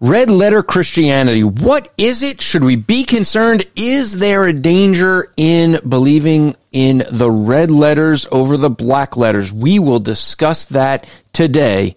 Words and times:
Red 0.00 0.28
letter 0.30 0.62
Christianity. 0.62 1.42
What 1.42 1.90
is 1.96 2.22
it? 2.22 2.42
Should 2.42 2.62
we 2.62 2.76
be 2.76 3.04
concerned? 3.04 3.64
Is 3.76 4.18
there 4.18 4.44
a 4.44 4.52
danger 4.52 5.32
in 5.38 5.80
believing 5.88 6.54
in 6.70 7.02
the 7.10 7.30
red 7.30 7.70
letters 7.70 8.26
over 8.30 8.58
the 8.58 8.68
black 8.68 9.16
letters? 9.16 9.50
We 9.50 9.78
will 9.78 10.00
discuss 10.00 10.66
that 10.66 11.08
today 11.32 11.96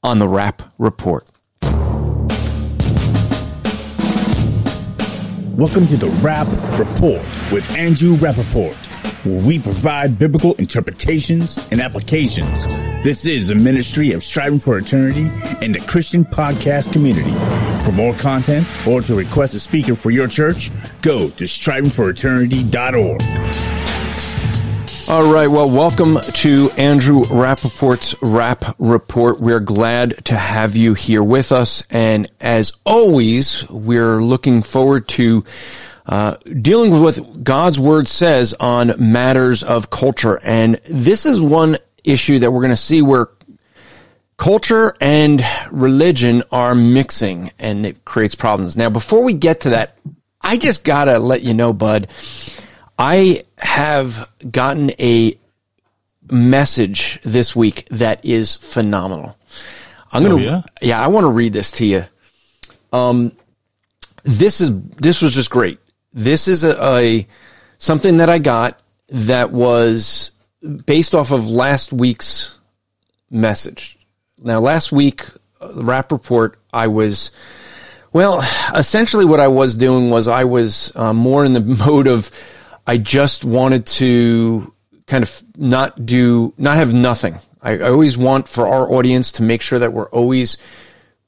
on 0.00 0.20
the 0.20 0.28
Rap 0.28 0.62
Report. 0.78 1.28
Welcome 5.56 5.88
to 5.88 5.96
the 5.96 6.08
Rap 6.22 6.46
Report 6.78 7.52
with 7.52 7.68
Andrew 7.76 8.16
Rappaport, 8.16 8.79
where 9.24 9.40
we 9.42 9.58
provide 9.58 10.18
biblical 10.18 10.54
interpretations 10.54 11.58
and 11.70 11.80
applications. 11.80 12.66
This 13.04 13.26
is 13.26 13.50
a 13.50 13.54
ministry 13.54 14.12
of 14.12 14.24
striving 14.24 14.60
for 14.60 14.78
eternity 14.78 15.30
and 15.60 15.74
the 15.74 15.80
Christian 15.80 16.24
podcast 16.24 16.92
community. 16.92 17.32
For 17.84 17.92
more 17.92 18.14
content 18.14 18.66
or 18.86 19.02
to 19.02 19.14
request 19.14 19.54
a 19.54 19.60
speaker 19.60 19.94
for 19.94 20.10
your 20.10 20.26
church, 20.26 20.70
go 21.02 21.28
to 21.30 21.44
strivingforeternity.org. 21.44 23.22
All 25.10 25.32
right. 25.32 25.48
Well, 25.48 25.68
welcome 25.68 26.20
to 26.20 26.70
Andrew 26.76 27.24
Rappaport's 27.24 28.14
Rap 28.22 28.76
Report. 28.78 29.40
We're 29.40 29.58
glad 29.58 30.24
to 30.26 30.36
have 30.36 30.76
you 30.76 30.94
here 30.94 31.24
with 31.24 31.50
us. 31.50 31.82
And 31.90 32.30
as 32.40 32.72
always, 32.86 33.68
we're 33.68 34.22
looking 34.22 34.62
forward 34.62 35.08
to 35.08 35.44
uh, 36.06 36.36
dealing 36.60 36.90
with 37.00 37.18
what 37.20 37.44
God's 37.44 37.78
word 37.78 38.08
says 38.08 38.54
on 38.58 38.92
matters 38.98 39.62
of 39.62 39.90
culture. 39.90 40.40
And 40.42 40.80
this 40.88 41.26
is 41.26 41.40
one 41.40 41.78
issue 42.04 42.38
that 42.40 42.50
we're 42.50 42.60
going 42.60 42.70
to 42.70 42.76
see 42.76 43.02
where 43.02 43.28
culture 44.36 44.96
and 45.00 45.44
religion 45.70 46.42
are 46.50 46.74
mixing 46.74 47.52
and 47.58 47.84
it 47.84 48.04
creates 48.04 48.34
problems. 48.34 48.76
Now, 48.76 48.88
before 48.90 49.22
we 49.24 49.34
get 49.34 49.60
to 49.60 49.70
that, 49.70 49.96
I 50.40 50.56
just 50.56 50.84
got 50.84 51.04
to 51.04 51.18
let 51.18 51.42
you 51.42 51.52
know, 51.52 51.72
bud, 51.74 52.08
I 52.98 53.44
have 53.58 54.30
gotten 54.50 54.90
a 54.98 55.38
message 56.30 57.20
this 57.22 57.54
week 57.54 57.86
that 57.90 58.24
is 58.24 58.54
phenomenal. 58.54 59.36
I'm 60.12 60.22
going 60.22 60.38
to, 60.38 60.48
Oh, 60.48 60.52
yeah? 60.52 60.62
yeah, 60.80 61.00
I 61.04 61.08
want 61.08 61.24
to 61.24 61.28
read 61.30 61.52
this 61.52 61.72
to 61.72 61.86
you. 61.86 62.04
Um, 62.92 63.32
this 64.22 64.60
is, 64.60 64.70
this 64.96 65.22
was 65.22 65.32
just 65.32 65.50
great. 65.50 65.78
This 66.12 66.48
is 66.48 66.64
a, 66.64 66.96
a 66.96 67.26
something 67.78 68.18
that 68.18 68.28
I 68.28 68.38
got 68.38 68.80
that 69.08 69.50
was 69.52 70.32
based 70.86 71.14
off 71.14 71.30
of 71.30 71.48
last 71.50 71.92
week's 71.92 72.58
message. 73.30 73.98
Now, 74.42 74.60
last 74.60 74.92
week, 74.92 75.24
uh, 75.60 75.72
the 75.72 75.84
rap 75.84 76.12
report, 76.12 76.58
I 76.72 76.88
was, 76.88 77.32
well, 78.12 78.40
essentially 78.74 79.24
what 79.24 79.40
I 79.40 79.48
was 79.48 79.76
doing 79.76 80.10
was 80.10 80.28
I 80.28 80.44
was 80.44 80.92
uh, 80.94 81.12
more 81.12 81.44
in 81.44 81.52
the 81.52 81.60
mode 81.86 82.06
of 82.06 82.30
I 82.86 82.96
just 82.96 83.44
wanted 83.44 83.86
to 83.86 84.72
kind 85.06 85.22
of 85.22 85.42
not 85.56 86.06
do, 86.06 86.54
not 86.56 86.76
have 86.76 86.94
nothing. 86.94 87.38
I, 87.62 87.78
I 87.78 87.90
always 87.90 88.16
want 88.16 88.48
for 88.48 88.66
our 88.66 88.90
audience 88.92 89.32
to 89.32 89.42
make 89.42 89.62
sure 89.62 89.78
that 89.78 89.92
we're 89.92 90.08
always 90.08 90.56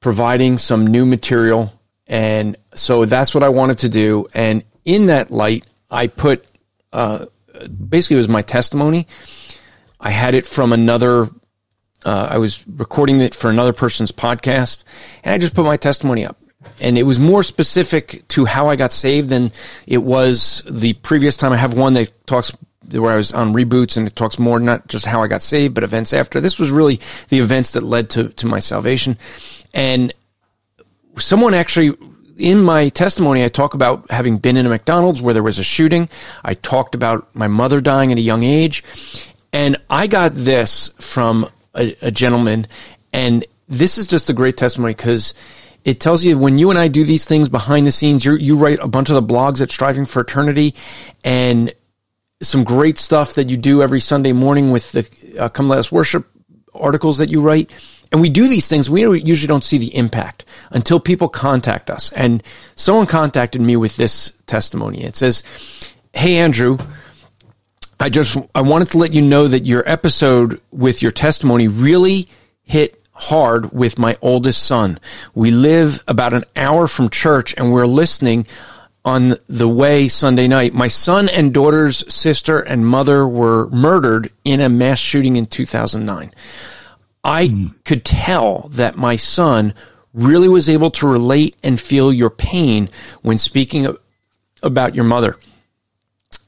providing 0.01 0.59
some 0.59 0.87
new 0.87 1.05
material. 1.05 1.73
And 2.07 2.57
so 2.75 3.05
that's 3.05 3.35
what 3.35 3.43
I 3.43 3.49
wanted 3.49 3.79
to 3.79 3.89
do. 3.89 4.27
And 4.35 4.65
in 4.85 5.07
that 5.07 5.31
light, 5.31 5.65
I 5.91 6.07
put, 6.07 6.47
uh, 6.93 7.27
basically 7.89 8.17
it 8.17 8.19
was 8.19 8.29
my 8.29 8.43
testimony. 8.43 9.07
I 10.01 10.11
had 10.11 10.35
it 10.35 10.47
from 10.47 10.73
another 10.73 11.29
uh, 12.05 12.29
I 12.31 12.39
was 12.39 12.67
recording 12.67 13.21
it 13.21 13.35
for 13.35 13.51
another 13.51 13.73
person's 13.73 14.13
podcast, 14.13 14.85
and 15.23 15.35
I 15.35 15.39
just 15.39 15.55
put 15.55 15.65
my 15.65 15.77
testimony 15.77 16.27
up. 16.27 16.37
And 16.81 16.97
it 16.97 17.03
was 17.05 17.19
more 17.19 17.43
specific 17.43 18.27
to 18.29 18.45
how 18.45 18.69
I 18.69 18.77
got 18.77 18.93
saved 18.93 19.29
than 19.29 19.53
it 19.87 19.99
was 19.99 20.63
the 20.71 20.93
previous 20.95 21.37
time. 21.37 21.53
I 21.53 21.57
have 21.57 21.75
one 21.75 21.95
that 21.95 22.27
talks 22.27 22.55
where 22.91 23.13
I 23.13 23.17
was 23.17 23.33
on 23.33 23.53
reboots, 23.53 23.97
and 23.97 24.07
it 24.07 24.15
talks 24.15 24.39
more 24.39 24.61
not 24.61 24.87
just 24.89 25.07
how 25.07 25.23
I 25.23 25.29
got 25.29 25.43
saved, 25.43 25.75
but 25.75 25.85
events 25.85 26.13
after. 26.13 26.41
This 26.41 26.59
was 26.59 26.71
really 26.71 27.01
the 27.29 27.39
events 27.39 27.73
that 27.73 27.83
led 27.83 28.11
to 28.11 28.29
to 28.31 28.47
my 28.47 28.59
salvation. 28.59 29.19
And 29.75 30.13
someone 31.19 31.55
actually 31.55 31.97
in 32.43 32.61
my 32.61 32.89
testimony, 32.89 33.45
I 33.45 33.49
talk 33.49 33.73
about 33.73 34.11
having 34.11 34.37
been 34.37 34.57
in 34.57 34.67
a 34.67 34.69
McDonald's 34.69 35.23
where 35.23 35.33
there 35.33 35.45
was 35.45 35.61
a 35.61 35.65
shooting. 35.65 36.09
I 36.45 36.55
talked 36.55 36.97
about 36.97 37.33
my 37.35 37.47
mother 37.47 37.81
dying 37.81 38.11
at 38.11 38.19
a 38.19 38.23
young 38.23 38.43
age. 38.43 38.83
And 39.53 39.77
I 39.89 40.09
got 40.09 40.33
this 40.33 40.89
from 40.99 41.49
a, 41.75 41.97
a 42.03 42.11
gentleman. 42.11 42.67
And 43.13 43.47
this 43.69 43.97
is 43.97 44.09
just 44.09 44.29
a 44.29 44.33
great 44.33 44.57
testimony 44.57 44.95
because 44.95 45.35
it 45.85 46.01
tells 46.01 46.25
you 46.25 46.37
when 46.37 46.59
you 46.59 46.71
and 46.71 46.79
I 46.79 46.89
do 46.89 47.05
these 47.05 47.25
things 47.25 47.49
behind 47.49 47.87
the 47.87 47.93
scenes, 47.93 48.25
you 48.25 48.57
write 48.57 48.81
a 48.81 48.89
bunch 48.89 49.09
of 49.09 49.15
the 49.15 49.23
blogs 49.23 49.63
at 49.63 49.71
Striving 49.71 50.07
for 50.07 50.23
Eternity 50.23 50.75
and 51.23 51.73
some 52.43 52.65
great 52.65 52.99
stuff 52.99 53.35
that 53.35 53.51
you 53.51 53.57
do 53.57 53.83
every 53.83 54.01
Sunday 54.01 54.33
morning 54.33 54.73
with 54.73 54.91
the 54.91 55.37
uh, 55.39 55.49
Come 55.49 55.69
Let 55.69 55.79
Us 55.79 55.93
Worship 55.93 56.27
articles 56.75 57.19
that 57.19 57.31
you 57.31 57.41
write. 57.41 57.71
And 58.13 58.21
we 58.21 58.29
do 58.29 58.47
these 58.47 58.69
things. 58.69 58.91
We 58.91 59.03
usually 59.21 59.49
don't 59.49 59.65
see 59.65 59.79
the 59.79 59.95
impact 59.97 60.45
until 60.71 61.01
people 61.01 61.29
contact 61.29 61.91
us. 61.91 62.13
And 62.13 62.43
someone 62.77 63.07
contacted 63.07 63.63
me 63.63 63.75
with 63.75 63.97
this 63.97 64.33
testimony. 64.47 65.03
It 65.03 65.17
says, 65.17 65.43
Hey, 66.13 66.37
Andrew, 66.37 66.79
I 67.99 68.11
just, 68.11 68.37
I 68.55 68.61
wanted 68.61 68.89
to 68.89 68.99
let 68.99 69.15
you 69.15 69.23
know 69.23 69.49
that 69.49 69.65
your 69.65 69.83
episode 69.89 70.61
with 70.71 71.03
your 71.03 71.13
testimony 71.13 71.69
really 71.69 72.29
hit 72.63 73.03
hard 73.15 73.73
with 73.73 73.99
my 73.99 74.17
oldest 74.21 74.63
son. 74.65 74.99
We 75.35 75.51
live 75.51 76.03
about 76.07 76.35
an 76.35 76.45
hour 76.55 76.89
from 76.89 77.09
church 77.09 77.55
and 77.57 77.73
we're 77.73 77.87
listening 77.87 78.47
on 79.05 79.35
the 79.49 79.69
way 79.69 80.09
Sunday 80.09 80.49
night. 80.49 80.75
My 80.75 80.89
son 80.89 81.29
and 81.29 81.53
daughter's 81.53 82.13
sister 82.13 82.61
and 82.61 82.87
mother 82.87 83.27
were 83.27 83.69
murdered 83.71 84.31
in 84.45 84.61
a 84.61 84.69
mass 84.69 84.99
shooting 84.99 85.37
in 85.37 85.47
2009. 85.47 86.31
I 87.25 87.71
could 87.85 88.05
tell 88.05 88.69
that 88.73 88.97
my 88.97 89.17
son 89.17 89.75
really 90.13 90.49
was 90.49 90.69
able 90.69 90.91
to 90.91 91.07
relate 91.07 91.57
and 91.63 91.81
feel 91.81 92.13
your 92.13 92.31
pain 92.31 92.89
when 93.23 93.39
speaking 93.39 93.87
of, 93.87 93.99
about 94.63 94.95
your 94.95 95.05
mother. 95.05 95.37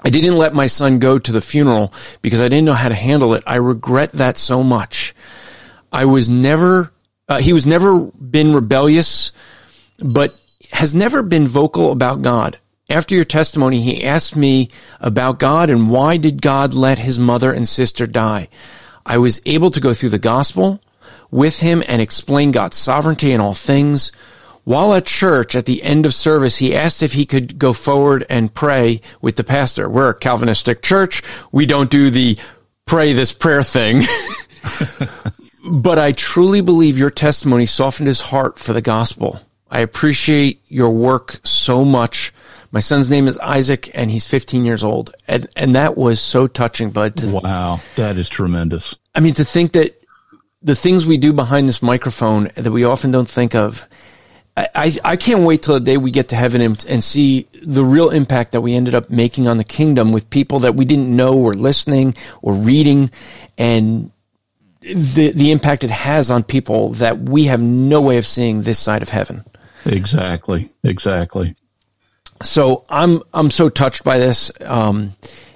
I 0.00 0.10
didn't 0.10 0.36
let 0.36 0.52
my 0.52 0.66
son 0.66 0.98
go 0.98 1.18
to 1.18 1.32
the 1.32 1.40
funeral 1.40 1.92
because 2.20 2.40
I 2.40 2.48
didn't 2.48 2.66
know 2.66 2.74
how 2.74 2.90
to 2.90 2.94
handle 2.94 3.34
it. 3.34 3.42
I 3.46 3.56
regret 3.56 4.12
that 4.12 4.36
so 4.36 4.62
much. 4.62 5.14
I 5.90 6.04
was 6.04 6.28
never, 6.28 6.92
uh, 7.28 7.38
he 7.38 7.52
was 7.52 7.66
never 7.66 8.06
been 8.06 8.54
rebellious, 8.54 9.32
but 9.98 10.36
has 10.72 10.94
never 10.94 11.22
been 11.22 11.46
vocal 11.46 11.92
about 11.92 12.20
God. 12.20 12.58
After 12.90 13.14
your 13.14 13.24
testimony, 13.24 13.80
he 13.80 14.04
asked 14.04 14.36
me 14.36 14.68
about 15.00 15.38
God 15.38 15.70
and 15.70 15.90
why 15.90 16.18
did 16.18 16.42
God 16.42 16.74
let 16.74 16.98
his 16.98 17.18
mother 17.18 17.50
and 17.50 17.66
sister 17.66 18.06
die? 18.06 18.48
I 19.06 19.18
was 19.18 19.40
able 19.46 19.70
to 19.70 19.80
go 19.80 19.92
through 19.92 20.10
the 20.10 20.18
gospel 20.18 20.80
with 21.30 21.60
him 21.60 21.82
and 21.88 22.00
explain 22.00 22.52
God's 22.52 22.76
sovereignty 22.76 23.32
in 23.32 23.40
all 23.40 23.54
things. 23.54 24.12
While 24.64 24.94
at 24.94 25.04
church 25.04 25.54
at 25.54 25.66
the 25.66 25.82
end 25.82 26.06
of 26.06 26.14
service, 26.14 26.56
he 26.56 26.74
asked 26.74 27.02
if 27.02 27.12
he 27.12 27.26
could 27.26 27.58
go 27.58 27.72
forward 27.72 28.24
and 28.30 28.54
pray 28.54 29.02
with 29.20 29.36
the 29.36 29.44
pastor. 29.44 29.88
We're 29.90 30.08
a 30.08 30.14
Calvinistic 30.14 30.80
church. 30.80 31.22
We 31.52 31.66
don't 31.66 31.90
do 31.90 32.08
the 32.08 32.38
pray 32.86 33.12
this 33.12 33.32
prayer 33.32 33.62
thing. 33.62 34.02
but 35.70 35.98
I 35.98 36.12
truly 36.12 36.62
believe 36.62 36.96
your 36.96 37.10
testimony 37.10 37.66
softened 37.66 38.08
his 38.08 38.20
heart 38.20 38.58
for 38.58 38.72
the 38.72 38.80
gospel. 38.80 39.40
I 39.70 39.80
appreciate 39.80 40.62
your 40.68 40.90
work 40.90 41.40
so 41.44 41.84
much. 41.84 42.32
My 42.74 42.80
son's 42.80 43.08
name 43.08 43.28
is 43.28 43.38
Isaac 43.38 43.88
and 43.94 44.10
he's 44.10 44.26
15 44.26 44.64
years 44.64 44.82
old. 44.82 45.14
And, 45.28 45.46
and 45.54 45.76
that 45.76 45.96
was 45.96 46.20
so 46.20 46.48
touching, 46.48 46.90
bud. 46.90 47.14
To, 47.18 47.40
Wow, 47.44 47.80
that 47.94 48.18
is 48.18 48.28
tremendous. 48.28 48.96
I 49.14 49.20
mean, 49.20 49.34
to 49.34 49.44
think 49.44 49.74
that 49.74 50.02
the 50.60 50.74
things 50.74 51.06
we 51.06 51.16
do 51.16 51.32
behind 51.32 51.68
this 51.68 51.80
microphone 51.80 52.50
that 52.56 52.72
we 52.72 52.82
often 52.82 53.12
don't 53.12 53.30
think 53.30 53.54
of, 53.54 53.86
I, 54.56 54.68
I, 54.74 54.96
I 55.04 55.16
can't 55.16 55.44
wait 55.44 55.62
till 55.62 55.74
the 55.74 55.80
day 55.80 55.96
we 55.96 56.10
get 56.10 56.30
to 56.30 56.36
heaven 56.36 56.60
and, 56.60 56.84
and 56.88 57.04
see 57.04 57.46
the 57.62 57.84
real 57.84 58.10
impact 58.10 58.50
that 58.50 58.60
we 58.60 58.74
ended 58.74 58.96
up 58.96 59.08
making 59.08 59.46
on 59.46 59.56
the 59.56 59.62
kingdom 59.62 60.10
with 60.10 60.28
people 60.28 60.58
that 60.60 60.74
we 60.74 60.84
didn't 60.84 61.14
know 61.14 61.36
were 61.36 61.54
listening 61.54 62.16
or 62.42 62.54
reading 62.54 63.12
and 63.56 64.10
the, 64.80 65.30
the 65.30 65.52
impact 65.52 65.84
it 65.84 65.92
has 65.92 66.28
on 66.28 66.42
people 66.42 66.88
that 66.94 67.20
we 67.20 67.44
have 67.44 67.60
no 67.60 68.00
way 68.00 68.16
of 68.16 68.26
seeing 68.26 68.62
this 68.62 68.80
side 68.80 69.00
of 69.00 69.10
heaven. 69.10 69.44
Exactly, 69.86 70.70
exactly. 70.82 71.54
So 72.42 72.84
I'm 72.88 73.22
I'm 73.32 73.50
so 73.50 73.68
touched 73.68 74.04
by 74.04 74.18
this. 74.18 74.50
Um, 74.60 75.12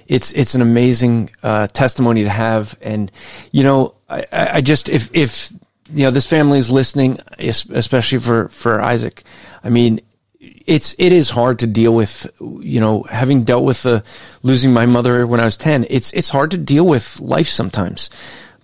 it's 0.07 0.33
it's 0.33 0.55
an 0.55 0.61
amazing 0.61 1.29
uh, 1.43 1.67
testimony 1.67 2.23
to 2.23 2.29
have, 2.29 2.77
and 2.81 3.11
you 3.51 3.63
know, 3.63 3.95
I, 4.09 4.25
I 4.31 4.61
just 4.61 4.89
if 4.89 5.09
if 5.13 5.51
you 5.91 6.03
know 6.03 6.11
this 6.11 6.25
family 6.25 6.57
is 6.57 6.71
listening, 6.71 7.19
especially 7.37 8.17
for 8.17 8.49
for 8.49 8.81
Isaac, 8.81 9.23
I 9.63 9.69
mean, 9.69 10.01
it's 10.39 10.95
it 10.97 11.11
is 11.11 11.29
hard 11.29 11.59
to 11.59 11.67
deal 11.67 11.93
with. 11.93 12.27
You 12.39 12.79
know, 12.79 13.03
having 13.03 13.43
dealt 13.43 13.65
with 13.65 13.83
the 13.83 14.03
losing 14.41 14.73
my 14.73 14.87
mother 14.87 15.27
when 15.27 15.39
I 15.39 15.45
was 15.45 15.57
ten, 15.57 15.85
it's 15.89 16.11
it's 16.13 16.29
hard 16.29 16.51
to 16.51 16.57
deal 16.57 16.87
with 16.87 17.19
life 17.19 17.47
sometimes. 17.47 18.09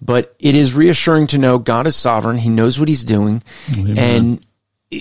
But 0.02 0.36
it 0.40 0.56
is 0.56 0.74
reassuring 0.74 1.28
to 1.28 1.38
know 1.38 1.60
God 1.60 1.86
is 1.86 1.96
sovereign; 1.96 2.40
He 2.40 2.50
knows 2.50 2.80
what 2.80 2.90
He's 2.90 3.06
doing, 3.06 3.44
and 3.98 4.46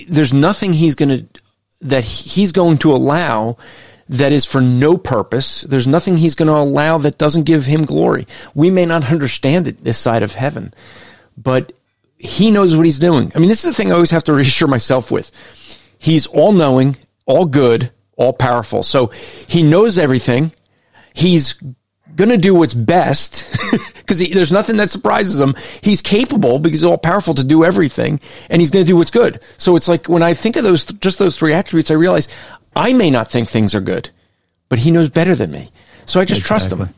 there's 0.07 0.33
nothing 0.33 0.73
he's 0.73 0.95
going 0.95 1.09
to, 1.09 1.41
that 1.81 2.03
he's 2.03 2.51
going 2.51 2.77
to 2.79 2.93
allow 2.93 3.57
that 4.07 4.31
is 4.31 4.45
for 4.45 4.61
no 4.61 4.97
purpose. 4.97 5.61
There's 5.61 5.87
nothing 5.87 6.17
he's 6.17 6.35
going 6.35 6.47
to 6.47 6.53
allow 6.53 6.97
that 6.99 7.17
doesn't 7.17 7.43
give 7.43 7.65
him 7.65 7.83
glory. 7.83 8.27
We 8.53 8.69
may 8.69 8.85
not 8.85 9.11
understand 9.11 9.67
it 9.67 9.83
this 9.83 9.97
side 9.97 10.23
of 10.23 10.35
heaven, 10.35 10.73
but 11.37 11.73
he 12.17 12.51
knows 12.51 12.75
what 12.75 12.85
he's 12.85 12.99
doing. 12.99 13.31
I 13.35 13.39
mean, 13.39 13.49
this 13.49 13.65
is 13.65 13.71
the 13.71 13.75
thing 13.75 13.91
I 13.91 13.95
always 13.95 14.11
have 14.11 14.23
to 14.25 14.33
reassure 14.33 14.67
myself 14.67 15.11
with. 15.11 15.31
He's 15.97 16.27
all 16.27 16.51
knowing, 16.51 16.97
all 17.25 17.45
good, 17.45 17.91
all 18.15 18.33
powerful. 18.33 18.83
So 18.83 19.07
he 19.47 19.63
knows 19.63 19.97
everything. 19.97 20.51
He's 21.13 21.55
going 22.15 22.29
to 22.29 22.37
do 22.37 22.55
what's 22.55 22.73
best 22.73 23.51
because 23.97 24.19
there's 24.19 24.51
nothing 24.51 24.77
that 24.77 24.89
surprises 24.89 25.39
him. 25.39 25.55
He's 25.81 26.01
capable 26.01 26.59
because 26.59 26.79
he's 26.79 26.85
all 26.85 26.97
powerful 26.97 27.33
to 27.35 27.43
do 27.43 27.63
everything 27.63 28.19
and 28.49 28.61
he's 28.61 28.69
going 28.69 28.85
to 28.85 28.89
do 28.89 28.97
what's 28.97 29.11
good. 29.11 29.41
So 29.57 29.75
it's 29.75 29.87
like 29.87 30.07
when 30.07 30.23
I 30.23 30.33
think 30.33 30.55
of 30.55 30.63
those, 30.63 30.85
just 30.85 31.19
those 31.19 31.37
three 31.37 31.53
attributes, 31.53 31.91
I 31.91 31.95
realize 31.95 32.27
I 32.75 32.93
may 32.93 33.09
not 33.09 33.31
think 33.31 33.49
things 33.49 33.75
are 33.75 33.81
good, 33.81 34.09
but 34.69 34.79
he 34.79 34.91
knows 34.91 35.09
better 35.09 35.35
than 35.35 35.51
me. 35.51 35.71
So 36.05 36.19
I 36.19 36.25
just 36.25 36.41
exactly. 36.41 36.77
trust 36.77 36.89
him. 36.89 36.95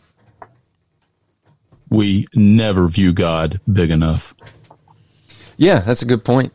We 1.90 2.28
never 2.36 2.88
view 2.88 3.14
God 3.14 3.62
big 3.72 3.92
enough. 3.92 4.36
Yeah, 5.56 5.80
that's 5.80 6.02
a 6.02 6.06
good 6.06 6.24
point. 6.24 6.54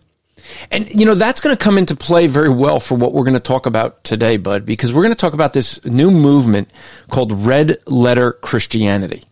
And, 0.71 0.89
you 0.89 1.07
know, 1.07 1.15
that's 1.15 1.41
going 1.41 1.57
to 1.57 1.63
come 1.63 1.79
into 1.79 1.97
play 1.97 2.27
very 2.27 2.49
well 2.49 2.81
for 2.81 2.95
what 2.95 3.13
we're 3.13 3.25
going 3.25 3.35
to 3.35 3.41
talk 3.41 3.67
about 3.67 4.03
today, 4.05 4.37
Bud, 4.37 4.65
because 4.65 4.93
we're 4.93 5.03
going 5.03 5.15
to 5.15 5.21
talk 5.21 5.35
about 5.35 5.53
this 5.53 5.85
new 5.85 6.11
movement 6.11 6.71
called 7.11 7.33
Red 7.33 7.79
Letter 7.87 8.33
Christianity. 8.33 9.25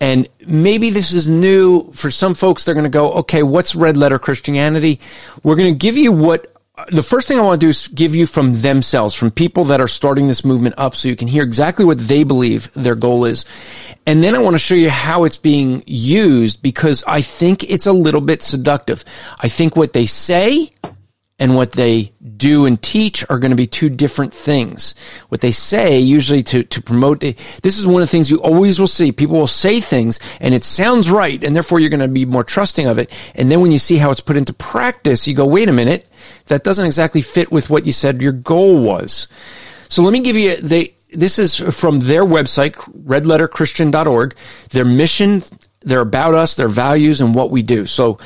And 0.00 0.28
maybe 0.46 0.90
this 0.90 1.14
is 1.14 1.28
new 1.28 1.90
for 1.92 2.10
some 2.10 2.34
folks. 2.34 2.64
They're 2.64 2.74
going 2.74 2.84
to 2.84 2.90
go, 2.90 3.12
okay, 3.12 3.42
what's 3.42 3.74
red 3.74 3.96
letter 3.96 4.18
Christianity? 4.18 5.00
We're 5.42 5.56
going 5.56 5.72
to 5.72 5.78
give 5.78 5.96
you 5.96 6.12
what 6.12 6.53
the 6.88 7.04
first 7.04 7.28
thing 7.28 7.38
I 7.38 7.42
want 7.42 7.60
to 7.60 7.66
do 7.66 7.70
is 7.70 7.86
give 7.86 8.16
you 8.16 8.26
from 8.26 8.60
themselves, 8.60 9.14
from 9.14 9.30
people 9.30 9.64
that 9.64 9.80
are 9.80 9.86
starting 9.86 10.26
this 10.26 10.44
movement 10.44 10.74
up 10.76 10.96
so 10.96 11.08
you 11.08 11.14
can 11.14 11.28
hear 11.28 11.44
exactly 11.44 11.84
what 11.84 11.98
they 11.98 12.24
believe 12.24 12.72
their 12.74 12.96
goal 12.96 13.24
is. 13.24 13.44
And 14.06 14.24
then 14.24 14.34
I 14.34 14.40
want 14.40 14.54
to 14.54 14.58
show 14.58 14.74
you 14.74 14.90
how 14.90 15.22
it's 15.22 15.36
being 15.36 15.84
used 15.86 16.62
because 16.62 17.04
I 17.06 17.20
think 17.20 17.62
it's 17.70 17.86
a 17.86 17.92
little 17.92 18.20
bit 18.20 18.42
seductive. 18.42 19.04
I 19.38 19.48
think 19.48 19.76
what 19.76 19.92
they 19.92 20.06
say 20.06 20.70
and 21.38 21.56
what 21.56 21.72
they 21.72 22.12
do 22.36 22.64
and 22.64 22.80
teach 22.80 23.24
are 23.28 23.38
going 23.38 23.50
to 23.50 23.56
be 23.56 23.66
two 23.66 23.88
different 23.88 24.32
things. 24.32 24.94
What 25.28 25.40
they 25.40 25.50
say 25.50 25.98
usually 25.98 26.44
to, 26.44 26.62
to 26.62 26.82
promote, 26.82 27.20
this 27.20 27.78
is 27.78 27.86
one 27.86 28.02
of 28.02 28.08
the 28.08 28.10
things 28.10 28.30
you 28.30 28.40
always 28.40 28.78
will 28.78 28.86
see. 28.86 29.10
People 29.10 29.38
will 29.38 29.46
say 29.48 29.80
things 29.80 30.20
and 30.40 30.54
it 30.54 30.62
sounds 30.62 31.10
right 31.10 31.42
and 31.42 31.54
therefore 31.54 31.80
you're 31.80 31.90
going 31.90 32.00
to 32.00 32.08
be 32.08 32.24
more 32.24 32.44
trusting 32.44 32.86
of 32.86 32.98
it. 32.98 33.10
And 33.34 33.50
then 33.50 33.60
when 33.60 33.72
you 33.72 33.78
see 33.78 33.96
how 33.96 34.12
it's 34.12 34.20
put 34.20 34.36
into 34.36 34.52
practice, 34.52 35.26
you 35.26 35.34
go, 35.34 35.46
wait 35.46 35.68
a 35.68 35.72
minute, 35.72 36.08
that 36.46 36.62
doesn't 36.62 36.86
exactly 36.86 37.20
fit 37.20 37.50
with 37.50 37.68
what 37.68 37.84
you 37.84 37.92
said 37.92 38.22
your 38.22 38.32
goal 38.32 38.80
was. 38.80 39.26
So 39.88 40.02
let 40.02 40.12
me 40.12 40.20
give 40.20 40.36
you, 40.36 40.56
they, 40.56 40.94
this 41.12 41.38
is 41.38 41.56
from 41.56 42.00
their 42.00 42.24
website, 42.24 42.74
redletterchristian.org, 42.74 44.36
their 44.70 44.84
mission, 44.84 45.42
their 45.80 46.00
about 46.00 46.34
us, 46.34 46.56
their 46.56 46.68
values, 46.68 47.20
and 47.20 47.34
what 47.34 47.50
we 47.50 47.62
do. 47.62 47.86
So, 47.86 48.18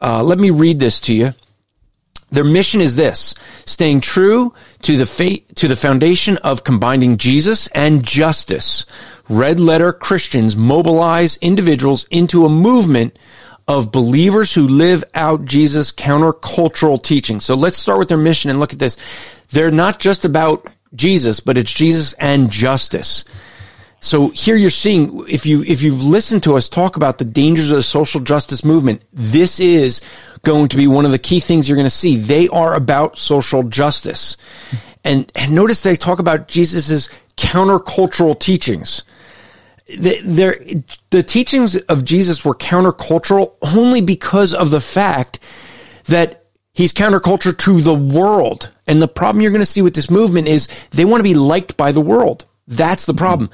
uh, 0.00 0.22
let 0.22 0.38
me 0.38 0.50
read 0.50 0.80
this 0.80 1.00
to 1.02 1.14
you. 1.14 1.34
Their 2.32 2.44
mission 2.44 2.80
is 2.80 2.96
this, 2.96 3.34
staying 3.66 4.00
true 4.00 4.54
to 4.82 4.96
the 4.96 5.06
fate, 5.06 5.54
to 5.56 5.68
the 5.68 5.76
foundation 5.76 6.38
of 6.38 6.64
combining 6.64 7.18
Jesus 7.18 7.66
and 7.68 8.02
justice. 8.02 8.86
Red 9.28 9.60
letter 9.60 9.92
Christians 9.92 10.56
mobilize 10.56 11.36
individuals 11.36 12.04
into 12.10 12.46
a 12.46 12.48
movement 12.48 13.18
of 13.68 13.92
believers 13.92 14.54
who 14.54 14.66
live 14.66 15.04
out 15.14 15.44
Jesus 15.44 15.92
countercultural 15.92 17.00
teaching. 17.02 17.38
So 17.38 17.54
let's 17.54 17.76
start 17.76 17.98
with 17.98 18.08
their 18.08 18.18
mission 18.18 18.50
and 18.50 18.58
look 18.58 18.72
at 18.72 18.78
this. 18.78 18.96
They're 19.50 19.70
not 19.70 20.00
just 20.00 20.24
about 20.24 20.66
Jesus, 20.94 21.38
but 21.40 21.58
it's 21.58 21.72
Jesus 21.72 22.14
and 22.14 22.50
justice. 22.50 23.24
So 24.02 24.30
here 24.30 24.56
you're 24.56 24.70
seeing, 24.70 25.24
if 25.28 25.46
you, 25.46 25.62
if 25.62 25.80
you've 25.80 26.02
listened 26.02 26.42
to 26.42 26.56
us 26.56 26.68
talk 26.68 26.96
about 26.96 27.18
the 27.18 27.24
dangers 27.24 27.70
of 27.70 27.76
the 27.76 27.84
social 27.84 28.20
justice 28.20 28.64
movement, 28.64 29.00
this 29.12 29.60
is 29.60 30.02
going 30.42 30.68
to 30.68 30.76
be 30.76 30.88
one 30.88 31.04
of 31.04 31.12
the 31.12 31.20
key 31.20 31.38
things 31.38 31.68
you're 31.68 31.76
going 31.76 31.86
to 31.86 31.90
see. 31.90 32.16
They 32.16 32.48
are 32.48 32.74
about 32.74 33.16
social 33.16 33.62
justice. 33.62 34.36
And, 35.04 35.30
and 35.36 35.52
notice 35.52 35.82
they 35.82 35.94
talk 35.94 36.18
about 36.18 36.48
Jesus's 36.48 37.10
countercultural 37.36 38.38
teachings. 38.40 39.04
The, 39.86 40.82
the 41.10 41.22
teachings 41.22 41.76
of 41.76 42.04
Jesus 42.04 42.44
were 42.44 42.56
countercultural 42.56 43.54
only 43.62 44.00
because 44.00 44.52
of 44.52 44.72
the 44.72 44.80
fact 44.80 45.38
that 46.06 46.46
he's 46.72 46.92
counterculture 46.92 47.56
to 47.56 47.80
the 47.80 47.94
world. 47.94 48.72
And 48.88 49.00
the 49.00 49.06
problem 49.06 49.42
you're 49.42 49.52
going 49.52 49.60
to 49.60 49.66
see 49.66 49.82
with 49.82 49.94
this 49.94 50.10
movement 50.10 50.48
is 50.48 50.66
they 50.90 51.04
want 51.04 51.20
to 51.20 51.24
be 51.24 51.34
liked 51.34 51.76
by 51.76 51.92
the 51.92 52.00
world. 52.00 52.46
That's 52.66 53.06
the 53.06 53.14
problem. 53.14 53.48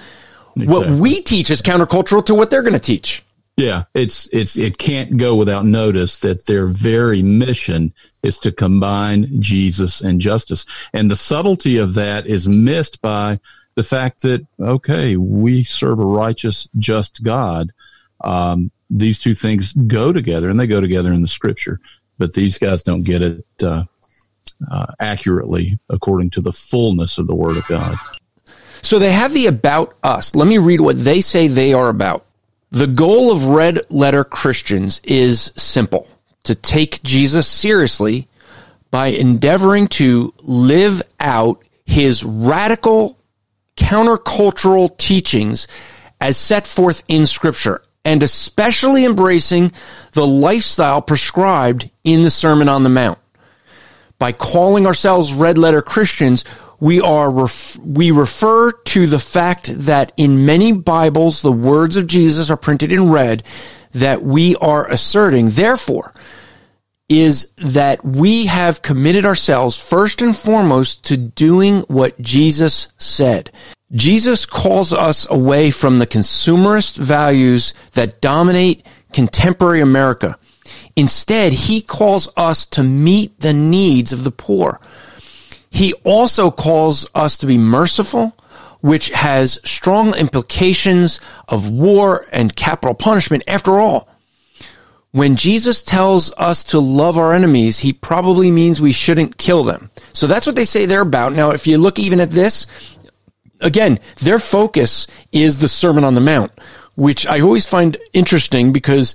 Exactly. 0.58 0.90
What 0.90 1.00
we 1.00 1.20
teach 1.22 1.50
is 1.50 1.62
countercultural 1.62 2.24
to 2.26 2.34
what 2.34 2.50
they're 2.50 2.62
going 2.62 2.74
to 2.74 2.78
teach. 2.78 3.22
Yeah, 3.58 3.84
it's 3.92 4.28
it's 4.32 4.56
it 4.56 4.78
can't 4.78 5.16
go 5.16 5.34
without 5.34 5.64
notice 5.64 6.20
that 6.20 6.46
their 6.46 6.68
very 6.68 7.22
mission 7.22 7.92
is 8.22 8.38
to 8.38 8.52
combine 8.52 9.42
Jesus 9.42 10.00
and 10.00 10.20
justice. 10.20 10.64
And 10.92 11.10
the 11.10 11.16
subtlety 11.16 11.76
of 11.78 11.94
that 11.94 12.28
is 12.28 12.46
missed 12.46 13.00
by 13.00 13.40
the 13.74 13.82
fact 13.82 14.22
that 14.22 14.46
okay, 14.60 15.16
we 15.16 15.64
serve 15.64 15.98
a 15.98 16.06
righteous, 16.06 16.68
just 16.78 17.24
God. 17.24 17.72
Um, 18.22 18.70
these 18.90 19.18
two 19.18 19.34
things 19.34 19.72
go 19.72 20.12
together, 20.12 20.48
and 20.48 20.60
they 20.60 20.68
go 20.68 20.80
together 20.80 21.12
in 21.12 21.22
the 21.22 21.28
Scripture. 21.28 21.80
But 22.16 22.34
these 22.34 22.58
guys 22.58 22.84
don't 22.84 23.02
get 23.02 23.22
it 23.22 23.44
uh, 23.60 23.84
uh, 24.70 24.86
accurately 25.00 25.80
according 25.88 26.30
to 26.30 26.40
the 26.40 26.52
fullness 26.52 27.18
of 27.18 27.26
the 27.26 27.34
Word 27.34 27.56
of 27.56 27.66
God. 27.66 27.96
So 28.82 28.98
they 28.98 29.12
have 29.12 29.32
the 29.32 29.46
about 29.46 29.94
us. 30.02 30.34
Let 30.34 30.48
me 30.48 30.58
read 30.58 30.80
what 30.80 31.02
they 31.02 31.20
say 31.20 31.48
they 31.48 31.72
are 31.72 31.88
about. 31.88 32.24
The 32.70 32.86
goal 32.86 33.32
of 33.32 33.46
red 33.46 33.80
letter 33.90 34.24
Christians 34.24 35.00
is 35.04 35.52
simple 35.56 36.06
to 36.44 36.54
take 36.54 37.02
Jesus 37.02 37.46
seriously 37.46 38.28
by 38.90 39.08
endeavoring 39.08 39.88
to 39.88 40.34
live 40.40 41.02
out 41.20 41.62
his 41.84 42.24
radical 42.24 43.18
countercultural 43.76 44.96
teachings 44.98 45.68
as 46.20 46.36
set 46.36 46.66
forth 46.66 47.04
in 47.08 47.26
scripture 47.26 47.82
and 48.04 48.22
especially 48.22 49.04
embracing 49.04 49.72
the 50.12 50.26
lifestyle 50.26 51.02
prescribed 51.02 51.90
in 52.04 52.22
the 52.22 52.30
Sermon 52.30 52.68
on 52.68 52.82
the 52.82 52.88
Mount. 52.88 53.18
By 54.18 54.32
calling 54.32 54.86
ourselves 54.86 55.32
red 55.32 55.58
letter 55.58 55.82
Christians, 55.82 56.44
we 56.80 57.00
are 57.00 57.30
ref- 57.30 57.78
we 57.78 58.10
refer 58.10 58.72
to 58.72 59.06
the 59.06 59.18
fact 59.18 59.70
that 59.86 60.12
in 60.16 60.46
many 60.46 60.72
Bibles 60.72 61.42
the 61.42 61.52
words 61.52 61.96
of 61.96 62.06
Jesus 62.06 62.50
are 62.50 62.56
printed 62.56 62.92
in 62.92 63.10
red 63.10 63.42
that 63.92 64.22
we 64.22 64.54
are 64.56 64.88
asserting 64.90 65.50
therefore 65.50 66.12
is 67.08 67.50
that 67.56 68.04
we 68.04 68.46
have 68.46 68.82
committed 68.82 69.24
ourselves 69.24 69.80
first 69.80 70.20
and 70.20 70.36
foremost 70.36 71.04
to 71.04 71.16
doing 71.16 71.80
what 71.82 72.20
Jesus 72.20 72.88
said. 72.98 73.50
Jesus 73.92 74.44
calls 74.44 74.92
us 74.92 75.28
away 75.30 75.70
from 75.70 75.98
the 75.98 76.06
consumerist 76.06 76.98
values 76.98 77.72
that 77.92 78.20
dominate 78.20 78.84
contemporary 79.12 79.80
America. 79.80 80.38
Instead, 80.96 81.52
he 81.54 81.80
calls 81.80 82.28
us 82.36 82.66
to 82.66 82.82
meet 82.82 83.40
the 83.40 83.54
needs 83.54 84.12
of 84.12 84.24
the 84.24 84.30
poor. 84.30 84.78
He 85.70 85.92
also 86.04 86.50
calls 86.50 87.06
us 87.14 87.38
to 87.38 87.46
be 87.46 87.58
merciful, 87.58 88.36
which 88.80 89.10
has 89.10 89.58
strong 89.64 90.14
implications 90.14 91.20
of 91.48 91.70
war 91.70 92.26
and 92.32 92.56
capital 92.56 92.94
punishment. 92.94 93.42
After 93.46 93.78
all, 93.78 94.08
when 95.10 95.36
Jesus 95.36 95.82
tells 95.82 96.32
us 96.32 96.64
to 96.64 96.78
love 96.78 97.18
our 97.18 97.32
enemies, 97.32 97.80
he 97.80 97.92
probably 97.92 98.50
means 98.50 98.80
we 98.80 98.92
shouldn't 98.92 99.38
kill 99.38 99.64
them. 99.64 99.90
So 100.12 100.26
that's 100.26 100.46
what 100.46 100.56
they 100.56 100.64
say 100.64 100.86
they're 100.86 101.00
about. 101.00 101.32
Now, 101.32 101.50
if 101.50 101.66
you 101.66 101.78
look 101.78 101.98
even 101.98 102.20
at 102.20 102.30
this, 102.30 102.66
again, 103.60 103.98
their 104.20 104.38
focus 104.38 105.06
is 105.32 105.58
the 105.58 105.68
Sermon 105.68 106.04
on 106.04 106.14
the 106.14 106.20
Mount, 106.20 106.52
which 106.98 107.28
I 107.28 107.38
always 107.42 107.64
find 107.64 107.96
interesting 108.12 108.72
because 108.72 109.14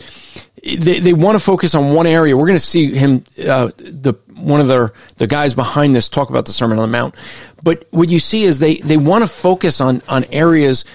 they, 0.63 1.01
they 1.01 1.11
want 1.11 1.37
to 1.37 1.43
focus 1.43 1.75
on 1.75 1.93
one 1.93 2.07
area. 2.07 2.37
We're 2.37 2.47
going 2.47 2.55
to 2.55 2.65
see 2.65 2.95
him, 2.95 3.25
uh, 3.45 3.71
the 3.77 4.13
one 4.35 4.61
of 4.61 4.67
the 4.67 4.93
the 5.17 5.27
guys 5.27 5.53
behind 5.53 5.93
this 5.93 6.07
talk 6.07 6.29
about 6.29 6.45
the 6.45 6.53
Sermon 6.53 6.79
on 6.79 6.89
the 6.89 6.91
Mount. 6.91 7.13
But 7.61 7.85
what 7.91 8.07
you 8.07 8.21
see 8.21 8.43
is 8.43 8.59
they 8.59 8.75
they 8.75 8.95
want 8.95 9.25
to 9.25 9.27
focus 9.27 9.81
on 9.81 10.01
on 10.07 10.23
areas 10.25 10.85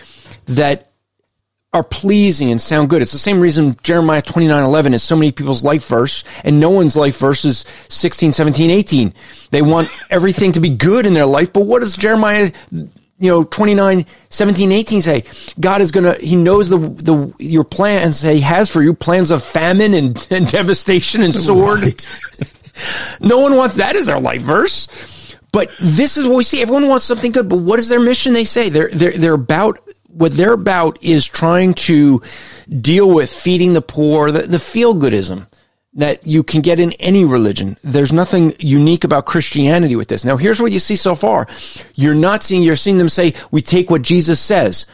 that 0.46 0.90
are 1.74 1.84
pleasing 1.84 2.50
and 2.50 2.58
sound 2.58 2.88
good. 2.88 3.02
It's 3.02 3.12
the 3.12 3.18
same 3.18 3.38
reason 3.38 3.76
Jeremiah 3.82 4.22
29, 4.22 4.64
11 4.64 4.94
is 4.94 5.02
so 5.02 5.14
many 5.14 5.30
people's 5.30 5.62
life 5.62 5.86
verse 5.86 6.24
and 6.42 6.58
no 6.58 6.70
one's 6.70 6.96
life 6.96 7.18
verse 7.18 7.44
is 7.44 7.66
16, 7.90 8.32
17, 8.32 8.70
18. 8.70 9.12
They 9.50 9.60
want 9.60 9.90
everything 10.08 10.52
to 10.52 10.60
be 10.60 10.70
good 10.70 11.04
in 11.04 11.12
their 11.12 11.26
life. 11.26 11.52
But 11.52 11.66
what 11.66 11.80
does 11.80 11.94
Jeremiah 11.98 12.50
you 13.18 13.28
know, 13.30 13.44
29, 13.44 14.06
17, 14.30 14.72
18 14.72 15.02
say, 15.02 15.24
God 15.58 15.80
is 15.80 15.90
going 15.90 16.04
to, 16.04 16.24
he 16.24 16.36
knows 16.36 16.68
the, 16.68 16.78
the, 16.78 17.34
your 17.38 17.64
plans 17.64 18.22
he 18.22 18.40
has 18.40 18.68
for 18.68 18.80
you, 18.80 18.94
plans 18.94 19.30
of 19.30 19.42
famine 19.42 19.94
and, 19.94 20.26
and 20.30 20.48
devastation 20.48 21.22
and 21.22 21.34
sword. 21.34 21.82
Right. 21.82 22.06
no 23.20 23.38
one 23.38 23.56
wants 23.56 23.76
that 23.76 23.96
as 23.96 24.06
their 24.06 24.20
life 24.20 24.42
verse. 24.42 24.86
But 25.50 25.70
this 25.80 26.16
is 26.16 26.26
what 26.26 26.36
we 26.36 26.44
see. 26.44 26.62
Everyone 26.62 26.88
wants 26.88 27.06
something 27.06 27.32
good, 27.32 27.48
but 27.48 27.58
what 27.58 27.78
is 27.78 27.88
their 27.88 28.00
mission? 28.00 28.34
They 28.34 28.44
say 28.44 28.68
they're 28.68 28.90
they're 28.90 29.16
they're 29.16 29.32
about 29.32 29.80
what 30.08 30.32
they're 30.32 30.52
about 30.52 31.02
is 31.02 31.26
trying 31.26 31.72
to 31.72 32.20
deal 32.68 33.10
with 33.10 33.32
feeding 33.32 33.72
the 33.72 33.80
poor, 33.80 34.30
the, 34.30 34.42
the 34.42 34.58
feel 34.58 34.94
goodism 34.94 35.46
that 35.98 36.26
you 36.26 36.42
can 36.42 36.62
get 36.62 36.80
in 36.80 36.92
any 36.92 37.24
religion. 37.24 37.76
There's 37.82 38.12
nothing 38.12 38.54
unique 38.58 39.04
about 39.04 39.26
Christianity 39.26 39.96
with 39.96 40.08
this. 40.08 40.24
Now, 40.24 40.36
here's 40.36 40.60
what 40.60 40.72
you 40.72 40.78
see 40.78 40.96
so 40.96 41.14
far. 41.14 41.48
You're 41.94 42.14
not 42.14 42.42
seeing, 42.42 42.62
you're 42.62 42.76
seeing 42.76 42.98
them 42.98 43.08
say, 43.08 43.34
we 43.50 43.60
take 43.60 43.90
what 43.90 44.02
Jesus 44.02 44.40
says. 44.40 44.86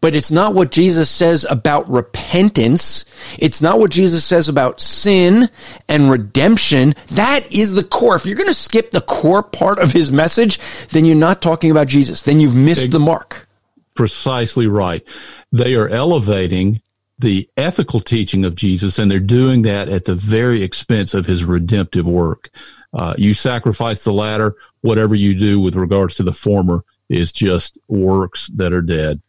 But 0.00 0.14
it's 0.14 0.30
not 0.30 0.54
what 0.54 0.70
Jesus 0.70 1.10
says 1.10 1.44
about 1.48 1.90
repentance. 1.90 3.04
It's 3.38 3.60
not 3.60 3.80
what 3.80 3.90
Jesus 3.90 4.24
says 4.24 4.48
about 4.48 4.80
sin 4.80 5.48
and 5.88 6.10
redemption. 6.10 6.94
That 7.12 7.50
is 7.50 7.74
the 7.74 7.82
core. 7.82 8.14
If 8.14 8.24
you're 8.24 8.36
going 8.36 8.46
to 8.46 8.54
skip 8.54 8.92
the 8.92 9.00
core 9.00 9.42
part 9.42 9.80
of 9.80 9.90
his 9.90 10.12
message, 10.12 10.60
then 10.88 11.06
you're 11.06 11.16
not 11.16 11.42
talking 11.42 11.72
about 11.72 11.88
Jesus. 11.88 12.22
Then 12.22 12.38
you've 12.38 12.54
missed 12.54 12.92
the 12.92 13.00
mark. 13.00 13.48
Precisely 13.96 14.68
right. 14.68 15.02
They 15.50 15.74
are 15.74 15.88
elevating 15.88 16.82
the 17.18 17.48
ethical 17.56 18.00
teaching 18.00 18.44
of 18.44 18.54
Jesus, 18.54 18.98
and 18.98 19.10
they're 19.10 19.20
doing 19.20 19.62
that 19.62 19.88
at 19.88 20.04
the 20.04 20.14
very 20.14 20.62
expense 20.62 21.14
of 21.14 21.26
his 21.26 21.44
redemptive 21.44 22.06
work. 22.06 22.50
Uh, 22.92 23.14
you 23.16 23.34
sacrifice 23.34 24.04
the 24.04 24.12
latter, 24.12 24.54
whatever 24.80 25.14
you 25.14 25.34
do 25.34 25.60
with 25.60 25.76
regards 25.76 26.14
to 26.16 26.22
the 26.22 26.32
former 26.32 26.84
is 27.08 27.32
just 27.32 27.78
works 27.88 28.48
that 28.48 28.72
are 28.72 28.82
dead. 28.82 29.20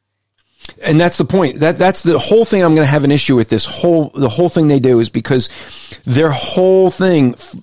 And 0.83 0.99
that's 0.99 1.17
the 1.17 1.25
point. 1.25 1.59
That 1.59 1.77
that's 1.77 2.03
the 2.03 2.19
whole 2.19 2.43
thing. 2.43 2.63
I'm 2.63 2.75
going 2.75 2.85
to 2.85 2.91
have 2.91 3.05
an 3.05 3.11
issue 3.11 3.35
with 3.35 3.49
this 3.49 3.65
whole 3.65 4.09
the 4.09 4.29
whole 4.29 4.49
thing 4.49 4.67
they 4.67 4.79
do 4.79 4.99
is 4.99 5.09
because 5.09 5.49
their 6.05 6.29
whole 6.29 6.91
thing 6.91 7.33
f- 7.35 7.55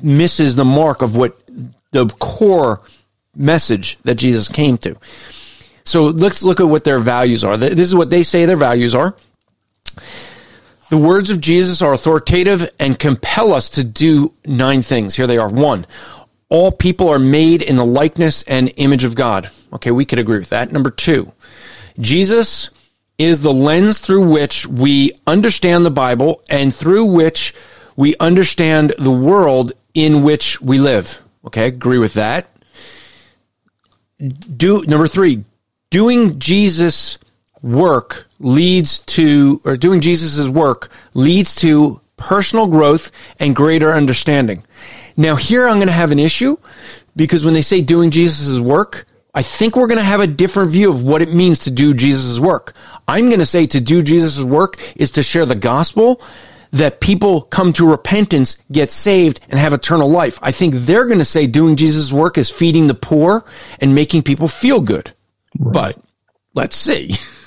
misses 0.00 0.54
the 0.54 0.64
mark 0.64 1.02
of 1.02 1.16
what 1.16 1.36
the 1.90 2.06
core 2.20 2.80
message 3.34 3.98
that 4.04 4.14
Jesus 4.14 4.48
came 4.48 4.78
to. 4.78 4.96
So 5.84 6.04
let's 6.06 6.44
look 6.44 6.60
at 6.60 6.68
what 6.68 6.84
their 6.84 7.00
values 7.00 7.42
are. 7.42 7.56
This 7.56 7.88
is 7.88 7.94
what 7.94 8.10
they 8.10 8.22
say 8.22 8.46
their 8.46 8.56
values 8.56 8.94
are. 8.94 9.16
The 10.90 10.98
words 10.98 11.30
of 11.30 11.40
Jesus 11.40 11.80
are 11.80 11.94
authoritative 11.94 12.68
and 12.78 12.98
compel 12.98 13.54
us 13.54 13.70
to 13.70 13.84
do 13.84 14.34
nine 14.44 14.82
things. 14.82 15.14
Here 15.14 15.26
they 15.26 15.38
are. 15.38 15.48
One, 15.48 15.86
all 16.48 16.70
people 16.70 17.08
are 17.08 17.18
made 17.18 17.62
in 17.62 17.76
the 17.76 17.86
likeness 17.86 18.42
and 18.42 18.72
image 18.76 19.04
of 19.04 19.14
God. 19.14 19.50
Okay, 19.72 19.90
we 19.90 20.04
could 20.04 20.18
agree 20.18 20.38
with 20.38 20.50
that. 20.50 20.70
Number 20.70 20.90
two, 20.90 21.32
Jesus 21.98 22.68
is 23.16 23.40
the 23.40 23.52
lens 23.52 24.00
through 24.00 24.28
which 24.28 24.66
we 24.66 25.12
understand 25.26 25.86
the 25.86 25.90
Bible 25.90 26.42
and 26.50 26.74
through 26.74 27.06
which 27.06 27.54
we 27.96 28.14
understand 28.20 28.92
the 28.98 29.10
world 29.10 29.72
in 29.94 30.22
which 30.22 30.60
we 30.60 30.78
live. 30.78 31.22
Okay, 31.46 31.68
agree 31.68 31.98
with 31.98 32.14
that. 32.14 32.54
Do 34.18 34.82
number 34.82 35.08
three, 35.08 35.44
doing 35.90 36.38
Jesus 36.38 37.18
work 37.62 38.26
leads 38.40 39.00
to, 39.00 39.60
or 39.64 39.76
doing 39.76 40.00
Jesus' 40.00 40.48
work 40.48 40.90
leads 41.14 41.54
to 41.56 42.00
personal 42.16 42.66
growth 42.66 43.10
and 43.40 43.56
greater 43.56 43.92
understanding. 43.92 44.64
Now 45.16 45.36
here 45.36 45.66
I'm 45.66 45.76
going 45.76 45.88
to 45.88 45.92
have 45.92 46.10
an 46.12 46.18
issue 46.18 46.56
because 47.16 47.44
when 47.44 47.54
they 47.54 47.62
say 47.62 47.80
doing 47.82 48.10
Jesus' 48.10 48.60
work, 48.60 49.06
I 49.34 49.42
think 49.42 49.76
we're 49.76 49.86
going 49.86 49.98
to 49.98 50.04
have 50.04 50.20
a 50.20 50.26
different 50.26 50.70
view 50.70 50.90
of 50.90 51.02
what 51.02 51.22
it 51.22 51.32
means 51.32 51.60
to 51.60 51.70
do 51.70 51.94
Jesus' 51.94 52.38
work. 52.38 52.74
I'm 53.08 53.26
going 53.26 53.40
to 53.40 53.46
say 53.46 53.66
to 53.68 53.80
do 53.80 54.02
Jesus' 54.02 54.42
work 54.42 54.78
is 54.96 55.12
to 55.12 55.22
share 55.22 55.46
the 55.46 55.54
gospel 55.54 56.20
that 56.72 57.00
people 57.00 57.42
come 57.42 57.72
to 57.74 57.90
repentance, 57.90 58.56
get 58.70 58.90
saved, 58.90 59.40
and 59.50 59.58
have 59.58 59.72
eternal 59.72 60.08
life. 60.08 60.38
I 60.42 60.52
think 60.52 60.74
they're 60.74 61.06
going 61.06 61.18
to 61.18 61.24
say 61.24 61.46
doing 61.46 61.76
Jesus' 61.76 62.12
work 62.12 62.38
is 62.38 62.50
feeding 62.50 62.86
the 62.86 62.94
poor 62.94 63.44
and 63.80 63.94
making 63.94 64.22
people 64.22 64.48
feel 64.48 64.80
good. 64.80 65.12
Right. 65.58 65.94
But 65.96 66.04
let's 66.54 66.76
see. 66.76 67.14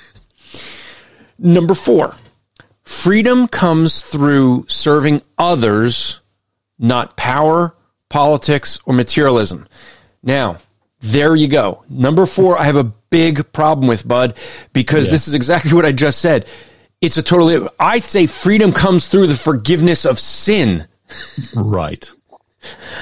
Number 1.38 1.74
four, 1.74 2.16
freedom 2.84 3.48
comes 3.48 4.02
through 4.02 4.66
serving 4.68 5.22
others, 5.38 6.22
not 6.80 7.18
power, 7.18 7.76
politics, 8.10 8.80
or 8.86 8.94
materialism. 8.94 9.66
Now, 10.24 10.58
there 11.02 11.36
you 11.36 11.48
go. 11.48 11.84
Number 11.90 12.26
four, 12.26 12.58
I 12.58 12.64
have 12.64 12.78
a 12.78 12.84
big 12.84 13.52
problem 13.52 13.88
with, 13.88 14.08
Bud, 14.08 14.38
because 14.74 15.08
yeah. 15.08 15.12
this 15.12 15.28
is 15.28 15.36
exactly 15.36 15.74
what 15.74 15.86
I 15.86 15.92
just 15.92 16.20
said. 16.20 16.48
It's 17.02 17.18
a 17.18 17.24
totally, 17.24 17.68
I 17.80 18.00
say 18.00 18.26
freedom 18.26 18.72
comes 18.72 19.08
through 19.08 19.28
the 19.28 19.36
forgiveness 19.36 20.06
of 20.06 20.18
sin. 20.18 20.88
Right. 21.56 22.10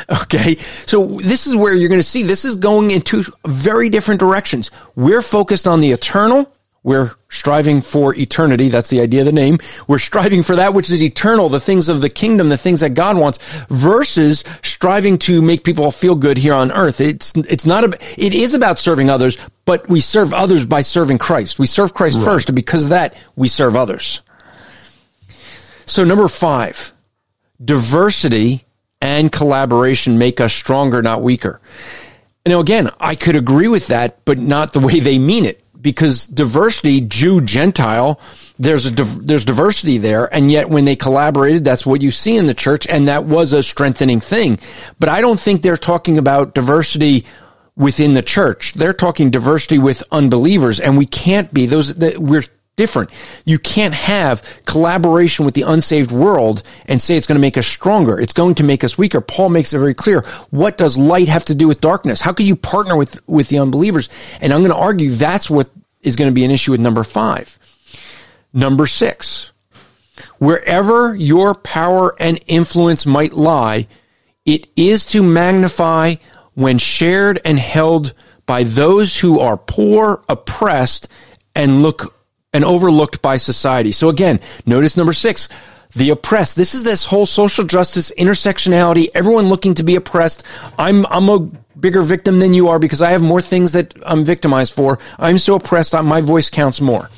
Okay. 0.10 0.56
So 0.86 1.20
this 1.20 1.48
is 1.48 1.56
where 1.56 1.74
you're 1.74 1.90
going 1.90 2.00
to 2.00 2.04
see 2.04 2.24
this 2.24 2.44
is 2.44 2.58
going 2.58 2.92
into 2.92 3.24
very 3.46 3.90
different 3.90 4.20
directions. 4.20 4.72
We're 4.96 5.22
focused 5.22 5.68
on 5.68 5.80
the 5.80 5.92
eternal. 5.92 6.53
We're 6.84 7.12
striving 7.30 7.82
for 7.82 8.14
eternity. 8.14 8.68
That's 8.68 8.90
the 8.90 9.00
idea 9.00 9.22
of 9.22 9.26
the 9.26 9.32
name. 9.32 9.60
We're 9.88 10.00
striving 10.00 10.44
for 10.44 10.58
that 10.58 10.74
which 10.74 10.90
is 10.90 11.02
eternal, 11.02 11.48
the 11.48 11.62
things 11.62 11.88
of 11.88 12.02
the 12.02 12.10
kingdom, 12.10 12.50
the 12.50 12.58
things 12.58 12.82
that 12.82 12.94
God 12.94 13.16
wants 13.18 13.40
versus 13.70 14.44
striving 14.62 15.18
to 15.20 15.42
make 15.42 15.64
people 15.64 15.92
feel 15.92 16.16
good 16.16 16.38
here 16.38 16.54
on 16.54 16.74
earth. 16.74 17.00
It's, 17.00 17.34
it's 17.36 17.66
not, 17.66 17.86
a, 17.86 17.98
it 18.22 18.34
is 18.34 18.54
about 18.54 18.80
serving 18.80 19.10
others, 19.10 19.38
but 19.64 19.88
we 19.88 20.02
serve 20.02 20.34
others 20.34 20.66
by 20.66 20.82
serving 20.82 21.20
Christ. 21.20 21.58
We 21.58 21.68
serve 21.68 21.94
Christ 21.94 22.18
right. 22.18 22.26
first, 22.26 22.50
and 22.50 22.56
because 22.56 22.84
of 22.84 22.90
that, 22.90 23.16
we 23.38 23.48
serve 23.48 23.78
others. 23.78 24.22
So 25.86 26.04
number 26.04 26.28
five, 26.28 26.92
diversity 27.64 28.66
and 29.00 29.32
collaboration 29.32 30.18
make 30.18 30.42
us 30.42 30.54
stronger, 30.54 31.02
not 31.02 31.22
weaker. 31.22 31.62
Now, 32.46 32.60
again, 32.60 32.90
I 33.00 33.16
could 33.16 33.38
agree 33.38 33.70
with 33.70 33.88
that, 33.88 34.26
but 34.26 34.38
not 34.38 34.74
the 34.74 34.80
way 34.82 35.00
they 35.00 35.18
mean 35.18 35.46
it 35.46 35.63
because 35.84 36.26
diversity, 36.26 37.02
Jew, 37.02 37.42
Gentile, 37.42 38.20
there's 38.58 38.86
a, 38.88 38.92
there's 38.92 39.46
diversity 39.46 40.00
there. 40.00 40.34
And 40.34 40.52
yet 40.52 40.70
when 40.70 40.86
they 40.86 40.96
collaborated, 40.96 41.64
that's 41.64 41.86
what 41.86 42.02
you 42.02 42.10
see 42.10 42.38
in 42.38 42.48
the 42.48 42.54
church. 42.54 42.88
And 42.88 43.08
that 43.08 43.26
was 43.26 43.54
a 43.54 43.62
strengthening 43.62 44.20
thing. 44.20 44.58
But 45.00 45.10
I 45.10 45.22
don't 45.22 45.40
think 45.40 45.62
they're 45.62 45.78
talking 45.78 46.18
about 46.18 46.56
diversity 46.56 47.26
within 47.76 48.14
the 48.14 48.22
church. 48.22 48.74
They're 48.74 48.94
talking 48.94 49.30
diversity 49.30 49.78
with 49.78 50.04
unbelievers 50.12 50.80
and 50.80 50.98
we 50.98 51.06
can't 51.06 51.54
be 51.54 51.66
those, 51.66 51.96
that 51.96 52.18
we're 52.18 52.44
different. 52.76 53.10
You 53.46 53.60
can't 53.60 53.94
have 53.94 54.62
collaboration 54.66 55.46
with 55.46 55.54
the 55.54 55.62
unsaved 55.64 56.12
world 56.12 56.64
and 56.88 57.02
say 57.02 57.16
it's 57.16 57.28
going 57.28 57.38
to 57.38 57.42
make 57.42 57.58
us 57.58 57.68
stronger. 57.68 58.20
It's 58.20 58.34
going 58.34 58.56
to 58.56 58.64
make 58.64 58.84
us 58.84 58.98
weaker. 58.98 59.22
Paul 59.22 59.50
makes 59.50 59.74
it 59.74 59.80
very 59.80 59.94
clear. 59.94 60.22
What 60.50 60.78
does 60.78 60.98
light 60.98 61.28
have 61.28 61.46
to 61.46 61.56
do 61.56 61.68
with 61.68 61.82
darkness? 61.82 62.22
How 62.22 62.34
can 62.34 62.46
you 62.46 62.56
partner 62.56 62.96
with, 62.96 63.28
with 63.28 63.50
the 63.50 63.60
unbelievers? 63.60 64.10
And 64.42 64.52
I'm 64.52 64.62
going 64.62 64.72
to 64.72 64.78
argue 64.78 65.12
that's 65.12 65.50
what 65.50 65.70
is 66.02 66.16
going 66.16 66.30
to 66.30 66.34
be 66.34 66.46
an 66.46 66.52
issue 66.52 66.72
with 66.72 66.82
number 66.82 67.04
five. 67.04 67.60
Number 68.54 68.86
six, 68.88 69.52
wherever 70.38 71.16
your 71.16 71.56
power 71.56 72.16
and 72.20 72.40
influence 72.48 73.06
might 73.06 73.34
lie, 73.34 73.88
it 74.46 74.68
is 74.76 75.06
to 75.08 75.24
magnify 75.24 76.16
when 76.54 76.78
shared 76.78 77.40
and 77.46 77.58
held 77.58 78.14
by 78.46 78.64
those 78.64 79.20
who 79.20 79.40
are 79.40 79.58
poor, 79.58 80.24
oppressed, 80.28 81.08
and 81.56 81.82
look 81.82 82.23
and 82.54 82.64
overlooked 82.64 83.22
by 83.22 83.38
society. 83.38 83.92
So 83.92 84.10
again, 84.10 84.40
notice 84.66 84.96
number 84.96 85.14
six, 85.14 85.50
the 85.96 86.12
oppressed. 86.12 86.56
This 86.56 86.74
is 86.74 86.84
this 86.84 87.06
whole 87.06 87.26
social 87.26 87.66
justice 87.66 88.12
intersectionality, 88.18 89.08
everyone 89.14 89.50
looking 89.50 89.74
to 89.76 89.84
be 89.84 89.96
oppressed. 89.96 90.44
I'm, 90.78 91.06
I'm 91.08 91.30
a 91.30 91.40
bigger 91.80 92.02
victim 92.02 92.40
than 92.40 92.54
you 92.54 92.70
are 92.70 92.80
because 92.80 93.02
I 93.02 93.12
have 93.12 93.22
more 93.22 93.42
things 93.42 93.74
that 93.74 93.94
I'm 94.06 94.24
victimized 94.24 94.74
for. 94.74 95.00
I'm 95.20 95.38
so 95.38 95.56
oppressed, 95.56 95.94
my 95.94 96.22
voice 96.22 96.50
counts 96.50 96.80
more. 96.80 97.10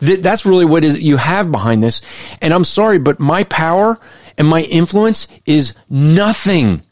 That's 0.00 0.44
really 0.44 0.64
what 0.64 0.84
is 0.84 1.00
you 1.00 1.16
have 1.16 1.50
behind 1.50 1.82
this. 1.82 2.02
And 2.40 2.52
I'm 2.52 2.64
sorry, 2.64 2.98
but 2.98 3.20
my 3.20 3.44
power 3.44 3.98
and 4.36 4.48
my 4.48 4.62
influence 4.62 5.28
is 5.46 5.74
nothing. 5.88 6.82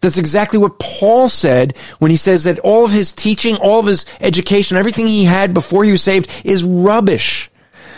That's 0.00 0.18
exactly 0.18 0.58
what 0.58 0.78
Paul 0.78 1.28
said 1.28 1.76
when 1.98 2.10
he 2.10 2.16
says 2.16 2.44
that 2.44 2.58
all 2.60 2.84
of 2.84 2.92
his 2.92 3.12
teaching, 3.12 3.56
all 3.56 3.78
of 3.78 3.86
his 3.86 4.04
education, 4.20 4.76
everything 4.76 5.06
he 5.06 5.24
had 5.24 5.54
before 5.54 5.84
he 5.84 5.92
was 5.92 6.02
saved 6.02 6.30
is 6.44 6.64
rubbish. 6.64 7.50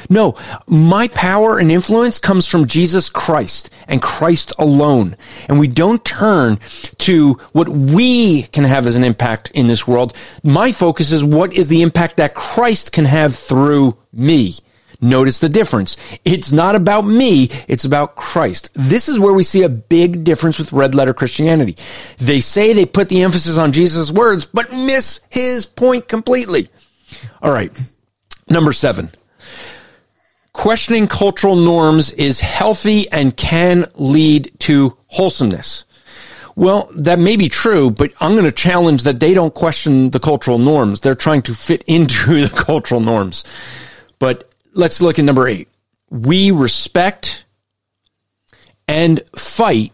No, 0.09 0.37
my 0.67 1.09
power 1.09 1.59
and 1.59 1.71
influence 1.71 2.19
comes 2.19 2.47
from 2.47 2.67
Jesus 2.67 3.09
Christ 3.09 3.71
and 3.89 4.03
Christ 4.03 4.53
alone. 4.59 5.17
And 5.49 5.59
we 5.59 5.69
don't 5.69 6.05
turn 6.05 6.59
to 6.99 7.35
what 7.53 7.69
we 7.69 8.43
can 8.43 8.65
have 8.65 8.87
as 8.87 8.97
an 8.97 9.05
impact 9.05 9.51
in 9.55 9.67
this 9.67 9.87
world. 9.87 10.17
My 10.43 10.73
focus 10.73 11.13
is 11.13 11.25
what 11.25 11.53
is 11.53 11.69
the 11.69 11.83
impact 11.83 12.17
that 12.17 12.35
Christ 12.35 12.93
can 12.93 13.05
have 13.05 13.35
through 13.35 13.97
me. 14.13 14.55
Notice 15.01 15.41
the 15.41 15.49
difference. 15.49 15.97
It's 16.25 16.53
not 16.53 16.75
about 16.75 17.03
me, 17.03 17.51
it's 17.69 17.85
about 17.85 18.17
Christ. 18.17 18.71
This 18.75 19.09
is 19.09 19.19
where 19.19 19.35
we 19.35 19.43
see 19.43 19.63
a 19.63 19.69
big 19.69 20.25
difference 20.25 20.59
with 20.59 20.73
red 20.73 20.95
letter 20.95 21.13
Christianity. 21.13 21.77
They 22.19 22.41
say 22.41 22.73
they 22.73 22.87
put 22.87 23.09
the 23.09 23.23
emphasis 23.23 23.59
on 23.59 23.73
Jesus' 23.73 24.11
words, 24.11 24.47
but 24.47 24.73
miss 24.73 25.21
his 25.29 25.67
point 25.67 26.09
completely. 26.09 26.69
All 27.43 27.53
right. 27.53 27.73
Number 28.49 28.73
seven. 28.73 29.11
Questioning 30.55 31.09
cultural 31.09 31.57
norms 31.57 32.13
is 32.13 32.41
healthy 32.41 33.11
and 33.11 33.37
can 33.37 33.85
lead 33.97 34.53
to 34.61 34.97
wholesomeness. 35.09 35.85
Well, 36.57 36.89
that 36.95 37.19
may 37.19 37.37
be 37.37 37.49
true, 37.49 37.91
but 37.91 38.13
I'm 38.21 38.33
going 38.33 38.45
to 38.45 38.53
challenge 38.53 39.03
that 39.03 39.19
they 39.19 39.35
don't 39.35 39.53
question 39.53 40.11
the 40.11 40.21
cultural 40.21 40.59
norms. 40.59 41.01
They're 41.01 41.17
trying 41.17 41.43
to 41.43 41.55
fit 41.55 41.83
into 41.87 42.47
the 42.47 42.57
cultural 42.57 43.01
norms. 43.01 43.45
But 44.19 44.49
let's 44.73 45.03
look 45.03 45.19
at 45.19 45.25
number 45.25 45.49
eight. 45.49 45.69
We 46.09 46.53
respect 46.53 47.45
and 48.87 49.21
fight 49.37 49.93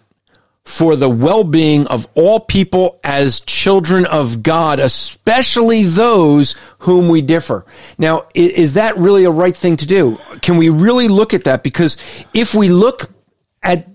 for 0.71 0.95
the 0.95 1.09
well-being 1.09 1.85
of 1.89 2.07
all 2.15 2.39
people 2.39 3.01
as 3.03 3.41
children 3.41 4.07
of 4.07 4.41
God, 4.43 4.79
especially 4.79 5.83
those 5.83 6.55
whom 6.79 7.09
we 7.09 7.23
differ. 7.23 7.67
Now, 7.99 8.29
is 8.35 8.75
that 8.75 8.97
really 8.97 9.25
a 9.25 9.31
right 9.33 9.55
thing 9.55 9.77
to 9.79 9.87
do? 9.87 10.19
Can 10.43 10.59
we 10.59 10.69
really 10.69 11.09
look 11.09 11.35
at 11.35 11.45
that? 11.45 11.65
Because 11.65 11.97
if 12.33 12.55
we 12.55 12.69
look 12.69 13.11
at 13.65 13.89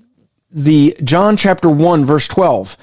the 0.52 0.98
John 1.02 1.38
chapter 1.38 1.70
1 1.70 2.04
verse 2.04 2.28
12, 2.28 2.76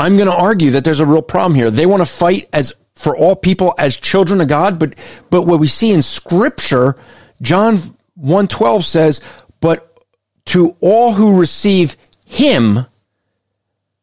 I'm 0.00 0.16
going 0.16 0.28
to 0.28 0.34
argue 0.34 0.70
that 0.70 0.84
there's 0.84 1.00
a 1.00 1.06
real 1.06 1.20
problem 1.20 1.54
here. 1.54 1.70
They 1.70 1.86
want 1.86 2.00
to 2.00 2.06
fight 2.06 2.48
as 2.54 2.72
for 2.94 3.14
all 3.14 3.36
people 3.36 3.74
as 3.76 3.98
children 3.98 4.40
of 4.40 4.48
God, 4.48 4.78
but 4.78 4.94
but 5.28 5.42
what 5.42 5.60
we 5.60 5.66
see 5.66 5.90
in 5.90 6.00
scripture, 6.00 6.96
John 7.42 7.76
1:12 8.18 8.84
says, 8.84 9.20
"But 9.60 9.92
to 10.46 10.74
all 10.80 11.12
who 11.12 11.38
receive 11.38 11.98
him, 12.24 12.86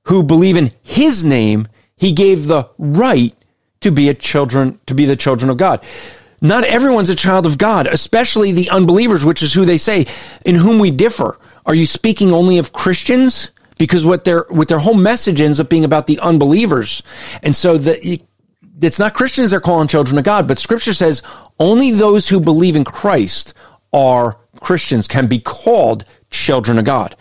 who 0.05 0.23
believe 0.23 0.57
in 0.57 0.71
his 0.81 1.23
name, 1.23 1.67
he 1.95 2.11
gave 2.11 2.47
the 2.47 2.69
right 2.77 3.33
to 3.81 3.91
be 3.91 4.09
a 4.09 4.13
children, 4.13 4.79
to 4.87 4.95
be 4.95 5.05
the 5.05 5.15
children 5.15 5.49
of 5.49 5.57
God. 5.57 5.83
Not 6.41 6.65
everyone's 6.65 7.09
a 7.09 7.15
child 7.15 7.45
of 7.45 7.57
God, 7.57 7.87
especially 7.87 8.51
the 8.51 8.69
unbelievers, 8.69 9.23
which 9.23 9.41
is 9.41 9.53
who 9.53 9.63
they 9.63 9.77
say, 9.77 10.05
in 10.45 10.55
whom 10.55 10.79
we 10.79 10.91
differ. 10.91 11.37
Are 11.65 11.75
you 11.75 11.85
speaking 11.85 12.33
only 12.33 12.57
of 12.57 12.73
Christians? 12.73 13.51
Because 13.77 14.05
what 14.05 14.25
their, 14.25 14.45
what 14.49 14.67
their 14.67 14.79
whole 14.79 14.93
message 14.93 15.39
ends 15.39 15.59
up 15.59 15.69
being 15.69 15.85
about 15.85 16.07
the 16.07 16.19
unbelievers. 16.19 17.01
And 17.41 17.55
so 17.55 17.77
the, 17.77 18.21
it's 18.81 18.99
not 18.99 19.13
Christians 19.13 19.51
they're 19.51 19.61
calling 19.61 19.87
children 19.87 20.17
of 20.17 20.25
God, 20.25 20.47
but 20.47 20.59
scripture 20.59 20.93
says 20.93 21.23
only 21.59 21.91
those 21.91 22.27
who 22.27 22.41
believe 22.41 22.75
in 22.75 22.83
Christ 22.83 23.53
are 23.93 24.37
Christians, 24.59 25.07
can 25.07 25.27
be 25.27 25.39
called 25.39 26.05
children 26.29 26.79
of 26.79 26.85
God. 26.85 27.15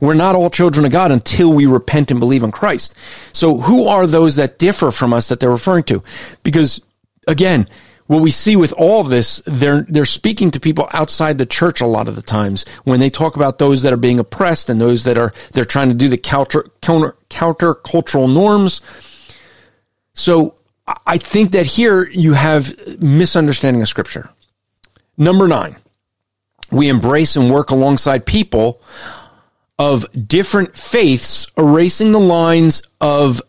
We're 0.00 0.14
not 0.14 0.34
all 0.34 0.50
children 0.50 0.86
of 0.86 0.92
God 0.92 1.12
until 1.12 1.52
we 1.52 1.66
repent 1.66 2.10
and 2.10 2.18
believe 2.18 2.42
in 2.42 2.50
Christ. 2.50 2.96
So 3.32 3.58
who 3.58 3.86
are 3.86 4.06
those 4.06 4.36
that 4.36 4.58
differ 4.58 4.90
from 4.90 5.12
us 5.12 5.28
that 5.28 5.40
they're 5.40 5.50
referring 5.50 5.84
to? 5.84 6.02
Because 6.42 6.80
again, 7.26 7.68
what 8.06 8.22
we 8.22 8.32
see 8.32 8.56
with 8.56 8.72
all 8.72 9.00
of 9.00 9.08
this, 9.08 9.40
they're, 9.46 9.82
they're 9.82 10.04
speaking 10.04 10.50
to 10.50 10.58
people 10.58 10.88
outside 10.92 11.38
the 11.38 11.46
church 11.46 11.80
a 11.80 11.86
lot 11.86 12.08
of 12.08 12.16
the 12.16 12.22
times 12.22 12.64
when 12.82 12.98
they 12.98 13.08
talk 13.08 13.36
about 13.36 13.58
those 13.58 13.82
that 13.82 13.92
are 13.92 13.98
being 13.98 14.18
oppressed 14.18 14.68
and 14.68 14.80
those 14.80 15.04
that 15.04 15.16
are, 15.16 15.32
they're 15.52 15.64
trying 15.64 15.90
to 15.90 15.94
do 15.94 16.08
the 16.08 16.18
counter, 16.18 16.66
counter, 16.80 17.14
counter 17.28 17.72
cultural 17.72 18.26
norms. 18.26 18.80
So 20.12 20.56
I 21.06 21.18
think 21.18 21.52
that 21.52 21.66
here 21.66 22.08
you 22.10 22.32
have 22.32 22.74
misunderstanding 23.00 23.80
of 23.80 23.88
scripture. 23.88 24.30
Number 25.16 25.46
nine, 25.46 25.76
we 26.72 26.88
embrace 26.88 27.36
and 27.36 27.48
work 27.48 27.70
alongside 27.70 28.26
people 28.26 28.82
of 29.80 30.04
different 30.28 30.76
faiths 30.76 31.46
erasing 31.56 32.12
the 32.12 32.20
lines 32.20 32.82
of 33.00 33.40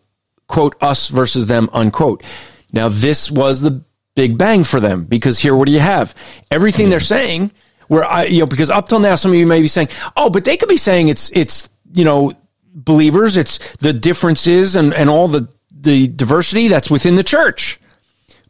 quote 0.48 0.82
us 0.82 1.10
versus 1.10 1.48
them 1.48 1.70
unquote. 1.74 2.24
Now 2.72 2.88
this 2.88 3.30
was 3.30 3.60
the 3.60 3.84
big 4.16 4.38
bang 4.38 4.64
for 4.64 4.80
them 4.80 5.04
because 5.04 5.40
here 5.40 5.54
what 5.54 5.66
do 5.66 5.74
you 5.74 5.82
have? 5.82 6.16
Everything 6.50 6.90
they're 6.90 7.02
saying 7.02 7.52
where 7.90 8.06
I 8.06 8.24
you 8.24 8.40
know 8.40 8.46
because 8.46 8.72
up 8.72 8.88
till 8.88 9.02
now 9.02 9.16
some 9.16 9.32
of 9.32 9.38
you 9.38 9.46
may 9.46 9.62
be 9.62 9.68
saying, 9.68 9.90
"Oh, 10.16 10.30
but 10.30 10.46
they 10.46 10.56
could 10.56 10.70
be 10.70 10.78
saying 10.78 11.10
it's 11.10 11.30
it's, 11.32 11.68
you 11.92 12.06
know, 12.06 12.32
believers, 12.74 13.36
it's 13.36 13.58
the 13.78 13.92
differences 13.92 14.78
and 14.78 14.94
and 14.94 15.10
all 15.10 15.28
the 15.28 15.50
the 15.70 16.08
diversity 16.08 16.70
that's 16.70 16.90
within 16.90 17.16
the 17.16 17.26
church." 17.26 17.78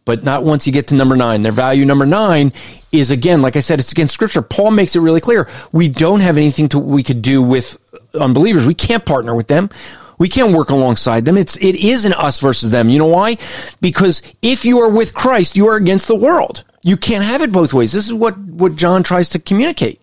But 0.03 0.23
not 0.23 0.43
once 0.43 0.65
you 0.65 0.73
get 0.73 0.87
to 0.87 0.95
number 0.95 1.15
9. 1.15 1.41
Their 1.41 1.51
value 1.51 1.85
number 1.85 2.05
9 2.05 2.53
is 2.91 3.11
again, 3.11 3.41
like 3.41 3.55
I 3.55 3.59
said, 3.59 3.79
it's 3.79 3.91
against 3.91 4.13
scripture. 4.13 4.41
Paul 4.41 4.71
makes 4.71 4.95
it 4.95 4.99
really 4.99 5.21
clear. 5.21 5.47
We 5.71 5.89
don't 5.89 6.21
have 6.21 6.37
anything 6.37 6.69
to, 6.69 6.79
we 6.79 7.03
could 7.03 7.21
do 7.21 7.41
with 7.41 7.77
unbelievers. 8.19 8.65
We 8.65 8.73
can't 8.73 9.05
partner 9.05 9.35
with 9.35 9.47
them. 9.47 9.69
We 10.17 10.27
can't 10.27 10.53
work 10.53 10.69
alongside 10.69 11.25
them. 11.25 11.37
It's, 11.37 11.57
it 11.57 11.75
is 11.75 12.05
an 12.05 12.13
us 12.13 12.39
versus 12.39 12.69
them. 12.69 12.89
You 12.89 12.99
know 12.99 13.07
why? 13.07 13.37
Because 13.79 14.21
if 14.41 14.65
you 14.65 14.79
are 14.79 14.89
with 14.89 15.13
Christ, 15.13 15.55
you 15.55 15.67
are 15.67 15.75
against 15.75 16.07
the 16.07 16.15
world. 16.15 16.63
You 16.83 16.97
can't 16.97 17.23
have 17.23 17.41
it 17.41 17.51
both 17.51 17.73
ways. 17.73 17.91
This 17.91 18.05
is 18.05 18.13
what, 18.13 18.37
what 18.37 18.75
John 18.75 19.03
tries 19.03 19.29
to 19.29 19.39
communicate. 19.39 20.01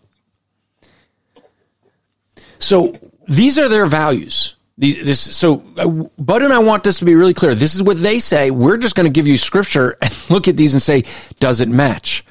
So 2.59 2.93
these 3.27 3.59
are 3.59 3.69
their 3.69 3.87
values. 3.87 4.57
This, 4.81 5.19
so 5.37 5.65
uh, 5.77 5.89
Bud 6.23 6.43
and 6.43 6.53
I 6.53 6.61
want 6.61 6.85
this 6.85 7.01
to 7.01 7.05
be 7.05 7.17
really 7.17 7.35
clear. 7.35 7.57
This 7.57 7.75
is 7.75 7.83
what 7.83 8.01
they 8.01 8.21
say. 8.21 8.53
We're 8.53 8.77
just 8.77 8.95
going 8.95 9.07
to 9.07 9.13
give 9.13 9.27
you 9.27 9.37
scripture 9.37 9.99
and 10.03 10.31
look 10.31 10.47
at 10.47 10.57
these 10.57 10.73
and 10.73 10.81
say, 10.81 11.03
does 11.41 11.61
it 11.61 11.69
match? 11.69 12.25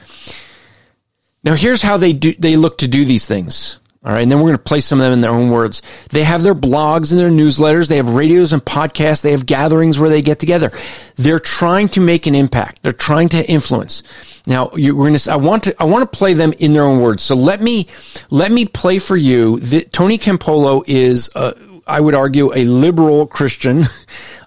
Now 1.43 1.55
here's 1.55 1.81
how 1.81 1.97
they 1.97 2.13
do, 2.13 2.33
they 2.39 2.55
look 2.55 2.77
to 2.79 2.87
do 2.87 3.03
these 3.03 3.27
things. 3.27 3.79
All 4.07 4.13
right. 4.13 4.21
And 4.21 4.31
then 4.31 4.39
we're 4.39 4.45
going 4.45 4.57
to 4.57 4.63
place 4.63 4.85
some 4.85 5.01
of 5.01 5.05
them 5.05 5.13
in 5.13 5.21
their 5.21 5.31
own 5.31 5.51
words. 5.51 5.81
They 6.11 6.23
have 6.23 6.41
their 6.41 6.55
blogs 6.55 7.11
and 7.11 7.19
their 7.19 7.29
newsletters. 7.29 7.89
They 7.89 7.97
have 7.97 8.07
radios 8.15 8.53
and 8.53 8.63
podcasts. 8.63 9.21
They 9.21 9.31
have 9.31 9.45
gatherings 9.45 9.99
where 9.99 10.09
they 10.09 10.21
get 10.21 10.39
together. 10.39 10.71
They're 11.17 11.41
trying 11.41 11.89
to 11.89 11.99
make 11.99 12.25
an 12.25 12.33
impact. 12.33 12.83
They're 12.83 12.93
trying 12.93 13.27
to 13.29 13.45
influence. 13.45 14.03
Now, 14.45 14.71
you, 14.75 14.95
we're 14.95 15.09
going 15.09 15.19
to, 15.19 15.31
I 15.31 15.35
want 15.35 15.63
to, 15.63 15.75
I 15.77 15.83
want 15.83 16.09
to 16.09 16.17
play 16.17 16.33
them 16.33 16.53
in 16.53 16.71
their 16.71 16.83
own 16.83 17.01
words. 17.01 17.23
So 17.23 17.35
let 17.35 17.61
me, 17.61 17.87
let 18.29 18.49
me 18.49 18.65
play 18.65 18.99
for 18.99 19.17
you. 19.17 19.59
The, 19.59 19.81
Tony 19.81 20.17
Campolo 20.17 20.83
is, 20.87 21.29
uh, 21.35 21.51
I 21.87 21.99
would 21.99 22.15
argue 22.15 22.53
a 22.53 22.65
liberal 22.65 23.27
Christian. 23.27 23.85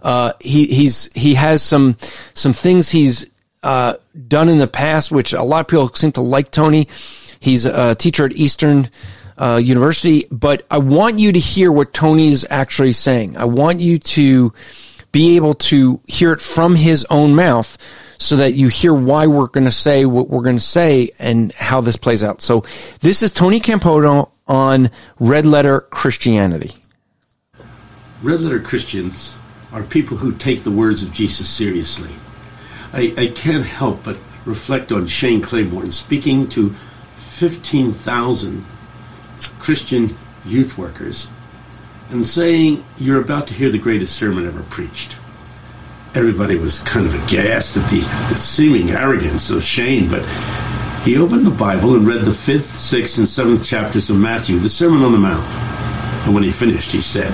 Uh, 0.03 0.33
he, 0.41 0.65
he's, 0.65 1.13
he 1.15 1.35
has 1.35 1.63
some, 1.63 1.95
some 2.33 2.55
things 2.55 2.89
he's, 2.89 3.31
uh, 3.63 3.93
done 4.29 4.49
in 4.49 4.57
the 4.57 4.67
past, 4.67 5.13
which 5.13 5.35
a 5.35 5.43
lot 5.43 5.61
of 5.61 5.69
people 5.69 5.91
seem 5.91 6.11
to 6.13 6.23
like 6.23 6.51
Tony. 6.51 6.89
He's 7.39 7.67
a 7.67 7.95
teacher 7.97 8.25
at 8.25 8.33
Eastern, 8.33 8.89
uh, 9.37 9.61
university, 9.63 10.27
but 10.31 10.67
I 10.71 10.79
want 10.79 11.19
you 11.19 11.33
to 11.33 11.39
hear 11.39 11.71
what 11.73 11.93
Tony's 11.93 12.47
actually 12.49 12.93
saying. 12.93 13.37
I 13.37 13.45
want 13.45 13.81
you 13.81 13.99
to 13.99 14.55
be 15.13 15.37
able 15.37 15.55
to 15.55 16.01
hear 16.07 16.33
it 16.33 16.41
from 16.41 16.77
his 16.77 17.07
own 17.11 17.35
mouth 17.35 17.77
so 18.19 18.37
that 18.37 18.53
you 18.53 18.69
hear 18.69 18.93
why 18.93 19.27
we're 19.27 19.49
going 19.49 19.65
to 19.65 19.73
say 19.73 20.05
what 20.05 20.29
we're 20.29 20.43
going 20.43 20.57
to 20.57 20.63
say 20.63 21.11
and 21.19 21.53
how 21.53 21.81
this 21.81 21.97
plays 21.97 22.23
out. 22.23 22.43
So 22.43 22.65
this 23.01 23.23
is 23.23 23.33
Tony 23.33 23.61
Campolo 23.61 24.31
on 24.47 24.91
Red 25.19 25.47
Letter 25.47 25.81
Christianity. 25.81 26.75
Red 28.23 28.43
Letter 28.43 28.61
Christians 28.61 29.39
are 29.73 29.83
people 29.83 30.19
who 30.19 30.33
take 30.33 30.63
the 30.63 30.71
words 30.71 31.03
of 31.03 31.11
Jesus 31.11 31.49
seriously. 31.49 32.11
I, 32.93 33.15
I 33.17 33.27
can't 33.29 33.65
help 33.65 34.05
but 34.05 34.19
reflect 34.45 34.93
on 34.93 35.07
Shane 35.07 35.41
Claiborne 35.41 35.91
speaking 35.91 36.47
to 36.51 36.75
15,000 37.15 38.67
Christian 39.59 40.15
youth 40.45 40.77
workers 40.77 41.31
and 42.11 42.27
saying, 42.27 42.85
You're 42.99 43.23
about 43.23 43.49
to 43.49 43.55
hear 43.55 43.71
the 43.71 43.79
greatest 43.79 44.17
sermon 44.17 44.47
ever 44.47 44.63
preached. 44.65 45.17
Everybody 46.15 46.57
was 46.57 46.81
kind 46.81 47.07
of 47.07 47.15
aghast 47.15 47.79
at 47.79 47.89
the, 47.89 48.01
the 48.01 48.37
seeming 48.37 48.91
arrogance 48.91 49.51
of 49.51 49.63
Shane, 49.63 50.11
but 50.11 50.27
he 51.05 51.17
opened 51.17 51.47
the 51.47 51.51
Bible 51.51 51.95
and 51.95 52.07
read 52.07 52.27
the 52.27 52.35
fifth, 52.35 52.67
sixth, 52.67 53.17
and 53.17 53.27
seventh 53.27 53.65
chapters 53.65 54.11
of 54.11 54.19
Matthew, 54.19 54.59
the 54.59 54.69
Sermon 54.69 55.03
on 55.03 55.13
the 55.13 55.19
Mount. 55.19 55.80
And 56.25 56.35
when 56.35 56.43
he 56.43 56.51
finished, 56.51 56.93
he 56.93 57.01
said, 57.01 57.31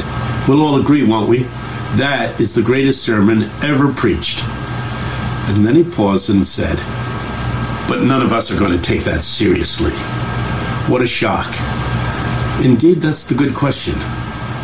We'll 0.49 0.62
all 0.62 0.81
agree, 0.81 1.05
won't 1.05 1.29
we? 1.29 1.42
That 1.99 2.40
is 2.40 2.55
the 2.55 2.62
greatest 2.62 3.03
sermon 3.03 3.44
ever 3.62 3.92
preached. 3.92 4.42
And 5.49 5.64
then 5.64 5.75
he 5.75 5.85
paused 5.85 6.31
and 6.31 6.46
said, 6.46 6.77
But 7.88 8.03
none 8.03 8.22
of 8.22 8.33
us 8.33 8.51
are 8.51 8.59
going 8.59 8.72
to 8.72 8.83
take 8.83 9.05
that 9.05 9.22
seriously. 9.22 9.92
What 10.90 11.03
a 11.03 11.07
shock. 11.07 11.55
Indeed, 12.64 13.01
that's 13.01 13.25
the 13.25 13.35
good 13.35 13.55
question. 13.55 13.94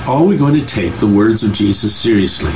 Are 0.06 0.24
we 0.24 0.36
going 0.36 0.54
to 0.54 0.66
take 0.66 0.94
the 0.94 1.06
words 1.06 1.42
of 1.42 1.52
Jesus 1.52 1.94
seriously? 1.94 2.52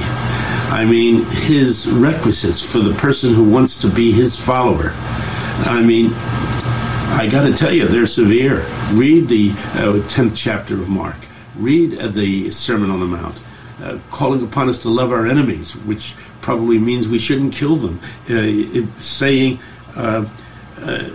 I 0.68 0.84
mean, 0.84 1.24
his 1.26 1.88
requisites 1.88 2.60
for 2.60 2.80
the 2.80 2.94
person 2.94 3.32
who 3.32 3.44
wants 3.44 3.76
to 3.82 3.88
be 3.88 4.10
his 4.10 4.38
follower. 4.38 4.92
I 5.64 5.80
mean, 5.80 6.10
I 6.12 7.28
got 7.30 7.44
to 7.44 7.52
tell 7.54 7.72
you, 7.72 7.86
they're 7.86 8.06
severe. 8.06 8.66
Read 8.92 9.28
the 9.28 9.50
uh, 9.50 10.02
10th 10.08 10.36
chapter 10.36 10.74
of 10.74 10.88
Mark, 10.88 11.16
read 11.56 11.92
the 11.92 12.50
Sermon 12.50 12.90
on 12.90 13.00
the 13.00 13.06
Mount, 13.06 13.40
uh, 13.82 13.98
calling 14.10 14.42
upon 14.42 14.68
us 14.68 14.78
to 14.80 14.88
love 14.88 15.12
our 15.12 15.26
enemies, 15.26 15.76
which 15.76 16.14
probably 16.40 16.78
means 16.78 17.08
we 17.08 17.18
shouldn't 17.18 17.52
kill 17.52 17.76
them, 17.76 18.00
uh, 18.28 19.00
saying 19.00 19.58
uh, 19.96 20.24
uh, 20.78 21.10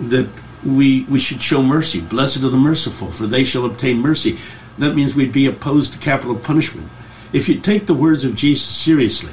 that 0.00 0.28
we, 0.64 1.04
we 1.04 1.18
should 1.18 1.40
show 1.40 1.62
mercy. 1.62 2.00
Blessed 2.00 2.42
are 2.42 2.50
the 2.50 2.56
merciful, 2.56 3.10
for 3.10 3.26
they 3.26 3.44
shall 3.44 3.64
obtain 3.64 3.98
mercy. 3.98 4.38
That 4.78 4.94
means 4.94 5.14
we'd 5.14 5.32
be 5.32 5.46
opposed 5.46 5.92
to 5.94 5.98
capital 5.98 6.36
punishment. 6.36 6.88
If 7.32 7.48
you 7.48 7.60
take 7.60 7.86
the 7.86 7.94
words 7.94 8.24
of 8.24 8.34
Jesus 8.34 8.66
seriously, 8.66 9.32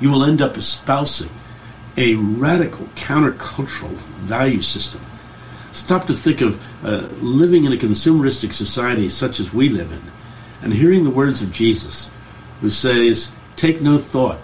you 0.00 0.10
will 0.10 0.24
end 0.24 0.40
up 0.40 0.56
espousing 0.56 1.30
a 1.96 2.14
radical 2.14 2.86
countercultural 2.94 3.90
value 3.90 4.62
system. 4.62 5.00
Stop 5.72 6.06
to 6.06 6.14
think 6.14 6.40
of 6.40 6.64
uh, 6.84 7.08
living 7.20 7.64
in 7.64 7.72
a 7.72 7.76
consumeristic 7.76 8.52
society 8.52 9.08
such 9.08 9.40
as 9.40 9.54
we 9.54 9.68
live 9.68 9.92
in. 9.92 10.02
and 10.62 10.72
hearing 10.72 11.04
the 11.04 11.10
words 11.10 11.42
of 11.42 11.52
Jesus, 11.52 12.10
who 12.60 12.68
says, 12.70 13.34
Take 13.56 13.80
no 13.80 13.98
thought 13.98 14.38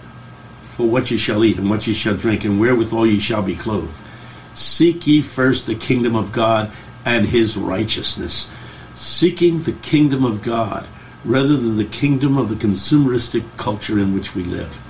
for 0.61 0.87
what 0.87 1.11
you 1.11 1.17
shall 1.17 1.43
eat 1.43 1.57
and 1.57 1.69
what 1.69 1.87
you 1.87 1.93
shall 1.93 2.15
drink, 2.15 2.45
and 2.45 2.59
wherewithal 2.59 3.05
you 3.05 3.19
shall 3.19 3.41
be 3.41 3.55
clothed. 3.55 3.95
Seek 4.53 5.05
ye 5.05 5.21
first 5.21 5.65
the 5.65 5.75
kingdom 5.75 6.15
of 6.15 6.31
God 6.31 6.71
and 7.05 7.25
his 7.25 7.57
righteousness. 7.57 8.49
Seeking 8.95 9.61
the 9.61 9.73
kingdom 9.73 10.25
of 10.25 10.41
God 10.41 10.87
rather 11.23 11.55
than 11.57 11.77
the 11.77 11.85
kingdom 11.85 12.37
of 12.37 12.49
the 12.49 12.55
consumeristic 12.55 13.43
culture 13.57 13.99
in 13.99 14.13
which 14.13 14.33
we 14.35 14.43
live. 14.43 14.81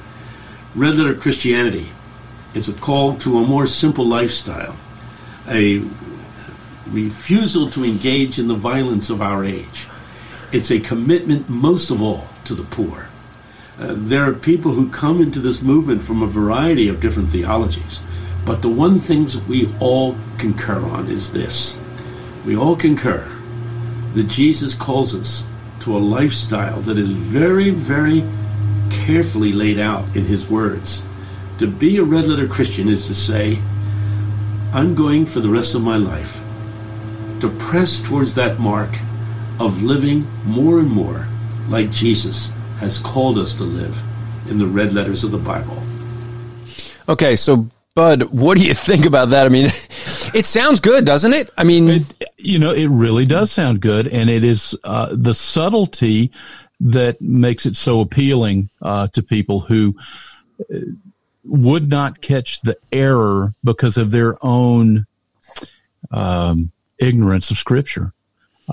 Letter 0.76 1.16
Christianity 1.16 1.88
is 2.54 2.70
a 2.70 2.74
call 2.74 3.18
to 3.18 3.40
a 3.40 3.48
more 3.48 3.68
simple 3.68 4.06
lifestyle, 4.06 4.78
a 5.48 5.80
refusal 6.92 7.70
to 7.72 7.84
engage 7.84 8.40
in 8.40 8.48
the 8.48 8.56
violence 8.56 9.10
of 9.10 9.22
our 9.22 9.44
age. 9.44 9.88
It's 10.52 10.72
a 10.72 10.80
commitment, 10.80 11.50
most 11.50 11.92
of 11.92 12.02
all, 12.02 12.28
to 12.46 12.56
the 12.56 12.64
poor. 12.64 13.10
Uh, 13.80 13.94
there 13.96 14.24
are 14.24 14.34
people 14.34 14.72
who 14.72 14.90
come 14.90 15.22
into 15.22 15.40
this 15.40 15.62
movement 15.62 16.02
from 16.02 16.24
a 16.24 16.28
variety 16.28 16.88
of 16.88 17.00
different 17.00 17.30
theologies, 17.30 18.02
but 18.46 18.62
the 18.62 18.70
one 18.70 18.98
things 18.98 19.38
we 19.44 19.72
all 19.80 20.16
concur 20.38 20.80
on 20.80 21.08
is 21.10 21.32
this. 21.32 21.78
We 22.46 22.56
all 22.56 22.76
concur 22.76 23.28
that 24.14 24.28
Jesus 24.28 24.74
calls 24.74 25.14
us 25.14 25.46
to 25.82 25.96
a 25.96 26.00
lifestyle 26.00 26.80
that 26.82 26.98
is 26.98 27.12
very, 27.12 27.70
very 27.70 28.28
carefully 28.90 29.52
laid 29.52 29.80
out 29.80 30.04
in 30.16 30.26
his 30.26 30.50
words. 30.50 31.06
To 31.60 31.68
be 31.68 31.98
a 31.98 32.04
red 32.04 32.26
letter 32.26 32.48
Christian 32.48 32.88
is 32.88 33.06
to 33.08 33.14
say, 33.14 33.62
I'm 34.74 34.96
going 34.96 35.26
for 35.26 35.40
the 35.40 35.50
rest 35.50 35.76
of 35.76 35.82
my 35.82 35.98
life 35.98 36.44
to 37.42 37.50
press 37.58 38.00
towards 38.00 38.34
that 38.36 38.60
mark 38.60 38.90
of 39.60 39.84
living 39.84 40.28
more 40.44 40.80
and 40.80 40.90
more 40.90 41.28
like 41.70 41.92
Jesus 41.92 42.52
has 42.80 42.98
called 43.00 43.38
us 43.38 43.54
to 43.56 43.64
live 43.64 44.02
in 44.50 44.58
the 44.58 44.68
red 44.68 44.94
letters 44.94 45.24
of 45.24 45.32
the 45.32 45.38
Bible. 45.38 45.82
Okay, 47.10 47.36
so 47.36 47.68
Bud, 47.96 48.24
what 48.26 48.58
do 48.58 48.64
you 48.64 48.74
think 48.90 49.06
about 49.06 49.30
that? 49.30 49.46
I 49.46 49.50
mean, 49.50 49.66
it 50.36 50.46
sounds 50.46 50.80
good, 50.80 51.06
doesn't 51.06 51.34
it? 51.34 51.50
I 51.58 51.64
mean, 51.64 51.90
it, 51.90 52.24
you 52.38 52.60
know, 52.60 52.72
it 52.72 52.88
really 52.88 53.26
does 53.26 53.52
sound 53.52 53.82
good, 53.82 54.08
and 54.08 54.30
it 54.30 54.44
is 54.44 54.78
uh, 54.84 55.10
the 55.12 55.34
subtlety 55.34 56.32
that 56.80 57.20
makes 57.20 57.66
it 57.66 57.76
so 57.76 58.02
appealing 58.02 58.70
uh, 58.82 59.08
to 59.08 59.24
people 59.24 59.62
who 59.62 59.96
uh, 60.72 60.78
would 61.44 61.90
not 61.90 62.22
catch 62.22 62.62
the 62.62 62.78
error 62.92 63.56
because 63.64 63.98
of 63.98 64.12
their 64.12 64.38
own 64.46 65.08
um, 66.12 66.72
ignorance 67.00 67.52
of 67.52 67.58
Scripture. 67.58 68.14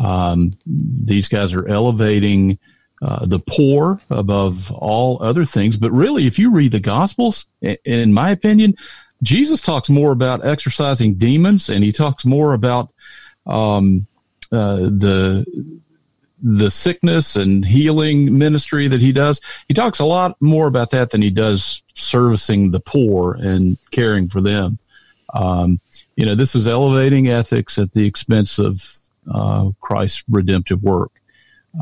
Um, 0.00 0.54
these 0.66 1.28
guys 1.28 1.52
are 1.52 1.66
elevating 1.68 2.58
uh, 3.02 3.26
the 3.26 3.38
poor 3.38 4.00
above 4.10 4.70
all 4.72 5.22
other 5.22 5.44
things. 5.44 5.76
But 5.76 5.92
really, 5.92 6.26
if 6.26 6.38
you 6.38 6.50
read 6.50 6.72
the 6.72 6.80
Gospels, 6.80 7.46
in 7.84 8.12
my 8.12 8.30
opinion, 8.30 8.76
Jesus 9.22 9.60
talks 9.60 9.88
more 9.88 10.12
about 10.12 10.44
exorcising 10.44 11.14
demons, 11.14 11.68
and 11.68 11.84
he 11.84 11.92
talks 11.92 12.24
more 12.24 12.54
about 12.54 12.92
um, 13.46 14.06
uh, 14.52 14.76
the 14.76 15.44
the 16.46 16.70
sickness 16.70 17.36
and 17.36 17.64
healing 17.64 18.36
ministry 18.36 18.86
that 18.86 19.00
he 19.00 19.12
does. 19.12 19.40
He 19.66 19.72
talks 19.72 19.98
a 19.98 20.04
lot 20.04 20.40
more 20.42 20.66
about 20.66 20.90
that 20.90 21.10
than 21.10 21.22
he 21.22 21.30
does 21.30 21.82
servicing 21.94 22.70
the 22.70 22.80
poor 22.80 23.34
and 23.40 23.78
caring 23.90 24.28
for 24.28 24.42
them. 24.42 24.78
Um, 25.34 25.80
you 26.16 26.24
know, 26.24 26.34
this 26.34 26.54
is 26.54 26.66
elevating 26.66 27.28
ethics 27.28 27.78
at 27.78 27.92
the 27.92 28.06
expense 28.06 28.58
of 28.58 28.82
uh, 29.32 29.70
Christ's 29.80 30.24
redemptive 30.28 30.82
work. 30.82 31.10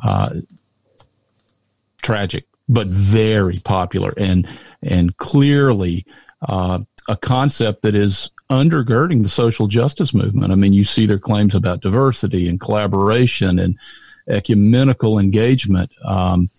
Uh, 0.02 0.40
tragic, 2.02 2.46
but 2.68 2.88
very 2.88 3.58
popular 3.64 4.12
and 4.18 4.46
and 4.82 5.16
clearly 5.16 6.04
uh, 6.48 6.80
a 7.08 7.16
concept 7.16 7.82
that 7.82 7.94
is 7.94 8.30
undergirding 8.50 9.22
the 9.22 9.28
social 9.28 9.66
justice 9.66 10.12
movement. 10.12 10.52
I 10.52 10.56
mean, 10.56 10.72
you 10.72 10.84
see 10.84 11.06
their 11.06 11.18
claims 11.18 11.54
about 11.54 11.80
diversity 11.80 12.48
and 12.48 12.60
collaboration 12.60 13.58
and 13.58 13.78
ecumenical 14.28 15.18
engagement. 15.18 15.90
Um, 16.04 16.50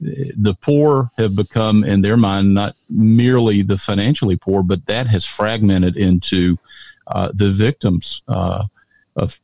the 0.00 0.56
poor 0.60 1.10
have 1.18 1.36
become, 1.36 1.84
in 1.84 2.00
their 2.02 2.16
mind, 2.16 2.54
not 2.54 2.74
merely 2.88 3.62
the 3.62 3.76
financially 3.76 4.36
poor, 4.36 4.62
but 4.62 4.86
that 4.86 5.06
has 5.06 5.26
fragmented 5.26 5.96
into 5.96 6.58
uh, 7.06 7.30
the 7.34 7.50
victims 7.50 8.22
uh, 8.28 8.64
of 9.16 9.40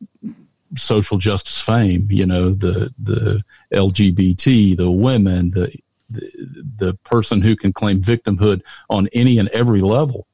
social 0.77 1.19
justice 1.19 1.61
fame. 1.61 2.09
You 2.11 2.27
know, 2.27 2.51
the 2.51 2.93
the 2.99 3.45
LGBT, 3.73 4.77
the 4.77 4.91
women, 4.91 5.51
the, 5.51 5.75
the 6.09 6.65
the, 6.79 6.95
person 7.05 7.43
who 7.43 7.57
can 7.57 7.73
claim 7.73 8.01
victimhood 8.01 8.63
on 8.89 9.09
any 9.13 9.39
and 9.39 9.49
every 9.51 9.83
level. 9.83 10.27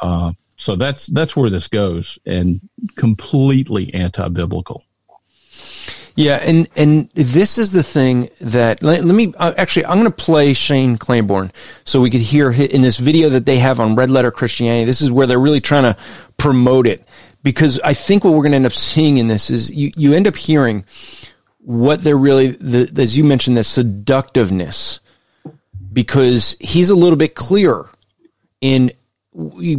Uh, 0.00 0.32
so 0.56 0.76
that's 0.76 1.06
that's 1.06 1.36
where 1.36 1.50
this 1.50 1.68
goes, 1.68 2.18
and 2.26 2.60
completely 2.96 3.92
anti-biblical. 3.92 4.84
Yeah, 6.18 6.38
and 6.42 6.68
and 6.74 7.08
this 7.14 7.58
is 7.58 7.70
the 7.70 7.84
thing 7.84 8.28
that 8.40 8.82
let, 8.82 9.04
let 9.04 9.14
me 9.14 9.32
uh, 9.38 9.54
actually 9.56 9.86
I'm 9.86 10.00
going 10.00 10.10
to 10.10 10.24
play 10.24 10.52
Shane 10.52 10.98
Claiborne 10.98 11.52
so 11.84 12.00
we 12.00 12.10
could 12.10 12.20
hear 12.20 12.50
in 12.50 12.82
this 12.82 12.96
video 12.98 13.28
that 13.28 13.44
they 13.44 13.58
have 13.58 13.78
on 13.78 13.94
Red 13.94 14.10
Letter 14.10 14.32
Christianity. 14.32 14.84
This 14.84 15.00
is 15.00 15.12
where 15.12 15.28
they're 15.28 15.38
really 15.38 15.60
trying 15.60 15.84
to 15.84 15.96
promote 16.36 16.88
it 16.88 17.06
because 17.44 17.78
I 17.84 17.94
think 17.94 18.24
what 18.24 18.32
we're 18.32 18.42
going 18.42 18.50
to 18.50 18.56
end 18.56 18.66
up 18.66 18.72
seeing 18.72 19.18
in 19.18 19.28
this 19.28 19.48
is 19.48 19.70
you 19.70 19.92
you 19.96 20.12
end 20.12 20.26
up 20.26 20.34
hearing 20.34 20.84
what 21.58 22.02
they're 22.02 22.18
really 22.18 22.48
the 22.48 22.90
as 23.00 23.16
you 23.16 23.22
mentioned 23.22 23.56
the 23.56 23.62
seductiveness 23.62 24.98
because 25.92 26.56
he's 26.58 26.90
a 26.90 26.96
little 26.96 27.16
bit 27.16 27.36
clearer 27.36 27.90
in 28.60 28.90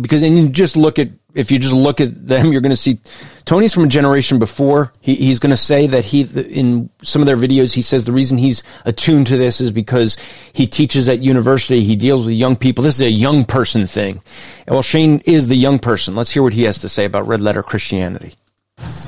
because 0.02 0.22
and 0.22 0.38
you 0.38 0.48
just 0.48 0.78
look 0.78 1.00
at 1.00 1.10
if 1.34 1.52
you 1.52 1.60
just 1.60 1.74
look 1.74 2.02
at 2.02 2.28
them, 2.28 2.52
you're 2.52 2.62
going 2.62 2.72
to 2.72 2.76
see 2.76 3.00
Tony's 3.46 3.74
from 3.74 3.84
a 3.84 3.88
generation 3.88 4.40
before. 4.40 4.92
He, 5.00 5.16
he's 5.16 5.40
going 5.40 5.52
to 5.52 5.58
say 5.58 5.88
that 5.88 6.06
he, 6.06 6.22
in 6.22 6.90
some 7.04 7.22
of 7.22 7.28
their 7.28 7.38
videos, 7.38 7.74
he 7.74 7.82
says 7.82 8.06
the 8.06 8.12
reason 8.12 8.38
he's 8.38 8.64
attuned 8.86 9.28
to 9.28 9.38
this 9.38 9.62
is 9.62 9.72
because 9.72 10.18
he 10.54 10.66
teaches 10.68 11.08
at 11.08 11.20
university. 11.20 11.84
He 11.84 11.96
deals 11.96 12.26
with 12.26 12.36
young 12.36 12.56
people. 12.56 12.84
This 12.84 12.96
is 12.96 13.02
a 13.02 13.10
young 13.10 13.46
person 13.46 13.86
thing. 13.86 14.22
Well, 14.68 14.82
Shane 14.82 15.20
is 15.26 15.48
the 15.48 15.56
young 15.56 15.80
person. 15.80 16.16
Let's 16.16 16.32
hear 16.32 16.44
what 16.44 16.54
he 16.54 16.64
has 16.64 16.80
to 16.80 16.90
say 16.90 17.06
about 17.06 17.28
red 17.28 17.42
letter 17.42 17.64
Christianity. 17.64 18.34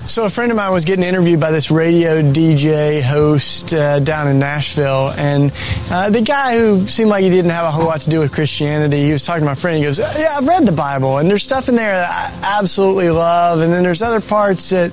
So 0.06 0.26
a 0.26 0.30
friend 0.30 0.52
of 0.52 0.58
mine 0.58 0.74
was 0.74 0.84
getting 0.84 1.06
interviewed 1.06 1.40
by 1.40 1.52
this 1.52 1.70
radio 1.70 2.22
DJ 2.22 3.02
host 3.02 3.72
uh, 3.74 4.00
down 4.00 4.28
in 4.28 4.40
Nashville, 4.40 5.12
and 5.12 5.54
uh, 5.90 6.10
the 6.10 6.22
guy 6.22 6.58
who 6.58 6.88
seemed 6.88 7.10
like 7.10 7.24
he 7.24 7.30
didn't 7.30 7.52
have 7.52 7.66
a 7.66 7.72
whole 7.72 7.86
lot 7.86 8.02
to 8.02 8.10
do 8.10 8.20
with 8.20 8.34
Christianity, 8.34 9.04
he 9.06 9.12
was 9.12 9.24
talking 9.24 9.42
to 9.42 9.46
my 9.46 9.56
friend. 9.56 9.78
He 9.78 9.84
goes, 9.84 10.00
"Yeah, 10.00 10.36
I've 10.38 10.48
read 10.48 10.66
the 10.66 10.72
Bible, 10.72 11.20
and 11.20 11.30
there's 11.30 11.44
stuff 11.44 11.70
in 11.70 11.76
there 11.76 11.96
that 11.96 12.10
I 12.44 12.60
absolutely 12.60 13.10
love, 13.12 13.62
and 13.62 13.72
then 13.72 13.84
there's 13.84 14.02
other 14.02 14.22
parts 14.22 14.72
that 14.72 14.92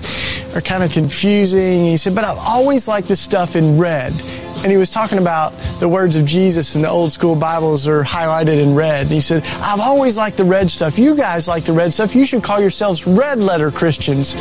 are 0.55 0.61
kind 0.61 0.85
of 0.85 0.93
confusing." 0.93 1.87
He 1.87 1.97
said, 1.97 2.15
"But 2.15 2.25
I've 2.25 2.39
always 2.39 2.87
liked 2.87 3.09
the 3.09 3.17
stuff 3.17 3.57
in 3.57 3.79
red." 3.79 4.13
And 4.63 4.73
he 4.73 4.77
was 4.77 4.91
talking 4.91 5.19
about 5.19 5.53
the 5.79 5.89
words 5.89 6.17
of 6.17 6.25
Jesus 6.25 6.75
and 6.75 6.83
the 6.83 6.89
old 6.89 7.13
school 7.13 7.37
Bibles 7.37 7.87
are 7.87 8.03
highlighted 8.03 8.61
in 8.61 8.75
red. 8.75 9.03
And 9.03 9.11
he 9.11 9.21
said, 9.21 9.45
I've 9.61 9.81
always 9.81 10.17
liked 10.17 10.37
the 10.37 10.45
red 10.45 10.71
stuff. 10.71 10.99
You 10.99 11.15
guys 11.15 11.47
like 11.47 11.65
the 11.65 11.73
red 11.73 11.93
stuff. 11.93 12.15
You 12.15 12.27
should 12.27 12.43
call 12.43 12.61
yourselves 12.61 13.07
red 13.07 13.39
letter 13.39 13.71
Christians. 13.71 14.35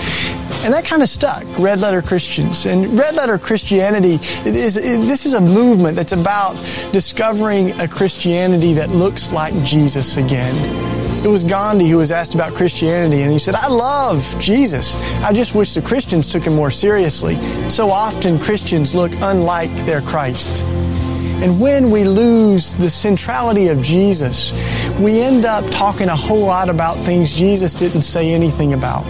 And 0.64 0.74
that 0.74 0.86
kind 0.86 1.04
of 1.04 1.10
stuck, 1.10 1.44
red 1.60 1.80
letter 1.80 2.02
Christians. 2.02 2.66
And 2.66 2.98
red 2.98 3.16
letter 3.16 3.38
Christianity 3.38 4.20
is, 4.44 4.76
this 4.76 5.26
is 5.26 5.34
a 5.34 5.42
movement 5.42 5.96
that's 5.96 6.14
about 6.14 6.56
discovering 6.92 7.80
a 7.80 7.88
Christianity 7.88 8.74
that 8.74 8.90
looks 8.90 9.32
like 9.32 9.54
Jesus 9.64 10.18
again. 10.18 10.97
It 11.28 11.30
was 11.30 11.44
Gandhi 11.44 11.90
who 11.90 11.98
was 11.98 12.10
asked 12.10 12.36
about 12.36 12.54
Christianity, 12.54 13.22
and 13.22 13.34
he 13.34 13.38
said, 13.38 13.54
I 13.54 13.68
love 13.68 14.34
Jesus. 14.40 14.96
I 15.26 15.34
just 15.34 15.54
wish 15.54 15.74
the 15.74 15.82
Christians 15.82 16.32
took 16.32 16.44
him 16.44 16.56
more 16.56 16.72
seriously. 16.72 17.36
So 17.70 17.92
often 17.92 18.40
Christians 18.40 18.96
look 18.96 19.12
unlike 19.16 19.70
their 19.86 20.00
Christ. 20.00 20.64
And 20.64 21.60
when 21.60 21.92
we 21.92 22.06
lose 22.06 22.78
the 22.78 22.90
centrality 22.90 23.68
of 23.68 23.82
Jesus, 23.82 24.54
we 25.02 25.20
end 25.20 25.44
up 25.44 25.70
talking 25.70 26.08
a 26.08 26.16
whole 26.16 26.46
lot 26.46 26.70
about 26.70 26.96
things 27.00 27.38
Jesus 27.38 27.74
didn't 27.74 28.04
say 28.04 28.34
anything 28.34 28.72
about. 28.72 29.06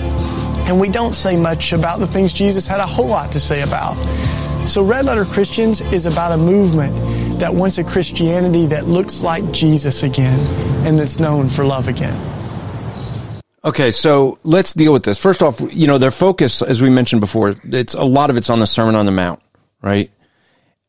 And 0.67 0.80
we 0.80 0.89
don't 0.89 1.13
say 1.13 1.38
much 1.38 1.71
about 1.71 1.99
the 1.99 2.08
things 2.08 2.34
Jesus 2.34 2.65
had 2.65 2.80
a 2.80 2.88
whole 2.88 3.10
lot 3.10 3.32
to 3.34 3.39
say 3.39 3.62
about. 3.62 3.95
So 4.67 4.84
Red 4.84 5.06
Letter 5.06 5.23
Christians 5.23 5.80
is 5.80 6.06
about 6.06 6.34
a 6.34 6.38
movement 6.38 7.39
that 7.39 7.53
wants 7.53 7.77
a 7.77 7.86
Christianity 7.86 8.65
that 8.65 8.86
looks 8.86 9.23
like 9.23 9.49
Jesus 9.51 10.03
again 10.03 10.39
and 10.86 10.99
that's 10.99 11.19
known 11.19 11.47
for 11.47 11.63
love 11.63 11.88
again. 11.88 12.15
Okay, 13.63 13.91
so 13.91 14.39
let's 14.43 14.73
deal 14.73 14.91
with 14.91 15.03
this. 15.03 15.17
First 15.17 15.41
off, 15.41 15.62
you 15.71 15.88
know, 15.88 15.97
their 15.97 16.12
focus, 16.12 16.62
as 16.62 16.82
we 16.82 16.89
mentioned 16.89 17.21
before, 17.21 17.56
it's 17.63 17.93
a 17.93 18.03
lot 18.03 18.30
of 18.30 18.36
it's 18.36 18.49
on 18.49 18.60
the 18.60 18.67
Sermon 18.67 18.95
on 18.95 19.06
the 19.06 19.12
Mount, 19.12 19.41
right? 19.82 20.12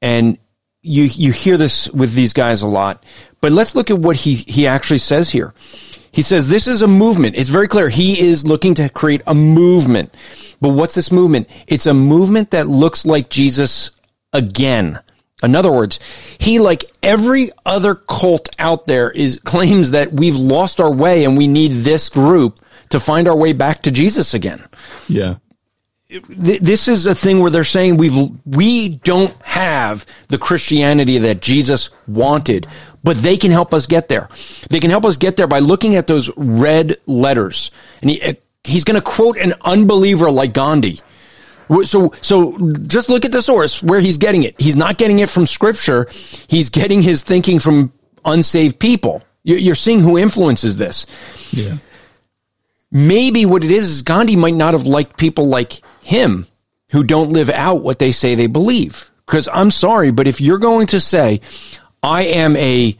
And 0.02 0.38
you 0.82 1.04
you 1.04 1.32
hear 1.32 1.56
this 1.56 1.88
with 1.90 2.14
these 2.14 2.32
guys 2.32 2.62
a 2.62 2.68
lot. 2.68 3.04
But 3.40 3.52
let's 3.52 3.76
look 3.76 3.90
at 3.90 3.98
what 3.98 4.16
he 4.16 4.34
he 4.34 4.66
actually 4.66 4.98
says 4.98 5.30
here. 5.30 5.54
He 6.10 6.22
says 6.22 6.48
this 6.48 6.66
is 6.66 6.82
a 6.82 6.88
movement. 6.88 7.36
It's 7.36 7.50
very 7.50 7.68
clear. 7.68 7.88
He 7.88 8.20
is 8.20 8.46
looking 8.46 8.74
to 8.74 8.88
create 8.88 9.22
a 9.26 9.34
movement. 9.34 10.14
But 10.60 10.70
what's 10.70 10.94
this 10.94 11.12
movement? 11.12 11.48
It's 11.66 11.86
a 11.86 11.94
movement 11.94 12.50
that 12.50 12.66
looks 12.66 13.06
like 13.06 13.30
Jesus 13.30 13.90
again. 14.32 15.00
In 15.42 15.54
other 15.54 15.70
words, 15.70 16.00
he, 16.38 16.58
like 16.58 16.90
every 17.02 17.50
other 17.64 17.94
cult 17.94 18.48
out 18.58 18.86
there, 18.86 19.10
is 19.10 19.38
claims 19.44 19.92
that 19.92 20.12
we've 20.12 20.34
lost 20.34 20.80
our 20.80 20.92
way 20.92 21.24
and 21.24 21.36
we 21.36 21.46
need 21.46 21.72
this 21.72 22.08
group 22.08 22.58
to 22.90 22.98
find 22.98 23.28
our 23.28 23.36
way 23.36 23.52
back 23.52 23.82
to 23.82 23.90
Jesus 23.90 24.34
again. 24.34 24.64
Yeah. 25.08 25.36
This 26.28 26.88
is 26.88 27.04
a 27.04 27.14
thing 27.14 27.40
where 27.40 27.50
they're 27.50 27.64
saying 27.64 27.98
we've 27.98 28.30
we 28.46 28.88
don't 28.88 29.38
have 29.42 30.06
the 30.28 30.38
Christianity 30.38 31.18
that 31.18 31.42
Jesus 31.42 31.90
wanted, 32.06 32.66
but 33.08 33.22
they 33.22 33.36
can 33.36 33.50
help 33.50 33.72
us 33.72 33.86
get 33.86 34.08
there. 34.08 34.28
They 34.68 34.80
can 34.80 34.90
help 34.90 35.04
us 35.04 35.16
get 35.16 35.36
there 35.36 35.46
by 35.46 35.60
looking 35.60 35.96
at 35.96 36.06
those 36.06 36.30
red 36.36 36.96
letters. 37.06 37.70
And 38.02 38.10
he, 38.10 38.22
uh, 38.22 38.34
he's 38.64 38.84
going 38.84 38.96
to 38.96 39.02
quote 39.02 39.36
an 39.38 39.54
unbeliever 39.64 40.30
like 40.30 40.52
Gandhi 40.52 41.00
so, 41.84 42.12
so 42.22 42.72
just 42.86 43.08
look 43.08 43.24
at 43.24 43.32
the 43.32 43.42
source 43.42 43.82
where 43.82 44.00
he's 44.00 44.18
getting 44.18 44.42
it. 44.42 44.60
He's 44.60 44.76
not 44.76 44.98
getting 44.98 45.18
it 45.18 45.28
from 45.28 45.46
scripture. 45.46 46.06
He's 46.48 46.70
getting 46.70 47.02
his 47.02 47.22
thinking 47.22 47.58
from 47.58 47.92
unsaved 48.24 48.78
people. 48.78 49.22
You're 49.44 49.74
seeing 49.74 50.00
who 50.00 50.18
influences 50.18 50.76
this. 50.76 51.06
Yeah. 51.50 51.78
Maybe 52.90 53.46
what 53.46 53.64
it 53.64 53.70
is 53.70 53.90
is 53.90 54.02
Gandhi 54.02 54.36
might 54.36 54.54
not 54.54 54.74
have 54.74 54.86
liked 54.86 55.16
people 55.16 55.48
like 55.48 55.80
him 56.02 56.46
who 56.90 57.04
don't 57.04 57.30
live 57.30 57.50
out 57.50 57.82
what 57.82 57.98
they 57.98 58.12
say 58.12 58.34
they 58.34 58.46
believe. 58.46 59.10
Because 59.26 59.48
I'm 59.52 59.70
sorry, 59.70 60.10
but 60.10 60.26
if 60.26 60.40
you're 60.40 60.58
going 60.58 60.86
to 60.88 61.00
say, 61.00 61.42
I 62.08 62.22
am 62.22 62.56
a 62.56 62.96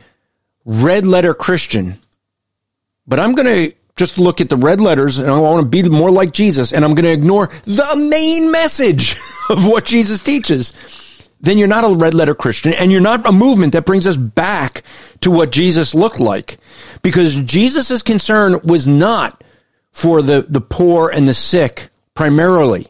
red 0.67 1.07
letter 1.07 1.33
Christian, 1.33 1.95
but 3.07 3.19
I'm 3.19 3.35
going 3.35 3.47
to 3.47 3.75
just 3.97 4.19
look 4.19 4.43
at 4.43 4.51
the 4.51 4.57
red 4.57 4.83
letters 4.83 5.19
and 5.19 5.31
I 5.31 5.39
want 5.39 5.63
to 5.63 5.83
be 5.83 5.89
more 5.89 6.11
like 6.11 6.31
Jesus 6.31 6.75
and 6.75 6.85
I'm 6.85 6.95
going 6.95 7.07
to 7.07 7.13
ignore 7.13 7.47
the 7.65 7.97
main 7.97 8.51
message 8.51 9.17
of 9.49 9.67
what 9.67 9.87
Jesus 9.87 10.23
teaches, 10.23 10.75
then 11.41 11.57
you're 11.57 11.69
not 11.69 11.85
a 11.85 11.97
red 11.97 12.13
letter 12.13 12.35
Christian 12.35 12.75
and 12.75 12.93
you're 12.93 13.01
not 13.01 13.27
a 13.27 13.33
movement 13.33 13.73
that 13.73 13.87
brings 13.87 14.07
us 14.07 14.17
back 14.17 14.83
to 15.23 15.31
what 15.31 15.53
Jesus 15.53 15.95
looked 15.95 16.21
like. 16.21 16.59
Because 17.01 17.41
Jesus' 17.41 18.03
concern 18.03 18.61
was 18.63 18.87
not 18.87 19.43
for 19.91 20.21
the, 20.21 20.43
the 20.47 20.61
poor 20.61 21.09
and 21.09 21.27
the 21.27 21.33
sick 21.33 21.89
primarily. 22.15 22.89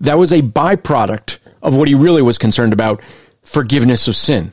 That 0.00 0.18
was 0.18 0.32
a 0.32 0.42
byproduct 0.42 1.38
of 1.62 1.76
what 1.76 1.86
he 1.86 1.94
really 1.94 2.20
was 2.20 2.36
concerned 2.36 2.72
about 2.72 3.00
forgiveness 3.44 4.08
of 4.08 4.16
sin. 4.16 4.52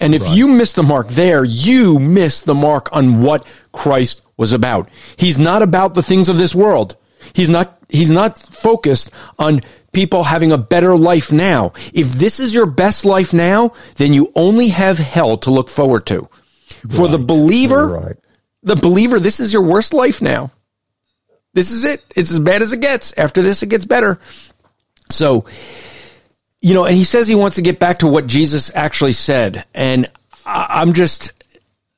And 0.00 0.14
if 0.14 0.22
right. 0.22 0.36
you 0.36 0.48
miss 0.48 0.72
the 0.72 0.82
mark 0.82 1.08
there, 1.08 1.44
you 1.44 1.98
miss 1.98 2.40
the 2.40 2.54
mark 2.54 2.94
on 2.94 3.22
what 3.22 3.46
Christ 3.72 4.26
was 4.36 4.52
about. 4.52 4.88
He's 5.16 5.38
not 5.38 5.62
about 5.62 5.94
the 5.94 6.02
things 6.02 6.28
of 6.28 6.38
this 6.38 6.54
world. 6.54 6.96
He's 7.34 7.50
not, 7.50 7.78
he's 7.88 8.10
not 8.10 8.38
focused 8.38 9.10
on 9.38 9.60
people 9.92 10.24
having 10.24 10.52
a 10.52 10.58
better 10.58 10.96
life 10.96 11.32
now. 11.32 11.72
If 11.92 12.12
this 12.12 12.40
is 12.40 12.54
your 12.54 12.66
best 12.66 13.04
life 13.04 13.32
now, 13.32 13.72
then 13.96 14.12
you 14.12 14.32
only 14.34 14.68
have 14.68 14.98
hell 14.98 15.36
to 15.38 15.50
look 15.50 15.68
forward 15.68 16.06
to. 16.06 16.28
For 16.90 17.02
right. 17.02 17.10
the 17.10 17.18
believer, 17.18 17.86
right. 17.88 18.16
the 18.62 18.76
believer, 18.76 19.18
this 19.18 19.40
is 19.40 19.52
your 19.52 19.62
worst 19.62 19.92
life 19.92 20.22
now. 20.22 20.50
This 21.54 21.70
is 21.70 21.84
it. 21.84 22.04
It's 22.14 22.30
as 22.30 22.38
bad 22.38 22.60
as 22.60 22.72
it 22.72 22.80
gets. 22.80 23.14
After 23.16 23.40
this, 23.40 23.62
it 23.62 23.70
gets 23.70 23.86
better. 23.86 24.18
So, 25.10 25.46
you 26.66 26.74
know, 26.74 26.84
and 26.84 26.96
he 26.96 27.04
says 27.04 27.28
he 27.28 27.36
wants 27.36 27.54
to 27.54 27.62
get 27.62 27.78
back 27.78 27.98
to 27.98 28.08
what 28.08 28.26
Jesus 28.26 28.72
actually 28.74 29.12
said. 29.12 29.64
And 29.72 30.10
I'm 30.44 30.94
just, 30.94 31.32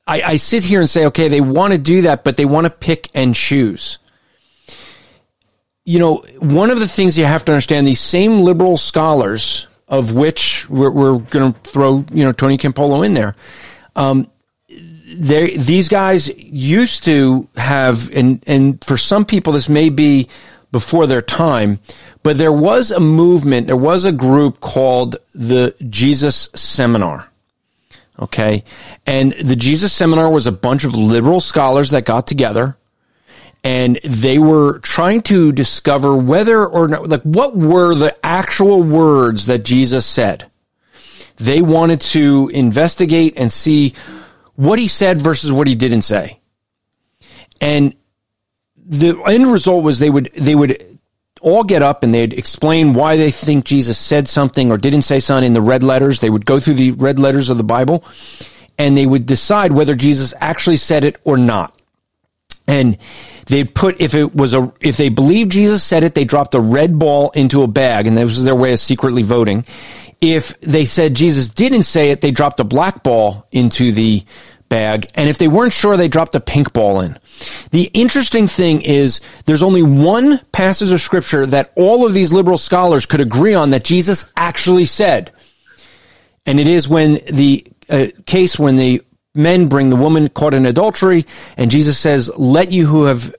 I, 0.07 0.21
I 0.21 0.37
sit 0.37 0.63
here 0.63 0.81
and 0.81 0.91
say, 0.91 1.07
okay, 1.07 1.29
they 1.29 1.41
want 1.41 1.73
to 1.73 1.79
do 1.79 2.03
that, 2.03 2.23
but 2.23 2.37
they 2.37 2.45
want 2.45 2.67
to 2.67 2.71
pick 2.71 3.09
and 3.15 3.35
choose. 3.35 3.99
You 5.87 5.99
know, 5.99 6.17
one 6.41 6.69
of 6.69 6.81
the 6.81 6.87
things 6.87 7.17
you 7.17 7.25
have 7.25 7.47
to 7.47 7.53
understand, 7.53 7.87
these 7.87 7.99
same 7.99 8.41
liberal 8.41 8.77
scholars, 8.77 9.67
of 9.89 10.13
which 10.13 10.69
we're, 10.69 10.91
we're 10.91 11.19
going 11.19 11.55
to 11.55 11.61
throw, 11.61 12.05
you 12.13 12.25
know, 12.25 12.33
Tony 12.33 12.59
Campolo 12.59 13.07
in 13.07 13.15
there, 13.15 13.37
um, 13.97 14.31
they, 14.69 15.57
these 15.57 15.89
guys 15.89 16.29
used 16.37 17.05
to 17.05 17.49
have, 17.57 18.13
and, 18.13 18.45
and 18.47 18.85
for 18.85 18.99
some 18.99 19.25
people, 19.25 19.55
this 19.55 19.71
may 19.71 19.89
be 19.89 20.29
before 20.71 21.07
their 21.07 21.23
time, 21.23 21.81
but 22.29 22.37
there 22.37 22.53
was 22.53 22.91
a 22.91 23.01
movement, 23.01 23.69
there 23.69 23.75
was 23.75 24.05
a 24.05 24.13
group 24.13 24.61
called 24.61 25.17
the 25.35 25.75
Jesus 25.89 26.51
Seminar. 26.55 27.27
Okay. 28.21 28.65
And 29.07 29.33
the 29.33 29.57
Jesus 29.57 29.95
Seminar 29.95 30.29
was 30.29 30.47
a 30.47 30.53
bunch 30.53 30.85
of 30.85 30.95
liberal 30.95 31.41
scholars 31.41 31.89
that 31.93 32.05
got 32.05 32.27
together 32.27 32.77
and 33.65 33.99
they 34.05 34.39
were 34.39 34.79
trying 34.81 35.23
to 35.23 35.53
discover 35.53 36.15
whether 36.19 36.67
or 36.67 36.89
not, 36.89 37.09
like, 37.09 37.23
what 37.23 37.57
were 37.57 37.95
the 37.95 38.15
actual 38.23 38.83
words 38.83 39.47
that 39.47 39.65
Jesus 39.65 40.05
said. 40.05 40.51
They 41.37 41.63
wanted 41.63 42.03
to 42.13 42.51
investigate 42.53 43.39
and 43.39 43.51
see 43.51 43.95
what 44.55 44.79
he 44.79 44.87
said 44.87 45.23
versus 45.23 45.51
what 45.51 45.67
he 45.67 45.75
didn't 45.75 46.03
say. 46.03 46.41
And 47.59 47.95
the 48.77 49.19
end 49.23 49.51
result 49.51 49.83
was 49.83 49.99
they 49.99 50.11
would, 50.11 50.31
they 50.37 50.55
would 50.55 50.98
all 51.41 51.65
get 51.65 51.83
up 51.83 52.03
and 52.03 52.13
they'd 52.13 52.33
explain 52.33 52.93
why 52.93 53.17
they 53.17 53.31
think 53.31 53.65
Jesus 53.65 53.99
said 53.99 54.29
something 54.29 54.71
or 54.71 54.79
didn't 54.79 55.03
say 55.03 55.21
something 55.21 55.47
in 55.47 55.53
the 55.53 55.61
red 55.61 55.83
letters. 55.83 56.21
They 56.21 56.31
would 56.31 56.47
go 56.47 56.61
through 56.61 56.75
the 56.75 56.93
red 56.93 57.19
letters 57.19 57.51
of 57.51 57.57
the 57.57 57.65
Bible 57.65 58.05
and 58.79 58.97
they 58.97 59.07
would 59.07 59.27
decide 59.27 59.73
whether 59.73 59.95
Jesus 59.95 60.35
actually 60.39 60.77
said 60.77 61.05
it 61.05 61.17
or 61.25 61.37
not. 61.37 61.75
And 62.67 62.99
they'd 63.47 63.75
put, 63.75 64.01
if 64.01 64.15
it 64.15 64.35
was 64.35 64.55
a, 64.55 64.73
if 64.81 64.97
they 64.97 65.09
believed 65.09 65.53
Jesus 65.53 65.83
said 65.83 66.05
it, 66.05 66.15
they 66.15 66.25
dropped 66.25 66.55
a 66.55 66.61
red 66.61 66.99
ball 66.99 67.31
into 67.31 67.63
a 67.63 67.67
bag 67.67 68.07
and 68.07 68.17
that 68.17 68.27
was 68.27 68.45
their 68.45 68.55
way 68.55 68.73
of 68.73 68.81
secretly 68.81 69.23
voting. 69.23 69.65
If 70.21 70.61
they 70.61 70.85
said 70.85 71.15
Jesus 71.15 71.49
didn't 71.49 71.85
say 71.85 72.11
it, 72.11 72.21
they 72.21 72.31
dropped 72.31 72.61
a 72.61 72.65
black 72.65 73.03
ball 73.03 73.47
into 73.53 73.93
the 73.93 74.25
bag. 74.69 75.11
And 75.15 75.29
if 75.29 75.39
they 75.39 75.49
weren't 75.49 75.73
sure, 75.73 75.97
they 75.97 76.09
dropped 76.09 76.35
a 76.35 76.41
pink 76.41 76.73
ball 76.73 77.01
in. 77.01 77.19
The 77.71 77.91
interesting 77.95 78.47
thing 78.49 78.83
is 78.83 79.21
there's 79.47 79.63
only 79.63 79.83
one 79.83 80.39
passage 80.53 80.91
of 80.91 81.01
scripture 81.01 81.47
that 81.47 81.73
all 81.77 82.07
of 82.07 82.15
these 82.15 82.33
liberal 82.33 82.59
scholars 82.59 83.07
could 83.07 83.21
agree 83.21 83.55
on 83.55 83.71
that 83.71 83.85
Jesus 83.85 84.31
actually 84.37 84.85
said. 84.85 85.33
And 86.47 86.59
it 86.59 86.69
is 86.69 86.89
when 86.89 87.21
the 87.31 87.67
uh, 87.89 88.07
case 88.27 88.59
when 88.59 88.77
the 88.77 89.03
men 89.35 89.69
bring 89.69 89.89
the 89.89 89.97
woman 89.97 90.29
caught 90.29 90.55
in 90.55 90.67
adultery 90.67 91.25
and 91.57 91.71
Jesus 91.71 91.99
says, 91.99 92.31
let 92.37 92.73
you 92.73 92.87
who 92.87 93.05
have, 93.05 93.35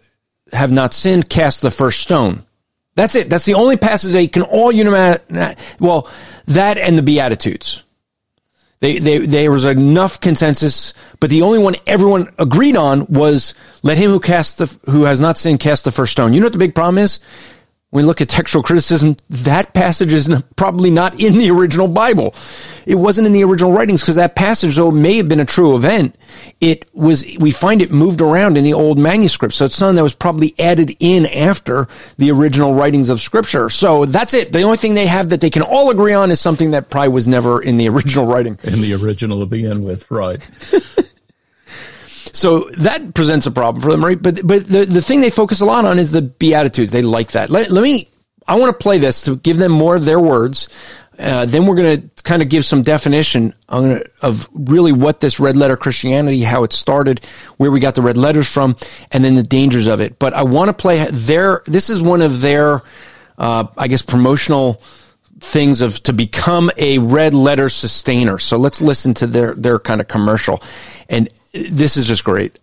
have 0.54 0.72
not 0.72 0.94
sinned 0.94 1.30
cast 1.30 1.62
the 1.62 1.72
first 1.72 2.00
stone. 2.00 2.44
That's 2.96 3.16
it. 3.16 3.30
That's 3.30 3.46
the 3.46 3.54
only 3.54 3.78
passage 3.78 4.12
they 4.12 4.28
can 4.28 4.44
all 4.44 4.72
unite. 4.72 5.22
Well, 5.80 6.10
that 6.48 6.78
and 6.78 6.98
the 6.98 7.02
Beatitudes. 7.02 7.84
They, 8.82 8.98
they, 9.00 9.18
there 9.20 9.52
was 9.52 9.66
enough 9.66 10.22
consensus, 10.22 10.94
but 11.20 11.30
the 11.30 11.42
only 11.42 11.60
one 11.60 11.76
everyone 11.86 12.34
agreed 12.38 12.78
on 12.78 13.06
was 13.08 13.54
let 13.84 13.98
him 13.98 14.10
who 14.10 14.22
cast 14.22 14.60
the, 14.60 14.78
who 14.90 15.04
has 15.04 15.20
not 15.20 15.38
sinned 15.38 15.60
cast 15.60 15.84
the 15.84 15.92
first 15.92 16.14
stone. 16.14 16.34
You 16.34 16.40
know 16.40 16.46
what 16.46 16.54
the 16.54 16.60
big 16.60 16.76
problem 16.76 16.98
is? 16.98 17.20
When 17.92 18.04
we 18.04 18.08
look 18.08 18.22
at 18.22 18.30
textual 18.30 18.62
criticism, 18.62 19.18
that 19.32 19.74
passage 19.74 20.14
is 20.14 20.32
probably 20.56 20.92
not 20.92 21.20
in 21.20 21.40
the 21.40 21.50
original 21.50 21.88
Bible. 21.88 22.36
It 22.86 22.94
wasn't 22.96 23.26
in 23.26 23.34
the 23.34 23.44
original 23.44 23.72
writings 23.72 24.02
because 24.02 24.14
that 24.14 24.36
passage, 24.36 24.76
though, 24.76 24.92
may 24.92 25.18
have 25.18 25.28
been 25.28 25.40
a 25.40 25.46
true 25.46 25.76
event. 25.76 26.16
It 26.62 26.88
was, 26.94 27.26
we 27.40 27.50
find 27.50 27.82
it 27.82 27.92
moved 27.92 28.22
around 28.22 28.58
in 28.58 28.64
the 28.64 28.74
old 28.74 29.00
manuscript. 29.00 29.56
So 29.56 29.66
it's 29.66 29.76
something 29.76 29.96
that 29.96 30.04
was 30.04 30.14
probably 30.14 30.54
added 30.60 30.96
in 31.00 31.26
after 31.26 31.88
the 32.20 32.30
original 32.30 32.76
writings 32.76 33.10
of 33.10 33.22
scripture. 33.22 33.72
So 33.72 34.06
that's 34.06 34.36
it. 34.36 34.54
The 34.54 34.62
only 34.62 34.78
thing 34.78 34.94
they 34.94 35.08
have 35.08 35.30
that 35.30 35.42
they 35.42 35.50
can 35.50 35.64
all 35.64 35.90
agree 35.90 36.14
on 36.14 36.30
is 36.30 36.40
something 36.40 36.72
that 36.72 36.92
probably 36.92 37.10
was 37.10 37.28
never 37.28 37.60
in 37.60 37.78
the 37.78 37.90
original 37.90 38.28
writing. 38.28 38.60
In 38.66 38.82
the 38.82 38.94
original 38.94 39.40
to 39.40 39.48
begin 39.48 39.84
with, 39.84 40.12
right. 40.12 40.48
So 42.34 42.70
that 42.78 43.14
presents 43.14 43.46
a 43.46 43.52
problem 43.52 43.82
for 43.82 43.92
them, 43.92 44.04
right? 44.04 44.22
But 44.22 44.46
but 44.46 44.68
the, 44.68 44.86
the 44.86 45.02
thing 45.02 45.22
they 45.22 45.30
focus 45.30 45.62
a 45.62 45.66
lot 45.66 45.86
on 45.86 46.00
is 46.00 46.12
the 46.12 46.22
beatitudes. 46.22 46.92
They 46.92 47.02
like 47.02 47.32
that. 47.32 47.50
Let, 47.50 47.72
let 47.72 47.84
me. 47.84 48.10
I 48.48 48.56
want 48.56 48.72
to 48.72 48.84
play 48.84 48.98
this 48.98 49.24
to 49.26 49.36
give 49.36 49.58
them 49.58 49.72
more 49.72 49.96
of 49.96 50.06
their 50.06 50.20
words. 50.20 50.68
Uh, 51.20 51.46
then 51.46 51.66
we're 51.66 51.76
going 51.76 52.02
to 52.02 52.24
kind 52.24 52.42
of 52.42 52.48
give 52.48 52.64
some 52.64 52.82
definition 52.82 53.54
gonna, 53.68 54.00
of 54.22 54.48
really 54.54 54.94
what 54.94 55.20
this 55.20 55.40
red 55.40 55.58
letter 55.58 55.76
Christianity, 55.76 56.42
how 56.44 56.64
it 56.64 56.72
started, 56.72 57.24
where 57.58 57.70
we 57.70 57.82
got 57.82 57.96
the 57.96 58.02
red 58.02 58.16
letters 58.16 58.50
from, 58.50 58.78
and 59.12 59.24
then 59.24 59.36
the 59.36 59.44
dangers 59.44 59.86
of 59.86 60.00
it. 60.00 60.18
But 60.18 60.34
I 60.34 60.44
want 60.44 60.70
to 60.70 60.74
play 60.74 61.06
their. 61.12 61.62
This 61.66 61.90
is 61.90 62.02
one 62.02 62.22
of 62.22 62.40
their, 62.40 62.84
uh, 63.38 63.68
I 63.78 63.90
guess, 63.90 64.02
promotional 64.02 64.82
things 65.42 65.82
of 65.82 66.02
to 66.04 66.14
become 66.14 66.72
a 66.78 67.00
red 67.00 67.34
letter 67.34 67.70
sustainer. 67.70 68.38
So 68.40 68.58
let's 68.58 68.82
listen 68.82 69.14
to 69.16 69.28
their 69.28 69.54
their 69.56 69.78
kind 69.78 70.00
of 70.00 70.08
commercial. 70.08 70.64
And 71.10 71.28
this 71.54 71.98
is 71.98 72.06
just 72.06 72.24
great. 72.24 72.60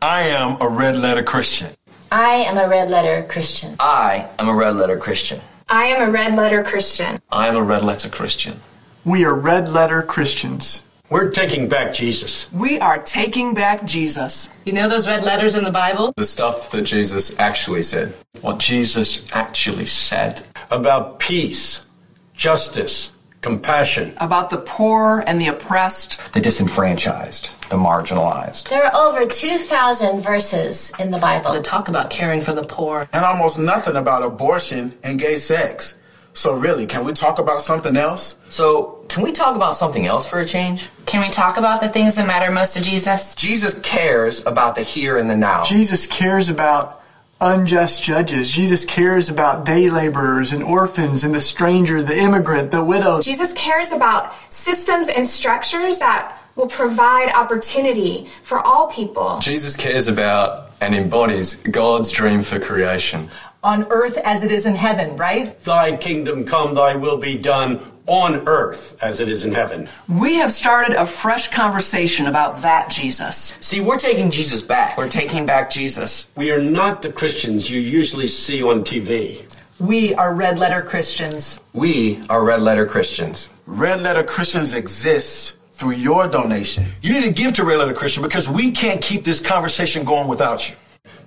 I 0.00 0.22
am 0.22 0.60
a 0.60 0.68
red 0.68 0.96
letter 0.96 1.22
Christian. 1.22 1.70
I 2.12 2.44
am 2.48 2.58
a 2.58 2.68
red 2.68 2.90
letter 2.90 3.26
Christian. 3.28 3.76
I 3.80 4.28
am 4.38 4.48
a 4.48 4.54
red 4.54 4.76
letter 4.76 4.96
Christian. 4.96 5.40
I 5.68 5.86
am 5.86 6.08
a 6.08 6.10
red 6.10 6.34
letter 6.34 6.62
Christian. 6.62 7.20
I 7.30 7.48
am 7.48 7.56
a 7.56 7.62
red 7.62 7.84
letter 7.84 8.08
Christian. 8.08 8.60
We 9.04 9.24
are 9.24 9.34
red 9.34 9.68
letter 9.68 10.02
Christians. 10.02 10.84
We're 11.08 11.30
taking 11.30 11.68
back 11.68 11.94
Jesus. 11.94 12.52
We 12.52 12.80
are 12.80 12.98
taking 12.98 13.54
back 13.54 13.84
Jesus. 13.84 14.48
You 14.64 14.72
know 14.72 14.88
those 14.88 15.06
red 15.06 15.22
letters 15.22 15.54
in 15.54 15.62
the 15.62 15.70
Bible? 15.70 16.12
The 16.16 16.26
stuff 16.26 16.70
that 16.72 16.82
Jesus 16.82 17.36
actually 17.38 17.82
said. 17.82 18.12
What 18.40 18.58
Jesus 18.58 19.32
actually 19.32 19.86
said. 19.86 20.42
About 20.70 21.20
peace, 21.20 21.86
justice, 22.34 23.12
compassion, 23.46 24.12
about 24.16 24.50
the 24.50 24.56
poor 24.56 25.22
and 25.24 25.40
the 25.40 25.46
oppressed, 25.46 26.20
the 26.32 26.40
disenfranchised, 26.40 27.52
the 27.70 27.76
marginalized. 27.76 28.68
There 28.68 28.84
are 28.84 28.96
over 28.96 29.24
2,000 29.24 30.20
verses 30.20 30.92
in 30.98 31.12
the 31.12 31.18
Bible 31.18 31.52
that 31.52 31.62
talk 31.62 31.88
about 31.88 32.10
caring 32.10 32.40
for 32.40 32.52
the 32.52 32.64
poor, 32.64 33.08
and 33.12 33.24
almost 33.24 33.56
nothing 33.56 33.94
about 33.94 34.24
abortion 34.24 34.98
and 35.04 35.20
gay 35.20 35.36
sex. 35.36 35.96
So, 36.32 36.54
really, 36.56 36.86
can 36.86 37.04
we 37.04 37.12
talk 37.12 37.38
about 37.38 37.62
something 37.62 37.96
else? 37.96 38.36
So, 38.50 39.04
can 39.08 39.22
we 39.22 39.30
talk 39.30 39.54
about 39.54 39.76
something 39.76 40.06
else 40.06 40.28
for 40.28 40.40
a 40.40 40.44
change? 40.44 40.88
Can 41.06 41.22
we 41.22 41.30
talk 41.30 41.56
about 41.56 41.80
the 41.80 41.88
things 41.88 42.16
that 42.16 42.26
matter 42.26 42.50
most 42.50 42.74
to 42.74 42.82
Jesus? 42.82 43.32
Jesus 43.36 43.78
cares 43.80 44.44
about 44.44 44.74
the 44.74 44.82
here 44.82 45.18
and 45.18 45.30
the 45.30 45.36
now. 45.36 45.62
Jesus 45.62 46.08
cares 46.08 46.50
about 46.50 46.95
unjust 47.40 48.02
judges. 48.02 48.50
Jesus 48.50 48.84
cares 48.84 49.28
about 49.28 49.64
day 49.64 49.90
laborers 49.90 50.52
and 50.52 50.62
orphans 50.62 51.24
and 51.24 51.34
the 51.34 51.40
stranger, 51.40 52.02
the 52.02 52.18
immigrant, 52.18 52.70
the 52.70 52.82
widow. 52.82 53.20
Jesus 53.20 53.52
cares 53.52 53.92
about 53.92 54.34
systems 54.52 55.08
and 55.08 55.26
structures 55.26 55.98
that 55.98 56.38
will 56.54 56.68
provide 56.68 57.30
opportunity 57.32 58.26
for 58.42 58.60
all 58.60 58.88
people. 58.88 59.38
Jesus 59.40 59.76
cares 59.76 60.08
about 60.08 60.70
and 60.80 60.94
embodies 60.94 61.54
God's 61.54 62.10
dream 62.10 62.42
for 62.42 62.58
creation 62.58 63.30
on 63.62 63.84
earth 63.90 64.16
as 64.18 64.44
it 64.44 64.52
is 64.52 64.64
in 64.64 64.76
heaven, 64.76 65.16
right? 65.16 65.58
Thy 65.58 65.96
kingdom 65.96 66.44
come, 66.44 66.74
thy 66.74 66.94
will 66.94 67.16
be 67.18 67.36
done 67.36 67.80
on 68.06 68.46
earth 68.48 68.96
as 69.02 69.20
it 69.20 69.28
is 69.28 69.44
in 69.44 69.52
heaven. 69.52 69.88
We 70.08 70.36
have 70.36 70.52
started 70.52 70.96
a 70.96 71.06
fresh 71.06 71.50
conversation 71.50 72.26
about 72.26 72.62
that 72.62 72.90
Jesus. 72.90 73.56
See, 73.60 73.80
we're 73.80 73.98
taking 73.98 74.30
Jesus 74.30 74.62
back. 74.62 74.96
We're 74.96 75.08
taking 75.08 75.46
back 75.46 75.70
Jesus. 75.70 76.28
We 76.36 76.50
are 76.52 76.62
not 76.62 77.02
the 77.02 77.12
Christians 77.12 77.70
you 77.70 77.80
usually 77.80 78.26
see 78.28 78.62
on 78.62 78.84
TV. 78.84 79.42
We 79.78 80.14
are 80.14 80.34
red 80.34 80.58
letter 80.58 80.82
Christians. 80.82 81.60
We 81.72 82.22
are 82.30 82.42
red 82.42 82.62
letter 82.62 82.86
Christians. 82.86 83.50
Red 83.66 84.02
letter 84.02 84.22
Christians 84.22 84.72
exist 84.72 85.56
through 85.76 85.92
your 85.92 86.26
donation. 86.28 86.86
You 87.02 87.12
need 87.12 87.24
to 87.24 87.32
give 87.32 87.52
to 87.54 87.64
Red 87.64 87.78
Letter 87.78 87.92
Christian 87.92 88.22
because 88.22 88.48
we 88.48 88.70
can't 88.70 89.02
keep 89.02 89.24
this 89.24 89.40
conversation 89.40 90.04
going 90.04 90.26
without 90.26 90.70
you. 90.70 90.76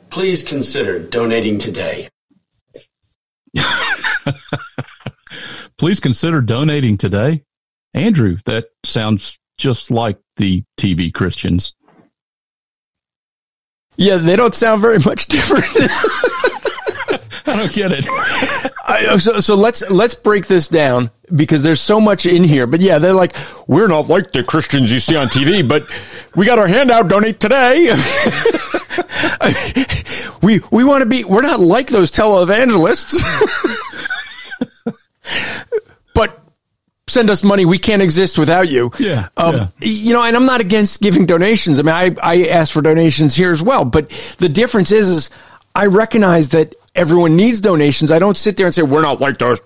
Please 0.10 0.44
consider 0.44 0.98
donating 0.98 1.60
today. 1.60 2.10
Please 5.80 6.00
consider 6.02 6.42
donating 6.42 6.98
today. 6.98 7.44
Andrew, 7.94 8.38
that 8.46 8.68
sounds 8.84 9.40
just 9.58 9.90
like 9.90 10.20
the 10.36 10.66
TV 10.78 11.14
Christians. 11.14 11.74
Yeah, 13.96 14.18
they 14.18 14.36
don't 14.36 14.54
sound 14.54 14.82
very 14.82 15.00
much 15.00 15.28
different. 15.28 15.64
I 17.48 17.56
don't 17.56 17.72
get 17.72 17.94
it. 17.94 18.06
I, 18.86 19.08
uh, 19.10 19.18
so, 19.18 19.40
so 19.40 19.56
let's 19.56 19.90
let's 19.90 20.16
break 20.16 20.48
this 20.48 20.68
down 20.68 21.12
because 21.34 21.64
there's 21.64 21.82
so 21.82 22.02
much 22.02 22.26
in 22.26 22.44
here. 22.44 22.68
But 22.68 22.82
yeah, 22.82 22.98
they're 22.98 23.14
like, 23.14 23.34
we're 23.66 23.88
not 23.88 24.10
like 24.10 24.34
the 24.34 24.44
Christians 24.44 24.92
you 24.92 25.00
see 25.00 25.16
on 25.16 25.28
TV, 25.28 25.66
but 25.68 25.88
we 26.36 26.46
got 26.46 26.60
our 26.60 26.68
hand 26.68 26.92
out, 26.92 27.08
Donate 27.08 27.40
today. 27.40 27.86
we 30.44 30.60
we 30.72 30.84
want 30.84 31.04
to 31.04 31.10
be. 31.10 31.24
We're 31.24 31.42
not 31.42 31.62
like 31.62 31.88
those 31.88 32.12
televangelists. 32.12 33.24
but 36.14 36.42
send 37.08 37.30
us 37.30 37.44
money. 37.44 37.66
We 37.66 37.78
can't 37.78 38.02
exist 38.02 38.38
without 38.38 38.70
you. 38.70 38.92
Yeah, 39.00 39.30
um, 39.38 39.56
yeah. 39.56 39.68
You 39.80 40.14
know, 40.14 40.24
and 40.24 40.36
I'm 40.36 40.46
not 40.46 40.62
against 40.62 41.02
giving 41.02 41.26
donations. 41.26 41.80
I 41.80 41.82
mean, 41.82 41.96
I, 41.96 42.16
I 42.22 42.48
ask 42.48 42.74
for 42.74 42.82
donations 42.82 43.36
here 43.36 43.52
as 43.52 43.62
well. 43.62 43.86
But 43.86 44.10
the 44.38 44.50
difference 44.50 44.92
is, 44.92 45.08
is 45.08 45.30
I 45.74 45.88
recognize 45.88 46.50
that 46.50 46.76
everyone 46.96 47.36
needs 47.36 47.62
donations. 47.62 48.12
I 48.12 48.20
don't 48.20 48.38
sit 48.38 48.58
there 48.58 48.66
and 48.66 48.76
say, 48.76 48.82
we're 48.82 49.02
not 49.02 49.20
like 49.20 49.38
those, 49.38 49.60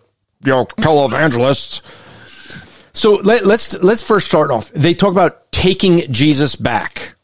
you 0.44 0.52
know, 0.52 0.66
televangelists. 0.66 1.82
So 2.94 3.16
let, 3.16 3.46
let's, 3.46 3.82
let's 3.82 4.04
first 4.04 4.28
start 4.28 4.52
off. 4.52 4.70
They 4.72 4.94
talk 4.94 5.12
about 5.12 5.52
taking 5.52 6.12
Jesus 6.14 6.56
back. 6.56 7.16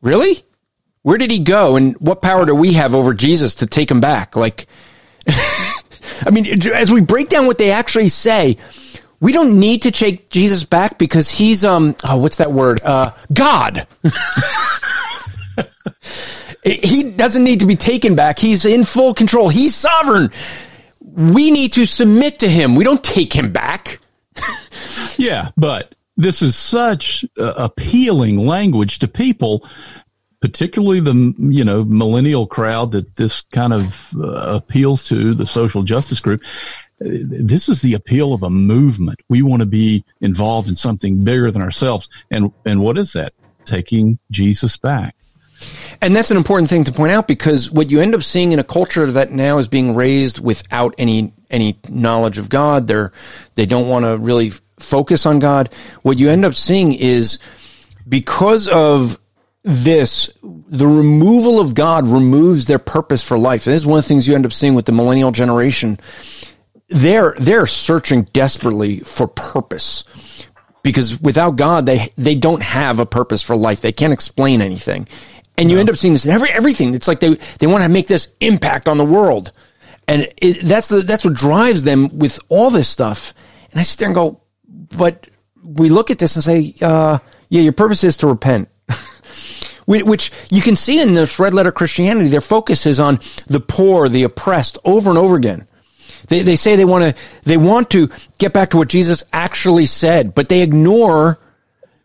Really? 0.00 0.42
Where 1.02 1.18
did 1.18 1.30
he 1.30 1.40
go? 1.40 1.76
And 1.76 1.96
what 1.96 2.22
power 2.22 2.46
do 2.46 2.54
we 2.54 2.74
have 2.74 2.94
over 2.94 3.12
Jesus 3.12 3.56
to 3.56 3.66
take 3.66 3.90
him 3.90 4.00
back? 4.00 4.36
Like, 4.36 4.66
I 6.26 6.30
mean, 6.30 6.66
as 6.72 6.90
we 6.90 7.00
break 7.00 7.28
down 7.28 7.46
what 7.46 7.58
they 7.58 7.70
actually 7.70 8.08
say, 8.08 8.56
we 9.20 9.32
don't 9.32 9.58
need 9.60 9.82
to 9.82 9.90
take 9.90 10.30
Jesus 10.30 10.64
back 10.64 10.98
because 10.98 11.28
he's 11.28 11.64
um 11.64 11.94
oh 12.08 12.16
what's 12.16 12.38
that 12.38 12.52
word 12.52 12.80
uh 12.82 13.12
God. 13.32 13.86
he 16.64 17.10
doesn't 17.10 17.44
need 17.44 17.60
to 17.60 17.66
be 17.66 17.76
taken 17.76 18.14
back. 18.14 18.38
He's 18.38 18.64
in 18.64 18.84
full 18.84 19.14
control. 19.14 19.48
He's 19.48 19.74
sovereign. 19.74 20.30
We 21.00 21.50
need 21.50 21.72
to 21.74 21.86
submit 21.86 22.40
to 22.40 22.48
him. 22.48 22.74
We 22.74 22.84
don't 22.84 23.02
take 23.02 23.32
him 23.32 23.52
back. 23.52 24.00
yeah, 25.16 25.50
but 25.56 25.94
this 26.16 26.42
is 26.42 26.56
such 26.56 27.24
uh, 27.38 27.54
appealing 27.56 28.46
language 28.46 28.98
to 29.00 29.08
people 29.08 29.66
particularly 30.42 31.00
the 31.00 31.34
you 31.38 31.64
know 31.64 31.84
millennial 31.84 32.46
crowd 32.46 32.92
that 32.92 33.16
this 33.16 33.42
kind 33.52 33.72
of 33.72 34.12
uh, 34.16 34.56
appeals 34.56 35.04
to 35.04 35.32
the 35.32 35.46
social 35.46 35.82
justice 35.82 36.20
group 36.20 36.42
this 37.04 37.68
is 37.68 37.82
the 37.82 37.94
appeal 37.94 38.32
of 38.32 38.42
a 38.42 38.50
movement. 38.50 39.20
We 39.28 39.42
want 39.42 39.60
to 39.60 39.66
be 39.66 40.04
involved 40.20 40.68
in 40.68 40.76
something 40.76 41.24
bigger 41.24 41.50
than 41.50 41.62
ourselves. 41.62 42.08
And 42.30 42.52
and 42.64 42.80
what 42.80 42.98
is 42.98 43.12
that? 43.12 43.32
Taking 43.64 44.18
jesus 44.30 44.76
back. 44.76 45.16
And 46.00 46.16
that's 46.16 46.32
an 46.32 46.36
important 46.36 46.68
thing 46.68 46.84
to 46.84 46.92
point 46.92 47.12
out 47.12 47.28
because 47.28 47.70
what 47.70 47.90
you 47.90 48.00
end 48.00 48.14
up 48.14 48.22
seeing 48.22 48.50
in 48.50 48.58
a 48.58 48.64
culture 48.64 49.10
that 49.10 49.30
now 49.30 49.58
is 49.58 49.68
being 49.68 49.94
raised 49.94 50.40
without 50.40 50.94
any 50.98 51.32
any 51.50 51.78
knowledge 51.88 52.38
of 52.38 52.48
God, 52.48 52.86
they're 52.86 53.12
they 53.54 53.66
don't 53.66 53.88
want 53.88 54.04
to 54.04 54.18
really 54.18 54.50
focus 54.78 55.26
on 55.26 55.38
God. 55.38 55.72
What 56.02 56.18
you 56.18 56.28
end 56.30 56.44
up 56.44 56.54
seeing 56.54 56.92
is 56.92 57.38
because 58.08 58.68
of 58.68 59.18
this, 59.64 60.28
the 60.42 60.86
removal 60.86 61.60
of 61.60 61.74
God 61.74 62.08
removes 62.08 62.66
their 62.66 62.78
purpose 62.78 63.22
for 63.22 63.38
life. 63.38 63.66
And 63.66 63.74
this 63.74 63.82
is 63.82 63.86
one 63.86 63.98
of 63.98 64.04
the 64.04 64.08
things 64.08 64.26
you 64.26 64.34
end 64.34 64.46
up 64.46 64.52
seeing 64.52 64.74
with 64.74 64.86
the 64.86 64.92
millennial 64.92 65.30
generation. 65.30 65.98
They're, 66.88 67.34
they're 67.38 67.66
searching 67.66 68.24
desperately 68.24 69.00
for 69.00 69.28
purpose 69.28 70.04
because 70.82 71.20
without 71.20 71.56
God, 71.56 71.86
they, 71.86 72.12
they 72.16 72.34
don't 72.34 72.62
have 72.62 72.98
a 72.98 73.06
purpose 73.06 73.42
for 73.42 73.56
life. 73.56 73.80
They 73.80 73.92
can't 73.92 74.12
explain 74.12 74.60
anything. 74.60 75.06
And 75.56 75.70
you 75.70 75.76
no. 75.76 75.80
end 75.80 75.90
up 75.90 75.96
seeing 75.96 76.14
this 76.14 76.26
in 76.26 76.32
every, 76.32 76.50
everything. 76.50 76.94
It's 76.94 77.06
like 77.06 77.20
they, 77.20 77.38
they 77.60 77.66
want 77.66 77.84
to 77.84 77.88
make 77.88 78.08
this 78.08 78.28
impact 78.40 78.88
on 78.88 78.98
the 78.98 79.04
world. 79.04 79.52
And 80.08 80.26
it, 80.38 80.62
that's 80.64 80.88
the, 80.88 81.02
that's 81.02 81.24
what 81.24 81.34
drives 81.34 81.84
them 81.84 82.18
with 82.18 82.40
all 82.48 82.70
this 82.70 82.88
stuff. 82.88 83.32
And 83.70 83.78
I 83.78 83.84
sit 83.84 84.00
there 84.00 84.08
and 84.08 84.14
go, 84.14 84.42
but 84.66 85.28
we 85.62 85.88
look 85.88 86.10
at 86.10 86.18
this 86.18 86.34
and 86.34 86.42
say, 86.42 86.74
uh, 86.82 87.18
yeah, 87.48 87.60
your 87.60 87.72
purpose 87.72 88.02
is 88.02 88.16
to 88.18 88.26
repent 88.26 88.68
which 89.86 90.30
you 90.50 90.62
can 90.62 90.76
see 90.76 91.00
in 91.00 91.14
this 91.14 91.38
red 91.38 91.54
letter 91.54 91.72
Christianity. 91.72 92.28
Their 92.28 92.40
focus 92.40 92.86
is 92.86 93.00
on 93.00 93.18
the 93.46 93.60
poor, 93.60 94.08
the 94.08 94.22
oppressed 94.22 94.78
over 94.84 95.10
and 95.10 95.18
over 95.18 95.36
again. 95.36 95.66
They, 96.28 96.42
they 96.42 96.56
say 96.56 96.76
they 96.76 96.84
want 96.84 97.16
to, 97.16 97.22
they 97.42 97.56
want 97.56 97.90
to 97.90 98.08
get 98.38 98.52
back 98.52 98.70
to 98.70 98.76
what 98.76 98.88
Jesus 98.88 99.24
actually 99.32 99.86
said, 99.86 100.34
but 100.34 100.48
they 100.48 100.62
ignore 100.62 101.38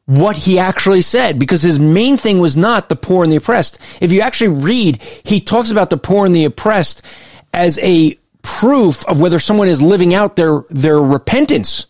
what 0.05 0.37
he 0.37 0.57
actually 0.57 1.01
said 1.01 1.37
because 1.37 1.61
his 1.61 1.79
main 1.79 2.17
thing 2.17 2.39
was 2.39 2.55
not 2.55 2.89
the 2.89 2.95
poor 2.95 3.23
and 3.23 3.31
the 3.31 3.37
oppressed. 3.37 3.77
If 4.01 4.11
you 4.11 4.21
actually 4.21 4.49
read, 4.49 5.01
he 5.01 5.39
talks 5.39 5.69
about 5.69 5.89
the 5.89 5.97
poor 5.97 6.25
and 6.25 6.33
the 6.33 6.45
oppressed 6.45 7.05
as 7.53 7.77
a 7.79 8.17
proof 8.41 9.05
of 9.07 9.19
whether 9.19 9.39
someone 9.39 9.67
is 9.67 9.81
living 9.81 10.13
out 10.13 10.37
their, 10.37 10.63
their 10.69 10.99
repentance. 10.99 11.87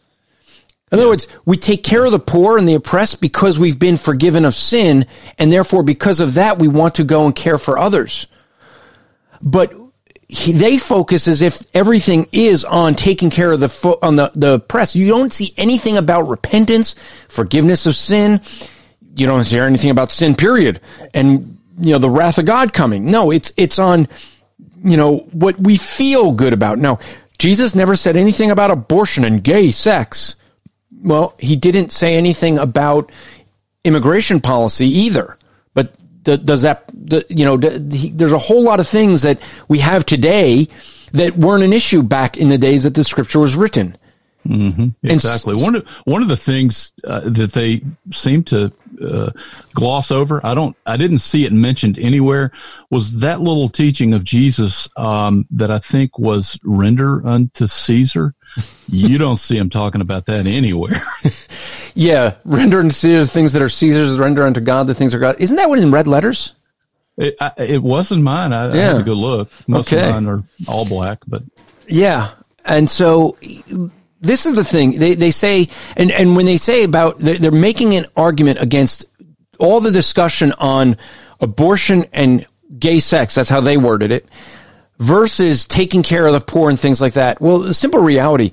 In 0.91 0.99
other 0.99 1.07
words, 1.09 1.27
we 1.45 1.57
take 1.57 1.83
care 1.83 2.05
of 2.05 2.11
the 2.11 2.19
poor 2.19 2.57
and 2.57 2.67
the 2.67 2.75
oppressed 2.75 3.19
because 3.19 3.59
we've 3.59 3.77
been 3.77 3.97
forgiven 3.97 4.45
of 4.45 4.55
sin, 4.55 5.05
and 5.37 5.51
therefore, 5.51 5.83
because 5.83 6.21
of 6.21 6.35
that, 6.35 6.59
we 6.59 6.67
want 6.67 6.95
to 6.95 7.03
go 7.03 7.25
and 7.25 7.35
care 7.35 7.57
for 7.57 7.77
others. 7.77 8.27
But 9.41 9.73
he, 10.29 10.51
they 10.53 10.77
focus 10.77 11.27
as 11.27 11.41
if 11.41 11.63
everything 11.73 12.27
is 12.31 12.65
on 12.65 12.95
taking 12.95 13.29
care 13.29 13.51
of 13.51 13.59
the 13.59 13.69
fo- 13.69 13.99
on 14.01 14.15
the 14.15 14.31
the 14.33 14.53
oppressed. 14.55 14.95
You 14.95 15.07
don't 15.07 15.31
see 15.31 15.53
anything 15.57 15.97
about 15.97 16.23
repentance, 16.23 16.95
forgiveness 17.27 17.85
of 17.85 17.95
sin. 17.95 18.41
You 19.15 19.25
don't 19.25 19.47
hear 19.47 19.63
anything 19.63 19.89
about 19.89 20.11
sin. 20.11 20.35
Period. 20.35 20.81
And 21.13 21.57
you 21.79 21.93
know 21.93 21.99
the 21.99 22.09
wrath 22.09 22.37
of 22.37 22.45
God 22.45 22.73
coming. 22.73 23.11
No, 23.11 23.31
it's 23.31 23.51
it's 23.57 23.79
on 23.79 24.07
you 24.83 24.97
know 24.97 25.19
what 25.31 25.59
we 25.59 25.77
feel 25.77 26.31
good 26.31 26.53
about. 26.53 26.77
No, 26.77 26.99
Jesus 27.37 27.75
never 27.75 27.95
said 27.95 28.17
anything 28.17 28.51
about 28.51 28.71
abortion 28.71 29.23
and 29.23 29.43
gay 29.43 29.71
sex. 29.71 30.35
Well, 31.01 31.35
he 31.39 31.55
didn't 31.55 31.91
say 31.91 32.15
anything 32.15 32.57
about 32.57 33.11
immigration 33.83 34.41
policy 34.41 34.87
either. 34.87 35.37
But 35.73 35.95
does 36.23 36.63
that, 36.63 36.85
you 37.29 37.45
know, 37.45 37.57
there's 37.57 38.33
a 38.33 38.37
whole 38.37 38.63
lot 38.63 38.79
of 38.79 38.87
things 38.87 39.21
that 39.21 39.41
we 39.67 39.79
have 39.79 40.05
today 40.05 40.67
that 41.13 41.37
weren't 41.37 41.63
an 41.63 41.73
issue 41.73 42.03
back 42.03 42.37
in 42.37 42.49
the 42.49 42.57
days 42.57 42.83
that 42.83 42.93
the 42.93 43.03
scripture 43.03 43.39
was 43.39 43.55
written. 43.55 43.97
Mm-hmm. 44.45 44.89
Exactly. 45.03 45.53
And, 45.53 45.61
one 45.61 45.75
of 45.75 45.87
one 46.05 46.21
of 46.21 46.27
the 46.27 46.37
things 46.37 46.91
uh, 47.03 47.21
that 47.25 47.51
they 47.51 47.81
seem 48.11 48.43
to 48.45 48.71
uh, 49.01 49.31
gloss 49.73 50.11
over. 50.11 50.45
I 50.45 50.53
don't. 50.53 50.75
I 50.85 50.97
didn't 50.97 51.19
see 51.19 51.45
it 51.45 51.53
mentioned 51.53 51.99
anywhere. 51.99 52.51
Was 52.89 53.21
that 53.21 53.41
little 53.41 53.69
teaching 53.69 54.13
of 54.13 54.23
Jesus 54.23 54.87
um, 54.97 55.45
that 55.51 55.71
I 55.71 55.79
think 55.79 56.17
was 56.17 56.59
render 56.63 57.25
unto 57.25 57.67
Caesar? 57.67 58.33
you 58.87 59.17
don't 59.17 59.37
see 59.37 59.57
him 59.57 59.69
talking 59.69 60.01
about 60.01 60.25
that 60.27 60.47
anywhere. 60.47 61.01
yeah, 61.93 62.35
render 62.45 62.79
unto 62.79 62.91
Caesar 62.91 63.19
the 63.19 63.27
things 63.27 63.53
that 63.53 63.61
are 63.61 63.69
Caesar's, 63.69 64.17
render 64.17 64.43
unto 64.43 64.61
God 64.61 64.87
the 64.87 64.95
things 64.95 65.13
are 65.13 65.19
God. 65.19 65.35
Isn't 65.39 65.57
that 65.57 65.69
what 65.69 65.79
in 65.79 65.91
red 65.91 66.07
letters? 66.07 66.53
It, 67.17 67.35
I, 67.41 67.51
it 67.57 67.83
wasn't 67.83 68.23
mine. 68.23 68.53
I, 68.53 68.67
yeah. 68.67 68.73
I 68.73 68.77
had 68.77 68.97
to 68.97 69.03
go 69.03 69.13
look. 69.13 69.51
Most 69.67 69.91
okay. 69.91 70.07
of 70.07 70.13
mine 70.13 70.27
are 70.27 70.43
all 70.67 70.85
black, 70.85 71.19
but 71.27 71.43
yeah. 71.87 72.31
And 72.63 72.89
so 72.89 73.37
this 74.21 74.45
is 74.45 74.55
the 74.55 74.63
thing 74.63 74.99
they, 74.99 75.13
they 75.13 75.31
say, 75.31 75.67
and, 75.95 76.11
and 76.11 76.35
when 76.35 76.45
they 76.45 76.57
say 76.57 76.83
about, 76.83 77.19
they're, 77.19 77.51
making 77.51 77.95
an 77.95 78.05
argument 78.15 78.59
against 78.61 79.05
all 79.59 79.79
the 79.79 79.91
discussion 79.91 80.51
on 80.53 80.97
abortion 81.39 82.05
and 82.13 82.45
gay 82.77 82.99
sex. 82.99 83.35
That's 83.35 83.49
how 83.49 83.61
they 83.61 83.77
worded 83.77 84.11
it 84.11 84.27
versus 84.99 85.67
taking 85.67 86.03
care 86.03 86.25
of 86.25 86.33
the 86.33 86.41
poor 86.41 86.69
and 86.69 86.79
things 86.79 86.99
like 86.99 87.13
that. 87.13 87.39
Well, 87.39 87.59
the 87.59 87.73
simple 87.73 88.01
reality, 88.01 88.51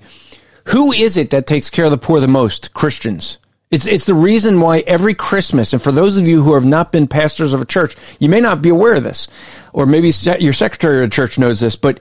who 0.67 0.93
is 0.93 1.17
it 1.17 1.31
that 1.31 1.47
takes 1.47 1.71
care 1.71 1.87
of 1.87 1.91
the 1.91 1.99
poor 1.99 2.21
the 2.21 2.29
most? 2.29 2.75
Christians. 2.75 3.39
It's, 3.71 3.87
it's 3.87 4.07
the 4.07 4.15
reason 4.15 4.61
why 4.61 4.81
every 4.81 5.15
Christmas, 5.15 5.73
and 5.73 5.83
for 5.83 5.91
those 5.91 6.17
of 6.17 6.29
you 6.29 6.43
who 6.43 6.55
have 6.55 6.65
not 6.65 6.93
been 6.93 7.09
pastors 7.09 7.53
of 7.53 7.61
a 7.61 7.65
church, 7.65 7.97
you 8.21 8.29
may 8.29 8.41
not 8.41 8.63
be 8.63 8.69
aware 8.69 8.95
of 8.95 9.03
this, 9.03 9.27
or 9.73 9.85
maybe 9.85 10.13
your 10.39 10.53
secretary 10.53 11.03
of 11.03 11.11
the 11.11 11.15
church 11.15 11.39
knows 11.39 11.61
this, 11.61 11.75
but 11.75 12.01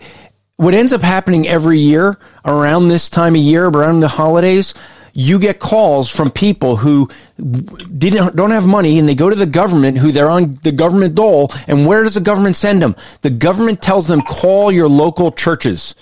what 0.57 0.73
ends 0.73 0.93
up 0.93 1.01
happening 1.01 1.47
every 1.47 1.79
year 1.79 2.17
around 2.45 2.87
this 2.87 3.09
time 3.09 3.35
of 3.35 3.41
year, 3.41 3.65
around 3.65 3.99
the 3.99 4.07
holidays, 4.07 4.73
you 5.13 5.37
get 5.37 5.59
calls 5.59 6.09
from 6.09 6.31
people 6.31 6.75
who 6.75 7.09
didn't 7.37 8.35
don't 8.35 8.51
have 8.51 8.65
money 8.65 8.97
and 8.97 9.07
they 9.07 9.15
go 9.15 9.29
to 9.29 9.35
the 9.35 9.45
government 9.45 9.97
who 9.97 10.11
they're 10.11 10.29
on 10.29 10.55
the 10.63 10.71
government 10.71 11.15
dole. 11.15 11.51
And 11.67 11.85
where 11.85 12.03
does 12.03 12.15
the 12.15 12.21
government 12.21 12.55
send 12.55 12.81
them? 12.81 12.95
The 13.21 13.29
government 13.29 13.81
tells 13.81 14.07
them 14.07 14.21
call 14.21 14.71
your 14.71 14.89
local 14.89 15.31
churches. 15.31 15.93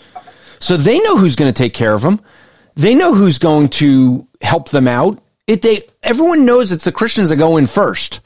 So 0.59 0.77
they 0.77 0.99
know 0.99 1.17
who's 1.17 1.35
going 1.35 1.51
to 1.51 1.57
take 1.57 1.73
care 1.73 1.93
of 1.93 2.01
them 2.01 2.21
they 2.75 2.95
know 2.95 3.13
who's 3.13 3.37
going 3.37 3.69
to 3.69 4.27
help 4.41 4.69
them 4.69 4.87
out. 4.87 5.21
It 5.47 5.61
they 5.61 5.83
everyone 6.03 6.45
knows 6.45 6.71
it's 6.71 6.85
the 6.85 6.91
christians 6.91 7.29
that 7.29 7.35
go 7.35 7.57
in 7.57 7.67
first 7.67 8.21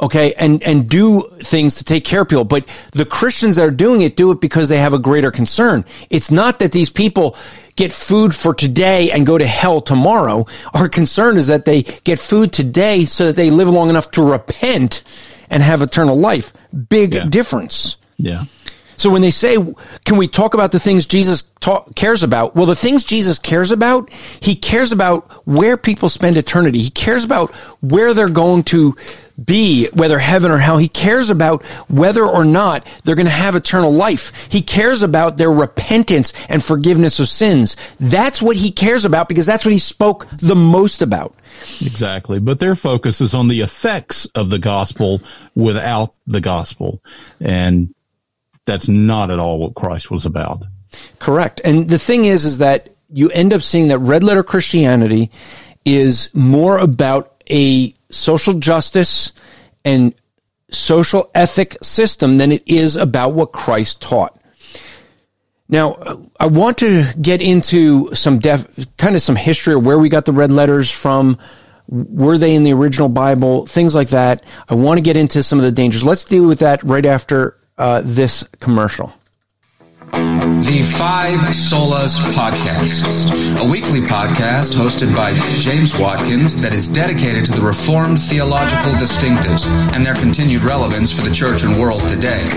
okay, 0.00 0.34
and, 0.34 0.62
and 0.62 0.88
do 0.88 1.22
things 1.42 1.76
to 1.76 1.84
take 1.84 2.04
care 2.04 2.22
of 2.22 2.28
people. 2.28 2.44
But 2.44 2.68
the 2.92 3.04
Christians 3.04 3.56
that 3.56 3.66
are 3.66 3.70
doing 3.70 4.00
it 4.00 4.16
do 4.16 4.30
it 4.30 4.40
because 4.40 4.68
they 4.68 4.78
have 4.78 4.92
a 4.92 4.98
greater 4.98 5.30
concern. 5.30 5.84
It's 6.10 6.30
not 6.30 6.58
that 6.58 6.72
these 6.72 6.90
people 6.90 7.36
get 7.76 7.92
food 7.92 8.34
for 8.34 8.54
today 8.54 9.10
and 9.10 9.26
go 9.26 9.38
to 9.38 9.46
hell 9.46 9.80
tomorrow. 9.80 10.46
Our 10.72 10.88
concern 10.88 11.36
is 11.36 11.48
that 11.48 11.64
they 11.64 11.82
get 11.82 12.18
food 12.18 12.52
today 12.52 13.04
so 13.04 13.26
that 13.26 13.36
they 13.36 13.50
live 13.50 13.68
long 13.68 13.90
enough 13.90 14.10
to 14.12 14.22
repent 14.22 15.02
and 15.50 15.62
have 15.62 15.82
eternal 15.82 16.16
life. 16.16 16.52
Big 16.88 17.14
yeah. 17.14 17.26
difference. 17.26 17.96
Yeah. 18.16 18.44
So 18.96 19.10
when 19.10 19.22
they 19.22 19.32
say, 19.32 19.56
can 20.04 20.16
we 20.16 20.28
talk 20.28 20.54
about 20.54 20.70
the 20.70 20.78
things 20.78 21.06
Jesus 21.06 21.42
talk, 21.60 21.94
cares 21.96 22.22
about? 22.22 22.54
Well, 22.54 22.66
the 22.66 22.76
things 22.76 23.02
Jesus 23.02 23.40
cares 23.40 23.72
about, 23.72 24.10
he 24.40 24.54
cares 24.54 24.92
about 24.92 25.30
where 25.46 25.76
people 25.76 26.08
spend 26.08 26.36
eternity. 26.36 26.78
He 26.80 26.90
cares 26.90 27.24
about 27.24 27.52
where 27.80 28.14
they're 28.14 28.28
going 28.28 28.62
to 28.64 28.96
be, 29.42 29.88
whether 29.92 30.18
heaven 30.18 30.50
or 30.50 30.58
hell. 30.58 30.78
He 30.78 30.88
cares 30.88 31.30
about 31.30 31.64
whether 31.88 32.24
or 32.24 32.44
not 32.44 32.86
they're 33.04 33.14
going 33.14 33.26
to 33.26 33.32
have 33.32 33.56
eternal 33.56 33.92
life. 33.92 34.48
He 34.50 34.62
cares 34.62 35.02
about 35.02 35.36
their 35.36 35.50
repentance 35.50 36.32
and 36.48 36.62
forgiveness 36.62 37.18
of 37.18 37.28
sins. 37.28 37.76
That's 37.98 38.40
what 38.40 38.56
he 38.56 38.70
cares 38.70 39.04
about 39.04 39.28
because 39.28 39.46
that's 39.46 39.64
what 39.64 39.72
he 39.72 39.80
spoke 39.80 40.26
the 40.38 40.54
most 40.54 41.02
about. 41.02 41.34
Exactly. 41.80 42.38
But 42.38 42.58
their 42.58 42.74
focus 42.74 43.20
is 43.20 43.34
on 43.34 43.48
the 43.48 43.60
effects 43.60 44.26
of 44.34 44.50
the 44.50 44.58
gospel 44.58 45.20
without 45.54 46.10
the 46.26 46.40
gospel. 46.40 47.02
And 47.40 47.94
that's 48.66 48.88
not 48.88 49.30
at 49.30 49.38
all 49.38 49.58
what 49.58 49.74
Christ 49.74 50.10
was 50.10 50.26
about. 50.26 50.64
Correct. 51.18 51.60
And 51.64 51.88
the 51.88 51.98
thing 51.98 52.24
is, 52.24 52.44
is 52.44 52.58
that 52.58 52.90
you 53.08 53.30
end 53.30 53.52
up 53.52 53.62
seeing 53.62 53.88
that 53.88 53.98
red 53.98 54.24
letter 54.24 54.42
Christianity 54.42 55.30
is 55.84 56.30
more 56.34 56.78
about 56.78 57.42
a 57.50 57.92
social 58.14 58.54
justice 58.54 59.32
and 59.84 60.14
social 60.70 61.30
ethic 61.34 61.76
system 61.82 62.38
than 62.38 62.52
it 62.52 62.62
is 62.66 62.96
about 62.96 63.32
what 63.32 63.52
Christ 63.52 64.00
taught. 64.00 64.38
Now, 65.68 66.28
I 66.38 66.46
want 66.46 66.78
to 66.78 67.04
get 67.20 67.40
into 67.40 68.14
some 68.14 68.38
def, 68.38 68.96
kind 68.96 69.16
of 69.16 69.22
some 69.22 69.36
history 69.36 69.74
of 69.74 69.84
where 69.84 69.98
we 69.98 70.08
got 70.08 70.26
the 70.26 70.32
red 70.32 70.52
letters 70.52 70.90
from. 70.90 71.38
Were 71.88 72.38
they 72.38 72.54
in 72.54 72.64
the 72.64 72.72
original 72.72 73.08
Bible? 73.08 73.66
Things 73.66 73.94
like 73.94 74.08
that. 74.08 74.44
I 74.68 74.74
want 74.74 74.98
to 74.98 75.02
get 75.02 75.16
into 75.16 75.42
some 75.42 75.58
of 75.58 75.64
the 75.64 75.72
dangers. 75.72 76.04
Let's 76.04 76.24
deal 76.24 76.46
with 76.46 76.60
that 76.60 76.82
right 76.82 77.04
after 77.04 77.58
uh, 77.78 78.02
this 78.04 78.42
commercial. 78.60 79.12
The 80.14 80.80
Five 80.96 81.40
Solas 81.50 82.20
Podcast, 82.34 83.58
a 83.58 83.64
weekly 83.64 84.00
podcast 84.00 84.72
hosted 84.72 85.12
by 85.12 85.34
James 85.58 85.98
Watkins 85.98 86.54
that 86.62 86.72
is 86.72 86.86
dedicated 86.86 87.44
to 87.46 87.52
the 87.52 87.60
Reformed 87.60 88.20
theological 88.20 88.92
distinctives 88.92 89.66
and 89.92 90.06
their 90.06 90.14
continued 90.14 90.62
relevance 90.62 91.10
for 91.10 91.22
the 91.22 91.34
church 91.34 91.64
and 91.64 91.80
world 91.80 92.08
today. 92.08 92.48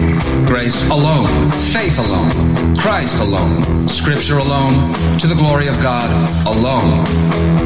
Grace 0.45 0.87
alone, 0.91 1.51
faith 1.51 1.97
alone, 1.97 2.77
Christ 2.77 3.19
alone, 3.21 3.89
Scripture 3.89 4.37
alone, 4.37 4.93
to 5.17 5.25
the 5.25 5.33
glory 5.33 5.67
of 5.67 5.81
God 5.81 6.11
alone. 6.45 7.05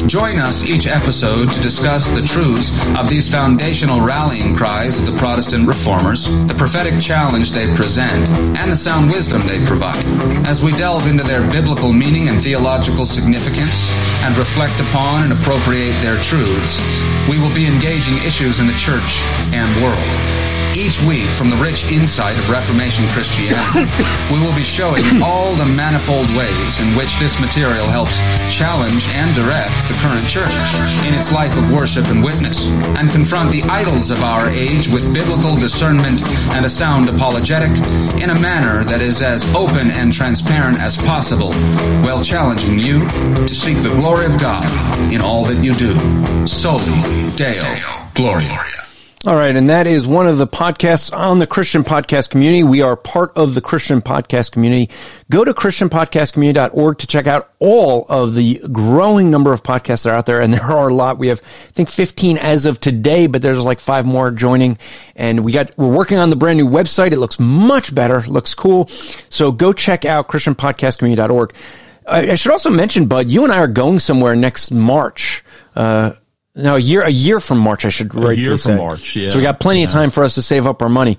Join 0.08 0.38
us 0.38 0.64
each 0.64 0.86
episode 0.86 1.50
to 1.52 1.60
discuss 1.60 2.08
the 2.08 2.22
truths 2.22 2.72
of 2.96 3.10
these 3.10 3.30
foundational 3.30 4.00
rallying 4.00 4.56
cries 4.56 4.98
of 4.98 5.06
the 5.06 5.16
Protestant 5.18 5.68
reformers, 5.68 6.24
the 6.48 6.54
prophetic 6.56 6.98
challenge 7.00 7.52
they 7.52 7.72
present, 7.74 8.26
and 8.58 8.72
the 8.72 8.76
sound 8.76 9.10
wisdom 9.10 9.42
they 9.42 9.64
provide 9.64 9.81
as 10.46 10.62
we 10.62 10.72
delve 10.72 11.06
into 11.06 11.24
their 11.24 11.42
biblical 11.50 11.92
meaning 11.92 12.28
and 12.28 12.42
theological 12.42 13.04
significance 13.04 13.90
and 14.24 14.36
reflect 14.36 14.78
upon 14.80 15.24
and 15.24 15.32
appropriate 15.32 15.92
their 16.00 16.16
truths, 16.22 16.80
we 17.28 17.38
will 17.38 17.54
be 17.54 17.66
engaging 17.66 18.16
issues 18.18 18.60
in 18.60 18.66
the 18.66 18.74
church 18.74 19.22
and 19.52 19.82
world. 19.82 20.51
Each 20.74 21.02
week, 21.02 21.28
from 21.28 21.50
the 21.50 21.56
rich 21.56 21.84
insight 21.92 22.38
of 22.38 22.48
Reformation 22.48 23.06
Christianity, 23.08 23.92
we 24.32 24.40
will 24.40 24.56
be 24.56 24.62
showing 24.62 25.04
all 25.22 25.54
the 25.54 25.66
manifold 25.66 26.26
ways 26.34 26.80
in 26.80 26.96
which 26.96 27.18
this 27.18 27.38
material 27.42 27.84
helps 27.84 28.16
challenge 28.50 29.06
and 29.12 29.34
direct 29.34 29.70
the 29.88 29.94
current 30.00 30.26
church 30.26 30.50
in 31.06 31.12
its 31.12 31.30
life 31.30 31.54
of 31.58 31.70
worship 31.70 32.06
and 32.06 32.24
witness, 32.24 32.66
and 32.96 33.10
confront 33.10 33.52
the 33.52 33.62
idols 33.64 34.10
of 34.10 34.22
our 34.22 34.48
age 34.48 34.88
with 34.88 35.12
biblical 35.12 35.56
discernment 35.56 36.22
and 36.54 36.64
a 36.64 36.70
sound 36.70 37.10
apologetic 37.10 37.70
in 38.22 38.30
a 38.30 38.40
manner 38.40 38.82
that 38.82 39.02
is 39.02 39.20
as 39.20 39.44
open 39.54 39.90
and 39.90 40.10
transparent 40.10 40.78
as 40.78 40.96
possible, 40.96 41.52
while 42.02 42.24
challenging 42.24 42.78
you 42.78 43.06
to 43.46 43.54
seek 43.54 43.76
the 43.82 43.90
glory 43.90 44.24
of 44.24 44.40
God 44.40 44.66
in 45.12 45.20
all 45.20 45.44
that 45.44 45.62
you 45.62 45.74
do. 45.74 45.92
Soli 46.48 46.94
Deo 47.36 48.08
Gloria. 48.14 48.81
All 49.24 49.36
right. 49.36 49.54
And 49.54 49.70
that 49.70 49.86
is 49.86 50.04
one 50.04 50.26
of 50.26 50.38
the 50.38 50.48
podcasts 50.48 51.16
on 51.16 51.38
the 51.38 51.46
Christian 51.46 51.84
podcast 51.84 52.30
community. 52.30 52.64
We 52.64 52.82
are 52.82 52.96
part 52.96 53.30
of 53.36 53.54
the 53.54 53.60
Christian 53.60 54.02
podcast 54.02 54.50
community. 54.50 54.92
Go 55.30 55.44
to 55.44 55.54
christianpodcastcommunity.org 55.54 56.98
to 56.98 57.06
check 57.06 57.28
out 57.28 57.48
all 57.60 58.04
of 58.08 58.34
the 58.34 58.60
growing 58.72 59.30
number 59.30 59.52
of 59.52 59.62
podcasts 59.62 60.02
that 60.02 60.10
are 60.10 60.16
out 60.16 60.26
there. 60.26 60.40
And 60.40 60.52
there 60.52 60.64
are 60.64 60.88
a 60.88 60.94
lot. 60.94 61.18
We 61.18 61.28
have, 61.28 61.40
I 61.40 61.70
think 61.70 61.88
15 61.88 62.36
as 62.36 62.66
of 62.66 62.80
today, 62.80 63.28
but 63.28 63.42
there's 63.42 63.64
like 63.64 63.78
five 63.78 64.04
more 64.04 64.32
joining. 64.32 64.76
And 65.14 65.44
we 65.44 65.52
got, 65.52 65.70
we're 65.78 65.86
working 65.86 66.18
on 66.18 66.30
the 66.30 66.36
brand 66.36 66.58
new 66.58 66.68
website. 66.68 67.12
It 67.12 67.18
looks 67.18 67.38
much 67.38 67.94
better. 67.94 68.22
looks 68.22 68.56
cool. 68.56 68.88
So 68.88 69.52
go 69.52 69.72
check 69.72 70.04
out 70.04 70.26
christianpodcastcommunity.org. 70.26 71.54
I, 72.08 72.32
I 72.32 72.34
should 72.34 72.50
also 72.50 72.70
mention, 72.70 73.06
Bud, 73.06 73.30
you 73.30 73.44
and 73.44 73.52
I 73.52 73.58
are 73.58 73.68
going 73.68 74.00
somewhere 74.00 74.34
next 74.34 74.72
March. 74.72 75.44
Uh, 75.76 76.14
no, 76.54 76.76
a 76.76 76.78
year 76.78 77.02
a 77.02 77.08
year 77.08 77.40
from 77.40 77.60
March, 77.60 77.86
I 77.86 77.88
should 77.88 78.14
write. 78.14 78.38
A 78.38 78.42
year 78.42 78.58
from 78.58 78.76
March, 78.76 79.16
yeah. 79.16 79.30
So 79.30 79.38
we 79.38 79.42
got 79.42 79.58
plenty 79.58 79.80
yeah. 79.80 79.86
of 79.86 79.92
time 79.92 80.10
for 80.10 80.22
us 80.22 80.34
to 80.34 80.42
save 80.42 80.66
up 80.66 80.82
our 80.82 80.90
money. 80.90 81.16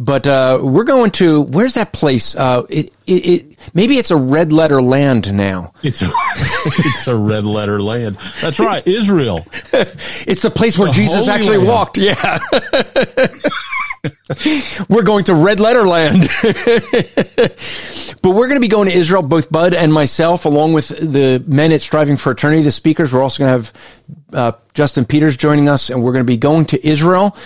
But 0.00 0.26
uh, 0.26 0.58
we're 0.60 0.82
going 0.82 1.12
to 1.12 1.42
where's 1.42 1.74
that 1.74 1.92
place? 1.92 2.34
Uh, 2.34 2.64
it, 2.68 2.86
it, 3.06 3.12
it, 3.12 3.58
maybe 3.74 3.98
it's 3.98 4.10
a 4.10 4.16
red 4.16 4.52
letter 4.52 4.82
land 4.82 5.32
now. 5.32 5.72
It's 5.84 6.02
a 6.02 6.10
it's 6.36 7.06
a 7.06 7.16
red 7.16 7.44
letter 7.44 7.80
land. 7.80 8.16
That's 8.40 8.58
right, 8.58 8.84
Israel. 8.84 9.46
it's 9.72 10.42
the 10.42 10.50
place 10.50 10.76
where 10.76 10.88
the 10.88 10.94
Jesus 10.94 11.28
actually 11.28 11.58
land. 11.58 11.68
walked. 11.68 11.98
Yeah. 11.98 12.40
we're 14.88 15.02
going 15.02 15.24
to 15.24 15.34
red 15.34 15.60
letter 15.60 15.86
land. 15.86 16.28
but 16.42 18.30
we're 18.30 18.48
going 18.48 18.56
to 18.56 18.60
be 18.60 18.68
going 18.68 18.88
to 18.88 18.94
Israel, 18.94 19.22
both 19.22 19.50
Bud 19.50 19.74
and 19.74 19.92
myself, 19.92 20.44
along 20.44 20.72
with 20.72 20.88
the 20.88 21.42
men 21.46 21.72
at 21.72 21.82
Striving 21.82 22.16
for 22.16 22.32
Eternity, 22.32 22.62
the 22.62 22.70
speakers. 22.70 23.12
We're 23.12 23.22
also 23.22 23.44
going 23.44 23.48
to 23.48 23.52
have 23.52 23.72
uh, 24.32 24.58
Justin 24.74 25.04
Peters 25.04 25.36
joining 25.36 25.68
us, 25.68 25.90
and 25.90 26.02
we're 26.02 26.12
going 26.12 26.24
to 26.24 26.30
be 26.30 26.36
going 26.36 26.66
to 26.66 26.86
Israel 26.86 27.36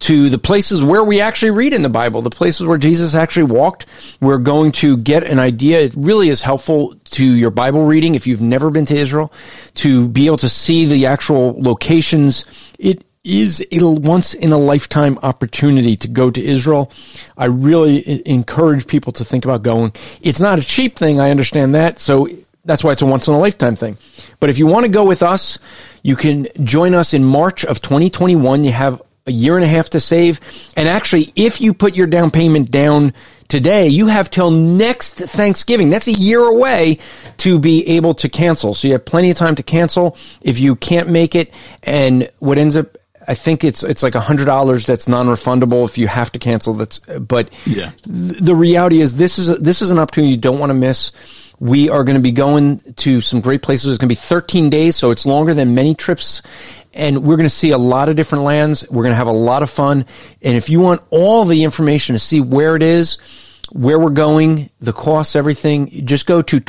to 0.00 0.30
the 0.30 0.38
places 0.38 0.82
where 0.82 1.04
we 1.04 1.20
actually 1.20 1.50
read 1.50 1.74
in 1.74 1.82
the 1.82 1.88
Bible, 1.88 2.22
the 2.22 2.30
places 2.30 2.66
where 2.66 2.78
Jesus 2.78 3.14
actually 3.14 3.44
walked. 3.44 3.86
We're 4.20 4.38
going 4.38 4.72
to 4.72 4.96
get 4.96 5.24
an 5.24 5.38
idea. 5.38 5.80
It 5.80 5.94
really 5.94 6.30
is 6.30 6.42
helpful 6.42 6.94
to 7.10 7.24
your 7.24 7.50
Bible 7.50 7.84
reading 7.84 8.14
if 8.14 8.26
you've 8.26 8.40
never 8.40 8.70
been 8.70 8.86
to 8.86 8.96
Israel 8.96 9.30
to 9.74 10.08
be 10.08 10.26
able 10.26 10.38
to 10.38 10.48
see 10.48 10.86
the 10.86 11.06
actual 11.06 11.60
locations. 11.62 12.46
It 12.78 13.04
is 13.22 13.64
a 13.70 13.84
once 13.84 14.32
in 14.32 14.52
a 14.52 14.58
lifetime 14.58 15.18
opportunity 15.22 15.96
to 15.96 16.08
go 16.08 16.30
to 16.30 16.42
Israel. 16.42 16.90
I 17.36 17.46
really 17.46 18.26
encourage 18.26 18.86
people 18.86 19.12
to 19.14 19.24
think 19.24 19.44
about 19.44 19.62
going. 19.62 19.92
It's 20.22 20.40
not 20.40 20.58
a 20.58 20.62
cheap 20.62 20.96
thing. 20.96 21.20
I 21.20 21.30
understand 21.30 21.74
that. 21.74 21.98
So 21.98 22.28
that's 22.64 22.82
why 22.82 22.92
it's 22.92 23.02
a 23.02 23.06
once 23.06 23.28
in 23.28 23.34
a 23.34 23.38
lifetime 23.38 23.76
thing. 23.76 23.98
But 24.38 24.50
if 24.50 24.58
you 24.58 24.66
want 24.66 24.86
to 24.86 24.92
go 24.92 25.04
with 25.04 25.22
us, 25.22 25.58
you 26.02 26.16
can 26.16 26.46
join 26.62 26.94
us 26.94 27.12
in 27.12 27.24
March 27.24 27.64
of 27.64 27.82
2021. 27.82 28.64
You 28.64 28.72
have 28.72 29.02
a 29.26 29.32
year 29.32 29.56
and 29.56 29.64
a 29.64 29.68
half 29.68 29.90
to 29.90 30.00
save. 30.00 30.40
And 30.76 30.88
actually, 30.88 31.32
if 31.36 31.60
you 31.60 31.74
put 31.74 31.94
your 31.94 32.06
down 32.06 32.30
payment 32.30 32.70
down 32.70 33.12
today, 33.48 33.88
you 33.88 34.06
have 34.06 34.30
till 34.30 34.50
next 34.50 35.14
Thanksgiving. 35.14 35.90
That's 35.90 36.08
a 36.08 36.12
year 36.12 36.40
away 36.40 36.98
to 37.38 37.58
be 37.58 37.86
able 37.88 38.14
to 38.14 38.28
cancel. 38.28 38.72
So 38.72 38.88
you 38.88 38.94
have 38.94 39.04
plenty 39.04 39.30
of 39.30 39.36
time 39.36 39.56
to 39.56 39.62
cancel 39.62 40.16
if 40.40 40.58
you 40.58 40.74
can't 40.74 41.08
make 41.08 41.34
it. 41.34 41.52
And 41.82 42.30
what 42.38 42.56
ends 42.56 42.76
up 42.76 42.96
I 43.28 43.34
think 43.34 43.64
it's 43.64 43.82
it's 43.82 44.02
like 44.02 44.14
a 44.14 44.20
hundred 44.20 44.46
dollars 44.46 44.86
that's 44.86 45.06
non-refundable 45.06 45.84
if 45.84 45.98
you 45.98 46.08
have 46.08 46.32
to 46.32 46.38
cancel. 46.38 46.74
That's 46.74 46.98
but 46.98 47.52
yeah. 47.66 47.90
Th- 48.04 48.38
the 48.38 48.54
reality 48.54 49.00
is 49.00 49.16
this 49.16 49.38
is 49.38 49.50
a, 49.50 49.56
this 49.56 49.82
is 49.82 49.90
an 49.90 49.98
opportunity 49.98 50.32
you 50.32 50.38
don't 50.38 50.58
want 50.58 50.70
to 50.70 50.74
miss. 50.74 51.12
We 51.58 51.90
are 51.90 52.04
going 52.04 52.16
to 52.16 52.22
be 52.22 52.32
going 52.32 52.78
to 52.78 53.20
some 53.20 53.42
great 53.42 53.60
places. 53.60 53.90
It's 53.90 53.98
going 53.98 54.08
to 54.08 54.12
be 54.12 54.14
13 54.14 54.70
days, 54.70 54.96
so 54.96 55.10
it's 55.10 55.26
longer 55.26 55.52
than 55.52 55.74
many 55.74 55.94
trips. 55.94 56.40
And 56.94 57.22
we're 57.22 57.36
going 57.36 57.48
to 57.48 57.54
see 57.54 57.70
a 57.70 57.78
lot 57.78 58.08
of 58.08 58.16
different 58.16 58.44
lands. 58.44 58.90
We're 58.90 59.04
going 59.04 59.12
to 59.12 59.16
have 59.16 59.26
a 59.26 59.32
lot 59.32 59.62
of 59.62 59.70
fun. 59.70 60.06
And 60.42 60.56
if 60.56 60.70
you 60.70 60.80
want 60.80 61.04
all 61.10 61.44
the 61.44 61.62
information 61.62 62.14
to 62.14 62.18
see 62.18 62.40
where 62.40 62.76
it 62.76 62.82
is, 62.82 63.18
where 63.72 63.98
we're 63.98 64.10
going, 64.10 64.70
the 64.80 64.92
costs, 64.94 65.36
everything, 65.36 66.06
just 66.06 66.26
go 66.26 66.42
to 66.42 66.60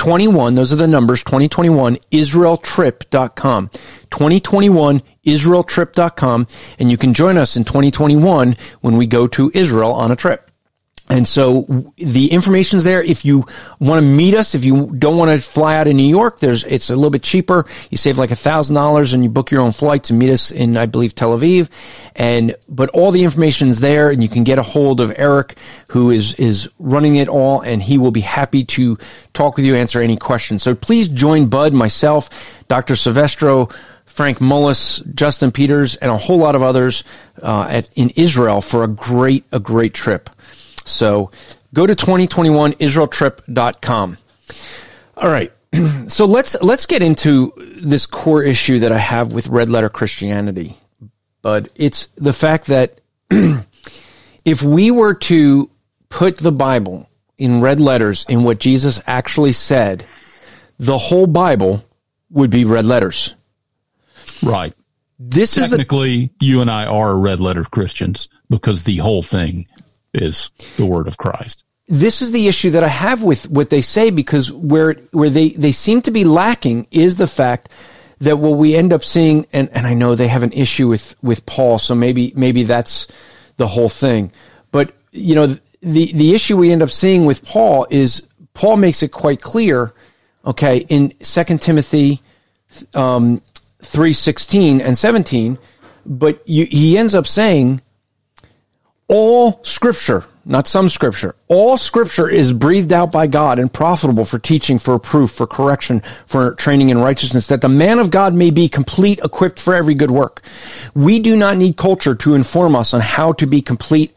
2021. 0.00 0.54
Those 0.54 0.72
are 0.72 0.76
the 0.76 0.88
numbers, 0.88 1.22
2021 1.24 1.96
israeltrip.com. 2.10 3.68
2021 4.10 5.02
israeltrip.com. 5.26 6.46
And 6.78 6.90
you 6.90 6.96
can 6.96 7.12
join 7.12 7.36
us 7.36 7.54
in 7.54 7.64
2021 7.64 8.56
when 8.80 8.96
we 8.96 9.06
go 9.06 9.26
to 9.26 9.50
Israel 9.52 9.92
on 9.92 10.10
a 10.10 10.16
trip. 10.16 10.49
And 11.10 11.26
so 11.26 11.62
the 11.96 12.28
information's 12.30 12.84
there. 12.84 13.02
If 13.02 13.24
you 13.24 13.44
want 13.80 13.98
to 13.98 14.06
meet 14.06 14.32
us, 14.32 14.54
if 14.54 14.64
you 14.64 14.94
don't 14.96 15.16
want 15.16 15.32
to 15.32 15.40
fly 15.46 15.76
out 15.76 15.88
of 15.88 15.94
New 15.94 16.08
York, 16.08 16.38
there's, 16.38 16.62
it's 16.64 16.88
a 16.88 16.94
little 16.94 17.10
bit 17.10 17.24
cheaper. 17.24 17.66
You 17.90 17.98
save 17.98 18.16
like 18.16 18.30
a 18.30 18.36
thousand 18.36 18.76
dollars 18.76 19.12
and 19.12 19.24
you 19.24 19.28
book 19.28 19.50
your 19.50 19.60
own 19.60 19.72
flight 19.72 20.04
to 20.04 20.14
meet 20.14 20.30
us 20.30 20.52
in, 20.52 20.76
I 20.76 20.86
believe, 20.86 21.16
Tel 21.16 21.36
Aviv. 21.36 21.68
And, 22.14 22.54
but 22.68 22.90
all 22.90 23.10
the 23.10 23.24
information's 23.24 23.80
there 23.80 24.10
and 24.10 24.22
you 24.22 24.28
can 24.28 24.44
get 24.44 24.60
a 24.60 24.62
hold 24.62 25.00
of 25.00 25.12
Eric, 25.16 25.58
who 25.88 26.10
is, 26.10 26.34
is 26.34 26.70
running 26.78 27.16
it 27.16 27.28
all 27.28 27.60
and 27.60 27.82
he 27.82 27.98
will 27.98 28.12
be 28.12 28.20
happy 28.20 28.64
to 28.66 28.96
talk 29.34 29.56
with 29.56 29.64
you, 29.64 29.74
answer 29.74 30.00
any 30.00 30.16
questions. 30.16 30.62
So 30.62 30.76
please 30.76 31.08
join 31.08 31.48
Bud, 31.48 31.74
myself, 31.74 32.64
Dr. 32.68 32.94
Silvestro, 32.94 33.68
Frank 34.06 34.38
Mullis, 34.38 35.02
Justin 35.14 35.50
Peters, 35.50 35.96
and 35.96 36.10
a 36.10 36.16
whole 36.16 36.38
lot 36.38 36.54
of 36.54 36.62
others, 36.62 37.02
uh, 37.42 37.66
at, 37.68 37.90
in 37.94 38.10
Israel 38.10 38.60
for 38.60 38.84
a 38.84 38.88
great, 38.88 39.44
a 39.50 39.58
great 39.58 39.94
trip. 39.94 40.30
So 40.90 41.30
go 41.72 41.86
to 41.86 41.94
2021israeltrip.com. 41.94 44.16
All 45.16 45.28
right. 45.28 45.52
So 46.08 46.24
let's 46.24 46.60
let's 46.60 46.86
get 46.86 47.04
into 47.04 47.52
this 47.56 48.04
core 48.04 48.42
issue 48.42 48.80
that 48.80 48.90
I 48.90 48.98
have 48.98 49.32
with 49.32 49.46
red 49.46 49.70
letter 49.70 49.88
Christianity. 49.88 50.76
But 51.40 51.68
it's 51.76 52.06
the 52.16 52.32
fact 52.32 52.66
that 52.66 53.00
if 54.44 54.62
we 54.62 54.90
were 54.90 55.14
to 55.14 55.70
put 56.08 56.38
the 56.38 56.50
Bible 56.50 57.08
in 57.38 57.60
red 57.60 57.80
letters 57.80 58.26
in 58.28 58.42
what 58.42 58.58
Jesus 58.58 59.00
actually 59.06 59.52
said, 59.52 60.04
the 60.80 60.98
whole 60.98 61.28
Bible 61.28 61.84
would 62.30 62.50
be 62.50 62.64
red 62.64 62.84
letters. 62.84 63.34
Right. 64.42 64.74
This 65.18 65.54
technically 65.54 66.24
is 66.24 66.30
the, 66.40 66.46
you 66.46 66.60
and 66.60 66.70
I 66.70 66.86
are 66.86 67.16
red 67.16 67.40
letter 67.40 67.64
Christians 67.64 68.28
because 68.48 68.84
the 68.84 68.96
whole 68.96 69.22
thing 69.22 69.66
is 70.14 70.50
the 70.76 70.86
word 70.86 71.08
of 71.08 71.18
Christ. 71.18 71.64
This 71.88 72.22
is 72.22 72.30
the 72.30 72.46
issue 72.46 72.70
that 72.70 72.84
I 72.84 72.88
have 72.88 73.22
with 73.22 73.50
what 73.50 73.70
they 73.70 73.82
say 73.82 74.10
because 74.10 74.50
where 74.52 74.94
where 75.10 75.30
they, 75.30 75.50
they 75.50 75.72
seem 75.72 76.02
to 76.02 76.10
be 76.10 76.24
lacking 76.24 76.86
is 76.90 77.16
the 77.16 77.26
fact 77.26 77.68
that 78.20 78.38
what 78.38 78.58
we 78.58 78.76
end 78.76 78.92
up 78.92 79.02
seeing 79.02 79.46
and, 79.52 79.68
and 79.72 79.86
I 79.86 79.94
know 79.94 80.14
they 80.14 80.28
have 80.28 80.42
an 80.42 80.52
issue 80.52 80.88
with, 80.88 81.16
with 81.22 81.46
Paul, 81.46 81.78
so 81.78 81.94
maybe 81.94 82.32
maybe 82.36 82.62
that's 82.62 83.08
the 83.56 83.66
whole 83.66 83.88
thing. 83.88 84.30
But 84.70 84.94
you 85.10 85.34
know, 85.34 85.56
the 85.80 86.12
the 86.12 86.34
issue 86.34 86.56
we 86.56 86.70
end 86.70 86.82
up 86.82 86.90
seeing 86.90 87.24
with 87.24 87.44
Paul 87.44 87.86
is 87.90 88.26
Paul 88.52 88.76
makes 88.76 89.02
it 89.02 89.10
quite 89.10 89.40
clear, 89.40 89.92
okay, 90.44 90.86
in 90.88 91.12
Second 91.22 91.60
Timothy 91.60 92.22
um, 92.94 93.42
three 93.82 94.12
sixteen 94.12 94.80
and 94.80 94.96
seventeen, 94.96 95.58
but 96.06 96.46
you, 96.48 96.66
he 96.70 96.96
ends 96.96 97.14
up 97.14 97.26
saying 97.26 97.80
all 99.10 99.60
scripture, 99.64 100.24
not 100.44 100.68
some 100.68 100.88
scripture, 100.88 101.34
all 101.48 101.76
scripture 101.76 102.28
is 102.28 102.52
breathed 102.52 102.92
out 102.92 103.10
by 103.10 103.26
God 103.26 103.58
and 103.58 103.70
profitable 103.70 104.24
for 104.24 104.38
teaching, 104.38 104.78
for 104.78 105.00
proof, 105.00 105.32
for 105.32 105.48
correction, 105.48 106.00
for 106.26 106.54
training 106.54 106.90
in 106.90 106.98
righteousness, 106.98 107.48
that 107.48 107.60
the 107.60 107.68
man 107.68 107.98
of 107.98 108.12
God 108.12 108.34
may 108.34 108.50
be 108.50 108.68
complete, 108.68 109.18
equipped 109.18 109.58
for 109.58 109.74
every 109.74 109.94
good 109.94 110.12
work. 110.12 110.42
We 110.94 111.18
do 111.18 111.36
not 111.36 111.56
need 111.56 111.76
culture 111.76 112.14
to 112.14 112.34
inform 112.34 112.76
us 112.76 112.94
on 112.94 113.00
how 113.00 113.32
to 113.32 113.46
be 113.46 113.60
complete, 113.60 114.14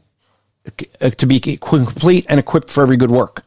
uh, 1.01 1.09
to 1.09 1.25
be 1.25 1.39
complete 1.39 2.27
and 2.29 2.39
equipped 2.39 2.69
for 2.69 2.83
every 2.83 2.97
good 2.97 3.11
work. 3.11 3.41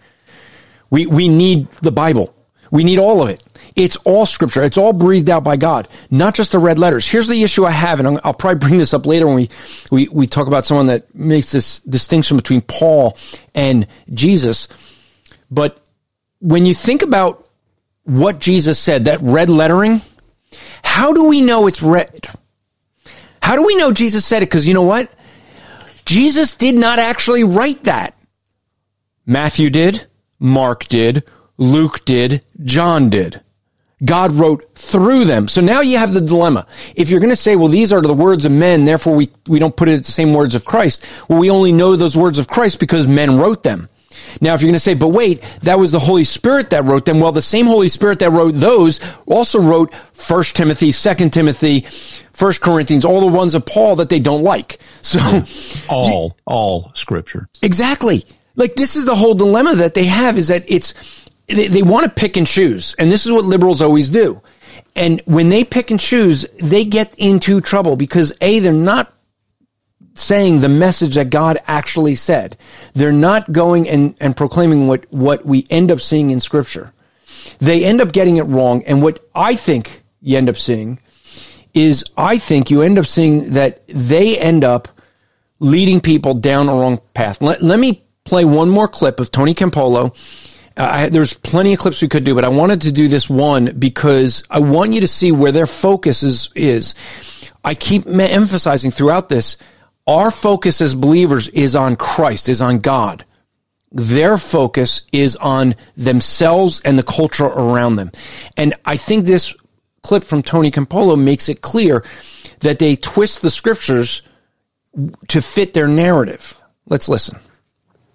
We, 0.90 1.07
we 1.07 1.28
need 1.28 1.70
the 1.80 1.92
Bible. 1.92 2.34
We 2.72 2.82
need 2.82 2.99
all 2.99 3.22
of 3.22 3.28
it. 3.28 3.40
It's 3.77 3.97
all 3.99 4.24
scripture. 4.24 4.62
It's 4.62 4.79
all 4.79 4.95
breathed 4.95 5.29
out 5.29 5.45
by 5.45 5.57
God, 5.57 5.87
not 6.11 6.35
just 6.35 6.53
the 6.53 6.59
red 6.59 6.79
letters. 6.79 7.07
Here's 7.07 7.29
the 7.29 7.43
issue 7.43 7.66
I 7.66 7.72
have, 7.72 8.01
and 8.01 8.18
I'll 8.24 8.33
probably 8.33 8.59
bring 8.59 8.79
this 8.79 8.95
up 8.95 9.05
later 9.05 9.27
when 9.27 9.37
we, 9.37 9.51
we, 9.91 10.09
we 10.09 10.27
talk 10.27 10.47
about 10.47 10.64
someone 10.64 10.87
that 10.87 11.14
makes 11.14 11.53
this 11.53 11.79
distinction 11.81 12.39
between 12.39 12.62
Paul 12.62 13.18
and 13.55 13.87
Jesus. 14.14 14.68
But 15.51 15.79
when 16.41 16.64
you 16.64 16.72
think 16.72 17.03
about 17.03 17.49
what 18.05 18.39
Jesus 18.39 18.79
said, 18.79 19.05
that 19.05 19.20
red 19.20 19.51
lettering, 19.51 20.01
how 20.83 21.12
do 21.12 21.29
we 21.29 21.43
know 21.43 21.66
it's 21.66 21.83
red? 21.83 22.27
How 23.43 23.57
do 23.57 23.64
we 23.64 23.77
know 23.77 23.93
Jesus 23.93 24.24
said 24.24 24.43
it? 24.43 24.47
Because 24.47 24.66
you 24.66 24.72
know 24.72 24.83
what? 24.83 25.12
Jesus 26.07 26.55
did 26.55 26.77
not 26.77 26.99
actually 26.99 27.45
write 27.45 27.85
that. 27.85 28.16
Matthew 29.27 29.68
did, 29.68 30.07
Mark 30.39 30.87
did, 30.87 31.24
Luke 31.59 32.05
did, 32.05 32.45
John 32.64 33.11
did. 33.11 33.43
God 34.05 34.32
wrote 34.32 34.74
through 34.74 35.24
them. 35.24 35.49
So 35.49 35.61
now 35.61 35.80
you 35.80 35.97
have 35.99 36.12
the 36.12 36.20
dilemma. 36.20 36.66
If 36.94 37.09
you're 37.09 37.20
going 37.20 37.30
to 37.30 37.36
say, 37.36 37.57
well, 37.57 37.68
these 37.68 37.92
are 37.92 38.03
the 38.03 38.12
words 38.12 38.44
of 38.44 38.53
men, 38.53 38.84
therefore 38.84 39.14
we, 39.14 39.30
we 39.47 39.59
don't 39.59 39.74
put 39.74 39.88
it 39.88 39.94
at 39.94 40.05
the 40.05 40.12
same 40.12 40.34
words 40.34 40.55
of 40.55 40.64
Christ. 40.64 41.07
Well, 41.28 41.38
we 41.38 41.51
only 41.51 41.72
know 41.72 41.97
those 41.97 42.16
words 42.16 42.38
of 42.38 42.47
Christ 42.47 42.78
because 42.78 43.07
men 43.07 43.38
wrote 43.38 43.62
them. 43.62 43.88
Now, 44.40 44.55
if 44.55 44.61
you're 44.61 44.68
going 44.68 44.74
to 44.74 44.80
say, 44.80 44.94
but 44.94 45.09
wait, 45.09 45.42
that 45.62 45.78
was 45.78 45.92
the 45.92 45.99
Holy 45.99 46.24
Spirit 46.24 46.70
that 46.70 46.84
wrote 46.84 47.07
them. 47.07 47.20
Well, 47.20 47.32
the 47.32 47.40
same 47.40 47.66
Holy 47.66 47.88
Spirit 47.88 48.18
that 48.18 48.30
wrote 48.30 48.53
those 48.53 49.01
also 49.26 49.61
wrote 49.61 49.94
First 50.12 50.57
Timothy, 50.57 50.92
Second 50.92 51.32
Timothy, 51.32 51.80
First 52.32 52.61
Corinthians, 52.61 53.05
all 53.05 53.20
the 53.20 53.26
ones 53.26 53.55
of 53.55 53.64
Paul 53.64 53.97
that 53.97 54.11
they 54.11 54.20
don't 54.20 54.42
like. 54.42 54.78
So 55.01 55.20
hmm. 55.20 55.88
all, 55.88 56.36
all 56.44 56.92
scripture. 56.94 57.49
Exactly. 57.62 58.26
Like 58.57 58.74
this 58.74 58.97
is 58.97 59.07
the 59.07 59.14
whole 59.14 59.34
dilemma 59.34 59.76
that 59.76 59.94
they 59.94 60.05
have 60.05 60.36
is 60.36 60.49
that 60.49 60.64
it's, 60.66 61.26
they, 61.47 61.68
they 61.68 61.82
want 61.82 62.05
to 62.05 62.11
pick 62.11 62.36
and 62.36 62.47
choose. 62.47 62.94
And 62.99 63.11
this 63.11 63.26
is 63.26 63.32
what 63.32 63.44
liberals 63.44 63.82
always 63.82 64.09
do. 64.09 64.40
And 64.94 65.20
when 65.26 65.49
they 65.49 65.64
pick 65.64 65.90
and 65.90 66.01
choose, 66.01 66.47
they 66.59 66.84
get 66.84 67.14
into 67.18 67.61
trouble 67.61 67.97
because 67.97 68.32
A, 68.40 68.59
they're 68.61 68.72
not 68.72 69.12
saying 70.14 70.61
the 70.61 70.68
message 70.68 71.14
that 71.14 71.30
God 71.30 71.59
actually 71.66 72.14
said. 72.14 72.57
They're 72.94 73.12
not 73.12 73.53
going 73.53 73.88
and, 73.88 74.16
and 74.20 74.36
proclaiming 74.36 74.88
what, 74.88 75.05
what 75.12 75.44
we 75.44 75.66
end 75.68 75.90
up 75.90 76.01
seeing 76.01 76.30
in 76.30 76.40
scripture. 76.40 76.92
They 77.59 77.84
end 77.84 78.01
up 78.01 78.12
getting 78.12 78.38
it 78.38 78.44
wrong. 78.44 78.82
And 78.84 79.03
what 79.03 79.24
I 79.34 79.55
think 79.55 80.03
you 80.20 80.38
end 80.38 80.49
up 80.49 80.57
seeing 80.57 80.99
is 81.74 82.05
I 82.16 82.38
think 82.38 82.70
you 82.70 82.80
end 82.80 82.99
up 82.99 83.07
seeing 83.07 83.53
that 83.53 83.86
they 83.86 84.38
end 84.38 84.64
up 84.64 84.88
leading 85.61 86.01
people 86.01 86.34
down 86.34 86.68
a 86.68 86.74
wrong 86.74 87.01
path. 87.12 87.42
Let, 87.42 87.62
let 87.62 87.78
me 87.78 88.03
play 88.24 88.44
one 88.44 88.70
more 88.70 88.88
clip 88.88 89.20
of 89.20 89.30
Tony 89.30 89.55
Campolo 89.55 90.14
I, 90.77 91.09
there's 91.09 91.33
plenty 91.33 91.72
of 91.72 91.79
clips 91.79 92.03
we 92.03 92.09
could 92.09 92.24
do, 92.24 92.35
but 92.35 92.45
I 92.45 92.49
wanted 92.49 92.83
to 92.83 92.93
do 92.93 93.09
this 93.09 93.31
one 93.31 93.79
because 93.79 94.45
I 94.51 94.61
want 94.61 94.93
you 94.93 95.01
to 95.01 95.07
see 95.07 95.33
where 95.33 95.53
their 95.53 95.66
focus 95.66 96.22
is. 96.22 96.51
is. 96.55 96.95
I 97.64 97.74
keep 97.74 98.07
emphasizing 98.07 98.91
throughout 98.91 99.29
this, 99.29 99.57
our 100.07 100.31
focus 100.31 100.81
as 100.81 100.95
believers 100.95 101.49
is 101.49 101.74
on 101.74 101.97
Christ, 101.97 102.49
is 102.49 102.61
on 102.61 102.79
God. 102.79 103.24
Their 103.91 104.39
focus 104.39 105.03
is 105.12 105.37
on 105.37 105.74
themselves 105.97 106.81
and 106.85 106.99
the 106.99 107.03
culture 107.03 107.47
around 107.47 107.97
them. 107.97 108.12
And 108.57 108.74
I 108.85 108.97
think 108.97 109.24
this 109.24 109.55
clip 110.03 110.22
from 110.22 110.43
Tony 110.43 110.70
Campolo 110.70 111.20
makes 111.20 111.49
it 111.49 111.62
clear 111.62 112.05
that 112.61 112.79
they 112.79 112.95
twist 112.95 113.43
the 113.43 113.51
scriptures 113.51 114.22
to 115.29 115.41
fit 115.41 115.72
their 115.72 115.89
narrative. 115.89 116.61
Let's 116.87 117.09
listen 117.09 117.39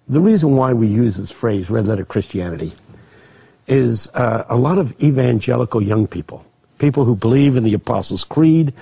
the 0.08 0.20
reason 0.20 0.56
why 0.56 0.72
we 0.72 0.88
use 0.88 1.16
this 1.16 1.30
phrase, 1.30 1.70
red 1.70 1.86
letter 1.86 2.04
Christianity, 2.04 2.72
is 3.66 4.08
uh, 4.14 4.44
a 4.48 4.56
lot 4.56 4.78
of 4.78 5.00
evangelical 5.02 5.82
young 5.82 6.06
people, 6.06 6.44
people 6.78 7.04
who 7.04 7.14
believe 7.14 7.56
in 7.56 7.64
the 7.64 7.74
Apostles' 7.74 8.24
Creed, 8.24 8.72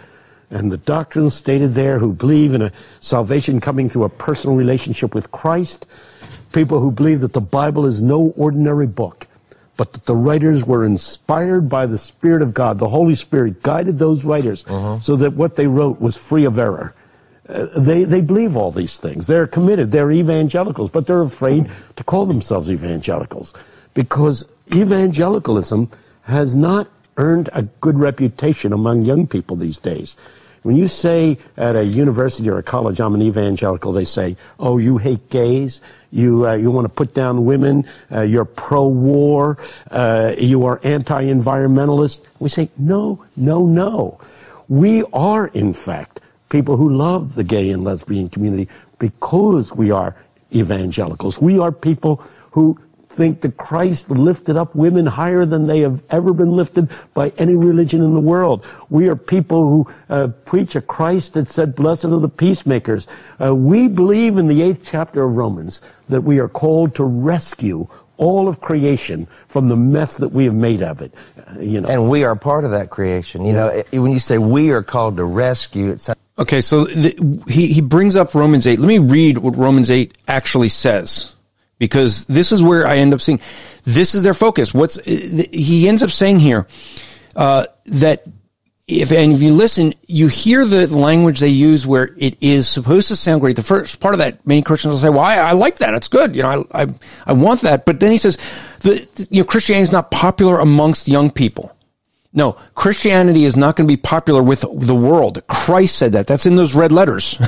and 0.50 0.72
the 0.72 0.78
doctrines 0.78 1.34
stated 1.34 1.74
there 1.74 1.98
who 1.98 2.12
believe 2.12 2.54
in 2.54 2.62
a 2.62 2.72
salvation 2.98 3.60
coming 3.60 3.88
through 3.88 4.04
a 4.04 4.08
personal 4.08 4.56
relationship 4.56 5.14
with 5.14 5.30
Christ, 5.30 5.86
people 6.52 6.80
who 6.80 6.90
believe 6.90 7.20
that 7.20 7.34
the 7.34 7.40
Bible 7.40 7.86
is 7.86 8.02
no 8.02 8.32
ordinary 8.36 8.86
book, 8.86 9.28
but 9.76 9.92
that 9.92 10.06
the 10.06 10.16
writers 10.16 10.64
were 10.64 10.84
inspired 10.84 11.68
by 11.68 11.86
the 11.86 11.98
Spirit 11.98 12.42
of 12.42 12.52
God. 12.52 12.78
The 12.78 12.88
Holy 12.88 13.14
Spirit 13.14 13.62
guided 13.62 13.98
those 13.98 14.24
writers 14.24 14.64
so 15.00 15.16
that 15.16 15.34
what 15.34 15.54
they 15.54 15.66
wrote 15.66 16.00
was 16.00 16.16
free 16.16 16.44
of 16.44 16.58
error. 16.58 16.94
They, 17.76 18.04
they 18.04 18.20
believe 18.20 18.56
all 18.56 18.70
these 18.70 18.98
things. 18.98 19.26
They're 19.26 19.46
committed. 19.46 19.90
They're 19.90 20.12
evangelicals, 20.12 20.90
but 20.90 21.06
they're 21.06 21.22
afraid 21.22 21.70
to 21.96 22.04
call 22.04 22.26
themselves 22.26 22.70
evangelicals 22.70 23.54
because 23.94 24.50
evangelicalism 24.74 25.90
has 26.22 26.54
not 26.54 26.88
earned 27.16 27.50
a 27.52 27.62
good 27.80 27.98
reputation 27.98 28.72
among 28.72 29.02
young 29.02 29.26
people 29.26 29.56
these 29.56 29.78
days. 29.78 30.16
When 30.62 30.76
you 30.76 30.88
say 30.88 31.38
at 31.56 31.74
a 31.74 31.84
university 31.84 32.48
or 32.50 32.58
a 32.58 32.62
college, 32.62 33.00
I'm 33.00 33.14
an 33.14 33.22
evangelical, 33.22 33.92
they 33.92 34.04
say, 34.04 34.36
oh, 34.58 34.78
you 34.78 34.98
hate 34.98 35.30
gays, 35.30 35.80
you, 36.10 36.46
uh, 36.46 36.54
you 36.54 36.70
want 36.70 36.84
to 36.84 36.92
put 36.92 37.14
down 37.14 37.46
women, 37.46 37.86
uh, 38.12 38.22
you're 38.22 38.44
pro-war, 38.44 39.56
uh, 39.90 40.34
you 40.38 40.66
are 40.66 40.78
anti-environmentalist. 40.84 42.22
We 42.38 42.50
say, 42.50 42.68
no, 42.76 43.24
no, 43.36 43.66
no. 43.66 44.20
We 44.68 45.02
are, 45.12 45.46
in 45.48 45.72
fact, 45.72 46.20
people 46.50 46.76
who 46.76 46.94
love 46.94 47.34
the 47.34 47.44
gay 47.44 47.70
and 47.70 47.82
lesbian 47.82 48.28
community 48.28 48.68
because 48.98 49.72
we 49.72 49.90
are 49.90 50.14
evangelicals. 50.54 51.40
We 51.40 51.58
are 51.58 51.72
people 51.72 52.16
who 52.50 52.78
think 53.08 53.40
that 53.40 53.56
Christ 53.56 54.08
lifted 54.08 54.56
up 54.56 54.74
women 54.74 55.04
higher 55.04 55.44
than 55.44 55.66
they 55.66 55.80
have 55.80 56.02
ever 56.10 56.32
been 56.32 56.52
lifted 56.52 56.90
by 57.12 57.30
any 57.38 57.54
religion 57.54 58.02
in 58.02 58.14
the 58.14 58.20
world. 58.20 58.64
We 58.88 59.08
are 59.08 59.16
people 59.16 59.68
who 59.68 59.92
uh, 60.08 60.28
preach 60.28 60.76
a 60.76 60.80
Christ 60.80 61.34
that 61.34 61.48
said, 61.48 61.74
blessed 61.74 62.04
are 62.04 62.20
the 62.20 62.28
peacemakers. 62.28 63.08
Uh, 63.44 63.54
we 63.54 63.88
believe 63.88 64.38
in 64.38 64.46
the 64.46 64.62
eighth 64.62 64.88
chapter 64.88 65.24
of 65.24 65.36
Romans 65.36 65.82
that 66.08 66.20
we 66.20 66.38
are 66.38 66.48
called 66.48 66.94
to 66.96 67.04
rescue 67.04 67.88
all 68.16 68.48
of 68.48 68.60
creation 68.60 69.26
from 69.48 69.68
the 69.68 69.76
mess 69.76 70.18
that 70.18 70.28
we 70.28 70.44
have 70.44 70.54
made 70.54 70.82
of 70.82 71.00
it. 71.00 71.12
Uh, 71.36 71.58
you 71.58 71.80
know, 71.80 71.88
and 71.88 72.08
we 72.08 72.22
are 72.22 72.36
part 72.36 72.64
of 72.64 72.70
that 72.70 72.90
creation. 72.90 73.44
You 73.44 73.54
know, 73.54 73.82
when 73.92 74.12
you 74.12 74.20
say 74.20 74.38
we 74.38 74.70
are 74.70 74.82
called 74.82 75.16
to 75.16 75.24
rescue, 75.24 75.90
it's 75.90 76.08
Okay, 76.40 76.62
so 76.62 76.84
the, 76.84 77.44
he, 77.48 77.66
he 77.66 77.80
brings 77.82 78.16
up 78.16 78.34
Romans 78.34 78.66
8. 78.66 78.78
Let 78.78 78.88
me 78.88 78.98
read 78.98 79.36
what 79.36 79.56
Romans 79.56 79.90
8 79.90 80.16
actually 80.26 80.70
says 80.70 81.36
because 81.78 82.24
this 82.24 82.50
is 82.50 82.62
where 82.62 82.86
I 82.86 82.96
end 82.96 83.12
up 83.12 83.20
seeing 83.20 83.40
this 83.84 84.14
is 84.14 84.22
their 84.22 84.34
focus. 84.34 84.72
What's 84.72 85.04
he 85.04 85.86
ends 85.86 86.02
up 86.02 86.10
saying 86.10 86.40
here 86.40 86.66
uh, 87.36 87.66
that 87.86 88.24
if 88.88 89.12
and 89.12 89.32
if 89.32 89.42
you 89.42 89.52
listen, 89.52 89.94
you 90.06 90.28
hear 90.28 90.64
the 90.64 90.86
language 90.86 91.40
they 91.40 91.48
use 91.48 91.86
where 91.86 92.14
it 92.16 92.36
is 92.40 92.68
supposed 92.68 93.08
to 93.08 93.16
sound 93.16 93.40
great. 93.40 93.56
The 93.56 93.62
first 93.62 94.00
part 94.00 94.14
of 94.14 94.18
that, 94.18 94.44
many 94.46 94.62
Christians 94.62 94.92
will 94.92 95.00
say, 95.00 95.10
"Well, 95.10 95.20
I, 95.20 95.36
I 95.36 95.52
like 95.52 95.76
that. 95.78 95.94
It's 95.94 96.08
good. 96.08 96.34
You 96.34 96.42
know, 96.42 96.64
I, 96.72 96.82
I 96.82 96.94
I 97.26 97.32
want 97.32 97.60
that." 97.62 97.84
But 97.84 98.00
then 98.00 98.10
he 98.10 98.18
says, 98.18 98.36
"The 98.80 99.26
you 99.30 99.42
know 99.42 99.46
Christianity 99.46 99.82
is 99.82 99.92
not 99.92 100.10
popular 100.10 100.58
amongst 100.58 101.06
young 101.06 101.30
people." 101.30 101.74
No, 102.32 102.52
Christianity 102.74 103.44
is 103.44 103.56
not 103.56 103.76
going 103.76 103.88
to 103.88 103.92
be 103.92 104.00
popular 104.00 104.42
with 104.42 104.60
the 104.60 104.94
world. 104.94 105.44
Christ 105.48 105.96
said 105.96 106.12
that. 106.12 106.26
That's 106.26 106.46
in 106.46 106.54
those 106.54 106.74
red 106.74 106.92
letters. 106.92 107.40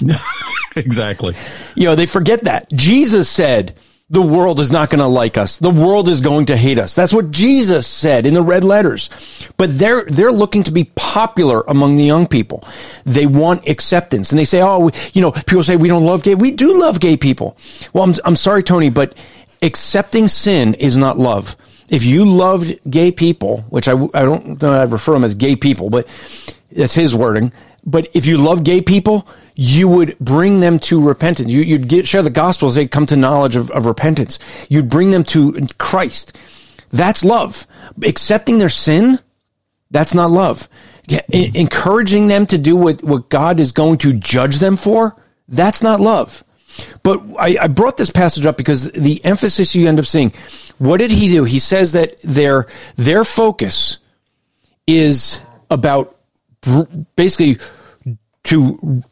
exactly. 0.76 1.34
You 1.76 1.84
know, 1.84 1.94
they 1.94 2.06
forget 2.06 2.44
that. 2.44 2.70
Jesus 2.72 3.30
said, 3.30 3.74
the 4.12 4.20
world 4.20 4.60
is 4.60 4.70
not 4.70 4.90
going 4.90 4.98
to 4.98 5.06
like 5.06 5.38
us. 5.38 5.58
The 5.58 5.70
world 5.70 6.06
is 6.06 6.20
going 6.20 6.46
to 6.46 6.56
hate 6.56 6.78
us. 6.78 6.94
That's 6.94 7.14
what 7.14 7.30
Jesus 7.30 7.86
said 7.86 8.26
in 8.26 8.34
the 8.34 8.42
red 8.42 8.62
letters. 8.62 9.48
But 9.56 9.78
they're, 9.78 10.04
they're 10.04 10.30
looking 10.30 10.64
to 10.64 10.70
be 10.70 10.84
popular 10.94 11.62
among 11.62 11.96
the 11.96 12.04
young 12.04 12.26
people. 12.26 12.62
They 13.06 13.24
want 13.26 13.66
acceptance. 13.66 14.30
And 14.30 14.38
they 14.38 14.44
say, 14.44 14.60
oh, 14.60 14.90
you 15.14 15.22
know, 15.22 15.32
people 15.32 15.64
say 15.64 15.76
we 15.76 15.88
don't 15.88 16.04
love 16.04 16.22
gay. 16.22 16.34
We 16.34 16.50
do 16.50 16.78
love 16.78 17.00
gay 17.00 17.16
people. 17.16 17.56
Well, 17.94 18.04
I'm, 18.04 18.14
I'm 18.26 18.36
sorry, 18.36 18.62
Tony, 18.62 18.90
but 18.90 19.16
accepting 19.62 20.28
sin 20.28 20.74
is 20.74 20.98
not 20.98 21.18
love. 21.18 21.56
If 21.92 22.04
you 22.04 22.24
loved 22.24 22.80
gay 22.90 23.12
people, 23.12 23.58
which 23.68 23.86
I, 23.86 23.92
I 23.92 24.22
don't 24.22 24.60
know 24.62 24.72
I 24.72 24.84
refer 24.84 25.12
them 25.12 25.24
as 25.24 25.34
gay 25.34 25.56
people, 25.56 25.90
but 25.90 26.08
that's 26.72 26.94
his 26.94 27.14
wording. 27.14 27.52
But 27.84 28.08
if 28.14 28.24
you 28.24 28.38
love 28.38 28.64
gay 28.64 28.80
people, 28.80 29.28
you 29.54 29.88
would 29.88 30.18
bring 30.18 30.60
them 30.60 30.78
to 30.80 31.06
repentance. 31.06 31.52
You, 31.52 31.78
would 31.78 31.88
get, 31.88 32.08
share 32.08 32.22
the 32.22 32.30
gospel 32.30 32.68
as 32.68 32.76
they 32.76 32.86
come 32.86 33.04
to 33.06 33.16
knowledge 33.16 33.56
of, 33.56 33.70
of 33.72 33.84
repentance. 33.84 34.38
You'd 34.70 34.88
bring 34.88 35.10
them 35.10 35.22
to 35.24 35.66
Christ. 35.76 36.34
That's 36.88 37.24
love. 37.24 37.66
Accepting 38.02 38.56
their 38.56 38.70
sin, 38.70 39.18
that's 39.90 40.14
not 40.14 40.30
love. 40.30 40.70
encouraging 41.28 42.28
them 42.28 42.46
to 42.46 42.56
do 42.56 42.74
what, 42.74 43.04
what 43.04 43.28
God 43.28 43.60
is 43.60 43.72
going 43.72 43.98
to 43.98 44.14
judge 44.14 44.60
them 44.60 44.78
for, 44.78 45.14
that's 45.46 45.82
not 45.82 46.00
love. 46.00 46.42
But 47.02 47.22
I, 47.38 47.56
I 47.62 47.68
brought 47.68 47.96
this 47.96 48.10
passage 48.10 48.46
up 48.46 48.56
because 48.56 48.90
the 48.92 49.24
emphasis 49.24 49.74
you 49.74 49.88
end 49.88 49.98
up 49.98 50.06
seeing, 50.06 50.32
what 50.78 50.98
did 50.98 51.10
he 51.10 51.30
do? 51.30 51.44
He 51.44 51.58
says 51.58 51.92
that 51.92 52.20
their, 52.22 52.66
their 52.96 53.24
focus 53.24 53.98
is 54.86 55.40
about 55.70 56.16
basically 57.16 57.58
to 58.44 59.02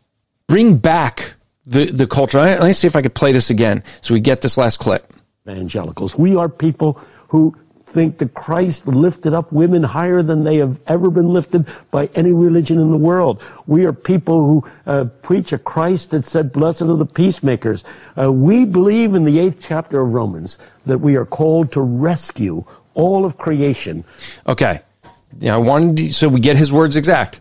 bring 0.47 0.79
back 0.79 1.35
the, 1.65 1.87
the 1.87 2.07
culture. 2.07 2.39
Let 2.39 2.63
me 2.63 2.73
see 2.73 2.87
if 2.87 2.97
I 2.97 3.03
could 3.03 3.15
play 3.15 3.33
this 3.33 3.51
again 3.51 3.85
so 4.01 4.15
we 4.15 4.21
get 4.21 4.41
this 4.41 4.57
last 4.57 4.79
clip. 4.79 5.13
Evangelicals. 5.49 6.17
We 6.17 6.37
are 6.37 6.49
people 6.49 7.01
who 7.29 7.57
think 7.91 8.19
that 8.19 8.35
Christ 8.35 8.87
lifted 8.87 9.35
up 9.35 9.53
women 9.53 9.83
higher 9.83 10.23
than 10.23 10.45
they 10.45 10.57
have 10.59 10.81
ever 10.87 11.11
been 11.11 11.29
lifted 11.29 11.67
by 11.91 12.07
any 12.15 12.33
religion 12.33 12.79
in 12.79 12.91
the 12.91 12.97
world. 12.97 13.43
We 13.67 13.85
are 13.85 13.93
people 13.93 14.45
who 14.45 14.71
uh, 14.87 15.05
preach 15.23 15.53
a 15.53 15.59
Christ 15.59 16.11
that 16.11 16.25
said, 16.25 16.53
blessed 16.53 16.83
are 16.83 16.97
the 16.97 17.07
peacemakers. 17.07 17.85
Uh, 18.17 18.33
we 18.33 18.65
believe 18.65 19.15
in 19.15 19.25
the 19.25 19.39
eighth 19.39 19.59
chapter 19.61 20.01
of 20.01 20.13
Romans 20.13 20.59
that 20.87 20.99
we 20.99 21.17
are 21.17 21.27
called 21.27 21.73
to 21.73 21.81
rescue 21.81 22.65
all 22.95 23.25
of 23.25 23.37
creation. 23.37 24.05
Okay. 24.47 24.81
Yeah, 25.39 25.55
I 25.55 25.59
wanted 25.59 26.15
so 26.15 26.29
we 26.29 26.41
get 26.41 26.57
his 26.57 26.73
words 26.73 26.97
exact. 26.97 27.41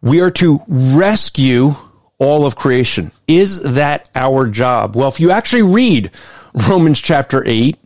We 0.00 0.20
are 0.20 0.30
to 0.32 0.60
rescue 0.68 1.74
all 2.18 2.46
of 2.46 2.54
creation. 2.56 3.10
Is 3.26 3.62
that 3.62 4.08
our 4.14 4.46
job? 4.46 4.96
Well, 4.96 5.08
if 5.08 5.18
you 5.18 5.30
actually 5.32 5.62
read 5.62 6.10
Romans 6.68 7.00
chapter 7.00 7.42
8 7.44 7.76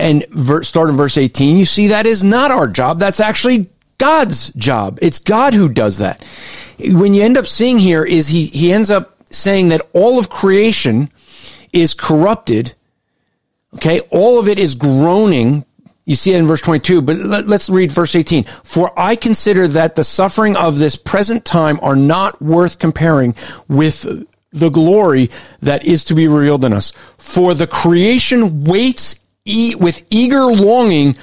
and 0.00 0.66
start 0.66 0.90
in 0.90 0.96
verse 0.96 1.16
18, 1.16 1.56
you 1.56 1.64
see 1.64 1.88
that 1.88 2.06
is 2.06 2.24
not 2.24 2.50
our 2.50 2.66
job. 2.66 2.98
That's 2.98 3.20
actually 3.20 3.68
God's 3.98 4.52
job. 4.54 4.98
It's 5.02 5.18
God 5.18 5.54
who 5.54 5.68
does 5.68 5.98
that. 5.98 6.24
When 6.78 7.14
you 7.14 7.22
end 7.22 7.36
up 7.36 7.46
seeing 7.46 7.78
here 7.78 8.04
is 8.04 8.28
he, 8.28 8.46
he 8.46 8.72
ends 8.72 8.90
up 8.90 9.16
saying 9.30 9.68
that 9.68 9.82
all 9.92 10.18
of 10.18 10.30
creation 10.30 11.10
is 11.72 11.94
corrupted. 11.94 12.74
Okay. 13.74 14.00
All 14.10 14.38
of 14.38 14.48
it 14.48 14.58
is 14.58 14.74
groaning 14.74 15.64
you 16.10 16.16
see 16.16 16.32
it 16.32 16.38
in 16.38 16.46
verse 16.46 16.60
22, 16.62 17.02
but 17.02 17.18
let, 17.18 17.46
us 17.46 17.70
read 17.70 17.92
verse 17.92 18.16
18. 18.16 18.42
For 18.64 18.92
I 18.98 19.14
consider 19.14 19.68
that 19.68 19.94
the 19.94 20.02
suffering 20.02 20.56
of 20.56 20.80
this 20.80 20.96
present 20.96 21.44
time 21.44 21.78
are 21.82 21.94
not 21.94 22.42
worth 22.42 22.80
comparing 22.80 23.36
with 23.68 24.26
the 24.50 24.70
glory 24.70 25.30
that 25.60 25.84
is 25.84 26.02
to 26.06 26.14
be 26.16 26.26
revealed 26.26 26.64
in 26.64 26.72
us. 26.72 26.90
For 27.16 27.54
the 27.54 27.68
creation 27.68 28.64
waits 28.64 29.19
e- 29.44 29.74
with 29.74 30.04
eager 30.10 30.44
longing 30.44 31.14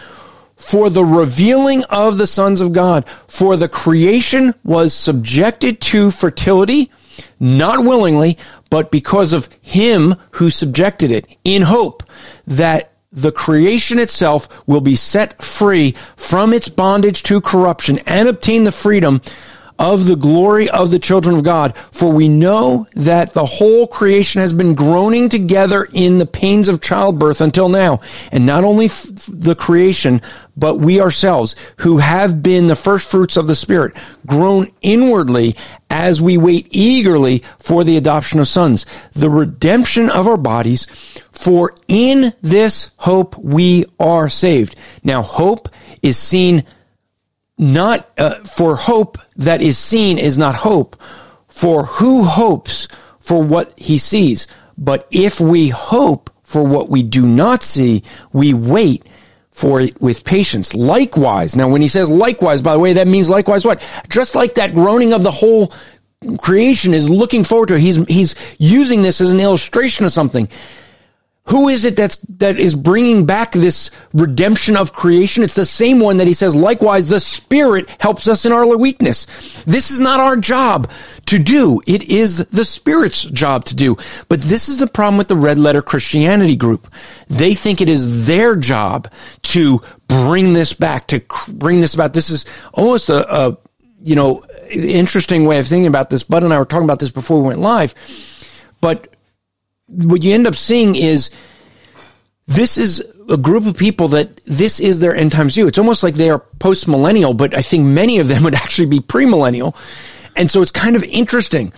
for 0.56 0.90
the 0.90 1.06
revealing 1.06 1.84
of 1.86 2.18
the 2.18 2.28
sons 2.28 2.62
of 2.62 2.74
God. 2.74 3.08
For 3.28 3.56
the 3.56 3.70
creation 3.70 4.54
was 4.64 4.94
subjected 4.94 5.80
to 5.82 6.12
fertility, 6.12 6.92
not 7.40 7.86
willingly, 7.86 8.38
but 8.70 8.92
because 8.92 9.34
of 9.34 9.50
him 9.62 10.16
who 10.32 10.50
subjected 10.50 11.12
it 11.12 11.28
in 11.44 11.64
hope 11.64 12.04
that 12.46 12.92
the 13.12 13.32
creation 13.32 14.00
itself 14.00 14.68
will 14.68 14.82
be 14.82 14.96
set 14.96 15.42
free 15.42 15.96
from 16.16 16.54
its 16.54 16.70
bondage 16.70 17.24
to 17.24 17.40
corruption 17.42 18.00
and 18.06 18.28
obtain 18.28 18.64
the 18.64 18.72
freedom 18.72 19.22
of 19.80 20.06
the 20.06 20.16
glory 20.16 20.70
of 20.70 20.92
the 20.92 21.00
children 21.00 21.38
of 21.38 21.44
God. 21.44 21.78
For 21.78 22.12
we 22.12 22.28
know 22.28 22.88
that 22.96 23.34
the 23.34 23.46
whole 23.46 23.88
creation 23.88 24.42
has 24.42 24.54
been 24.54 24.76
groaning 24.76 25.30
together 25.30 25.88
in 25.94 26.18
the 26.18 26.26
pains 26.26 26.68
of 26.68 26.82
childbirth 26.82 27.42
until 27.42 27.70
now. 27.70 28.00
And 28.32 28.46
not 28.46 28.64
only 28.64 28.86
f- 28.86 29.08
the 29.28 29.56
creation, 29.56 30.22
but 30.56 30.80
we 30.80 31.00
ourselves 31.00 31.56
who 31.78 32.00
have 32.00 32.42
been 32.42 32.68
the 32.68 32.76
first 32.76 33.10
fruits 33.10 33.38
of 33.38 33.48
the 33.48 33.56
Spirit, 33.56 33.96
groan 34.26 34.72
inwardly 34.82 35.56
as 35.90 36.20
we 36.20 36.38
wait 36.38 36.68
eagerly 36.72 37.44
for 37.60 37.84
the 37.84 37.98
adoption 37.98 38.40
of 38.40 38.48
sons, 38.48 38.86
the 39.14 39.30
redemption 39.30 40.10
of 40.10 40.28
our 40.28 40.38
bodies. 40.38 40.86
For 41.32 41.76
in 41.88 42.34
this 42.42 42.92
hope 42.98 43.38
we 43.38 43.86
are 44.00 44.30
saved. 44.30 44.76
Now 45.04 45.22
hope 45.22 45.70
is 46.02 46.18
seen 46.18 46.66
not 47.58 48.10
uh, 48.18 48.36
for 48.44 48.76
hope 48.76 49.18
that 49.36 49.62
is 49.62 49.78
seen 49.78 50.18
is 50.18 50.38
not 50.38 50.56
hope 50.56 50.96
for 51.48 51.86
who 51.86 52.24
hopes 52.24 52.88
for 53.20 53.42
what 53.42 53.74
he 53.78 53.98
sees 53.98 54.48
but 54.78 55.08
if 55.12 55.40
we 55.40 55.70
hope 55.70 56.30
for 56.44 56.64
what 56.64 56.90
we 56.90 57.04
do 57.04 57.26
not 57.26 57.64
see 57.64 58.04
we 58.32 58.54
wait 58.54 59.04
for 59.58 59.82
it 59.82 60.00
with 60.00 60.24
patience. 60.24 60.76
Likewise. 60.76 61.56
Now, 61.56 61.68
when 61.68 61.82
he 61.82 61.88
says 61.88 62.12
likewise, 62.12 62.62
by 62.62 62.74
the 62.74 62.80
way, 62.80 62.94
that 62.94 63.08
means 63.08 63.28
likewise 63.28 63.66
what? 63.66 63.82
Just 64.08 64.36
like 64.36 64.54
that 64.54 64.76
groaning 64.76 65.14
of 65.14 65.24
the 65.24 65.32
whole 65.32 65.74
creation 66.38 66.94
is 66.94 67.10
looking 67.10 67.44
forward 67.44 67.70
to 67.70 67.76
it. 67.76 67.82
He's, 67.82 67.96
he's 68.06 68.36
using 68.60 69.02
this 69.02 69.20
as 69.20 69.34
an 69.34 69.40
illustration 69.40 70.06
of 70.06 70.12
something. 70.12 70.48
Who 71.50 71.70
is 71.70 71.86
it 71.86 71.96
that's, 71.96 72.18
that 72.38 72.60
is 72.60 72.76
bringing 72.76 73.26
back 73.26 73.54
this 73.54 73.90
redemption 74.14 74.76
of 74.76 74.94
creation? 74.94 75.44
It's 75.44 75.56
the 75.56 75.66
same 75.66 76.00
one 76.00 76.18
that 76.18 76.28
he 76.28 76.34
says, 76.34 76.56
likewise, 76.56 77.08
the 77.08 77.20
Spirit 77.20 77.90
helps 78.00 78.28
us 78.28 78.46
in 78.46 78.52
our 78.52 78.78
weakness. 78.78 79.26
This 79.64 79.90
is 79.90 80.00
not 80.02 80.20
our 80.20 80.36
job 80.36 80.92
to 81.28 81.40
do. 81.40 81.82
It 81.88 82.04
is 82.04 82.40
the 82.48 82.66
Spirit's 82.66 83.24
job 83.24 83.66
to 83.66 83.76
do. 83.76 83.96
But 84.28 84.42
this 84.42 84.68
is 84.68 84.78
the 84.78 84.88
problem 84.88 85.18
with 85.18 85.30
the 85.30 85.38
red 85.38 85.58
letter 85.58 85.82
Christianity 85.82 86.56
group. 86.56 86.92
They 87.28 87.54
think 87.54 87.80
it 87.80 87.90
is 87.90 88.28
their 88.28 88.56
job 88.56 89.10
to 89.44 89.82
bring 90.08 90.54
this 90.54 90.74
back, 90.74 91.08
to 91.08 91.22
bring 91.48 91.80
this 91.80 91.94
about. 91.94 92.14
This 92.14 92.30
is 92.30 92.46
almost 92.74 93.10
a, 93.10 93.34
a 93.34 93.58
you 94.02 94.16
know, 94.16 94.46
interesting 94.70 95.46
way 95.46 95.60
of 95.60 95.68
thinking 95.68 95.88
about 95.88 96.10
this. 96.10 96.24
Bud 96.24 96.44
and 96.44 96.54
I 96.54 96.60
were 96.60 96.66
talking 96.66 96.86
about 96.86 97.00
this 97.00 97.12
before 97.12 97.42
we 97.42 97.48
went 97.48 97.60
live. 97.60 97.96
But 98.82 99.16
what 99.88 100.24
you 100.24 100.34
end 100.34 100.48
up 100.48 100.56
seeing 100.56 100.96
is 100.96 101.32
this 102.46 102.78
is 102.78 103.04
a 103.30 103.38
group 103.38 103.66
of 103.66 103.78
people 103.78 104.08
that 104.10 104.38
this 104.46 104.80
is 104.80 105.00
their 105.00 105.16
end 105.16 105.32
times 105.32 105.56
view. 105.56 105.68
It's 105.68 105.78
almost 105.78 106.04
like 106.04 106.16
they 106.16 106.30
are 106.30 106.40
post 106.60 106.88
millennial, 106.88 107.34
but 107.34 107.54
I 107.54 107.62
think 107.62 107.86
many 107.86 108.20
of 108.20 108.28
them 108.28 108.44
would 108.46 108.56
actually 108.56 108.88
be 108.88 109.00
premillennial. 109.00 109.76
And 110.36 110.50
so 110.50 110.62
it's 110.62 110.72
kind 110.72 110.96
of 110.96 111.04
interesting. 111.04 111.74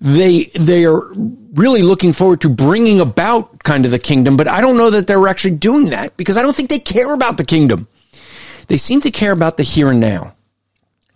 They, 0.00 0.44
they 0.54 0.84
are 0.84 1.12
really 1.54 1.82
looking 1.82 2.12
forward 2.12 2.40
to 2.42 2.48
bringing 2.48 3.00
about 3.00 3.62
kind 3.62 3.84
of 3.84 3.90
the 3.90 3.98
kingdom, 3.98 4.36
but 4.36 4.48
I 4.48 4.60
don't 4.60 4.76
know 4.76 4.90
that 4.90 5.06
they're 5.06 5.26
actually 5.28 5.56
doing 5.56 5.90
that 5.90 6.16
because 6.16 6.36
I 6.36 6.42
don't 6.42 6.54
think 6.54 6.68
they 6.68 6.78
care 6.78 7.12
about 7.12 7.36
the 7.36 7.44
kingdom. 7.44 7.88
They 8.68 8.76
seem 8.76 9.00
to 9.02 9.10
care 9.10 9.32
about 9.32 9.56
the 9.56 9.62
here 9.62 9.90
and 9.90 10.00
now. 10.00 10.33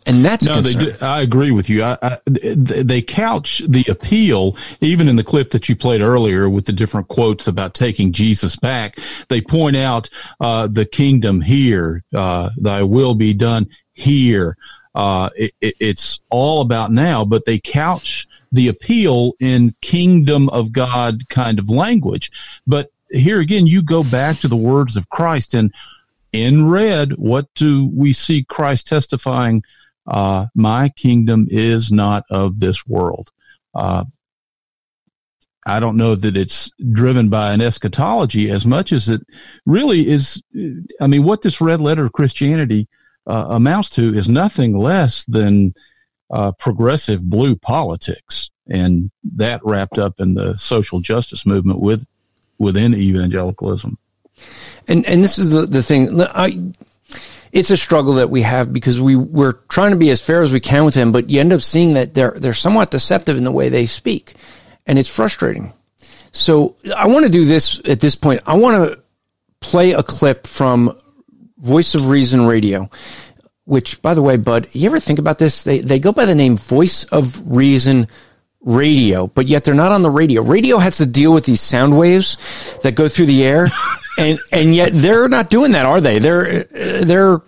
And 0.08 0.24
that's 0.24 0.46
no, 0.46 0.60
they 0.60 0.72
do, 0.72 0.94
I 1.00 1.20
agree 1.20 1.50
with 1.50 1.68
you. 1.68 1.84
I, 1.84 1.98
I, 2.02 2.18
they 2.24 3.02
couch 3.02 3.62
the 3.68 3.84
appeal, 3.88 4.56
even 4.80 5.08
in 5.08 5.16
the 5.16 5.24
clip 5.24 5.50
that 5.50 5.68
you 5.68 5.76
played 5.76 6.00
earlier 6.00 6.48
with 6.48 6.64
the 6.64 6.72
different 6.72 7.08
quotes 7.08 7.46
about 7.46 7.74
taking 7.74 8.12
Jesus 8.12 8.56
back. 8.56 8.96
They 9.28 9.40
point 9.40 9.76
out 9.76 10.08
uh, 10.40 10.66
the 10.66 10.84
kingdom 10.84 11.40
here, 11.40 12.04
uh, 12.14 12.50
thy 12.56 12.82
will 12.82 13.14
be 13.14 13.34
done 13.34 13.68
here. 13.92 14.56
Uh, 14.94 15.30
it, 15.36 15.52
it, 15.60 15.74
it's 15.78 16.20
all 16.30 16.60
about 16.60 16.90
now, 16.90 17.24
but 17.24 17.44
they 17.44 17.58
couch 17.58 18.26
the 18.50 18.68
appeal 18.68 19.34
in 19.38 19.74
kingdom 19.82 20.48
of 20.48 20.72
God 20.72 21.28
kind 21.28 21.58
of 21.58 21.70
language. 21.70 22.32
But 22.66 22.90
here 23.10 23.40
again, 23.40 23.66
you 23.66 23.82
go 23.82 24.02
back 24.02 24.38
to 24.38 24.48
the 24.48 24.56
words 24.56 24.96
of 24.96 25.08
Christ 25.10 25.54
and 25.54 25.72
in 26.32 26.68
red, 26.68 27.12
what 27.12 27.46
do 27.54 27.90
we 27.94 28.12
see 28.12 28.44
Christ 28.44 28.86
testifying 28.86 29.62
uh, 30.08 30.46
my 30.54 30.88
kingdom 30.88 31.46
is 31.50 31.92
not 31.92 32.24
of 32.30 32.60
this 32.60 32.86
world. 32.86 33.30
Uh, 33.74 34.04
I 35.66 35.80
don't 35.80 35.98
know 35.98 36.14
that 36.14 36.36
it's 36.36 36.70
driven 36.92 37.28
by 37.28 37.52
an 37.52 37.60
eschatology 37.60 38.50
as 38.50 38.66
much 38.66 38.90
as 38.90 39.10
it 39.10 39.20
really 39.66 40.08
is. 40.08 40.42
I 41.00 41.06
mean, 41.06 41.24
what 41.24 41.42
this 41.42 41.60
red 41.60 41.80
letter 41.80 42.06
of 42.06 42.12
Christianity 42.12 42.88
uh, 43.26 43.46
amounts 43.50 43.90
to 43.90 44.14
is 44.14 44.30
nothing 44.30 44.78
less 44.78 45.26
than 45.26 45.74
uh, 46.30 46.52
progressive 46.52 47.28
blue 47.28 47.54
politics, 47.54 48.48
and 48.66 49.10
that 49.36 49.60
wrapped 49.62 49.98
up 49.98 50.20
in 50.20 50.34
the 50.34 50.56
social 50.56 51.00
justice 51.00 51.44
movement 51.44 51.80
with 51.80 52.06
within 52.58 52.94
evangelicalism. 52.94 53.98
And 54.86 55.06
and 55.06 55.22
this 55.22 55.38
is 55.38 55.50
the 55.50 55.66
the 55.66 55.82
thing. 55.82 56.18
I 56.18 56.62
it's 57.52 57.70
a 57.70 57.76
struggle 57.76 58.14
that 58.14 58.30
we 58.30 58.42
have 58.42 58.72
because 58.72 59.00
we 59.00 59.16
we're 59.16 59.52
trying 59.68 59.90
to 59.90 59.96
be 59.96 60.10
as 60.10 60.20
fair 60.20 60.42
as 60.42 60.52
we 60.52 60.60
can 60.60 60.84
with 60.84 60.94
him, 60.94 61.12
but 61.12 61.28
you 61.28 61.40
end 61.40 61.52
up 61.52 61.60
seeing 61.60 61.94
that 61.94 62.14
they're 62.14 62.36
they're 62.36 62.54
somewhat 62.54 62.90
deceptive 62.90 63.36
in 63.36 63.44
the 63.44 63.52
way 63.52 63.68
they 63.68 63.86
speak, 63.86 64.34
and 64.86 64.98
it's 64.98 65.08
frustrating. 65.14 65.72
So 66.32 66.76
I 66.96 67.06
want 67.06 67.24
to 67.26 67.32
do 67.32 67.44
this 67.44 67.80
at 67.86 68.00
this 68.00 68.14
point. 68.14 68.42
I 68.46 68.56
want 68.56 68.90
to 68.90 69.02
play 69.60 69.92
a 69.92 70.02
clip 70.02 70.46
from 70.46 70.96
Voice 71.58 71.94
of 71.94 72.08
Reason 72.08 72.46
Radio, 72.46 72.90
which, 73.64 74.00
by 74.02 74.14
the 74.14 74.22
way, 74.22 74.36
Bud, 74.36 74.68
you 74.72 74.88
ever 74.88 75.00
think 75.00 75.18
about 75.18 75.38
this? 75.38 75.64
They 75.64 75.80
they 75.80 75.98
go 75.98 76.12
by 76.12 76.26
the 76.26 76.34
name 76.34 76.56
Voice 76.56 77.04
of 77.04 77.40
Reason 77.44 78.06
radio, 78.60 79.26
but 79.26 79.46
yet 79.46 79.64
they're 79.64 79.74
not 79.74 79.92
on 79.92 80.02
the 80.02 80.10
radio. 80.10 80.42
Radio 80.42 80.78
has 80.78 80.98
to 80.98 81.06
deal 81.06 81.32
with 81.32 81.44
these 81.44 81.60
sound 81.60 81.96
waves 81.96 82.36
that 82.82 82.94
go 82.94 83.08
through 83.08 83.26
the 83.26 83.44
air, 83.44 83.70
and 84.18 84.40
and 84.52 84.74
yet 84.74 84.90
they're 84.92 85.28
not 85.28 85.50
doing 85.50 85.72
that, 85.72 85.86
are 85.86 86.00
they? 86.00 86.18
They're 86.18 86.64
they're 86.64 87.40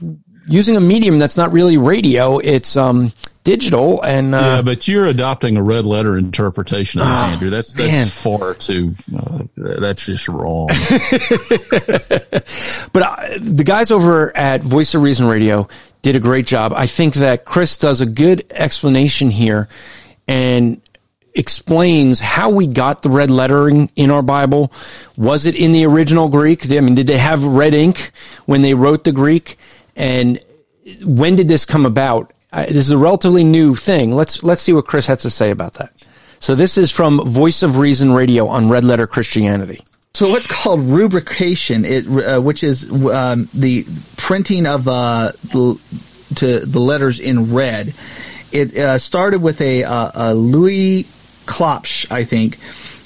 using 0.46 0.76
a 0.76 0.80
medium 0.80 1.18
that's 1.18 1.36
not 1.36 1.52
really 1.52 1.76
radio. 1.76 2.38
It's 2.38 2.76
um 2.76 3.12
digital 3.42 4.02
and 4.02 4.34
uh, 4.34 4.38
yeah, 4.38 4.62
but 4.62 4.86
you're 4.86 5.06
adopting 5.06 5.56
a 5.56 5.62
red 5.62 5.84
letter 5.86 6.16
interpretation 6.18 7.00
of 7.00 7.08
this, 7.08 7.18
oh, 7.20 7.26
Andrew. 7.26 7.50
That's 7.50 7.72
that's 7.72 7.90
man. 7.90 8.06
far 8.06 8.54
too. 8.54 8.94
Uh, 9.16 9.44
that's 9.56 10.04
just 10.04 10.28
wrong. 10.28 10.68
but 12.92 13.02
uh, 13.02 13.38
the 13.40 13.62
guys 13.64 13.90
over 13.90 14.36
at 14.36 14.62
Voice 14.62 14.94
of 14.94 15.02
Reason 15.02 15.26
Radio 15.26 15.68
did 16.02 16.16
a 16.16 16.20
great 16.20 16.46
job. 16.46 16.72
I 16.74 16.86
think 16.86 17.14
that 17.14 17.44
Chris 17.44 17.78
does 17.78 18.00
a 18.00 18.06
good 18.06 18.46
explanation 18.50 19.30
here, 19.30 19.68
and 20.28 20.80
explains 21.34 22.20
how 22.20 22.50
we 22.50 22.66
got 22.66 23.02
the 23.02 23.10
red 23.10 23.30
lettering 23.30 23.90
in 23.96 24.10
our 24.10 24.22
Bible. 24.22 24.72
Was 25.16 25.46
it 25.46 25.54
in 25.54 25.72
the 25.72 25.84
original 25.86 26.28
Greek? 26.28 26.70
I 26.70 26.80
mean, 26.80 26.94
did 26.94 27.06
they 27.06 27.18
have 27.18 27.44
red 27.44 27.74
ink 27.74 28.12
when 28.46 28.62
they 28.62 28.74
wrote 28.74 29.04
the 29.04 29.12
Greek? 29.12 29.56
And 29.96 30.38
when 31.02 31.36
did 31.36 31.48
this 31.48 31.64
come 31.64 31.86
about? 31.86 32.32
This 32.52 32.86
is 32.86 32.90
a 32.90 32.98
relatively 32.98 33.44
new 33.44 33.76
thing. 33.76 34.12
Let's 34.12 34.42
let's 34.42 34.60
see 34.60 34.72
what 34.72 34.86
Chris 34.86 35.06
has 35.06 35.22
to 35.22 35.30
say 35.30 35.50
about 35.50 35.74
that. 35.74 35.92
So 36.40 36.54
this 36.54 36.78
is 36.78 36.90
from 36.90 37.20
Voice 37.24 37.62
of 37.62 37.78
Reason 37.78 38.12
Radio 38.12 38.48
on 38.48 38.68
Red 38.68 38.82
Letter 38.82 39.06
Christianity. 39.06 39.82
So 40.14 40.30
what's 40.30 40.46
called 40.46 40.80
rubrication, 40.80 41.84
it, 41.84 42.06
uh, 42.06 42.40
which 42.40 42.64
is 42.64 42.90
um, 43.06 43.48
the 43.54 43.86
printing 44.16 44.66
of 44.66 44.88
uh, 44.88 45.32
the, 45.44 45.80
to 46.36 46.60
the 46.60 46.80
letters 46.80 47.20
in 47.20 47.54
red. 47.54 47.94
It 48.52 48.76
uh, 48.76 48.98
started 48.98 49.40
with 49.40 49.60
a, 49.60 49.84
uh, 49.84 50.10
a 50.14 50.34
Louis 50.34 51.06
Klopsch, 51.50 52.10
I 52.12 52.22
think, 52.22 52.58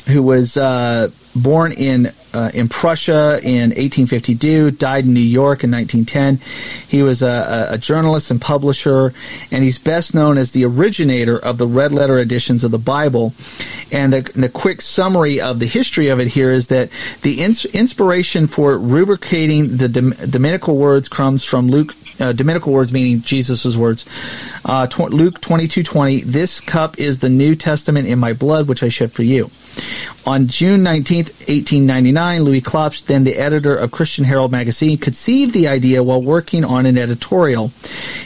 who 0.06 0.22
was 0.22 0.58
uh, 0.58 1.08
born 1.34 1.72
in 1.72 2.12
uh, 2.34 2.50
in 2.52 2.68
Prussia 2.68 3.40
in 3.42 3.70
1852, 3.70 4.72
died 4.72 5.04
in 5.04 5.14
New 5.14 5.20
York 5.20 5.64
in 5.64 5.70
1910. 5.70 6.44
He 6.88 7.02
was 7.02 7.22
a, 7.22 7.68
a, 7.70 7.78
journalist 7.78 8.30
and 8.30 8.40
publisher, 8.40 9.14
and 9.50 9.64
he's 9.64 9.78
best 9.78 10.14
known 10.14 10.36
as 10.36 10.52
the 10.52 10.64
originator 10.64 11.38
of 11.38 11.58
the 11.58 11.66
red 11.66 11.92
letter 11.92 12.18
editions 12.18 12.64
of 12.64 12.70
the 12.70 12.78
Bible. 12.78 13.32
And 13.92 14.12
the, 14.12 14.20
the 14.20 14.48
quick 14.48 14.82
summary 14.82 15.40
of 15.40 15.58
the 15.58 15.66
history 15.66 16.08
of 16.08 16.20
it 16.20 16.28
here 16.28 16.50
is 16.50 16.68
that 16.68 16.90
the 17.22 17.40
ins- 17.40 17.64
inspiration 17.66 18.46
for 18.46 18.76
rubricating 18.76 19.76
the 19.76 19.88
Dominical 19.88 20.76
words 20.76 21.08
comes 21.08 21.44
from 21.44 21.68
Luke 21.68 21.94
uh, 22.20 22.32
Dominical 22.32 22.72
words 22.72 22.92
meaning 22.92 23.22
Jesus' 23.22 23.76
words. 23.76 24.04
Uh, 24.64 24.86
tw- 24.86 25.10
Luke 25.10 25.40
22 25.40 25.82
20, 25.82 26.20
this 26.22 26.60
cup 26.60 26.98
is 26.98 27.18
the 27.18 27.28
New 27.28 27.54
Testament 27.54 28.08
in 28.08 28.18
my 28.18 28.32
blood, 28.32 28.68
which 28.68 28.82
I 28.82 28.88
shed 28.88 29.12
for 29.12 29.22
you. 29.22 29.50
On 30.26 30.46
June 30.46 30.82
19, 30.82 31.24
1899, 31.24 32.42
Louis 32.44 32.60
Klopsch, 32.62 33.04
then 33.04 33.24
the 33.24 33.36
editor 33.36 33.76
of 33.76 33.90
Christian 33.90 34.24
Herald 34.24 34.52
magazine, 34.52 34.96
conceived 34.96 35.52
the 35.52 35.68
idea 35.68 36.02
while 36.02 36.22
working 36.22 36.64
on 36.64 36.86
an 36.86 36.96
editorial. 36.96 37.68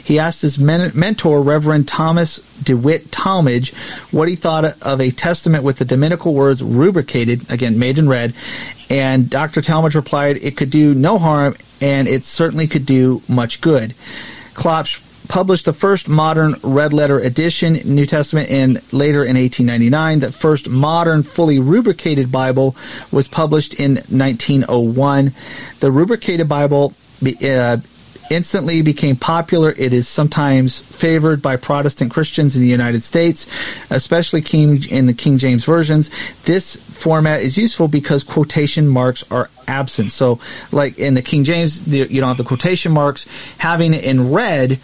He 0.05 0.19
asked 0.19 0.43
his 0.43 0.59
men- 0.59 0.93
mentor, 0.95 1.43
Reverend 1.43 1.89
Thomas 1.89 2.37
DeWitt 2.63 3.11
Talmage, 3.11 3.75
what 4.13 4.29
he 4.29 4.37
thought 4.37 4.81
of 4.81 5.01
a 5.01 5.11
testament 5.11 5.65
with 5.65 5.79
the 5.79 5.85
Dominical 5.85 6.35
words 6.35 6.63
rubricated, 6.63 7.51
again, 7.51 7.79
made 7.79 7.99
in 7.99 8.09
red, 8.09 8.35
and 8.91 9.29
Dr. 9.29 9.61
Talmage 9.61 9.95
replied, 9.95 10.37
it 10.37 10.57
could 10.57 10.71
do 10.71 10.95
no 10.95 11.19
harm, 11.19 11.57
and 11.81 12.09
it 12.09 12.25
certainly 12.25 12.67
could 12.67 12.87
do 12.87 13.23
much 13.29 13.61
good. 13.61 13.95
Klopsch 14.55 15.05
published 15.29 15.67
the 15.67 15.73
first 15.73 16.09
modern 16.09 16.57
red 16.63 16.93
letter 16.93 17.19
edition 17.19 17.75
New 17.85 18.07
Testament 18.07 18.49
in 18.49 18.81
later 18.93 19.25
in 19.25 19.37
1899. 19.37 20.21
The 20.21 20.33
first 20.33 20.69
modern 20.69 21.23
fully 21.23 21.59
rubricated 21.59 22.33
Bible 22.33 22.75
was 23.13 23.29
published 23.29 23.75
in 23.75 23.97
1901. 24.09 25.33
The 25.81 25.91
rubricated 25.91 26.49
Bible 26.49 26.95
uh, 27.43 27.77
instantly 28.31 28.83
became 28.83 29.17
popular. 29.17 29.71
It 29.71 29.93
is 29.93 30.09
sometimes 30.09 30.79
favored 30.79 31.43
by 31.43 31.57
Protestant 31.57 32.11
Christians 32.11 32.57
in 32.57 32.63
the 32.63 32.69
United 32.69 33.03
States, 33.03 33.47
especially 33.91 34.43
King 34.43 34.83
in 34.85 35.07
the 35.07 35.15
King 35.15 35.39
James 35.39 35.65
versions. 35.65 36.11
This 36.45 36.77
format 36.77 37.43
is 37.43 37.57
useful 37.57 37.89
because 37.89 38.23
quotation 38.25 38.89
marks 38.89 39.25
are 39.31 39.51
absent. 39.67 40.13
So, 40.13 40.41
like 40.73 40.99
in 40.99 41.15
the 41.15 41.23
King 41.23 41.45
James, 41.45 41.87
you 41.87 42.21
don't 42.21 42.29
have 42.29 42.37
the 42.37 42.45
quotation 42.45 42.93
marks. 42.93 43.27
Having 43.59 43.95
it 43.95 44.05
in 44.05 44.33
red 44.33 44.79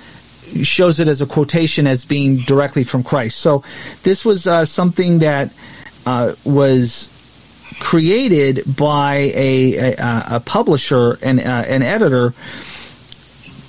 shows 0.63 1.01
it 1.01 1.09
as 1.09 1.21
a 1.21 1.27
quotation 1.27 1.87
as 1.87 2.05
being 2.05 2.39
directly 2.39 2.85
from 2.85 3.03
Christ. 3.03 3.39
So 3.39 3.65
this 4.03 4.25
was 4.25 4.47
uh, 4.47 4.65
something 4.65 5.21
that 5.21 5.53
uh, 6.07 6.35
was 6.45 7.11
created 7.81 8.63
by 8.77 9.33
a, 9.35 9.95
a, 9.97 10.25
a 10.33 10.41
publisher 10.41 11.19
and 11.23 11.41
uh, 11.41 11.43
an 11.43 11.83
editor 11.83 12.35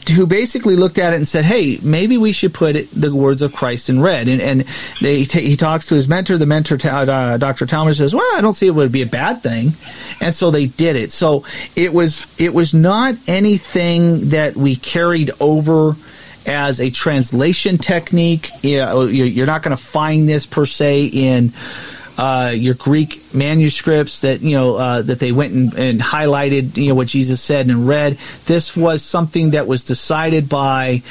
who 0.10 0.26
basically 0.26 0.76
looked 0.76 0.98
at 0.98 1.14
it 1.14 1.18
and 1.18 1.28
said, 1.28 1.46
"Hey, 1.46 1.80
maybe 1.82 2.18
we 2.18 2.32
should 2.32 2.54
put 2.54 2.76
it, 2.76 2.90
the 2.92 3.14
words 3.14 3.42
of 3.42 3.54
Christ 3.54 3.90
in 3.90 4.02
red." 4.02 4.28
And 4.28 4.42
and 4.42 4.66
they 5.02 5.26
t- 5.26 5.46
he 5.46 5.56
talks 5.56 5.88
to 5.88 5.96
his 5.96 6.08
mentor. 6.08 6.38
The 6.38 6.46
mentor, 6.46 6.78
uh, 6.84 7.38
Dr. 7.38 7.66
Talmage, 7.66 7.98
says, 7.98 8.14
"Well, 8.14 8.30
I 8.36 8.42
don't 8.42 8.54
see 8.54 8.68
it 8.68 8.76
would 8.76 8.92
be 8.92 9.02
a 9.02 9.08
bad 9.08 9.42
thing," 9.42 9.74
and 10.22 10.34
so 10.34 10.52
they 10.52 10.68
did 10.68 10.96
it. 10.96 11.12
So 11.12 11.44
it 11.76 11.94
was 11.94 12.26
it 12.38 12.54
was 12.54 12.74
not 12.74 13.16
anything 13.28 14.30
that 14.30 14.56
we 14.56 14.76
carried 14.76 15.32
over 15.40 15.96
as 16.46 16.80
a 16.80 16.90
translation 16.90 17.78
technique. 17.78 18.50
You're 18.62 19.46
not 19.46 19.64
going 19.64 19.76
to 19.76 19.84
find 19.84 20.30
this 20.30 20.46
per 20.46 20.66
se 20.66 21.06
in 21.06 21.54
uh, 22.18 22.54
your 22.56 22.76
Greek 22.76 23.34
manuscripts 23.34 24.22
that 24.22 24.42
you 24.42 24.56
know 24.56 24.76
uh, 24.76 25.02
that 25.02 25.20
they 25.20 25.32
went 25.32 25.54
and, 25.54 25.74
and, 25.74 26.00
highlighted 26.00 26.78
you 26.78 26.90
know 26.90 26.96
what 26.96 27.08
Jesus 27.08 27.42
said 27.42 27.68
and 27.68 27.88
read. 27.88 28.18
This 28.46 28.76
was 28.76 29.04
something 29.04 29.52
that 29.52 29.68
was 29.68 29.84
decided 29.84 30.48
by 30.48 31.04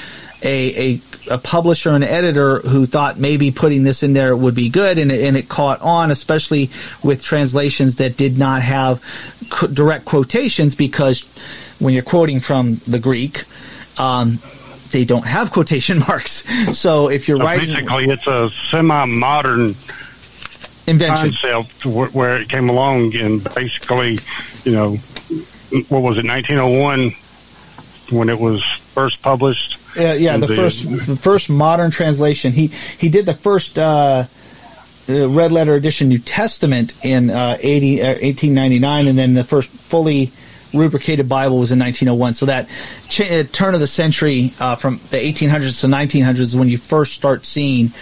a, 0.42 0.92
a, 0.94 1.00
a 1.30 1.38
publisher 1.38 1.90
and 1.90 2.04
editor 2.04 2.60
who 2.60 2.86
thought 2.86 3.18
maybe 3.18 3.50
putting 3.50 3.84
this 3.84 4.02
in 4.02 4.14
there 4.14 4.34
would 4.36 4.54
be 4.54 4.70
good, 4.70 4.98
and 4.98 5.12
it, 5.12 5.24
and 5.24 5.36
it 5.36 5.48
caught 5.48 5.80
on, 5.82 6.10
especially 6.10 6.70
with 7.02 7.22
translations 7.22 7.96
that 7.96 8.16
did 8.16 8.38
not 8.38 8.62
have 8.62 9.02
co- 9.50 9.66
direct 9.66 10.06
quotations 10.06 10.74
because 10.74 11.22
when 11.80 11.92
you're 11.92 12.02
quoting 12.02 12.40
from 12.40 12.76
the 12.86 12.98
Greek. 12.98 13.44
Um, 13.98 14.38
they 14.90 15.04
don't 15.04 15.26
have 15.26 15.50
quotation 15.50 15.98
marks. 16.08 16.44
So 16.78 17.08
if 17.10 17.26
you're 17.26 17.38
so 17.38 17.44
writing, 17.44 17.74
basically, 17.74 18.04
it's 18.10 18.26
a 18.26 18.48
semi-modern 18.70 19.74
invention 20.86 21.32
concept 21.32 21.86
where 21.86 22.36
it 22.36 22.48
came 22.48 22.68
along 22.68 23.14
and 23.16 23.42
basically, 23.54 24.18
you 24.64 24.72
know, 24.72 24.96
what 25.88 26.02
was 26.02 26.18
it, 26.18 26.26
1901 26.26 27.12
when 28.10 28.28
it 28.28 28.38
was 28.38 28.62
first 28.64 29.22
published? 29.22 29.78
Yeah, 29.96 30.14
yeah, 30.14 30.36
the, 30.36 30.46
the 30.46 30.56
first 30.56 31.06
the 31.06 31.16
first 31.16 31.48
modern 31.48 31.90
translation. 31.90 32.52
He 32.52 32.66
he 32.66 33.08
did 33.08 33.26
the 33.26 33.34
first 33.34 33.78
uh, 33.78 34.24
uh, 35.08 35.28
red 35.28 35.52
letter 35.52 35.74
edition 35.74 36.08
New 36.08 36.18
Testament 36.18 36.94
in 37.04 37.30
uh, 37.30 37.56
80, 37.60 38.00
1899, 38.00 39.06
uh, 39.06 39.10
and 39.10 39.18
then 39.18 39.34
the 39.34 39.44
first 39.44 39.70
fully 39.70 40.32
rubricated 40.72 41.28
Bible 41.28 41.58
was 41.58 41.72
in 41.72 41.78
1901. 41.78 42.32
So 42.34 42.46
that 42.46 42.68
ch- 43.08 43.20
uh, 43.20 43.44
turn 43.44 43.74
of 43.74 43.80
the 43.80 43.86
century 43.86 44.52
uh, 44.58 44.76
from 44.76 44.96
the 45.10 45.18
1800s 45.18 45.80
to 45.82 45.86
1900s 45.86 46.40
is 46.40 46.56
when 46.56 46.68
you 46.68 46.78
first 46.78 47.14
start 47.14 47.46
seeing 47.46 47.92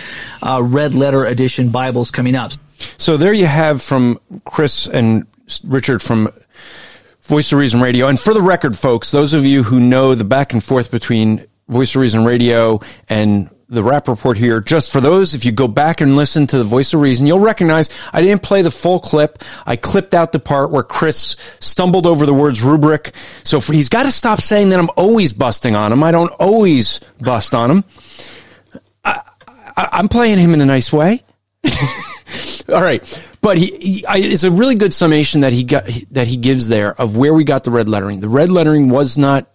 uh, 0.43 0.61
red 0.63 0.95
letter 0.95 1.25
edition 1.25 1.71
Bibles 1.71 2.11
coming 2.11 2.35
up. 2.35 2.53
So 2.99 3.17
there 3.17 3.33
you 3.33 3.47
have 3.47 3.83
from 3.83 4.19
Chris 4.45 4.87
and 4.87 5.27
Richard 5.65 6.03
from 6.03 6.29
Voice 7.23 7.53
of 7.53 7.59
Reason 7.59 7.81
Radio. 7.81 8.09
And 8.09 8.19
for 8.19 8.35
the 8.35 8.43
record, 8.43 8.77
folks, 8.77 9.11
those 9.11 9.35
of 9.35 9.45
you 9.45 9.63
who 9.63 9.81
know 9.81 10.15
the 10.15 10.25
back 10.25 10.53
and 10.53 10.63
forth 10.63 10.91
between 10.91 11.45
Voice 11.69 11.95
of 11.95 12.01
Reason 12.01 12.25
Radio 12.25 12.81
and 13.09 13.49
the 13.69 13.83
rap 13.83 14.07
report 14.07 14.37
here, 14.37 14.61
just 14.61 14.93
for 14.93 15.01
those, 15.01 15.35
if 15.35 15.45
you 15.45 15.53
go 15.53 15.67
back 15.67 16.01
and 16.01 16.15
listen 16.15 16.47
to 16.47 16.59
the 16.59 16.65
voice 16.65 16.93
of 16.93 17.01
reason, 17.01 17.27
you'll 17.27 17.39
recognize 17.39 17.89
I 18.13 18.21
didn't 18.21 18.43
play 18.43 18.61
the 18.61 18.71
full 18.71 19.01
clip. 19.01 19.43
I 19.65 19.77
clipped 19.77 20.15
out 20.15 20.33
the 20.33 20.41
part 20.41 20.71
where 20.71 20.83
Chris 20.83 21.37
stumbled 21.59 22.07
over 22.07 22.27
the 22.27 22.35
words 22.35 22.63
rubric. 22.63 23.15
So 23.45 23.61
for, 23.61 23.73
he's 23.73 23.89
got 23.89 24.03
to 24.03 24.13
stop 24.13 24.41
saying 24.41 24.69
that 24.71 24.79
I'm 24.79 24.91
always 24.97 25.33
busting 25.33 25.75
on 25.75 25.91
him. 25.91 26.03
I 26.03 26.11
don't 26.11 26.33
always 26.33 27.01
bust 27.21 27.55
on 27.55 27.71
him. 27.71 27.85
I, 29.05 29.23
am 29.77 30.09
playing 30.09 30.39
him 30.39 30.53
in 30.53 30.61
a 30.61 30.67
nice 30.67 30.93
way. 30.93 31.23
All 32.69 32.83
right. 32.83 33.03
But 33.41 33.59
he, 33.59 33.67
he 33.79 34.07
I, 34.07 34.17
it's 34.19 34.45
a 34.45 34.51
really 34.51 34.75
good 34.75 34.95
summation 34.95 35.41
that 35.41 35.53
he 35.53 35.65
got, 35.65 35.85
that 36.11 36.29
he 36.29 36.37
gives 36.37 36.69
there 36.69 36.99
of 37.01 37.17
where 37.17 37.35
we 37.35 37.45
got 37.45 37.65
the 37.65 37.71
red 37.71 37.89
lettering. 37.89 38.21
The 38.21 38.29
red 38.29 38.51
lettering 38.51 38.89
was 38.89 39.19
not 39.19 39.51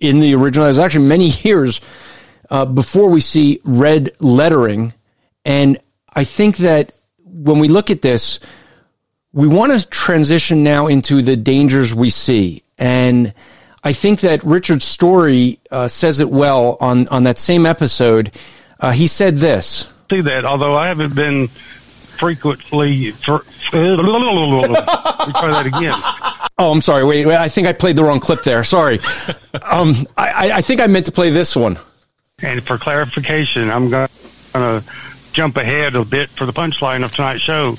in 0.00 0.20
the 0.20 0.34
original. 0.34 0.66
It 0.66 0.70
was 0.70 0.78
actually 0.78 1.06
many 1.06 1.28
years 1.42 1.80
uh, 2.50 2.64
before 2.64 3.10
we 3.10 3.20
see 3.20 3.60
red 3.64 4.12
lettering. 4.20 4.94
And 5.44 5.78
I 6.14 6.24
think 6.24 6.58
that 6.58 6.92
when 7.24 7.58
we 7.58 7.68
look 7.68 7.90
at 7.90 8.02
this, 8.02 8.40
we 9.32 9.46
want 9.46 9.78
to 9.78 9.86
transition 9.88 10.64
now 10.64 10.86
into 10.86 11.22
the 11.22 11.36
dangers 11.36 11.94
we 11.94 12.10
see. 12.10 12.62
And 12.78 13.34
I 13.84 13.92
think 13.92 14.20
that 14.20 14.42
Richard 14.42 14.82
Story 14.82 15.60
uh, 15.70 15.88
says 15.88 16.20
it 16.20 16.30
well 16.30 16.76
on, 16.80 17.06
on 17.08 17.24
that 17.24 17.38
same 17.38 17.66
episode. 17.66 18.34
Uh, 18.80 18.92
he 18.92 19.06
said 19.06 19.36
this. 19.36 19.92
See 20.10 20.20
that, 20.22 20.44
although 20.44 20.76
I 20.76 20.88
haven't 20.88 21.14
been 21.14 21.48
frequently. 22.18 23.10
For, 23.12 23.38
try 23.70 23.86
that 25.50 25.66
again. 25.66 25.94
Oh, 26.58 26.72
I'm 26.72 26.80
sorry. 26.80 27.04
Wait, 27.04 27.26
wait, 27.26 27.36
I 27.36 27.48
think 27.48 27.66
I 27.66 27.72
played 27.72 27.96
the 27.96 28.04
wrong 28.04 28.20
clip 28.20 28.42
there. 28.42 28.64
Sorry. 28.64 29.00
Um, 29.62 29.94
I, 30.16 30.52
I 30.54 30.62
think 30.62 30.80
I 30.80 30.86
meant 30.86 31.06
to 31.06 31.12
play 31.12 31.30
this 31.30 31.54
one. 31.54 31.78
And 32.42 32.64
for 32.64 32.78
clarification, 32.78 33.70
I'm 33.70 33.90
going 33.90 34.08
to 34.54 34.84
jump 35.32 35.56
ahead 35.56 35.94
a 35.94 36.04
bit 36.04 36.28
for 36.30 36.46
the 36.46 36.52
punchline 36.52 37.04
of 37.04 37.14
tonight's 37.14 37.42
show. 37.42 37.72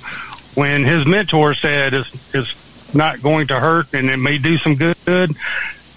When 0.55 0.83
his 0.83 1.05
mentor 1.05 1.53
said 1.53 1.93
it's, 1.93 2.35
it's 2.35 2.93
not 2.95 3.21
going 3.21 3.47
to 3.47 3.59
hurt 3.59 3.93
and 3.93 4.09
it 4.09 4.17
may 4.17 4.37
do 4.37 4.57
some 4.57 4.75
good, 4.75 5.35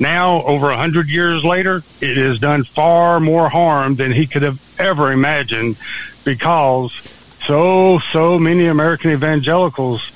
now 0.01 0.43
over 0.43 0.71
a 0.71 0.77
hundred 0.77 1.09
years 1.09 1.45
later, 1.45 1.83
it 2.01 2.17
has 2.17 2.39
done 2.41 2.65
far 2.65 3.21
more 3.21 3.49
harm 3.49 3.95
than 3.95 4.11
he 4.11 4.27
could 4.27 4.43
have 4.43 4.61
ever 4.81 5.13
imagined 5.13 5.77
because 6.25 7.12
so, 7.47 7.99
so 8.11 8.39
many 8.39 8.67
American 8.67 9.11
evangelicals 9.11 10.13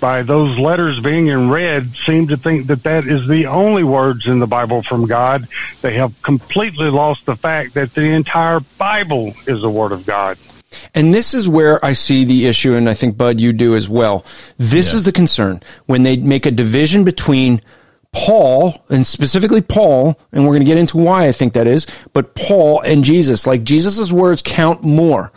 by 0.00 0.22
those 0.22 0.58
letters 0.58 1.00
being 1.00 1.28
in 1.28 1.50
red 1.50 1.88
seem 1.94 2.28
to 2.28 2.36
think 2.36 2.66
that 2.66 2.82
that 2.82 3.06
is 3.06 3.26
the 3.26 3.46
only 3.46 3.82
words 3.82 4.26
in 4.26 4.38
the 4.38 4.46
Bible 4.46 4.82
from 4.82 5.06
God. 5.06 5.48
They 5.80 5.94
have 5.94 6.20
completely 6.22 6.90
lost 6.90 7.24
the 7.24 7.36
fact 7.36 7.74
that 7.74 7.94
the 7.94 8.10
entire 8.10 8.60
Bible 8.78 9.32
is 9.46 9.62
the 9.62 9.70
Word 9.70 9.92
of 9.92 10.04
God. 10.04 10.36
And 10.94 11.14
this 11.14 11.32
is 11.34 11.48
where 11.48 11.82
I 11.84 11.92
see 11.94 12.24
the 12.24 12.46
issue, 12.46 12.74
and 12.74 12.88
I 12.88 12.94
think, 12.94 13.16
Bud, 13.16 13.40
you 13.40 13.52
do 13.52 13.74
as 13.76 13.88
well. 13.88 14.24
This 14.58 14.92
yeah. 14.92 14.96
is 14.96 15.04
the 15.04 15.12
concern 15.12 15.62
when 15.86 16.02
they 16.02 16.16
make 16.16 16.46
a 16.46 16.50
division 16.50 17.04
between 17.04 17.62
Paul, 18.12 18.84
and 18.90 19.06
specifically 19.06 19.60
Paul, 19.60 20.18
and 20.32 20.44
we're 20.44 20.52
going 20.52 20.60
to 20.60 20.66
get 20.66 20.78
into 20.78 20.98
why 20.98 21.26
I 21.26 21.32
think 21.32 21.52
that 21.54 21.66
is, 21.66 21.86
but 22.12 22.34
Paul 22.34 22.80
and 22.82 23.02
Jesus. 23.02 23.46
Like 23.46 23.64
Jesus' 23.64 24.12
words 24.12 24.40
count 24.40 24.82
more 24.82 25.32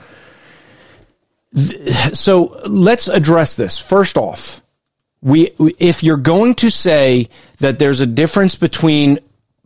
so 2.13 2.61
let's 2.67 3.07
address 3.07 3.55
this. 3.55 3.77
First 3.77 4.17
off, 4.17 4.61
we, 5.21 5.51
if 5.79 6.03
you're 6.03 6.17
going 6.17 6.55
to 6.55 6.69
say 6.69 7.29
that 7.57 7.79
there's 7.79 7.99
a 7.99 8.05
difference 8.05 8.55
between 8.55 9.19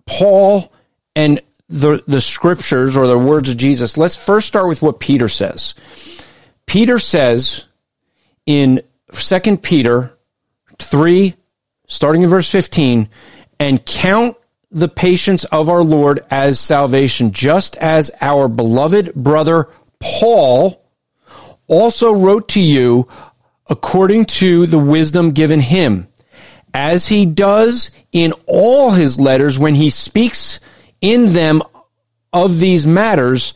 Paul 0.05 0.71
and 1.15 1.41
the, 1.67 2.03
the 2.07 2.21
scriptures 2.21 2.95
or 2.95 3.07
the 3.07 3.17
words 3.17 3.49
of 3.49 3.57
Jesus, 3.57 3.97
let's 3.97 4.15
first 4.15 4.47
start 4.47 4.67
with 4.67 4.81
what 4.81 4.99
Peter 4.99 5.27
says. 5.27 5.75
Peter 6.65 6.99
says 6.99 7.65
in 8.45 8.81
2 9.11 9.57
Peter 9.57 10.17
3, 10.79 11.33
starting 11.87 12.21
in 12.21 12.29
verse 12.29 12.49
15, 12.49 13.09
and 13.59 13.85
count 13.85 14.37
the 14.71 14.87
patience 14.87 15.43
of 15.45 15.67
our 15.67 15.83
Lord 15.83 16.21
as 16.31 16.59
salvation, 16.59 17.33
just 17.33 17.75
as 17.77 18.09
our 18.21 18.47
beloved 18.47 19.13
brother 19.13 19.67
Paul 19.99 20.80
also 21.67 22.13
wrote 22.13 22.47
to 22.49 22.59
you 22.59 23.07
according 23.69 24.25
to 24.25 24.65
the 24.67 24.79
wisdom 24.79 25.31
given 25.31 25.59
him, 25.59 26.07
as 26.73 27.07
he 27.07 27.25
does 27.25 27.91
in 28.11 28.33
all 28.47 28.91
his 28.91 29.19
letters 29.19 29.57
when 29.57 29.75
he 29.75 29.89
speaks 29.89 30.59
in 30.99 31.33
them 31.33 31.61
of 32.33 32.59
these 32.59 32.85
matters, 32.85 33.53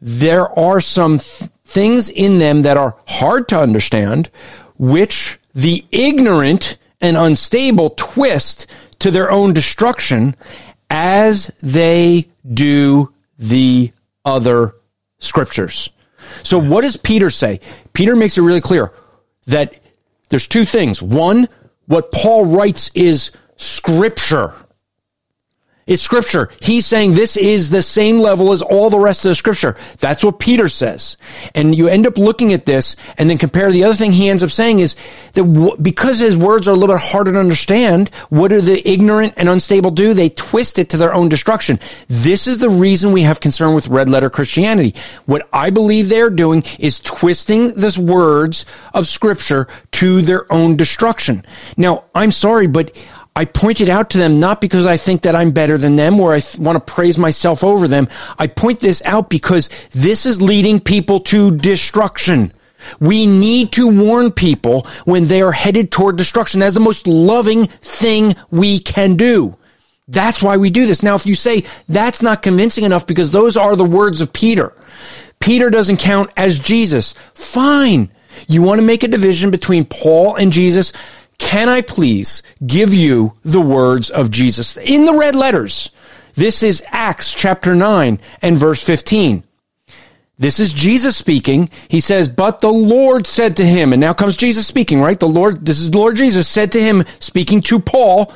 there 0.00 0.48
are 0.58 0.80
some 0.80 1.18
th- 1.18 1.50
things 1.64 2.08
in 2.08 2.38
them 2.38 2.62
that 2.62 2.76
are 2.76 2.96
hard 3.06 3.48
to 3.48 3.58
understand, 3.58 4.30
which 4.78 5.38
the 5.54 5.84
ignorant 5.90 6.76
and 7.00 7.16
unstable 7.16 7.90
twist 7.90 8.66
to 8.98 9.10
their 9.10 9.30
own 9.30 9.52
destruction 9.52 10.34
as 10.90 11.48
they 11.62 12.28
do 12.52 13.12
the 13.38 13.90
other 14.24 14.74
scriptures. 15.18 15.90
So 16.42 16.58
what 16.58 16.82
does 16.82 16.96
Peter 16.96 17.30
say? 17.30 17.60
Peter 17.92 18.16
makes 18.16 18.36
it 18.38 18.42
really 18.42 18.60
clear 18.60 18.92
that 19.46 19.74
there's 20.28 20.48
two 20.48 20.64
things. 20.64 21.02
One, 21.02 21.48
what 21.86 22.12
Paul 22.12 22.46
writes 22.46 22.90
is 22.94 23.30
scripture. 23.56 24.54
It's 25.86 26.00
scripture. 26.00 26.48
He's 26.60 26.86
saying 26.86 27.12
this 27.12 27.36
is 27.36 27.68
the 27.68 27.82
same 27.82 28.18
level 28.18 28.52
as 28.52 28.62
all 28.62 28.88
the 28.88 28.98
rest 28.98 29.26
of 29.26 29.30
the 29.30 29.34
scripture. 29.34 29.76
That's 29.98 30.24
what 30.24 30.38
Peter 30.38 30.66
says. 30.70 31.18
And 31.54 31.74
you 31.74 31.88
end 31.88 32.06
up 32.06 32.16
looking 32.16 32.54
at 32.54 32.64
this 32.64 32.96
and 33.18 33.28
then 33.28 33.36
compare 33.36 33.70
the 33.70 33.84
other 33.84 33.94
thing 33.94 34.12
he 34.12 34.30
ends 34.30 34.42
up 34.42 34.50
saying 34.50 34.78
is 34.78 34.96
that 35.34 35.44
w- 35.44 35.76
because 35.76 36.20
his 36.20 36.38
words 36.38 36.68
are 36.68 36.70
a 36.70 36.74
little 36.74 36.94
bit 36.94 37.02
harder 37.02 37.32
to 37.32 37.38
understand, 37.38 38.08
what 38.30 38.48
do 38.48 38.62
the 38.62 38.86
ignorant 38.88 39.34
and 39.36 39.50
unstable 39.50 39.90
do? 39.90 40.14
They 40.14 40.30
twist 40.30 40.78
it 40.78 40.88
to 40.90 40.96
their 40.96 41.12
own 41.12 41.28
destruction. 41.28 41.78
This 42.08 42.46
is 42.46 42.60
the 42.60 42.70
reason 42.70 43.12
we 43.12 43.22
have 43.22 43.40
concern 43.40 43.74
with 43.74 43.88
red 43.88 44.08
letter 44.08 44.30
Christianity. 44.30 44.94
What 45.26 45.46
I 45.52 45.68
believe 45.68 46.08
they're 46.08 46.30
doing 46.30 46.64
is 46.78 46.98
twisting 47.00 47.74
the 47.74 47.94
words 48.00 48.64
of 48.94 49.06
scripture 49.06 49.68
to 49.92 50.22
their 50.22 50.50
own 50.50 50.76
destruction. 50.76 51.44
Now, 51.76 52.04
I'm 52.14 52.30
sorry, 52.30 52.68
but 52.68 52.96
I 53.36 53.44
point 53.46 53.80
it 53.80 53.88
out 53.88 54.10
to 54.10 54.18
them 54.18 54.38
not 54.38 54.60
because 54.60 54.86
I 54.86 54.96
think 54.96 55.22
that 55.22 55.34
I'm 55.34 55.50
better 55.50 55.76
than 55.76 55.96
them 55.96 56.20
or 56.20 56.34
I 56.34 56.40
th- 56.40 56.58
want 56.58 56.76
to 56.76 56.92
praise 56.92 57.18
myself 57.18 57.64
over 57.64 57.88
them. 57.88 58.08
I 58.38 58.46
point 58.46 58.78
this 58.78 59.02
out 59.04 59.28
because 59.28 59.68
this 59.90 60.24
is 60.24 60.40
leading 60.40 60.78
people 60.78 61.18
to 61.20 61.56
destruction. 61.56 62.52
We 63.00 63.26
need 63.26 63.72
to 63.72 63.88
warn 63.88 64.30
people 64.30 64.86
when 65.04 65.26
they 65.26 65.42
are 65.42 65.52
headed 65.52 65.90
toward 65.90 66.16
destruction. 66.16 66.60
That's 66.60 66.74
the 66.74 66.80
most 66.80 67.06
loving 67.06 67.66
thing 67.66 68.36
we 68.50 68.78
can 68.78 69.16
do. 69.16 69.56
That's 70.06 70.42
why 70.42 70.58
we 70.58 70.70
do 70.70 70.86
this. 70.86 71.02
Now, 71.02 71.14
if 71.14 71.26
you 71.26 71.34
say 71.34 71.64
that's 71.88 72.22
not 72.22 72.42
convincing 72.42 72.84
enough 72.84 73.06
because 73.06 73.32
those 73.32 73.56
are 73.56 73.74
the 73.74 73.84
words 73.84 74.20
of 74.20 74.32
Peter, 74.32 74.74
Peter 75.40 75.70
doesn't 75.70 75.96
count 75.96 76.30
as 76.36 76.60
Jesus. 76.60 77.14
Fine. 77.34 78.10
You 78.48 78.62
want 78.62 78.80
to 78.80 78.86
make 78.86 79.02
a 79.02 79.08
division 79.08 79.50
between 79.50 79.86
Paul 79.86 80.36
and 80.36 80.52
Jesus? 80.52 80.92
Can 81.38 81.68
I 81.68 81.80
please 81.80 82.42
give 82.66 82.94
you 82.94 83.34
the 83.42 83.60
words 83.60 84.10
of 84.10 84.30
Jesus 84.30 84.76
in 84.76 85.04
the 85.04 85.14
red 85.14 85.34
letters? 85.34 85.90
This 86.34 86.62
is 86.62 86.82
Acts 86.88 87.32
chapter 87.32 87.74
9 87.74 88.20
and 88.42 88.58
verse 88.58 88.82
15. 88.82 89.44
This 90.36 90.58
is 90.58 90.72
Jesus 90.72 91.16
speaking. 91.16 91.70
He 91.88 92.00
says, 92.00 92.28
but 92.28 92.60
the 92.60 92.72
Lord 92.72 93.26
said 93.26 93.56
to 93.56 93.64
him, 93.64 93.92
and 93.92 94.00
now 94.00 94.12
comes 94.12 94.36
Jesus 94.36 94.66
speaking, 94.66 95.00
right? 95.00 95.18
The 95.18 95.28
Lord, 95.28 95.64
this 95.64 95.78
is 95.78 95.94
Lord 95.94 96.16
Jesus 96.16 96.48
said 96.48 96.72
to 96.72 96.82
him, 96.82 97.04
speaking 97.20 97.60
to 97.62 97.78
Paul. 97.78 98.32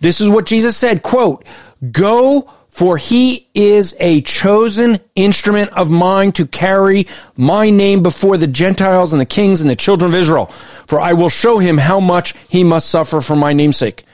This 0.00 0.20
is 0.20 0.28
what 0.28 0.46
Jesus 0.46 0.76
said, 0.76 1.02
quote, 1.02 1.44
go 1.92 2.50
for 2.70 2.96
he 2.96 3.48
is 3.52 3.94
a 3.98 4.20
chosen 4.22 4.98
instrument 5.16 5.70
of 5.72 5.90
mine 5.90 6.32
to 6.32 6.46
carry 6.46 7.06
my 7.36 7.68
name 7.68 8.02
before 8.02 8.36
the 8.36 8.46
Gentiles 8.46 9.12
and 9.12 9.20
the 9.20 9.26
kings 9.26 9.60
and 9.60 9.68
the 9.68 9.76
children 9.76 10.10
of 10.10 10.14
Israel. 10.14 10.46
For 10.86 11.00
I 11.00 11.12
will 11.12 11.28
show 11.28 11.58
him 11.58 11.78
how 11.78 12.00
much 12.00 12.34
he 12.48 12.64
must 12.64 12.88
suffer 12.88 13.20
for 13.20 13.36
my 13.36 13.52
namesake. 13.52 14.04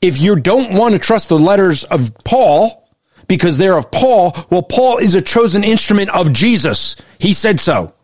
If 0.00 0.20
you 0.20 0.36
don't 0.36 0.72
want 0.72 0.94
to 0.94 0.98
trust 0.98 1.28
the 1.28 1.38
letters 1.38 1.84
of 1.84 2.12
Paul, 2.24 2.88
because 3.26 3.58
they're 3.58 3.76
of 3.76 3.90
Paul, 3.90 4.34
well, 4.50 4.62
Paul 4.62 4.98
is 4.98 5.14
a 5.14 5.22
chosen 5.22 5.62
instrument 5.62 6.10
of 6.10 6.32
Jesus. 6.32 6.96
He 7.18 7.32
said 7.32 7.60
so. 7.60 7.92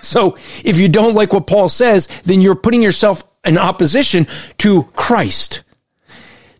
So 0.00 0.36
if 0.64 0.78
you 0.78 0.88
don't 0.88 1.14
like 1.14 1.32
what 1.32 1.48
Paul 1.48 1.68
says, 1.68 2.06
then 2.22 2.40
you're 2.40 2.54
putting 2.54 2.84
yourself 2.84 3.24
in 3.44 3.58
opposition 3.58 4.28
to 4.58 4.84
Christ. 4.94 5.64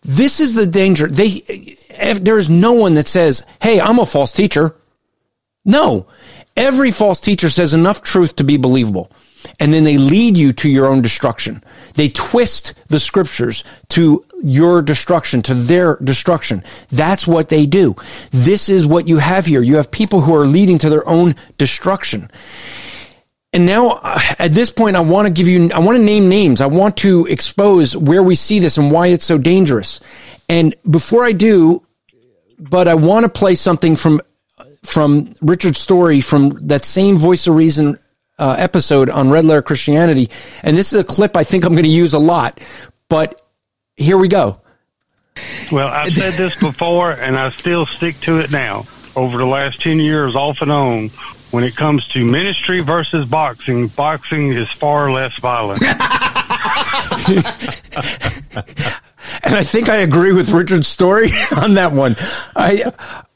This 0.02 0.40
is 0.40 0.54
the 0.54 0.66
danger. 0.66 1.08
They, 1.08 1.76
there 2.20 2.38
is 2.38 2.48
no 2.48 2.72
one 2.72 2.94
that 2.94 3.08
says, 3.08 3.42
Hey, 3.60 3.80
I'm 3.80 3.98
a 3.98 4.06
false 4.06 4.32
teacher. 4.32 4.74
No, 5.64 6.06
every 6.56 6.90
false 6.90 7.20
teacher 7.20 7.48
says 7.48 7.74
enough 7.74 8.02
truth 8.02 8.36
to 8.36 8.44
be 8.44 8.56
believable. 8.56 9.10
And 9.60 9.72
then 9.72 9.84
they 9.84 9.98
lead 9.98 10.36
you 10.36 10.52
to 10.54 10.68
your 10.68 10.86
own 10.86 11.00
destruction. 11.00 11.62
They 11.94 12.08
twist 12.08 12.74
the 12.88 12.98
scriptures 12.98 13.64
to 13.90 14.24
your 14.42 14.82
destruction, 14.82 15.42
to 15.42 15.54
their 15.54 15.96
destruction. 15.96 16.64
That's 16.88 17.26
what 17.26 17.48
they 17.48 17.66
do. 17.66 17.94
This 18.30 18.68
is 18.68 18.86
what 18.86 19.06
you 19.06 19.18
have 19.18 19.46
here. 19.46 19.62
You 19.62 19.76
have 19.76 19.90
people 19.90 20.22
who 20.22 20.34
are 20.34 20.46
leading 20.46 20.78
to 20.78 20.90
their 20.90 21.08
own 21.08 21.36
destruction. 21.56 22.30
And 23.52 23.64
now 23.64 24.00
uh, 24.02 24.20
at 24.38 24.52
this 24.52 24.70
point, 24.70 24.96
I 24.96 25.00
want 25.00 25.26
to 25.26 25.32
give 25.32 25.48
you, 25.48 25.70
I 25.72 25.78
want 25.78 25.96
to 25.96 26.04
name 26.04 26.28
names. 26.28 26.60
I 26.60 26.66
want 26.66 26.98
to 26.98 27.26
expose 27.26 27.96
where 27.96 28.22
we 28.22 28.34
see 28.34 28.58
this 28.58 28.76
and 28.76 28.90
why 28.90 29.08
it's 29.08 29.24
so 29.24 29.38
dangerous. 29.38 30.00
And 30.48 30.74
before 30.88 31.24
I 31.24 31.32
do, 31.32 31.82
but 32.58 32.88
I 32.88 32.94
want 32.94 33.24
to 33.24 33.28
play 33.28 33.54
something 33.54 33.96
from, 33.96 34.20
from 34.82 35.34
Richard's 35.40 35.78
story 35.78 36.20
from 36.20 36.50
that 36.68 36.84
same 36.84 37.16
Voice 37.16 37.46
of 37.46 37.54
Reason 37.54 37.98
uh, 38.38 38.56
episode 38.58 39.10
on 39.10 39.30
Red 39.30 39.44
Letter 39.44 39.62
Christianity. 39.62 40.30
And 40.62 40.76
this 40.76 40.92
is 40.92 40.98
a 40.98 41.04
clip 41.04 41.36
I 41.36 41.44
think 41.44 41.64
I'm 41.64 41.72
going 41.72 41.84
to 41.84 41.90
use 41.90 42.14
a 42.14 42.18
lot, 42.18 42.60
but 43.08 43.40
here 43.96 44.18
we 44.18 44.28
go. 44.28 44.60
Well, 45.70 45.88
I've 45.88 46.14
said 46.14 46.34
this 46.34 46.58
before 46.58 47.12
and 47.12 47.36
I 47.36 47.50
still 47.50 47.86
stick 47.86 48.20
to 48.22 48.38
it 48.38 48.50
now. 48.50 48.84
Over 49.16 49.38
the 49.38 49.46
last 49.46 49.82
10 49.82 49.98
years, 49.98 50.36
off 50.36 50.62
and 50.62 50.70
on, 50.70 51.10
when 51.50 51.64
it 51.64 51.74
comes 51.76 52.06
to 52.08 52.24
ministry 52.24 52.80
versus 52.80 53.26
boxing, 53.26 53.88
boxing 53.88 54.52
is 54.52 54.70
far 54.70 55.10
less 55.10 55.36
violent. 55.38 55.82
and 59.42 59.54
I 59.54 59.64
think 59.64 59.88
I 59.88 59.96
agree 59.96 60.32
with 60.32 60.50
Richard's 60.50 60.88
story 60.88 61.28
on 61.56 61.74
that 61.74 61.92
one. 61.92 62.16
I, 62.54 62.92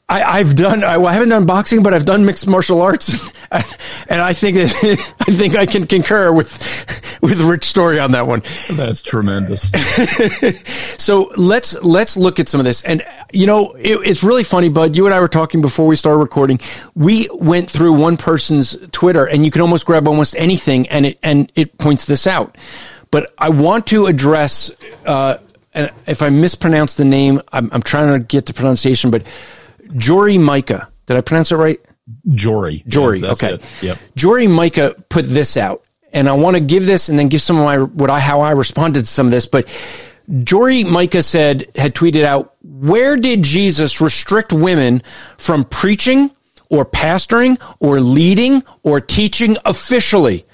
I 0.09 0.39
have 0.39 0.55
done. 0.55 0.83
I, 0.83 1.01
I, 1.01 1.13
haven't 1.13 1.29
done 1.29 1.45
boxing, 1.45 1.81
but 1.81 1.93
I've 1.93 2.05
done 2.05 2.25
mixed 2.25 2.47
martial 2.47 2.81
arts, 2.81 3.31
and 4.09 4.21
I 4.21 4.33
think 4.33 4.57
I 4.57 4.65
think 5.31 5.55
I 5.55 5.65
can 5.65 5.87
concur 5.87 6.31
with 6.31 6.51
with 7.21 7.39
Rich's 7.39 7.69
story 7.69 7.99
on 7.99 8.11
that 8.11 8.27
one. 8.27 8.43
That's 8.71 9.01
tremendous. 9.01 9.71
so 11.01 11.31
let's 11.37 11.81
let's 11.81 12.17
look 12.17 12.39
at 12.39 12.49
some 12.49 12.59
of 12.59 12.65
this, 12.65 12.83
and 12.83 13.01
you 13.31 13.47
know 13.47 13.71
it, 13.73 14.05
it's 14.05 14.23
really 14.23 14.43
funny, 14.43 14.69
Bud. 14.69 14.95
You 14.95 15.05
and 15.05 15.15
I 15.15 15.19
were 15.19 15.29
talking 15.29 15.61
before 15.61 15.87
we 15.87 15.95
started 15.95 16.19
recording. 16.19 16.59
We 16.95 17.29
went 17.33 17.71
through 17.71 17.93
one 17.93 18.17
person's 18.17 18.77
Twitter, 18.91 19.25
and 19.25 19.45
you 19.45 19.51
can 19.51 19.61
almost 19.61 19.85
grab 19.85 20.07
almost 20.07 20.35
anything, 20.37 20.87
and 20.89 21.05
it 21.05 21.19
and 21.23 21.51
it 21.55 21.77
points 21.77 22.05
this 22.05 22.27
out. 22.27 22.57
But 23.09 23.33
I 23.37 23.49
want 23.49 23.87
to 23.87 24.07
address, 24.07 24.69
uh, 25.05 25.37
and 25.73 25.91
if 26.07 26.21
I 26.21 26.29
mispronounce 26.29 26.95
the 26.95 27.05
name, 27.05 27.41
I'm, 27.51 27.69
I'm 27.71 27.83
trying 27.83 28.19
to 28.19 28.19
get 28.19 28.47
the 28.47 28.53
pronunciation, 28.53 29.11
but 29.11 29.23
Jory 29.95 30.37
Micah. 30.37 30.89
Did 31.05 31.17
I 31.17 31.21
pronounce 31.21 31.51
it 31.51 31.55
right? 31.55 31.79
Jory. 32.33 32.83
Jory. 32.87 33.19
Yeah, 33.19 33.31
okay. 33.31 33.53
It. 33.53 33.63
Yep. 33.81 33.97
Jory 34.15 34.47
Micah 34.47 34.95
put 35.09 35.25
this 35.25 35.57
out, 35.57 35.83
and 36.11 36.27
I 36.27 36.33
want 36.33 36.55
to 36.55 36.61
give 36.61 36.85
this 36.85 37.09
and 37.09 37.17
then 37.17 37.29
give 37.29 37.41
some 37.41 37.57
of 37.57 37.63
my 37.63 37.77
what 37.77 38.09
I 38.09 38.19
how 38.19 38.41
I 38.41 38.51
responded 38.51 39.01
to 39.01 39.05
some 39.05 39.27
of 39.27 39.31
this. 39.31 39.45
But 39.45 39.67
Jory 40.43 40.83
Micah 40.83 41.23
said 41.23 41.65
had 41.75 41.95
tweeted 41.95 42.23
out, 42.23 42.55
"Where 42.61 43.17
did 43.17 43.43
Jesus 43.43 44.01
restrict 44.01 44.51
women 44.51 45.01
from 45.37 45.65
preaching 45.65 46.31
or 46.69 46.85
pastoring 46.85 47.59
or 47.79 47.99
leading 47.99 48.63
or 48.83 48.99
teaching 48.99 49.57
officially? 49.65 50.45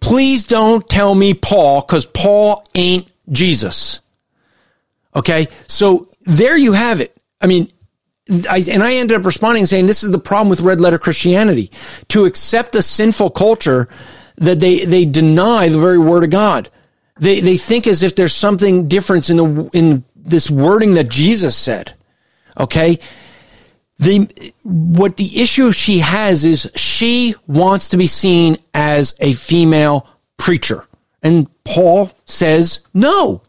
Please 0.00 0.44
don't 0.44 0.88
tell 0.88 1.14
me 1.14 1.34
Paul, 1.34 1.80
because 1.80 2.06
Paul 2.06 2.66
ain't 2.74 3.08
Jesus." 3.30 4.00
Okay, 5.14 5.48
so 5.66 6.08
there 6.24 6.56
you 6.56 6.72
have 6.72 7.00
it. 7.00 7.16
I 7.40 7.46
mean, 7.46 7.70
I, 8.28 8.62
and 8.70 8.82
I 8.82 8.94
ended 8.94 9.18
up 9.18 9.24
responding 9.24 9.66
saying, 9.66 9.86
this 9.86 10.02
is 10.02 10.10
the 10.10 10.18
problem 10.18 10.48
with 10.48 10.60
red 10.60 10.80
letter 10.80 10.98
Christianity. 10.98 11.70
To 12.08 12.24
accept 12.24 12.74
a 12.74 12.82
sinful 12.82 13.30
culture 13.30 13.88
that 14.36 14.60
they, 14.60 14.84
they 14.84 15.04
deny 15.04 15.68
the 15.68 15.78
very 15.78 15.98
word 15.98 16.24
of 16.24 16.30
God. 16.30 16.68
They, 17.18 17.40
they 17.40 17.56
think 17.56 17.86
as 17.86 18.02
if 18.02 18.14
there's 18.14 18.34
something 18.34 18.88
different 18.88 19.30
in 19.30 19.36
the, 19.36 19.70
in 19.72 20.04
this 20.14 20.50
wording 20.50 20.94
that 20.94 21.08
Jesus 21.08 21.56
said. 21.56 21.94
Okay. 22.58 22.98
The, 23.98 24.28
what 24.64 25.16
the 25.16 25.40
issue 25.40 25.72
she 25.72 26.00
has 26.00 26.44
is 26.44 26.70
she 26.74 27.34
wants 27.46 27.90
to 27.90 27.96
be 27.96 28.06
seen 28.06 28.58
as 28.74 29.14
a 29.20 29.32
female 29.32 30.06
preacher. 30.36 30.86
And 31.22 31.48
Paul 31.64 32.10
says 32.26 32.80
no. 32.92 33.42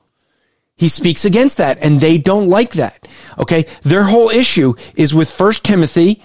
He 0.78 0.88
speaks 0.88 1.26
against 1.26 1.58
that 1.58 1.80
and 1.82 2.00
they 2.00 2.18
don't 2.18 2.48
like 2.48 2.74
that. 2.74 3.07
Okay. 3.38 3.66
Their 3.84 4.04
whole 4.04 4.30
issue 4.30 4.74
is 4.96 5.14
with 5.14 5.30
First 5.30 5.64
Timothy 5.64 6.24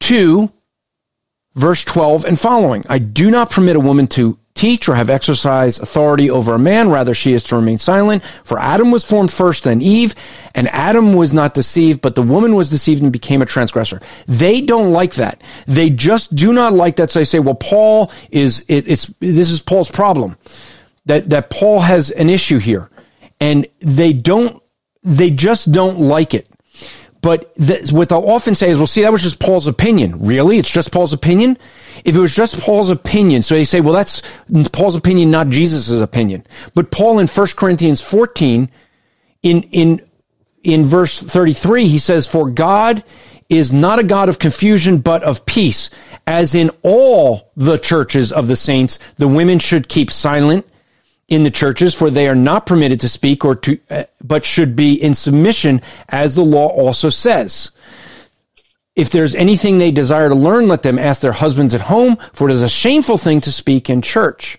2 0.00 0.52
verse 1.54 1.84
12 1.84 2.24
and 2.24 2.38
following. 2.38 2.84
I 2.88 2.98
do 2.98 3.30
not 3.30 3.50
permit 3.50 3.76
a 3.76 3.80
woman 3.80 4.06
to 4.08 4.38
teach 4.54 4.88
or 4.88 4.94
have 4.94 5.10
exercise 5.10 5.80
authority 5.80 6.30
over 6.30 6.54
a 6.54 6.58
man. 6.58 6.88
Rather, 6.88 7.12
she 7.12 7.32
is 7.32 7.42
to 7.44 7.56
remain 7.56 7.78
silent. 7.78 8.24
For 8.44 8.58
Adam 8.58 8.92
was 8.92 9.04
formed 9.04 9.32
first, 9.32 9.64
then 9.64 9.80
Eve, 9.80 10.14
and 10.54 10.68
Adam 10.68 11.14
was 11.14 11.32
not 11.32 11.54
deceived, 11.54 12.00
but 12.00 12.14
the 12.14 12.22
woman 12.22 12.54
was 12.54 12.70
deceived 12.70 13.02
and 13.02 13.12
became 13.12 13.42
a 13.42 13.46
transgressor. 13.46 14.00
They 14.26 14.60
don't 14.60 14.92
like 14.92 15.14
that. 15.14 15.40
They 15.66 15.90
just 15.90 16.34
do 16.36 16.52
not 16.52 16.72
like 16.72 16.96
that. 16.96 17.10
So 17.10 17.18
they 17.18 17.24
say, 17.24 17.40
well, 17.40 17.56
Paul 17.56 18.12
is, 18.30 18.64
it, 18.68 18.86
it's, 18.86 19.06
this 19.18 19.50
is 19.50 19.60
Paul's 19.60 19.90
problem. 19.90 20.36
That, 21.06 21.30
that 21.30 21.50
Paul 21.50 21.80
has 21.80 22.10
an 22.12 22.30
issue 22.30 22.58
here. 22.58 22.90
And 23.40 23.66
they 23.80 24.12
don't, 24.12 24.62
they 25.04 25.30
just 25.30 25.70
don't 25.70 26.00
like 26.00 26.34
it. 26.34 26.48
But 27.20 27.52
what 27.90 28.10
they'll 28.10 28.18
often 28.18 28.54
say 28.54 28.68
is, 28.68 28.76
well, 28.76 28.86
see, 28.86 29.00
that 29.00 29.12
was 29.12 29.22
just 29.22 29.40
Paul's 29.40 29.66
opinion. 29.66 30.26
Really? 30.26 30.58
It's 30.58 30.70
just 30.70 30.92
Paul's 30.92 31.14
opinion? 31.14 31.56
If 32.04 32.14
it 32.16 32.18
was 32.18 32.34
just 32.34 32.60
Paul's 32.60 32.90
opinion, 32.90 33.40
so 33.40 33.54
they 33.54 33.64
say, 33.64 33.80
well, 33.80 33.94
that's 33.94 34.20
Paul's 34.72 34.94
opinion, 34.94 35.30
not 35.30 35.48
Jesus' 35.48 36.02
opinion. 36.02 36.44
But 36.74 36.90
Paul 36.90 37.18
in 37.20 37.26
1 37.26 37.46
Corinthians 37.56 38.02
14, 38.02 38.68
in, 39.42 39.62
in, 39.62 40.02
in 40.62 40.84
verse 40.84 41.18
33, 41.18 41.86
he 41.86 41.98
says, 41.98 42.26
For 42.26 42.50
God 42.50 43.02
is 43.48 43.72
not 43.72 43.98
a 43.98 44.04
God 44.04 44.28
of 44.28 44.38
confusion, 44.38 44.98
but 44.98 45.22
of 45.22 45.46
peace. 45.46 45.88
As 46.26 46.54
in 46.54 46.70
all 46.82 47.50
the 47.56 47.78
churches 47.78 48.32
of 48.32 48.48
the 48.48 48.56
saints, 48.56 48.98
the 49.16 49.28
women 49.28 49.58
should 49.58 49.88
keep 49.88 50.10
silent 50.10 50.66
in 51.28 51.42
the 51.42 51.50
churches, 51.50 51.94
for 51.94 52.10
they 52.10 52.28
are 52.28 52.34
not 52.34 52.66
permitted 52.66 53.00
to 53.00 53.08
speak 53.08 53.44
or 53.44 53.54
to, 53.56 53.78
uh, 53.90 54.04
but 54.22 54.44
should 54.44 54.76
be 54.76 54.94
in 54.94 55.14
submission, 55.14 55.80
as 56.08 56.34
the 56.34 56.44
law 56.44 56.68
also 56.68 57.08
says. 57.08 57.70
If 58.94 59.10
there's 59.10 59.34
anything 59.34 59.78
they 59.78 59.90
desire 59.90 60.28
to 60.28 60.34
learn, 60.34 60.68
let 60.68 60.82
them 60.82 60.98
ask 60.98 61.20
their 61.20 61.32
husbands 61.32 61.74
at 61.74 61.80
home, 61.80 62.16
for 62.32 62.48
it 62.48 62.52
is 62.52 62.62
a 62.62 62.68
shameful 62.68 63.18
thing 63.18 63.40
to 63.42 63.52
speak 63.52 63.90
in 63.90 64.02
church. 64.02 64.58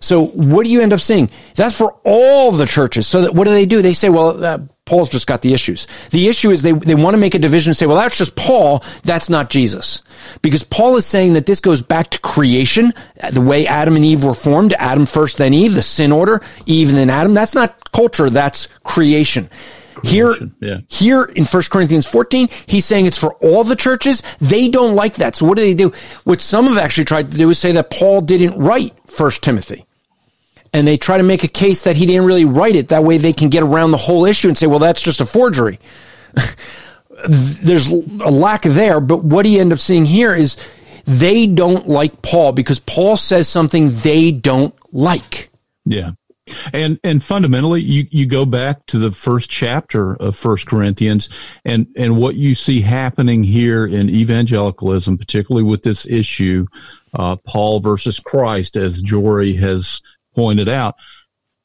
So 0.00 0.26
what 0.26 0.64
do 0.64 0.70
you 0.70 0.82
end 0.82 0.92
up 0.92 1.00
seeing? 1.00 1.30
That's 1.54 1.76
for 1.76 1.98
all 2.04 2.52
the 2.52 2.66
churches. 2.66 3.08
So 3.08 3.22
that 3.22 3.34
what 3.34 3.44
do 3.44 3.50
they 3.50 3.66
do? 3.66 3.82
They 3.82 3.94
say, 3.94 4.08
well, 4.08 4.44
uh, 4.44 4.58
Paul's 4.86 5.10
just 5.10 5.26
got 5.26 5.42
the 5.42 5.52
issues. 5.52 5.88
The 6.10 6.28
issue 6.28 6.50
is 6.52 6.62
they, 6.62 6.70
they 6.70 6.94
want 6.94 7.14
to 7.14 7.18
make 7.18 7.34
a 7.34 7.40
division 7.40 7.70
and 7.70 7.76
say, 7.76 7.86
well, 7.86 7.96
that's 7.96 8.16
just 8.16 8.36
Paul. 8.36 8.84
That's 9.02 9.28
not 9.28 9.50
Jesus. 9.50 10.00
Because 10.42 10.62
Paul 10.62 10.96
is 10.96 11.04
saying 11.04 11.32
that 11.32 11.44
this 11.44 11.60
goes 11.60 11.82
back 11.82 12.10
to 12.10 12.20
creation, 12.20 12.92
the 13.32 13.40
way 13.40 13.66
Adam 13.66 13.96
and 13.96 14.04
Eve 14.04 14.22
were 14.22 14.32
formed. 14.32 14.74
Adam 14.74 15.04
first, 15.04 15.38
then 15.38 15.52
Eve, 15.52 15.74
the 15.74 15.82
sin 15.82 16.12
order, 16.12 16.40
Eve 16.66 16.90
and 16.90 16.96
then 16.96 17.10
Adam. 17.10 17.34
That's 17.34 17.54
not 17.54 17.90
culture. 17.90 18.30
That's 18.30 18.68
creation. 18.84 19.50
Here, 20.04 20.36
yeah. 20.60 20.78
here 20.88 21.24
in 21.24 21.44
1 21.44 21.62
Corinthians 21.70 22.06
14, 22.06 22.48
he's 22.66 22.84
saying 22.84 23.06
it's 23.06 23.18
for 23.18 23.34
all 23.36 23.64
the 23.64 23.76
churches. 23.76 24.22
They 24.38 24.68
don't 24.68 24.94
like 24.94 25.14
that. 25.16 25.34
So 25.34 25.46
what 25.46 25.56
do 25.56 25.62
they 25.62 25.74
do? 25.74 25.90
What 26.24 26.40
some 26.40 26.66
have 26.66 26.78
actually 26.78 27.06
tried 27.06 27.32
to 27.32 27.38
do 27.38 27.50
is 27.50 27.58
say 27.58 27.72
that 27.72 27.90
Paul 27.90 28.20
didn't 28.20 28.56
write 28.56 28.94
1 29.18 29.30
Timothy 29.40 29.85
and 30.72 30.86
they 30.86 30.96
try 30.96 31.16
to 31.16 31.22
make 31.22 31.44
a 31.44 31.48
case 31.48 31.84
that 31.84 31.96
he 31.96 32.06
didn't 32.06 32.24
really 32.24 32.44
write 32.44 32.76
it. 32.76 32.88
That 32.88 33.04
way 33.04 33.18
they 33.18 33.32
can 33.32 33.48
get 33.48 33.62
around 33.62 33.90
the 33.90 33.96
whole 33.96 34.24
issue 34.24 34.48
and 34.48 34.56
say, 34.56 34.66
well, 34.66 34.78
that's 34.78 35.02
just 35.02 35.20
a 35.20 35.26
forgery. 35.26 35.78
There's 37.28 37.86
a 37.88 38.30
lack 38.30 38.62
there, 38.62 39.00
but 39.00 39.24
what 39.24 39.46
you 39.46 39.60
end 39.60 39.72
up 39.72 39.78
seeing 39.78 40.04
here 40.04 40.34
is 40.34 40.56
they 41.06 41.46
don't 41.46 41.88
like 41.88 42.20
Paul 42.20 42.52
because 42.52 42.80
Paul 42.80 43.16
says 43.16 43.48
something 43.48 43.90
they 43.90 44.32
don't 44.32 44.74
like. 44.92 45.50
Yeah. 45.84 46.12
And 46.72 47.00
and 47.02 47.22
fundamentally 47.22 47.82
you, 47.82 48.06
you 48.10 48.26
go 48.26 48.44
back 48.44 48.86
to 48.86 48.98
the 48.98 49.10
first 49.10 49.50
chapter 49.50 50.14
of 50.14 50.36
First 50.36 50.66
Corinthians 50.68 51.28
and, 51.64 51.88
and 51.96 52.16
what 52.16 52.36
you 52.36 52.54
see 52.54 52.80
happening 52.80 53.42
here 53.42 53.84
in 53.84 54.08
evangelicalism, 54.08 55.18
particularly 55.18 55.68
with 55.68 55.82
this 55.82 56.06
issue, 56.06 56.66
uh, 57.14 57.36
Paul 57.36 57.80
versus 57.80 58.20
Christ, 58.20 58.76
as 58.76 59.02
Jory 59.02 59.54
has 59.54 60.00
pointed 60.36 60.68
out, 60.68 60.94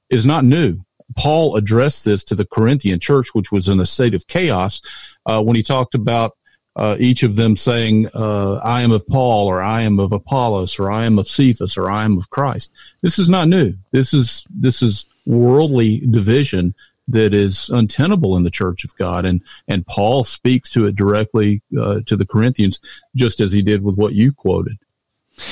is 0.10 0.26
not 0.26 0.44
new. 0.46 0.80
Paul 1.16 1.58
addressed 1.58 2.06
this 2.06 2.24
to 2.24 2.36
the 2.36 2.46
Corinthian 2.46 3.00
church, 3.00 3.28
which 3.34 3.52
was 3.52 3.68
in 3.68 3.80
a 3.80 3.86
state 3.86 4.16
of 4.16 4.28
chaos, 4.28 4.82
uh, 5.26 5.42
when 5.44 5.56
he 5.58 5.64
talked 5.64 5.94
about 5.94 6.38
uh, 6.78 6.96
each 7.00 7.24
of 7.24 7.36
them 7.36 7.56
saying, 7.56 8.08
uh, 8.14 8.54
I 8.64 8.82
am 8.82 8.92
of 8.92 9.06
Paul, 9.08 9.48
or 9.48 9.62
I 9.62 9.82
am 9.82 10.00
of 10.00 10.14
Apollos, 10.14 10.80
or 10.80 10.90
I 10.90 11.06
am 11.06 11.20
of 11.20 11.28
Cephas, 11.28 11.78
or 11.78 11.92
I 11.92 12.06
am 12.06 12.18
of 12.18 12.30
Christ. 12.30 12.72
This 13.02 13.20
is 13.20 13.30
not 13.30 13.50
new. 13.50 13.74
This 13.92 14.14
is, 14.14 14.48
this 14.50 14.82
is 14.82 15.06
worldly 15.26 16.00
division 16.10 16.74
that 17.10 17.34
is 17.34 17.70
untenable 17.70 18.38
in 18.38 18.44
the 18.44 18.50
church 18.50 18.86
of 18.86 18.96
God. 18.96 19.26
And, 19.26 19.42
and 19.68 19.86
Paul 19.86 20.24
speaks 20.24 20.70
to 20.72 20.86
it 20.86 20.96
directly 20.96 21.62
uh, 21.78 22.00
to 22.06 22.16
the 22.16 22.26
Corinthians, 22.26 22.80
just 23.16 23.42
as 23.42 23.52
he 23.52 23.62
did 23.62 23.84
with 23.84 23.98
what 23.98 24.14
you 24.14 24.32
quoted. 24.32 24.78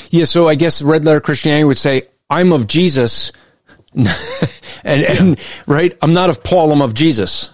Yeah. 0.09 0.25
So 0.25 0.47
I 0.47 0.55
guess 0.55 0.81
red 0.81 1.03
letter 1.03 1.19
Christianity 1.19 1.65
would 1.65 1.77
say, 1.77 2.03
I'm 2.29 2.51
of 2.51 2.67
Jesus. 2.67 3.31
and, 3.93 4.07
and 4.85 5.39
right, 5.67 5.93
I'm 6.01 6.13
not 6.13 6.29
of 6.29 6.43
Paul, 6.43 6.71
I'm 6.71 6.81
of 6.81 6.93
Jesus. 6.93 7.51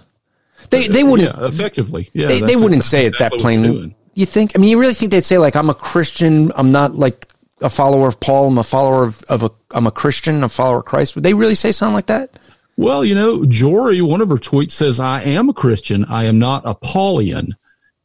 They, 0.70 0.88
they 0.88 1.04
wouldn't, 1.04 1.36
yeah, 1.36 1.46
effectively. 1.46 2.10
Yeah. 2.12 2.26
They, 2.26 2.40
they 2.40 2.56
wouldn't 2.56 2.84
say 2.84 3.06
it 3.06 3.18
that 3.18 3.32
plainly. 3.32 3.96
You 4.14 4.26
think, 4.26 4.52
I 4.54 4.58
mean, 4.58 4.70
you 4.70 4.80
really 4.80 4.94
think 4.94 5.12
they'd 5.12 5.24
say 5.24 5.38
like, 5.38 5.56
I'm 5.56 5.70
a 5.70 5.74
Christian. 5.74 6.50
I'm 6.56 6.70
not 6.70 6.96
like 6.96 7.28
a 7.60 7.70
follower 7.70 8.08
of 8.08 8.18
Paul. 8.18 8.48
I'm 8.48 8.58
a 8.58 8.64
follower 8.64 9.04
of, 9.04 9.22
of 9.24 9.42
a, 9.44 9.50
I'm 9.70 9.86
a 9.86 9.90
Christian, 9.90 10.42
a 10.42 10.48
follower 10.48 10.78
of 10.78 10.84
Christ. 10.84 11.14
Would 11.14 11.24
they 11.24 11.34
really 11.34 11.54
say 11.54 11.72
something 11.72 11.94
like 11.94 12.06
that? 12.06 12.38
Well, 12.76 13.04
you 13.04 13.14
know, 13.14 13.46
Jory, 13.46 14.02
one 14.02 14.20
of 14.20 14.28
her 14.28 14.36
tweets 14.36 14.72
says, 14.72 15.00
I 15.00 15.22
am 15.22 15.48
a 15.48 15.54
Christian. 15.54 16.04
I 16.06 16.24
am 16.24 16.38
not 16.38 16.62
a 16.66 16.74
Paulian. 16.74 17.52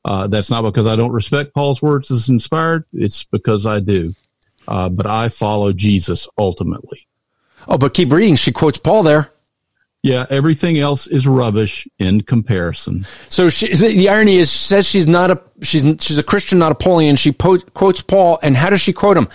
Uh, 0.05 0.27
that's 0.27 0.49
not 0.49 0.61
because 0.61 0.87
I 0.87 0.95
don't 0.95 1.11
respect 1.11 1.53
Paul's 1.53 1.81
words 1.81 2.09
as 2.11 2.29
inspired. 2.29 2.85
It's 2.93 3.23
because 3.25 3.65
I 3.65 3.79
do 3.79 4.13
uh, 4.67 4.89
but 4.89 5.05
I 5.05 5.29
follow 5.29 5.73
Jesus 5.73 6.27
ultimately. 6.37 7.07
Oh, 7.67 7.77
but 7.77 7.93
keep 7.93 8.11
reading. 8.11 8.35
She 8.35 8.51
quotes 8.51 8.77
Paul 8.79 9.03
there. 9.03 9.31
Yeah, 10.03 10.25
everything 10.31 10.79
else 10.79 11.05
is 11.05 11.27
rubbish 11.27 11.87
in 11.99 12.21
comparison. 12.21 13.05
So 13.29 13.49
she, 13.49 13.73
the 13.75 14.09
irony 14.09 14.37
is, 14.37 14.51
she 14.51 14.57
says 14.57 14.87
she's 14.87 15.07
not 15.07 15.29
a 15.29 15.39
she's 15.61 15.83
she's 15.99 16.17
a 16.17 16.23
Christian, 16.23 16.57
not 16.57 16.71
a 16.71 16.75
Paulian. 16.75 17.19
She 17.19 17.31
po- 17.31 17.59
quotes 17.59 18.01
Paul, 18.01 18.39
and 18.41 18.57
how 18.57 18.71
does 18.71 18.81
she 18.81 18.93
quote 18.93 19.15
him? 19.15 19.29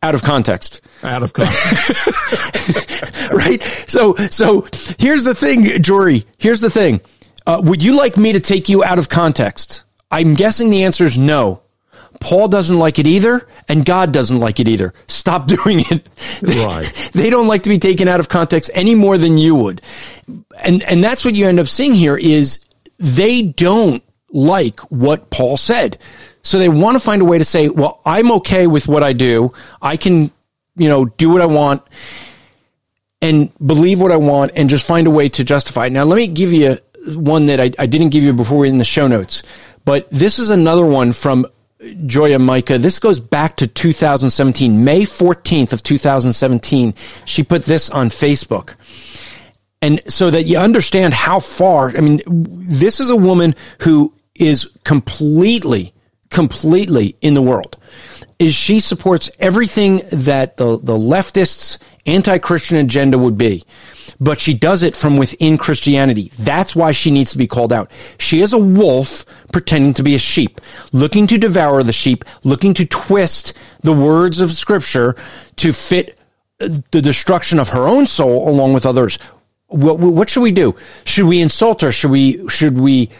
Out 0.00 0.14
of 0.14 0.22
context. 0.22 0.80
Out 1.02 1.24
of 1.24 1.32
context. 1.32 2.06
right. 3.32 3.60
So 3.88 4.14
so 4.30 4.66
here's 4.98 5.24
the 5.24 5.34
thing, 5.34 5.82
Jory. 5.82 6.24
Here's 6.38 6.60
the 6.60 6.70
thing. 6.70 7.00
Uh, 7.44 7.60
would 7.64 7.82
you 7.82 7.96
like 7.96 8.16
me 8.16 8.32
to 8.32 8.40
take 8.40 8.68
you 8.68 8.84
out 8.84 9.00
of 9.00 9.08
context? 9.08 9.82
I'm 10.10 10.34
guessing 10.34 10.70
the 10.70 10.84
answer 10.84 11.04
is 11.04 11.18
no. 11.18 11.61
Paul 12.22 12.48
doesn't 12.48 12.78
like 12.78 12.98
it 13.00 13.06
either, 13.06 13.46
and 13.68 13.84
God 13.84 14.12
doesn't 14.12 14.38
like 14.38 14.60
it 14.60 14.68
either. 14.68 14.94
Stop 15.08 15.46
doing 15.64 15.80
it. 15.90 16.08
Right. 16.42 17.10
they 17.12 17.30
don't 17.30 17.48
like 17.48 17.64
to 17.64 17.68
be 17.68 17.78
taken 17.78 18.06
out 18.08 18.20
of 18.20 18.28
context 18.28 18.70
any 18.74 18.94
more 18.94 19.18
than 19.18 19.38
you 19.38 19.56
would. 19.56 19.82
And, 20.62 20.82
and 20.84 21.02
that's 21.02 21.24
what 21.24 21.34
you 21.34 21.46
end 21.46 21.58
up 21.58 21.68
seeing 21.68 21.94
here 21.94 22.16
is 22.16 22.60
they 22.98 23.42
don't 23.42 24.02
like 24.30 24.80
what 24.90 25.30
Paul 25.30 25.56
said. 25.56 25.98
So 26.42 26.58
they 26.58 26.68
want 26.68 26.96
to 26.96 27.00
find 27.00 27.22
a 27.22 27.24
way 27.24 27.38
to 27.38 27.44
say, 27.44 27.68
well, 27.68 28.00
I'm 28.04 28.32
okay 28.32 28.66
with 28.66 28.88
what 28.88 29.02
I 29.02 29.12
do. 29.12 29.50
I 29.80 29.96
can, 29.96 30.30
you 30.76 30.88
know, 30.88 31.04
do 31.04 31.30
what 31.30 31.42
I 31.42 31.46
want 31.46 31.82
and 33.20 33.50
believe 33.64 34.00
what 34.00 34.12
I 34.12 34.16
want 34.16 34.52
and 34.54 34.70
just 34.70 34.86
find 34.86 35.06
a 35.06 35.10
way 35.10 35.28
to 35.30 35.44
justify 35.44 35.86
it. 35.86 35.90
Now, 35.90 36.04
let 36.04 36.16
me 36.16 36.26
give 36.28 36.52
you 36.52 36.78
one 37.06 37.46
that 37.46 37.60
I, 37.60 37.70
I 37.78 37.86
didn't 37.86 38.10
give 38.10 38.22
you 38.22 38.32
before 38.32 38.64
in 38.64 38.78
the 38.78 38.84
show 38.84 39.06
notes, 39.08 39.42
but 39.84 40.08
this 40.10 40.38
is 40.38 40.50
another 40.50 40.86
one 40.86 41.12
from 41.12 41.46
Joya 42.06 42.38
Micah. 42.38 42.78
This 42.78 42.98
goes 42.98 43.18
back 43.18 43.56
to 43.56 43.66
2017, 43.66 44.84
May 44.84 45.02
14th 45.02 45.72
of 45.72 45.82
2017. 45.82 46.94
She 47.24 47.42
put 47.42 47.64
this 47.64 47.90
on 47.90 48.08
Facebook. 48.08 48.74
And 49.80 50.00
so 50.06 50.30
that 50.30 50.44
you 50.44 50.58
understand 50.58 51.12
how 51.12 51.40
far, 51.40 51.90
I 51.90 52.00
mean, 52.00 52.20
this 52.26 53.00
is 53.00 53.10
a 53.10 53.16
woman 53.16 53.56
who 53.80 54.14
is 54.34 54.70
completely, 54.84 55.92
completely 56.30 57.16
in 57.20 57.34
the 57.34 57.42
world. 57.42 57.76
Is 58.38 58.54
she 58.54 58.78
supports 58.80 59.30
everything 59.40 60.02
that 60.12 60.56
the, 60.56 60.78
the 60.78 60.96
leftists 60.96 61.78
anti-Christian 62.06 62.78
agenda 62.78 63.18
would 63.18 63.36
be 63.36 63.64
but 64.22 64.38
she 64.38 64.54
does 64.54 64.84
it 64.84 64.94
from 64.94 65.16
within 65.16 65.58
Christianity. 65.58 66.30
That's 66.38 66.76
why 66.76 66.92
she 66.92 67.10
needs 67.10 67.32
to 67.32 67.38
be 67.38 67.48
called 67.48 67.72
out. 67.72 67.90
She 68.18 68.40
is 68.40 68.52
a 68.52 68.58
wolf 68.58 69.26
pretending 69.50 69.94
to 69.94 70.04
be 70.04 70.14
a 70.14 70.18
sheep, 70.18 70.60
looking 70.92 71.26
to 71.26 71.38
devour 71.38 71.82
the 71.82 71.92
sheep, 71.92 72.24
looking 72.44 72.72
to 72.74 72.86
twist 72.86 73.52
the 73.80 73.92
words 73.92 74.40
of 74.40 74.52
scripture 74.52 75.16
to 75.56 75.72
fit 75.72 76.16
the 76.58 77.02
destruction 77.02 77.58
of 77.58 77.70
her 77.70 77.88
own 77.88 78.06
soul 78.06 78.48
along 78.48 78.74
with 78.74 78.86
others. 78.86 79.18
What, 79.66 79.98
what 79.98 80.30
should 80.30 80.42
we 80.42 80.52
do? 80.52 80.76
Should 81.04 81.26
we 81.26 81.40
insult 81.40 81.80
her? 81.80 81.90
Should 81.90 82.12
we, 82.12 82.48
should 82.48 82.78
we, 82.78 83.10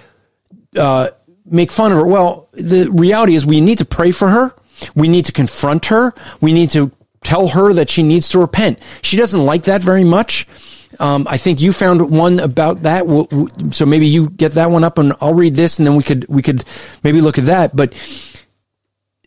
uh, 0.77 1.09
make 1.45 1.73
fun 1.73 1.91
of 1.91 1.99
her? 1.99 2.07
Well, 2.07 2.49
the 2.53 2.89
reality 2.93 3.35
is 3.35 3.45
we 3.45 3.61
need 3.61 3.79
to 3.79 3.85
pray 3.85 4.13
for 4.13 4.29
her. 4.29 4.55
We 4.95 5.09
need 5.09 5.25
to 5.25 5.33
confront 5.33 5.87
her. 5.87 6.15
We 6.41 6.53
need 6.53 6.71
to 6.71 6.93
tell 7.25 7.49
her 7.49 7.73
that 7.73 7.91
she 7.91 8.05
needs 8.05 8.29
to 8.29 8.39
repent. 8.39 8.79
She 9.03 9.17
doesn't 9.17 9.45
like 9.45 9.65
that 9.65 9.83
very 9.83 10.05
much. 10.05 10.47
Um, 11.01 11.27
I 11.29 11.37
think 11.37 11.61
you 11.61 11.73
found 11.73 12.11
one 12.11 12.41
about 12.41 12.83
that. 12.83 13.05
So 13.73 13.87
maybe 13.87 14.07
you 14.07 14.31
get 14.31 14.53
that 14.53 14.71
one 14.71 14.85
up 14.85 14.99
and 14.99 15.15
I'll 15.21 15.35
read 15.35 15.55
this 15.55 15.79
and 15.79 15.87
then 15.87 15.97
we 15.97 16.03
could, 16.03 16.27
we 16.29 16.43
could 16.43 16.65
maybe 17.03 17.21
look 17.21 17.39
at 17.39 17.47
that. 17.47 17.75
But 17.75 17.93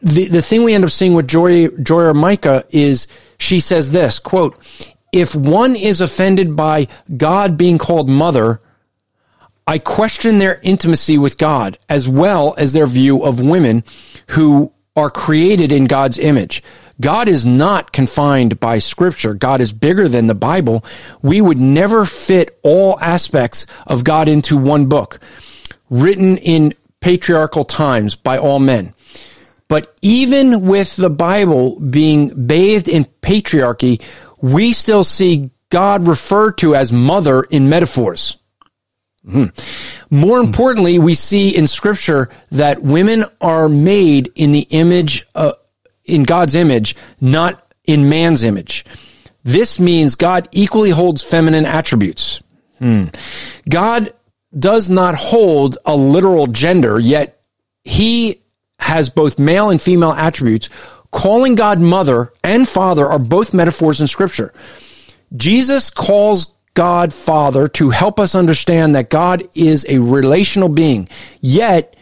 the, 0.01 0.27
the 0.27 0.41
thing 0.41 0.63
we 0.63 0.73
end 0.73 0.85
up 0.85 0.91
seeing 0.91 1.13
with 1.13 1.27
Joy, 1.27 1.67
Joy 1.69 2.03
or 2.03 2.13
Micah 2.13 2.63
is 2.69 3.07
she 3.37 3.59
says 3.59 3.91
this 3.91 4.19
quote, 4.19 4.55
if 5.11 5.33
one 5.33 5.75
is 5.75 6.01
offended 6.01 6.55
by 6.55 6.87
God 7.15 7.57
being 7.57 7.77
called 7.77 8.09
mother, 8.09 8.61
I 9.65 9.79
question 9.79 10.37
their 10.37 10.59
intimacy 10.61 11.17
with 11.17 11.37
God 11.37 11.77
as 11.89 12.07
well 12.07 12.53
as 12.57 12.73
their 12.73 12.85
view 12.85 13.23
of 13.23 13.45
women 13.45 13.83
who 14.29 14.73
are 14.95 15.09
created 15.09 15.71
in 15.71 15.85
God's 15.85 16.19
image. 16.19 16.61
God 17.01 17.27
is 17.27 17.45
not 17.45 17.91
confined 17.91 18.59
by 18.59 18.80
scripture. 18.80 19.34
God 19.34 19.61
is 19.61 19.72
bigger 19.72 20.07
than 20.07 20.27
the 20.27 20.35
Bible. 20.35 20.84
We 21.22 21.41
would 21.41 21.59
never 21.59 22.05
fit 22.05 22.57
all 22.63 22.99
aspects 22.99 23.65
of 23.85 24.03
God 24.03 24.27
into 24.27 24.57
one 24.57 24.88
book 24.88 25.19
written 25.89 26.38
in 26.38 26.73
patriarchal 27.01 27.65
times 27.65 28.15
by 28.15 28.38
all 28.38 28.59
men. 28.59 28.93
But 29.67 29.95
even 30.01 30.65
with 30.65 30.95
the 30.95 31.09
Bible 31.09 31.80
being 31.80 32.47
bathed 32.47 32.88
in 32.88 33.05
patriarchy, 33.22 34.01
we 34.41 34.73
still 34.73 35.03
see 35.03 35.49
God 35.69 36.07
referred 36.07 36.59
to 36.59 36.76
as 36.76 36.91
mother 36.91 37.43
in 37.43 37.69
metaphors. 37.69 38.38
Hmm. 39.30 39.45
More 40.11 40.39
importantly, 40.39 40.99
we 40.99 41.15
see 41.15 41.55
in 41.55 41.65
scripture 41.65 42.30
that 42.51 42.84
women 42.84 43.26
are 43.41 43.67
made 43.67 44.31
in 44.35 44.51
the 44.51 44.67
image, 44.69 45.26
uh, 45.34 45.53
in 46.06 46.23
God's 46.23 46.56
image, 46.56 46.95
not 47.19 47.73
in 47.86 48.10
man's 48.10 48.44
image. 48.44 48.86
This 49.44 49.80
means 49.80 50.15
God 50.15 50.49
equally 50.52 50.90
holds 50.90 51.23
feminine 51.23 51.65
attributes. 51.65 52.41
Hmm. 52.80 53.06
God 53.69 54.14
does 54.57 54.90
not 54.90 55.15
hold 55.15 55.77
a 55.86 55.95
literal 55.95 56.48
gender, 56.48 56.99
yet 56.99 57.41
he 57.84 58.41
has 58.80 59.10
both 59.10 59.40
male 59.40 59.69
and 59.69 59.82
female 59.82 60.11
attributes. 60.11 60.69
Calling 61.11 61.56
God 61.56 61.80
mother 61.80 62.34
and 62.44 62.68
father 62.68 63.06
are 63.06 63.19
both 63.19 63.53
metaphors 63.53 64.02
in 64.02 64.07
scripture. 64.07 64.53
Jesus 65.36 65.90
calls 65.90 66.56
God 66.73 67.14
Father 67.14 67.68
to 67.69 67.90
help 67.90 68.19
us 68.19 68.36
understand 68.36 68.95
that 68.95 69.10
God 69.10 69.44
is 69.53 69.86
a 69.88 69.99
relational 69.99 70.69
being. 70.69 71.07
Yet, 71.40 71.95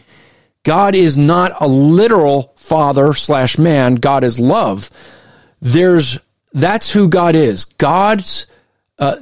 God 0.64 0.94
is 0.94 1.16
not 1.16 1.52
a 1.60 1.68
literal 1.68 2.53
father 2.64 3.12
slash 3.12 3.58
man. 3.58 3.96
God 3.96 4.24
is 4.24 4.40
love. 4.40 4.90
There's, 5.60 6.18
that's 6.52 6.90
who 6.90 7.08
God 7.08 7.36
is. 7.36 7.66
God's, 7.66 8.46
uh, 8.98 9.16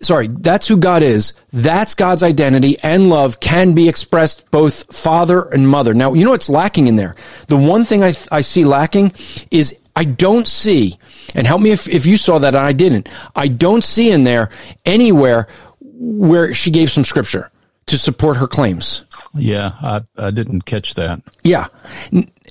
sorry, 0.00 0.28
that's 0.28 0.66
who 0.66 0.76
God 0.76 1.02
is. 1.02 1.34
That's 1.52 1.94
God's 1.94 2.22
identity 2.22 2.78
and 2.82 3.08
love 3.08 3.38
can 3.38 3.74
be 3.74 3.88
expressed 3.88 4.50
both 4.50 4.94
father 4.94 5.42
and 5.42 5.68
mother. 5.68 5.94
Now, 5.94 6.14
you 6.14 6.24
know 6.24 6.32
what's 6.32 6.50
lacking 6.50 6.88
in 6.88 6.96
there? 6.96 7.14
The 7.46 7.56
one 7.56 7.84
thing 7.84 8.02
I, 8.02 8.14
I 8.30 8.40
see 8.40 8.64
lacking 8.64 9.12
is 9.50 9.76
I 9.94 10.04
don't 10.04 10.48
see, 10.48 10.96
and 11.34 11.46
help 11.46 11.60
me 11.60 11.70
if, 11.70 11.88
if 11.88 12.06
you 12.06 12.16
saw 12.16 12.38
that 12.38 12.54
and 12.54 12.64
I 12.64 12.72
didn't, 12.72 13.08
I 13.36 13.48
don't 13.48 13.84
see 13.84 14.10
in 14.10 14.24
there 14.24 14.50
anywhere 14.84 15.46
where 15.80 16.54
she 16.54 16.70
gave 16.70 16.90
some 16.90 17.04
scripture 17.04 17.50
to 17.86 17.98
support 17.98 18.36
her 18.38 18.46
claims. 18.46 19.04
Yeah, 19.34 19.72
I, 19.80 20.02
I 20.16 20.30
didn't 20.30 20.62
catch 20.62 20.94
that. 20.94 21.20
Yeah. 21.44 21.66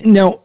Now, 0.04 0.42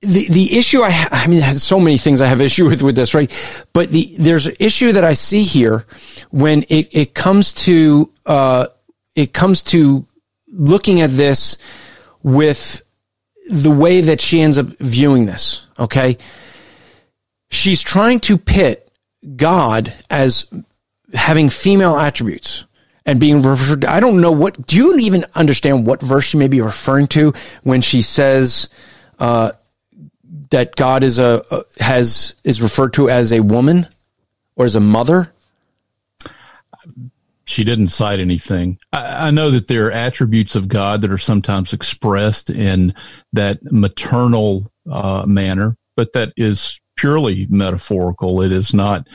the 0.00 0.28
the 0.28 0.58
issue 0.58 0.82
I 0.82 0.90
ha- 0.90 1.08
I 1.10 1.26
mean, 1.26 1.42
so 1.56 1.80
many 1.80 1.98
things 1.98 2.20
I 2.20 2.26
have 2.26 2.40
issue 2.40 2.68
with 2.68 2.82
with 2.82 2.96
this, 2.96 3.14
right? 3.14 3.30
But 3.72 3.90
the 3.90 4.14
there's 4.18 4.46
an 4.46 4.56
issue 4.58 4.92
that 4.92 5.04
I 5.04 5.14
see 5.14 5.42
here 5.42 5.86
when 6.30 6.64
it 6.68 6.88
it 6.92 7.14
comes 7.14 7.52
to 7.64 8.12
uh 8.24 8.66
it 9.14 9.32
comes 9.32 9.62
to 9.64 10.06
looking 10.48 11.00
at 11.00 11.10
this 11.10 11.58
with 12.22 12.82
the 13.48 13.70
way 13.70 14.00
that 14.02 14.20
she 14.20 14.40
ends 14.40 14.58
up 14.58 14.66
viewing 14.80 15.26
this. 15.26 15.66
Okay, 15.78 16.18
she's 17.50 17.82
trying 17.82 18.20
to 18.20 18.36
pit 18.36 18.90
God 19.36 19.94
as 20.10 20.50
having 21.14 21.48
female 21.48 21.96
attributes 21.96 22.65
and 23.06 23.18
being 23.18 23.40
referred. 23.40 23.86
I 23.86 24.00
don't 24.00 24.20
know 24.20 24.32
what. 24.32 24.66
Do 24.66 24.76
you 24.76 24.98
even 24.98 25.24
understand 25.34 25.86
what 25.86 26.02
verse 26.02 26.24
she 26.26 26.36
may 26.36 26.48
be 26.48 26.60
referring 26.60 27.06
to 27.08 27.32
when 27.62 27.80
she 27.80 28.02
says? 28.02 28.68
Uh, 29.18 29.52
that 30.50 30.76
God 30.76 31.02
is 31.02 31.18
a 31.18 31.42
has 31.78 32.36
is 32.44 32.62
referred 32.62 32.94
to 32.94 33.10
as 33.10 33.32
a 33.32 33.40
woman 33.40 33.86
or 34.56 34.64
as 34.64 34.76
a 34.76 34.80
mother? 34.80 35.32
She 37.44 37.62
didn't 37.62 37.88
cite 37.88 38.18
anything. 38.18 38.78
I, 38.92 39.28
I, 39.28 39.30
know 39.30 39.52
that 39.52 39.68
there 39.68 39.86
are 39.86 39.92
attributes 39.92 40.56
of 40.56 40.66
God 40.66 41.00
that 41.02 41.12
are 41.12 41.18
sometimes 41.18 41.72
expressed 41.72 42.50
in 42.50 42.92
that 43.34 43.62
maternal 43.62 44.70
uh, 44.90 45.24
manner, 45.26 45.76
but 45.96 46.12
that 46.14 46.32
is 46.36 46.80
purely 46.96 47.46
metaphorical. 47.48 48.42
It 48.42 48.50
is 48.50 48.74
not 48.74 49.06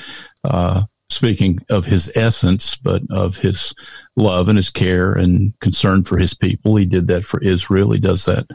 uh, 0.46 0.84
speaking 1.12 1.60
of 1.70 1.86
his 1.86 2.12
essence, 2.16 2.76
but 2.76 3.02
of 3.10 3.38
his 3.38 3.74
love 4.16 4.48
and 4.48 4.58
his 4.58 4.70
care 4.70 5.14
and 5.14 5.58
concern 5.60 6.04
for 6.04 6.18
his 6.18 6.34
people. 6.34 6.76
He 6.76 6.86
did 6.86 7.08
that 7.08 7.26
for 7.26 7.42
Israel. 7.42 7.92
He 7.92 8.00
does 8.00 8.26
that 8.26 8.48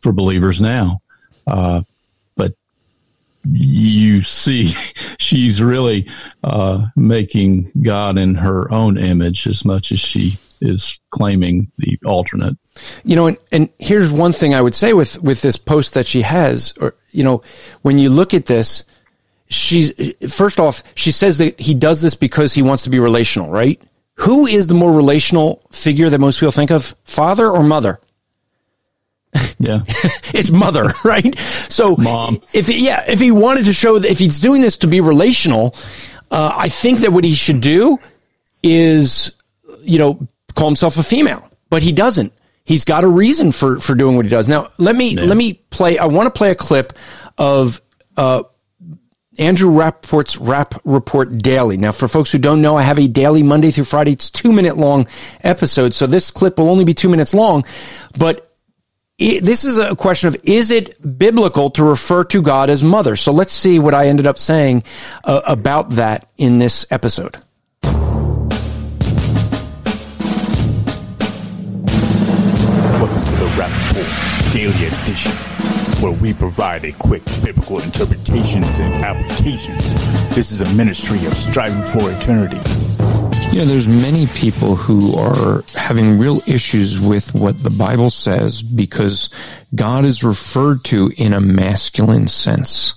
for 0.00 0.12
believers 0.12 0.60
now. 0.60 1.00
Uh, 1.46 1.82
but 2.36 2.54
you 3.44 4.22
see 4.22 4.66
she's 5.18 5.62
really 5.62 6.08
uh, 6.42 6.86
making 6.96 7.70
God 7.82 8.18
in 8.18 8.34
her 8.36 8.70
own 8.72 8.96
image 8.96 9.46
as 9.46 9.64
much 9.64 9.92
as 9.92 10.00
she 10.00 10.38
is 10.60 10.98
claiming 11.10 11.70
the 11.78 11.98
alternate. 12.04 12.56
You 13.04 13.16
know, 13.16 13.26
and, 13.26 13.36
and 13.52 13.68
here's 13.78 14.10
one 14.10 14.32
thing 14.32 14.54
I 14.54 14.60
would 14.60 14.74
say 14.74 14.92
with 14.92 15.22
with 15.22 15.42
this 15.42 15.56
post 15.56 15.94
that 15.94 16.06
she 16.06 16.22
has, 16.22 16.74
or 16.80 16.94
you 17.12 17.22
know, 17.22 17.42
when 17.82 17.98
you 17.98 18.10
look 18.10 18.34
at 18.34 18.46
this, 18.46 18.84
she's 19.54 19.92
first 20.32 20.60
off, 20.60 20.82
she 20.94 21.10
says 21.10 21.38
that 21.38 21.58
he 21.60 21.74
does 21.74 22.02
this 22.02 22.14
because 22.14 22.54
he 22.54 22.62
wants 22.62 22.84
to 22.84 22.90
be 22.90 22.98
relational, 22.98 23.50
right? 23.50 23.80
Who 24.16 24.46
is 24.46 24.68
the 24.68 24.74
more 24.74 24.92
relational 24.92 25.62
figure 25.72 26.08
that 26.08 26.18
most 26.18 26.38
people 26.38 26.52
think 26.52 26.70
of, 26.70 26.94
father 27.04 27.48
or 27.48 27.62
mother? 27.62 28.00
Yeah. 29.58 29.80
it's 30.32 30.50
mother, 30.50 30.92
right? 31.04 31.36
So 31.38 31.96
mom. 31.96 32.40
If 32.52 32.68
yeah, 32.68 33.04
if 33.08 33.20
he 33.20 33.30
wanted 33.30 33.64
to 33.66 33.72
show 33.72 33.98
that 33.98 34.10
if 34.10 34.18
he's 34.18 34.40
doing 34.40 34.62
this 34.62 34.78
to 34.78 34.86
be 34.86 35.00
relational, 35.00 35.74
uh, 36.30 36.52
I 36.54 36.68
think 36.68 37.00
that 37.00 37.12
what 37.12 37.24
he 37.24 37.34
should 37.34 37.60
do 37.60 37.98
is, 38.62 39.32
you 39.82 39.98
know, 39.98 40.26
call 40.54 40.68
himself 40.68 40.96
a 40.96 41.02
female, 41.02 41.48
but 41.70 41.82
he 41.82 41.92
doesn't. 41.92 42.32
He's 42.64 42.84
got 42.84 43.04
a 43.04 43.08
reason 43.08 43.52
for 43.52 43.80
for 43.80 43.94
doing 43.94 44.16
what 44.16 44.24
he 44.24 44.30
does. 44.30 44.48
Now, 44.48 44.70
let 44.78 44.96
me 44.96 45.14
yeah. 45.14 45.24
let 45.24 45.36
me 45.36 45.54
play. 45.70 45.98
I 45.98 46.06
want 46.06 46.32
to 46.32 46.36
play 46.36 46.50
a 46.50 46.54
clip 46.56 46.92
of. 47.36 47.80
Uh, 48.16 48.44
Andrew 49.38 49.70
Rappaport's 49.70 50.36
Rapp 50.38 50.74
Report 50.84 51.38
Daily. 51.38 51.76
Now, 51.76 51.92
for 51.92 52.08
folks 52.08 52.30
who 52.30 52.38
don't 52.38 52.62
know, 52.62 52.76
I 52.76 52.82
have 52.82 52.98
a 52.98 53.08
daily 53.08 53.42
Monday 53.42 53.70
through 53.70 53.84
Friday. 53.84 54.12
It's 54.12 54.30
two 54.30 54.52
minute 54.52 54.76
long 54.76 55.08
episode. 55.42 55.94
So 55.94 56.06
this 56.06 56.30
clip 56.30 56.58
will 56.58 56.70
only 56.70 56.84
be 56.84 56.94
two 56.94 57.08
minutes 57.08 57.34
long, 57.34 57.64
but 58.16 58.50
this 59.18 59.64
is 59.64 59.78
a 59.78 59.94
question 59.94 60.28
of 60.28 60.36
is 60.42 60.70
it 60.70 61.18
biblical 61.18 61.70
to 61.70 61.84
refer 61.84 62.24
to 62.24 62.42
God 62.42 62.70
as 62.70 62.82
mother? 62.82 63.16
So 63.16 63.32
let's 63.32 63.52
see 63.52 63.78
what 63.78 63.94
I 63.94 64.08
ended 64.08 64.26
up 64.26 64.38
saying 64.38 64.84
uh, 65.24 65.40
about 65.46 65.90
that 65.90 66.28
in 66.36 66.58
this 66.58 66.86
episode. 66.90 67.36
Welcome 73.00 73.22
to 73.22 73.36
the 73.36 73.54
Rapp 73.56 73.94
Report 73.94 74.52
Daily 74.52 74.86
Edition, 74.86 75.32
where 76.04 76.12
we 76.12 76.34
provide 76.34 76.84
a 76.84 76.92
quick 76.92 77.24
biblical 77.42 77.80
interpretations 77.80 78.78
and 78.78 78.92
applications. 79.02 79.94
This 80.34 80.52
is 80.52 80.60
a 80.60 80.74
ministry 80.74 81.24
of 81.24 81.32
striving 81.32 81.82
for 81.82 82.12
eternity. 82.12 82.58
You 83.50 83.60
know, 83.60 83.64
there's 83.64 83.88
many 83.88 84.26
people 84.26 84.76
who 84.76 85.16
are 85.16 85.64
having 85.74 86.18
real 86.18 86.42
issues 86.46 87.00
with 87.00 87.34
what 87.34 87.62
the 87.62 87.70
Bible 87.70 88.10
says 88.10 88.60
because 88.60 89.30
God 89.74 90.04
is 90.04 90.22
referred 90.22 90.84
to 90.86 91.10
in 91.16 91.32
a 91.32 91.40
masculine 91.40 92.28
sense. 92.28 92.94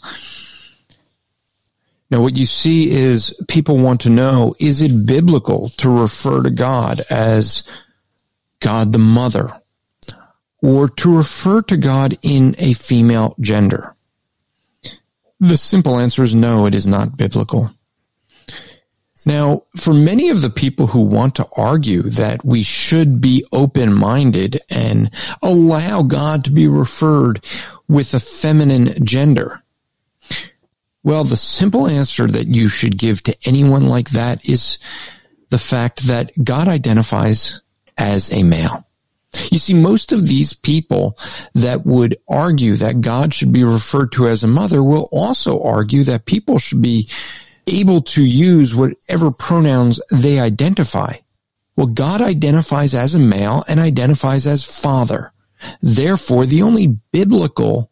Now, 2.11 2.21
what 2.21 2.35
you 2.35 2.45
see 2.45 2.91
is 2.91 3.33
people 3.47 3.77
want 3.77 4.01
to 4.01 4.09
know, 4.09 4.53
is 4.59 4.81
it 4.81 5.05
biblical 5.05 5.69
to 5.77 5.89
refer 5.89 6.43
to 6.43 6.49
God 6.49 6.99
as 7.09 7.63
God 8.59 8.91
the 8.91 8.99
mother 8.99 9.53
or 10.61 10.89
to 10.89 11.15
refer 11.15 11.61
to 11.63 11.77
God 11.77 12.17
in 12.21 12.55
a 12.57 12.73
female 12.73 13.35
gender? 13.39 13.95
The 15.39 15.57
simple 15.57 15.99
answer 15.99 16.23
is 16.23 16.33
no, 16.33 16.65
it 16.65 16.73
is 16.73 16.87
not 16.87 17.17
biblical. 17.17 17.69
Now, 19.25 19.63
for 19.75 19.93
many 19.93 20.29
of 20.29 20.41
the 20.41 20.49
people 20.49 20.87
who 20.87 21.01
want 21.01 21.35
to 21.35 21.47
argue 21.57 22.03
that 22.03 22.45
we 22.45 22.63
should 22.63 23.19
be 23.19 23.45
open 23.51 23.93
minded 23.93 24.61
and 24.69 25.11
allow 25.43 26.01
God 26.01 26.45
to 26.45 26.51
be 26.51 26.67
referred 26.67 27.43
with 27.89 28.13
a 28.13 28.21
feminine 28.21 29.05
gender, 29.05 29.61
well, 31.03 31.25
the 31.25 31.35
simple 31.35 31.87
answer 31.87 32.25
that 32.25 32.47
you 32.47 32.69
should 32.69 32.97
give 32.97 33.21
to 33.23 33.35
anyone 33.45 33.87
like 33.87 34.11
that 34.11 34.47
is 34.47 34.79
the 35.49 35.57
fact 35.57 36.07
that 36.07 36.31
God 36.41 36.69
identifies 36.69 37.61
as 37.97 38.31
a 38.31 38.43
male. 38.43 38.86
You 39.51 39.59
see, 39.59 39.73
most 39.73 40.11
of 40.11 40.27
these 40.27 40.53
people 40.53 41.17
that 41.53 41.85
would 41.85 42.17
argue 42.29 42.75
that 42.75 43.01
God 43.01 43.33
should 43.33 43.51
be 43.51 43.63
referred 43.63 44.11
to 44.13 44.27
as 44.27 44.43
a 44.43 44.47
mother 44.47 44.83
will 44.83 45.09
also 45.11 45.61
argue 45.61 46.03
that 46.03 46.25
people 46.25 46.59
should 46.59 46.81
be 46.81 47.09
able 47.67 48.01
to 48.01 48.23
use 48.23 48.75
whatever 48.75 49.31
pronouns 49.31 49.99
they 50.11 50.39
identify. 50.39 51.15
Well, 51.75 51.87
God 51.87 52.21
identifies 52.21 52.95
as 52.95 53.13
a 53.13 53.19
male 53.19 53.63
and 53.67 53.79
identifies 53.79 54.47
as 54.47 54.63
father. 54.63 55.31
Therefore, 55.81 56.45
the 56.45 56.63
only 56.63 56.87
biblical 57.11 57.91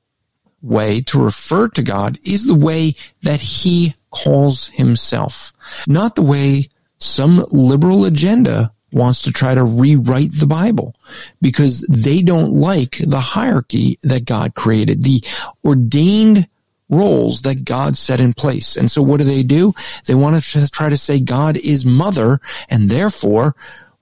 way 0.62 1.02
to 1.02 1.24
refer 1.24 1.68
to 1.70 1.84
God 1.84 2.18
is 2.24 2.46
the 2.46 2.56
way 2.56 2.96
that 3.22 3.42
he 3.42 3.94
calls 4.10 4.68
himself, 4.70 5.54
not 5.88 6.16
the 6.16 6.24
way 6.24 6.70
some 6.98 7.46
liberal 7.52 8.06
agenda 8.06 8.74
wants 8.92 9.24
to 9.24 9.32
try 9.32 9.54
to 9.54 9.64
rewrite 9.64 10.32
the 10.32 10.48
Bible 10.48 10.96
because 11.42 11.82
they 11.82 12.22
don't 12.22 12.54
like 12.54 12.98
the 12.98 13.20
hierarchy 13.20 14.00
that 14.04 14.26
God 14.26 14.56
created, 14.56 15.04
the 15.04 15.24
ordained 15.64 16.48
roles 16.90 17.42
that 17.42 17.66
God 17.66 17.98
set 17.98 18.22
in 18.22 18.34
place. 18.34 18.76
And 18.76 18.90
so 18.90 19.02
what 19.02 19.18
do 19.18 19.24
they 19.24 19.44
do? 19.44 19.74
They 20.06 20.16
want 20.16 20.42
to 20.42 20.72
try 20.72 20.90
to 20.90 20.98
say 20.98 21.20
God 21.20 21.58
is 21.58 21.84
mother 21.84 22.40
and 22.70 22.90
therefore 22.90 23.56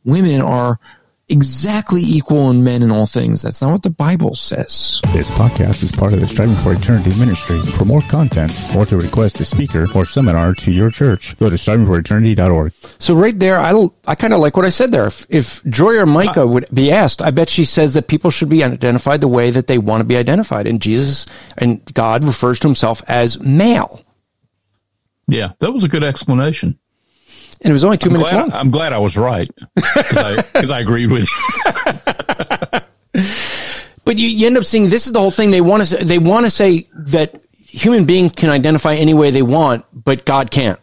women 0.04 0.42
are 0.42 0.80
exactly 1.30 2.02
equal 2.02 2.50
in 2.50 2.64
men 2.64 2.84
in 2.84 2.91
all 2.91 3.06
things. 3.06 3.41
That's 3.41 3.62
not 3.62 3.72
what 3.72 3.84
the 3.84 3.90
Bible 3.90 4.36
says. 4.36 5.02
This 5.14 5.30
podcast 5.32 5.84
is 5.84 5.91
part 5.95 6.14
of 6.14 6.20
the 6.20 6.26
Striving 6.26 6.56
for 6.56 6.74
Eternity 6.74 7.18
ministry. 7.20 7.62
For 7.62 7.86
more 7.86 8.02
content 8.04 8.52
or 8.76 8.86
to 8.86 8.98
request 8.98 9.40
a 9.40 9.45
speaker 9.45 9.88
or 9.95 10.06
seminar 10.06 10.54
to 10.56 10.72
your 10.72 10.90
church, 10.90 11.38
go 11.40 11.50
to 11.50 11.56
strivingforeternity.org. 11.56 12.74
So 13.00 13.16
right 13.16 13.38
there, 13.38 13.60
I 13.60 13.88
I 14.08 14.16
kind 14.16 14.34
of 14.34 14.40
like 14.40 14.58
what 14.58 14.66
I 14.66 14.70
said 14.70 14.91
there. 14.91 15.08
If, 15.08 15.26
if 15.30 15.64
Joy 15.66 15.98
or 15.98 16.06
Micah 16.06 16.44
uh, 16.44 16.48
would 16.48 16.66
be 16.74 16.91
asked, 16.91 17.22
I 17.22 17.32
bet 17.32 17.50
she 17.50 17.66
says 17.66 17.94
that 17.94 18.08
people 18.08 18.32
should 18.32 18.50
be 18.50 18.64
identified 18.64 19.22
the 19.22 19.28
way 19.28 19.50
that 19.50 19.68
they 19.68 19.78
want 19.78 20.02
to 20.02 20.06
be 20.06 20.18
identified, 20.18 20.68
and 20.68 20.82
Jesus 20.82 21.26
and 21.58 21.82
God 21.94 22.24
refers 22.24 22.60
to 22.60 22.68
Himself 22.68 23.02
as 23.08 23.40
male. 23.40 24.02
Yeah, 25.28 25.54
that 25.60 25.72
was 25.72 25.84
a 25.84 25.88
good 25.88 26.04
explanation. 26.04 26.80
And 27.64 27.72
it 27.72 27.73
was 27.73 27.84
only 27.84 27.98
2 27.98 28.07
I'm 28.10 28.14
minutes 28.14 28.31
glad, 28.31 28.41
long. 28.41 28.53
I'm 28.53 28.72
glad 28.72 28.94
I 28.94 28.99
was 28.99 29.18
right 29.18 29.49
because 29.76 30.69
I, 30.72 30.77
I 30.77 30.80
agreed 30.81 31.11
with 31.11 31.27
you. 31.30 32.80
But 34.06 34.18
you, 34.18 34.27
you 34.27 34.48
end 34.48 34.57
up 34.57 34.65
seeing 34.65 34.90
this 34.90 35.06
is 35.06 35.14
the 35.14 35.19
whole 35.19 35.31
thing. 35.31 35.52
They 35.52 35.61
want 35.61 35.85
to 35.85 36.03
they 36.03 36.19
want 36.19 36.45
to 36.45 36.49
say 36.49 36.88
that 36.94 37.40
human 37.57 38.06
beings 38.06 38.34
can 38.34 38.49
identify 38.49 38.95
any 38.95 39.14
way 39.14 39.31
they 39.31 39.41
want, 39.41 39.85
but 39.94 40.26
God 40.26 40.52
can't. 40.52 40.80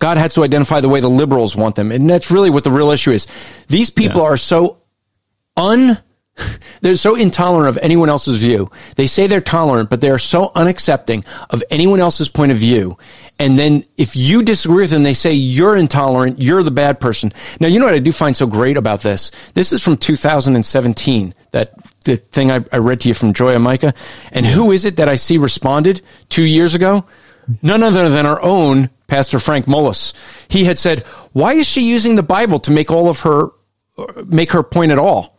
God 0.00 0.16
has 0.16 0.34
to 0.34 0.42
identify 0.42 0.80
the 0.80 0.88
way 0.88 0.98
the 0.98 1.08
liberals 1.08 1.54
want 1.54 1.76
them, 1.76 1.92
and 1.92 2.10
that's 2.10 2.30
really 2.30 2.50
what 2.50 2.64
the 2.64 2.72
real 2.72 2.90
issue 2.90 3.12
is. 3.12 3.28
These 3.68 3.90
people 3.90 4.22
are 4.22 4.36
so 4.36 4.82
un 5.56 5.96
they're 6.80 6.96
so 6.96 7.14
intolerant 7.14 7.68
of 7.68 7.82
anyone 7.82 8.08
else's 8.08 8.40
view. 8.40 8.70
They 8.96 9.06
say 9.06 9.26
they're 9.26 9.40
tolerant, 9.40 9.90
but 9.90 10.00
they 10.00 10.10
are 10.10 10.18
so 10.18 10.48
unaccepting 10.54 11.24
of 11.50 11.62
anyone 11.70 12.00
else's 12.00 12.28
point 12.28 12.52
of 12.52 12.58
view. 12.58 12.96
And 13.38 13.58
then 13.58 13.84
if 13.96 14.16
you 14.16 14.42
disagree 14.42 14.82
with 14.82 14.90
them, 14.90 15.02
they 15.02 15.14
say 15.14 15.32
you're 15.32 15.76
intolerant, 15.76 16.40
you're 16.40 16.62
the 16.62 16.70
bad 16.70 17.00
person. 17.00 17.32
Now, 17.60 17.68
you 17.68 17.78
know 17.78 17.86
what 17.86 17.94
I 17.94 17.98
do 17.98 18.12
find 18.12 18.36
so 18.36 18.46
great 18.46 18.76
about 18.76 19.00
this? 19.00 19.30
This 19.54 19.72
is 19.72 19.82
from 19.82 19.96
2017, 19.96 21.34
that 21.50 21.74
the 22.04 22.16
thing 22.16 22.50
I, 22.50 22.64
I 22.72 22.78
read 22.78 23.00
to 23.00 23.08
you 23.08 23.14
from 23.14 23.32
Joya 23.32 23.58
Micah. 23.58 23.94
And 24.32 24.46
who 24.46 24.72
is 24.72 24.84
it 24.84 24.96
that 24.96 25.08
I 25.08 25.16
see 25.16 25.38
responded 25.38 26.00
two 26.28 26.44
years 26.44 26.74
ago? 26.74 27.04
None 27.60 27.82
other 27.82 28.08
than 28.08 28.26
our 28.26 28.40
own 28.40 28.90
Pastor 29.06 29.38
Frank 29.38 29.66
Mullis. 29.66 30.14
He 30.48 30.64
had 30.64 30.78
said, 30.78 31.00
why 31.32 31.54
is 31.54 31.66
she 31.68 31.82
using 31.82 32.14
the 32.14 32.22
Bible 32.22 32.60
to 32.60 32.70
make 32.70 32.90
all 32.90 33.08
of 33.08 33.20
her, 33.20 33.48
make 34.24 34.52
her 34.52 34.62
point 34.62 34.92
at 34.92 34.98
all? 34.98 35.38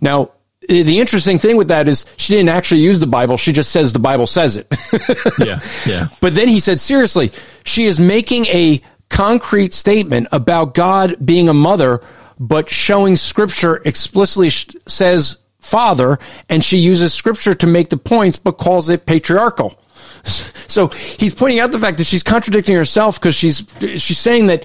Now, 0.00 0.32
the 0.68 0.98
interesting 1.00 1.38
thing 1.38 1.56
with 1.56 1.68
that 1.68 1.88
is 1.88 2.06
she 2.16 2.32
didn't 2.32 2.48
actually 2.48 2.80
use 2.80 3.00
the 3.00 3.06
Bible. 3.06 3.36
She 3.36 3.52
just 3.52 3.70
says 3.70 3.92
the 3.92 3.98
Bible 3.98 4.26
says 4.26 4.56
it. 4.56 4.74
yeah, 5.38 5.60
yeah. 5.86 6.08
But 6.20 6.34
then 6.34 6.48
he 6.48 6.60
said, 6.60 6.80
seriously, 6.80 7.32
she 7.64 7.84
is 7.84 8.00
making 8.00 8.46
a 8.46 8.80
concrete 9.10 9.74
statement 9.74 10.28
about 10.32 10.74
God 10.74 11.16
being 11.24 11.48
a 11.48 11.54
mother, 11.54 12.00
but 12.38 12.70
showing 12.70 13.16
scripture 13.16 13.76
explicitly 13.84 14.50
says 14.50 15.38
father, 15.60 16.18
and 16.48 16.64
she 16.64 16.78
uses 16.78 17.14
scripture 17.14 17.54
to 17.54 17.66
make 17.66 17.88
the 17.88 17.96
points, 17.96 18.38
but 18.38 18.52
calls 18.52 18.88
it 18.88 19.06
patriarchal. 19.06 19.80
So 20.66 20.88
he's 20.88 21.34
pointing 21.36 21.60
out 21.60 21.70
the 21.70 21.78
fact 21.78 21.98
that 21.98 22.06
she's 22.06 22.24
contradicting 22.24 22.74
herself 22.74 23.20
because 23.20 23.36
she's, 23.36 23.64
she's 23.78 24.18
saying 24.18 24.46
that, 24.46 24.64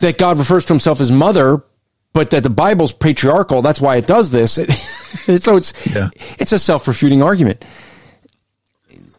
that 0.00 0.16
God 0.16 0.38
refers 0.38 0.64
to 0.66 0.72
himself 0.72 0.98
as 0.98 1.12
mother, 1.12 1.62
but 2.16 2.30
that 2.30 2.42
the 2.42 2.48
Bible's 2.50 2.92
patriarchal. 2.92 3.60
That's 3.60 3.78
why 3.78 3.96
it 3.96 4.06
does 4.06 4.30
this. 4.32 4.58
It, 5.28 5.42
so 5.42 5.56
it's 5.56 5.72
Yeah. 5.86 6.10
it's 6.38 6.52
a 6.52 6.58
self 6.58 6.86
refuting 6.86 7.20
argument. 7.20 7.64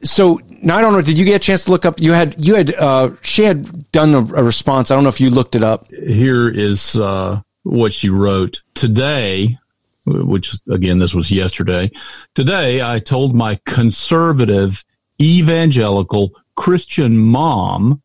So 0.03 0.40
now 0.61 0.78
I 0.78 0.82
don't 0.82 0.94
know. 0.94 1.02
Did 1.02 1.19
you 1.19 1.26
get 1.26 1.36
a 1.36 1.40
chance 1.40 1.65
to 1.65 1.72
look 1.72 1.86
up? 1.86 1.99
You 1.99 2.14
had 2.14 2.40
you 2.44 2.56
had 2.56 2.74
uh, 2.76 3.11
she 3.22 3.44
had 3.44 3.91
done 3.91 4.14
a, 4.15 4.19
a 4.19 4.44
response. 4.44 4.90
I 4.90 4.95
don't 4.95 5.03
know 5.03 5.10
if 5.10 5.19
you 5.19 5.30
looked 5.30 5.56
it 5.56 5.64
up. 5.64 5.91
Here 5.91 6.48
is 6.49 6.95
uh, 6.95 7.41
what 7.64 7.94
she 7.94 8.10
wrote 8.10 8.61
today, 8.74 9.57
which 10.06 10.53
again, 10.69 10.99
this 10.99 11.14
was 11.14 11.30
yesterday. 11.30 11.91
Today, 12.36 12.82
I 12.82 12.99
told 12.99 13.36
my 13.36 13.60
conservative 13.65 14.86
evangelical 15.22 16.32
Christian 16.56 17.18
mom 17.18 18.02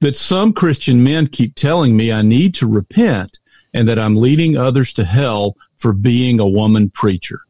that 0.00 0.16
some 0.16 0.52
Christian 0.54 1.04
men 1.04 1.26
keep 1.26 1.56
telling 1.56 1.94
me 1.96 2.10
I 2.10 2.22
need 2.22 2.54
to 2.56 2.66
repent 2.66 3.38
and 3.74 3.88
that 3.88 3.98
I'm 3.98 4.16
leading 4.16 4.56
others 4.56 4.92
to 4.94 5.04
hell 5.04 5.56
for 5.76 5.92
being 5.92 6.40
a 6.40 6.48
woman 6.48 6.90
preacher. 6.90 7.40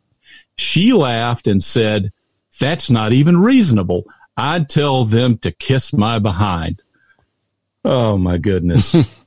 She 0.56 0.92
laughed 0.92 1.46
and 1.46 1.62
said, 1.62 2.12
That's 2.60 2.90
not 2.90 3.12
even 3.12 3.40
reasonable. 3.40 4.04
I'd 4.36 4.68
tell 4.68 5.04
them 5.04 5.38
to 5.38 5.50
kiss 5.50 5.92
my 5.92 6.18
behind. 6.18 6.82
Oh 7.84 8.18
my 8.18 8.38
goodness. 8.38 8.94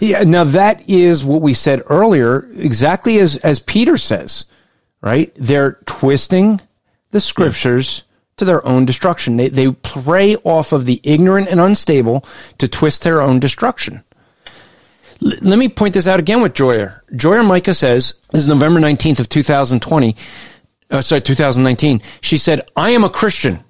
Yeah. 0.00 0.22
Now 0.22 0.44
that 0.44 0.88
is 0.88 1.24
what 1.24 1.42
we 1.42 1.54
said 1.54 1.82
earlier, 1.86 2.48
exactly 2.54 3.18
as 3.18 3.36
as 3.38 3.58
Peter 3.58 3.96
says, 3.98 4.44
right? 5.00 5.32
They're 5.34 5.78
twisting 5.86 6.60
the 7.10 7.20
scriptures 7.20 8.04
to 8.36 8.44
their 8.44 8.64
own 8.66 8.84
destruction. 8.84 9.36
They 9.36 9.48
they 9.48 9.72
prey 9.72 10.36
off 10.36 10.72
of 10.72 10.84
the 10.86 11.00
ignorant 11.02 11.48
and 11.48 11.60
unstable 11.60 12.24
to 12.58 12.68
twist 12.68 13.02
their 13.02 13.20
own 13.20 13.40
destruction. 13.40 14.04
L- 15.24 15.32
let 15.42 15.58
me 15.58 15.68
point 15.68 15.94
this 15.94 16.06
out 16.06 16.20
again 16.20 16.40
with 16.40 16.54
Joyer. 16.54 17.00
Joyer 17.12 17.46
Micah 17.46 17.74
says, 17.74 18.14
this 18.30 18.42
is 18.42 18.48
November 18.48 18.80
19th 18.80 19.20
of 19.20 19.28
2020, 19.28 20.16
uh, 20.90 21.02
sorry, 21.02 21.20
2019. 21.20 22.02
She 22.20 22.38
said, 22.38 22.68
I 22.76 22.90
am 22.90 23.04
a 23.04 23.10
Christian, 23.10 23.60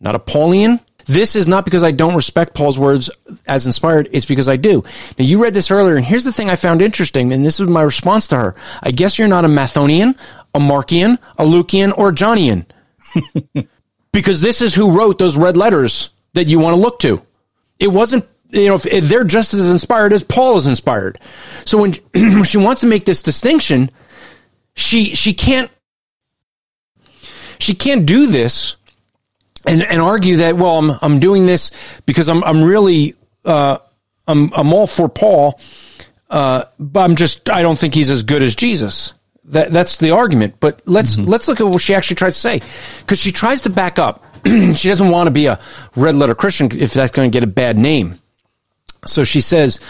not 0.00 0.14
a 0.14 0.18
Paulian. 0.18 0.80
This 1.06 1.36
is 1.36 1.46
not 1.46 1.64
because 1.64 1.84
I 1.84 1.92
don't 1.92 2.16
respect 2.16 2.54
Paul's 2.54 2.78
words 2.78 3.10
as 3.46 3.64
inspired. 3.64 4.08
It's 4.10 4.26
because 4.26 4.48
I 4.48 4.56
do. 4.56 4.82
Now 5.18 5.24
you 5.24 5.40
read 5.40 5.54
this 5.54 5.70
earlier 5.70 5.94
and 5.94 6.04
here's 6.04 6.24
the 6.24 6.32
thing 6.32 6.50
I 6.50 6.56
found 6.56 6.82
interesting. 6.82 7.32
And 7.32 7.44
this 7.44 7.60
was 7.60 7.68
my 7.68 7.82
response 7.82 8.26
to 8.28 8.36
her. 8.36 8.54
I 8.82 8.90
guess 8.90 9.18
you're 9.18 9.28
not 9.28 9.44
a 9.44 9.48
Mathonian, 9.48 10.18
a 10.52 10.58
Markian, 10.58 11.18
a 11.38 11.44
Lucian, 11.44 11.92
or 11.92 12.08
a 12.08 12.12
Johnian. 12.12 12.66
because 14.12 14.40
this 14.40 14.60
is 14.60 14.74
who 14.74 14.96
wrote 14.98 15.18
those 15.18 15.36
red 15.36 15.56
letters 15.56 16.10
that 16.32 16.48
you 16.48 16.58
want 16.58 16.74
to 16.74 16.80
look 16.80 16.98
to. 17.00 17.22
It 17.78 17.88
wasn't, 17.88 18.26
you 18.50 18.68
know, 18.68 18.78
they're 18.78 19.24
just 19.24 19.54
as 19.54 19.70
inspired 19.70 20.12
as 20.12 20.22
Paul 20.24 20.56
is 20.56 20.66
inspired. 20.66 21.18
So 21.64 21.78
when, 21.78 21.92
when 22.14 22.44
she 22.44 22.58
wants 22.58 22.82
to 22.82 22.86
make 22.86 23.04
this 23.04 23.22
distinction, 23.22 23.90
she, 24.74 25.14
she 25.14 25.34
can't, 25.34 25.70
she 27.58 27.74
can't 27.74 28.06
do 28.06 28.26
this 28.26 28.76
and, 29.66 29.82
and 29.82 30.00
argue 30.00 30.36
that, 30.36 30.56
well, 30.56 30.78
I'm, 30.78 30.98
I'm 31.02 31.20
doing 31.20 31.46
this 31.46 32.00
because 32.06 32.28
I'm, 32.28 32.44
I'm 32.44 32.62
really, 32.62 33.14
uh, 33.44 33.78
I'm, 34.28 34.52
I'm 34.52 34.72
all 34.72 34.86
for 34.86 35.08
Paul. 35.08 35.60
Uh, 36.28 36.64
but 36.78 37.00
I'm 37.00 37.16
just, 37.16 37.48
I 37.48 37.62
don't 37.62 37.78
think 37.78 37.94
he's 37.94 38.10
as 38.10 38.22
good 38.22 38.42
as 38.42 38.54
Jesus. 38.54 39.12
That, 39.44 39.70
that's 39.70 39.96
the 39.98 40.10
argument. 40.10 40.56
But 40.58 40.82
let's, 40.86 41.18
let's 41.18 41.46
look 41.46 41.60
at 41.60 41.66
what 41.66 41.80
she 41.80 41.94
actually 41.94 42.16
tries 42.16 42.34
to 42.34 42.40
say. 42.40 42.60
Cause 43.06 43.18
she 43.18 43.32
tries 43.32 43.62
to 43.62 43.70
back 43.70 43.98
up. 43.98 44.24
she 44.46 44.88
doesn't 44.88 45.10
want 45.10 45.28
to 45.28 45.30
be 45.30 45.46
a 45.46 45.60
red 45.94 46.16
letter 46.16 46.34
Christian 46.34 46.68
if 46.72 46.92
that's 46.92 47.12
going 47.12 47.30
to 47.30 47.34
get 47.34 47.44
a 47.44 47.50
bad 47.50 47.78
name. 47.78 48.16
So 49.06 49.24
she 49.24 49.40
says, 49.40 49.80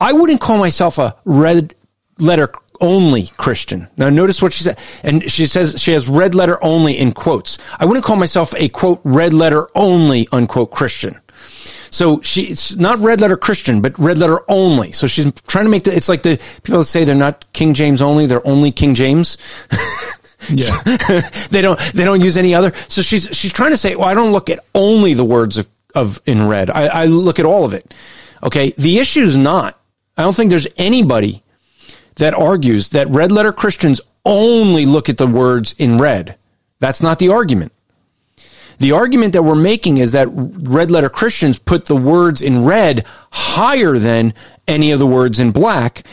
I 0.00 0.12
wouldn't 0.12 0.40
call 0.40 0.58
myself 0.58 0.98
a 0.98 1.16
red 1.24 1.74
letter 2.18 2.52
only 2.80 3.26
Christian. 3.36 3.88
Now 3.96 4.08
notice 4.08 4.40
what 4.40 4.52
she 4.52 4.64
said. 4.64 4.78
And 5.02 5.30
she 5.30 5.46
says 5.46 5.80
she 5.80 5.92
has 5.92 6.08
red 6.08 6.34
letter 6.34 6.62
only 6.62 6.96
in 6.96 7.12
quotes. 7.12 7.58
I 7.78 7.84
wouldn't 7.84 8.04
call 8.04 8.16
myself 8.16 8.54
a 8.56 8.68
quote 8.68 9.00
red 9.04 9.32
letter 9.32 9.68
only 9.74 10.28
unquote 10.30 10.70
Christian. 10.70 11.18
So 11.90 12.20
she's 12.20 12.76
not 12.76 12.98
red 12.98 13.20
letter 13.20 13.36
Christian, 13.36 13.80
but 13.80 13.98
red 13.98 14.18
letter 14.18 14.40
only. 14.48 14.92
So 14.92 15.06
she's 15.06 15.32
trying 15.46 15.64
to 15.64 15.70
make 15.70 15.84
the, 15.84 15.94
it's 15.94 16.08
like 16.08 16.22
the 16.22 16.38
people 16.62 16.80
that 16.80 16.84
say 16.84 17.04
they're 17.04 17.14
not 17.14 17.50
King 17.52 17.74
James 17.74 18.02
only, 18.02 18.26
they're 18.26 18.46
only 18.46 18.72
King 18.72 18.94
James. 18.94 19.38
Yeah. 20.50 20.80
they 21.50 21.60
don't, 21.60 21.78
they 21.94 22.04
don't 22.04 22.20
use 22.20 22.36
any 22.36 22.54
other. 22.54 22.72
So 22.88 23.02
she's, 23.02 23.36
she's 23.36 23.52
trying 23.52 23.72
to 23.72 23.76
say, 23.76 23.96
well, 23.96 24.08
I 24.08 24.14
don't 24.14 24.32
look 24.32 24.50
at 24.50 24.60
only 24.74 25.14
the 25.14 25.24
words 25.24 25.58
of, 25.58 25.68
of 25.94 26.20
in 26.26 26.46
red. 26.46 26.70
I, 26.70 26.86
I 26.86 27.04
look 27.06 27.38
at 27.38 27.44
all 27.44 27.64
of 27.64 27.74
it. 27.74 27.92
Okay. 28.42 28.72
The 28.76 28.98
issue 28.98 29.22
is 29.22 29.36
not, 29.36 29.78
I 30.16 30.22
don't 30.22 30.34
think 30.34 30.50
there's 30.50 30.68
anybody 30.76 31.42
that 32.16 32.34
argues 32.34 32.90
that 32.90 33.08
red 33.08 33.32
letter 33.32 33.52
Christians 33.52 34.00
only 34.24 34.86
look 34.86 35.08
at 35.08 35.16
the 35.16 35.26
words 35.26 35.74
in 35.78 35.98
red. 35.98 36.36
That's 36.80 37.02
not 37.02 37.18
the 37.18 37.30
argument. 37.30 37.72
The 38.78 38.92
argument 38.92 39.32
that 39.32 39.42
we're 39.42 39.56
making 39.56 39.98
is 39.98 40.12
that 40.12 40.28
red 40.30 40.90
letter 40.90 41.08
Christians 41.08 41.58
put 41.58 41.86
the 41.86 41.96
words 41.96 42.42
in 42.42 42.64
red 42.64 43.04
higher 43.30 43.98
than 43.98 44.34
any 44.68 44.92
of 44.92 45.00
the 45.00 45.06
words 45.06 45.40
in 45.40 45.50
black, 45.50 46.04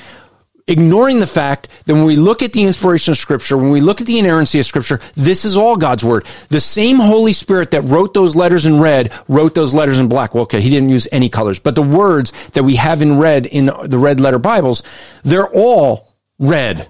ignoring 0.67 1.19
the 1.19 1.27
fact 1.27 1.67
that 1.85 1.93
when 1.93 2.05
we 2.05 2.15
look 2.15 2.41
at 2.41 2.53
the 2.53 2.63
inspiration 2.63 3.11
of 3.11 3.17
scripture, 3.17 3.57
when 3.57 3.69
we 3.69 3.81
look 3.81 4.01
at 4.01 4.07
the 4.07 4.17
inerrancy 4.17 4.59
of 4.59 4.65
scripture, 4.65 4.99
this 5.13 5.45
is 5.45 5.55
all 5.55 5.75
God's 5.75 6.03
word. 6.03 6.25
The 6.49 6.61
same 6.61 6.97
Holy 6.97 7.33
Spirit 7.33 7.71
that 7.71 7.83
wrote 7.83 8.13
those 8.13 8.35
letters 8.35 8.65
in 8.65 8.79
red 8.79 9.13
wrote 9.27 9.53
those 9.53 9.73
letters 9.73 9.99
in 9.99 10.07
black. 10.07 10.33
Well, 10.33 10.43
okay, 10.43 10.61
he 10.61 10.69
didn't 10.69 10.89
use 10.89 11.07
any 11.11 11.29
colors, 11.29 11.59
but 11.59 11.75
the 11.75 11.83
words 11.83 12.31
that 12.49 12.63
we 12.63 12.75
have 12.75 13.01
in 13.01 13.19
red 13.19 13.45
in 13.45 13.65
the 13.65 13.97
red 13.97 14.19
letter 14.19 14.39
Bibles, 14.39 14.83
they're 15.23 15.49
all 15.49 16.13
red. 16.39 16.89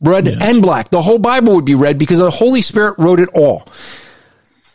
Red 0.00 0.26
and 0.26 0.60
black. 0.60 0.90
The 0.90 1.00
whole 1.00 1.20
Bible 1.20 1.54
would 1.54 1.64
be 1.64 1.76
red 1.76 1.96
because 1.96 2.18
the 2.18 2.28
Holy 2.28 2.60
Spirit 2.60 2.96
wrote 2.98 3.20
it 3.20 3.28
all. 3.34 3.68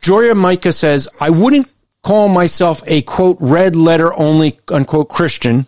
Joya 0.01 0.35
Micah 0.35 0.71
says, 0.71 1.09
I 1.19 1.31
wouldn't 1.31 1.67
call 2.01 2.29
myself 2.29 2.81
a 2.87 3.01
quote 3.01 3.35
red 3.41 3.75
letter 3.75 4.13
only 4.13 4.57
unquote 4.69 5.09
Christian. 5.09 5.65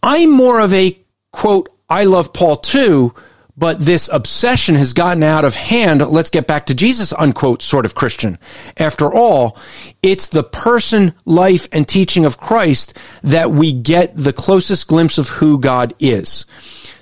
I'm 0.00 0.30
more 0.30 0.60
of 0.60 0.72
a 0.72 0.96
quote, 1.32 1.68
I 1.88 2.04
love 2.04 2.32
Paul 2.32 2.56
too, 2.56 3.14
but 3.56 3.80
this 3.80 4.08
obsession 4.12 4.76
has 4.76 4.92
gotten 4.92 5.22
out 5.22 5.44
of 5.44 5.56
hand. 5.56 6.00
Let's 6.00 6.30
get 6.30 6.46
back 6.46 6.66
to 6.66 6.74
Jesus, 6.74 7.12
unquote, 7.12 7.62
sort 7.62 7.84
of 7.84 7.94
Christian. 7.94 8.38
After 8.76 9.12
all, 9.12 9.58
it's 10.02 10.28
the 10.28 10.44
person, 10.44 11.14
life, 11.24 11.66
and 11.72 11.88
teaching 11.88 12.24
of 12.24 12.38
Christ 12.38 12.96
that 13.22 13.50
we 13.50 13.72
get 13.72 14.14
the 14.14 14.32
closest 14.32 14.86
glimpse 14.86 15.18
of 15.18 15.28
who 15.28 15.58
God 15.58 15.94
is. 15.98 16.46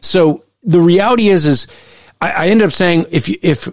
So 0.01 0.45
the 0.63 0.81
reality 0.81 1.29
is, 1.29 1.45
is 1.45 1.67
I, 2.21 2.31
I 2.31 2.47
ended 2.49 2.67
up 2.67 2.73
saying 2.73 3.07
if 3.11 3.29
if 3.29 3.69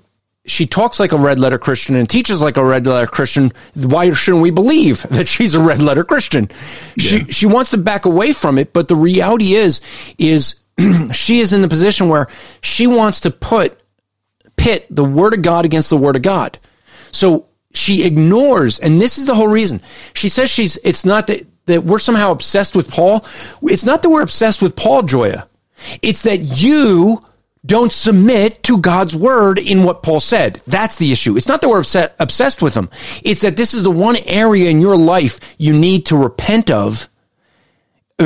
she 0.45 0.67
talks 0.67 0.99
like 0.99 1.13
a 1.13 1.17
red 1.17 1.39
letter 1.39 1.57
Christian 1.57 1.95
and 1.95 2.09
teaches 2.09 2.41
like 2.41 2.57
a 2.57 2.65
red 2.65 2.85
letter 2.85 3.07
Christian, 3.07 3.53
why 3.75 4.11
shouldn't 4.11 4.43
we 4.43 4.51
believe 4.51 5.03
that 5.09 5.27
she's 5.27 5.55
a 5.55 5.59
red 5.59 5.81
letter 5.81 6.03
Christian? 6.03 6.49
Yeah. 6.97 7.19
She 7.19 7.31
she 7.31 7.45
wants 7.45 7.71
to 7.71 7.77
back 7.77 8.05
away 8.05 8.33
from 8.33 8.57
it, 8.57 8.73
but 8.73 8.87
the 8.87 8.95
reality 8.95 9.53
is 9.53 9.79
is 10.17 10.55
she 11.13 11.39
is 11.39 11.53
in 11.53 11.61
the 11.61 11.67
position 11.67 12.09
where 12.09 12.27
she 12.61 12.87
wants 12.87 13.21
to 13.21 13.31
put 13.31 13.79
pit 14.55 14.87
the 14.89 15.03
word 15.03 15.33
of 15.33 15.41
God 15.41 15.65
against 15.65 15.89
the 15.89 15.97
word 15.97 16.15
of 16.15 16.21
God. 16.21 16.57
So 17.11 17.47
she 17.73 18.05
ignores, 18.05 18.79
and 18.79 19.01
this 19.01 19.17
is 19.17 19.25
the 19.25 19.35
whole 19.35 19.47
reason. 19.47 19.81
She 20.13 20.29
says 20.29 20.49
she's, 20.49 20.77
it's 20.77 21.05
not 21.05 21.27
that, 21.27 21.45
that 21.65 21.83
we're 21.83 21.99
somehow 21.99 22.31
obsessed 22.31 22.75
with 22.75 22.89
Paul. 22.89 23.25
It's 23.63 23.85
not 23.85 24.01
that 24.01 24.09
we're 24.09 24.21
obsessed 24.21 24.61
with 24.61 24.75
Paul, 24.75 25.03
Joya. 25.03 25.47
It's 26.01 26.23
that 26.23 26.37
you 26.37 27.23
don't 27.65 27.93
submit 27.93 28.61
to 28.63 28.77
God's 28.77 29.15
word 29.15 29.57
in 29.57 29.83
what 29.83 30.03
Paul 30.03 30.19
said. 30.19 30.61
That's 30.67 30.97
the 30.97 31.11
issue. 31.11 31.37
It's 31.37 31.47
not 31.47 31.61
that 31.61 31.69
we're 31.69 32.11
obsessed 32.19 32.61
with 32.61 32.75
him. 32.75 32.89
It's 33.23 33.41
that 33.41 33.57
this 33.57 33.73
is 33.73 33.83
the 33.83 33.91
one 33.91 34.17
area 34.25 34.69
in 34.69 34.81
your 34.81 34.97
life 34.97 35.55
you 35.57 35.73
need 35.73 36.07
to 36.07 36.17
repent 36.17 36.69
of 36.69 37.07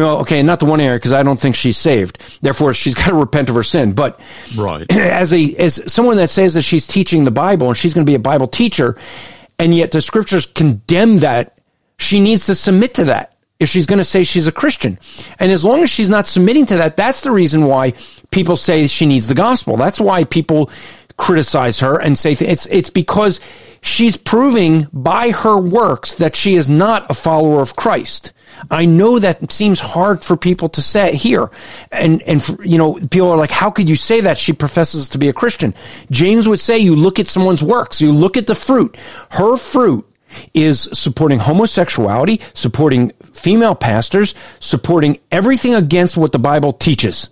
okay, 0.06 0.44
not 0.44 0.60
the 0.60 0.66
one 0.66 0.80
area 0.80 0.98
because 0.98 1.14
I 1.14 1.24
don't 1.24 1.40
think 1.40 1.56
she's 1.56 1.78
saved. 1.78 2.40
Therefore, 2.42 2.74
she's 2.74 2.96
got 2.96 3.08
to 3.10 3.16
repent 3.16 3.50
of 3.50 3.56
her 3.56 3.64
sin. 3.64 3.94
But 3.94 4.20
right, 4.56 4.86
as 4.92 5.34
a 5.34 5.56
as 5.56 5.92
someone 5.92 6.18
that 6.18 6.30
says 6.30 6.54
that 6.56 6.64
she's 6.64 6.88
teaching 6.88 7.24
the 7.24 7.32
Bible 7.32 7.68
and 7.68 7.78
she's 7.78 7.94
going 7.94 8.06
to 8.06 8.10
be 8.10 8.16
a 8.16 8.20
Bible 8.20 8.48
teacher, 8.48 8.98
and 9.60 9.76
yet 9.76 9.92
the 9.92 10.02
scriptures 10.02 10.46
condemn 10.46 11.20
that, 11.20 11.58
she 11.98 12.20
needs 12.20 12.46
to 12.46 12.56
submit 12.56 12.96
to 12.96 13.06
that 13.06 13.34
if 13.60 13.70
she's 13.70 13.86
going 13.86 13.98
to 13.98 14.06
say 14.06 14.24
she's 14.24 14.48
a 14.48 14.52
Christian. 14.52 15.00
And 15.40 15.52
as 15.52 15.66
long 15.66 15.82
as 15.82 15.90
she's 15.90 16.10
not 16.10 16.28
submitting 16.28 16.66
to 16.68 16.78
that, 16.78 16.96
that's 16.96 17.22
the 17.22 17.32
reason 17.32 17.66
why 17.66 17.94
people 18.30 18.58
say 18.58 18.88
she 18.88 19.06
needs 19.06 19.28
the 19.28 19.34
gospel. 19.34 19.78
That's 19.78 20.00
why 20.00 20.24
people 20.24 20.70
criticize 21.18 21.80
her 21.80 22.00
and 22.00 22.18
say 22.18 22.36
th- 22.36 22.50
it's 22.50 22.68
it's 22.68 22.92
because 22.92 23.40
she's 23.82 24.16
proving 24.18 24.88
by 24.94 25.32
her 25.32 25.58
works 25.58 26.16
that 26.16 26.36
she 26.36 26.54
is 26.54 26.70
not 26.70 27.10
a 27.10 27.14
follower 27.14 27.62
of 27.62 27.76
Christ. 27.76 28.32
I 28.72 28.86
know 28.86 29.20
that 29.20 29.52
seems 29.52 29.80
hard 29.80 30.24
for 30.24 30.38
people 30.38 30.70
to 30.70 30.82
say 30.82 31.16
here. 31.16 31.50
And, 31.92 32.22
and, 32.24 32.44
for, 32.44 32.64
you 32.64 32.78
know, 32.78 32.96
people 32.96 33.32
are 33.32 33.38
like, 33.38 33.52
how 33.52 33.70
could 33.72 33.90
you 33.90 33.96
say 33.96 34.22
that? 34.22 34.38
She 34.38 34.54
professes 34.54 35.10
to 35.10 35.18
be 35.18 35.30
a 35.30 35.34
Christian. 35.34 35.74
James 36.12 36.48
would 36.48 36.60
say 36.60 36.78
you 36.78 36.96
look 36.96 37.20
at 37.20 37.28
someone's 37.28 37.64
works, 37.64 38.02
you 38.02 38.12
look 38.12 38.38
at 38.38 38.48
the 38.48 38.56
fruit. 38.56 38.98
Her 39.32 39.58
fruit 39.58 40.06
is 40.54 40.90
supporting 40.94 41.40
homosexuality, 41.40 42.42
supporting 42.54 43.10
female 43.34 43.76
pastors, 43.76 44.34
supporting 44.60 45.20
everything 45.32 45.76
against 45.76 46.18
what 46.18 46.32
the 46.32 46.40
Bible 46.40 46.74
teaches. 46.74 47.30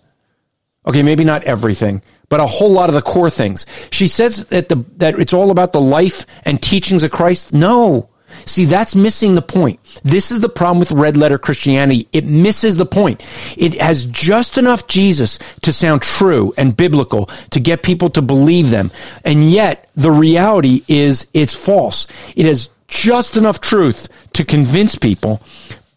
Okay, 0.87 1.01
maybe 1.01 1.23
not 1.23 1.43
everything, 1.45 2.01
but 2.29 2.39
a 2.39 2.45
whole 2.45 2.71
lot 2.71 2.89
of 2.89 2.95
the 2.95 3.01
core 3.01 3.29
things. 3.29 3.65
She 3.91 4.07
says 4.07 4.45
that 4.47 4.69
the 4.69 4.85
that 4.97 5.15
it's 5.15 5.33
all 5.33 5.49
about 5.49 5.73
the 5.73 5.81
life 5.81 6.25
and 6.43 6.61
teachings 6.61 7.01
of 7.03 7.11
Christ. 7.11 7.53
No. 7.53 8.09
See, 8.45 8.65
that's 8.65 8.95
missing 8.95 9.35
the 9.35 9.41
point. 9.41 9.79
This 10.03 10.31
is 10.31 10.39
the 10.39 10.49
problem 10.49 10.79
with 10.79 10.91
red 10.91 11.17
letter 11.17 11.37
Christianity. 11.37 12.07
It 12.13 12.25
misses 12.25 12.77
the 12.77 12.85
point. 12.85 13.23
It 13.57 13.81
has 13.81 14.05
just 14.05 14.57
enough 14.57 14.87
Jesus 14.87 15.39
to 15.61 15.73
sound 15.73 16.01
true 16.01 16.53
and 16.57 16.77
biblical 16.77 17.25
to 17.51 17.59
get 17.59 17.83
people 17.83 18.09
to 18.11 18.21
believe 18.21 18.69
them. 18.69 18.91
And 19.23 19.49
yet 19.49 19.89
the 19.95 20.11
reality 20.11 20.83
is 20.87 21.27
it's 21.33 21.55
false. 21.55 22.07
It 22.35 22.45
has 22.45 22.69
just 22.87 23.35
enough 23.35 23.61
truth 23.61 24.09
to 24.33 24.45
convince 24.45 24.95
people, 24.95 25.41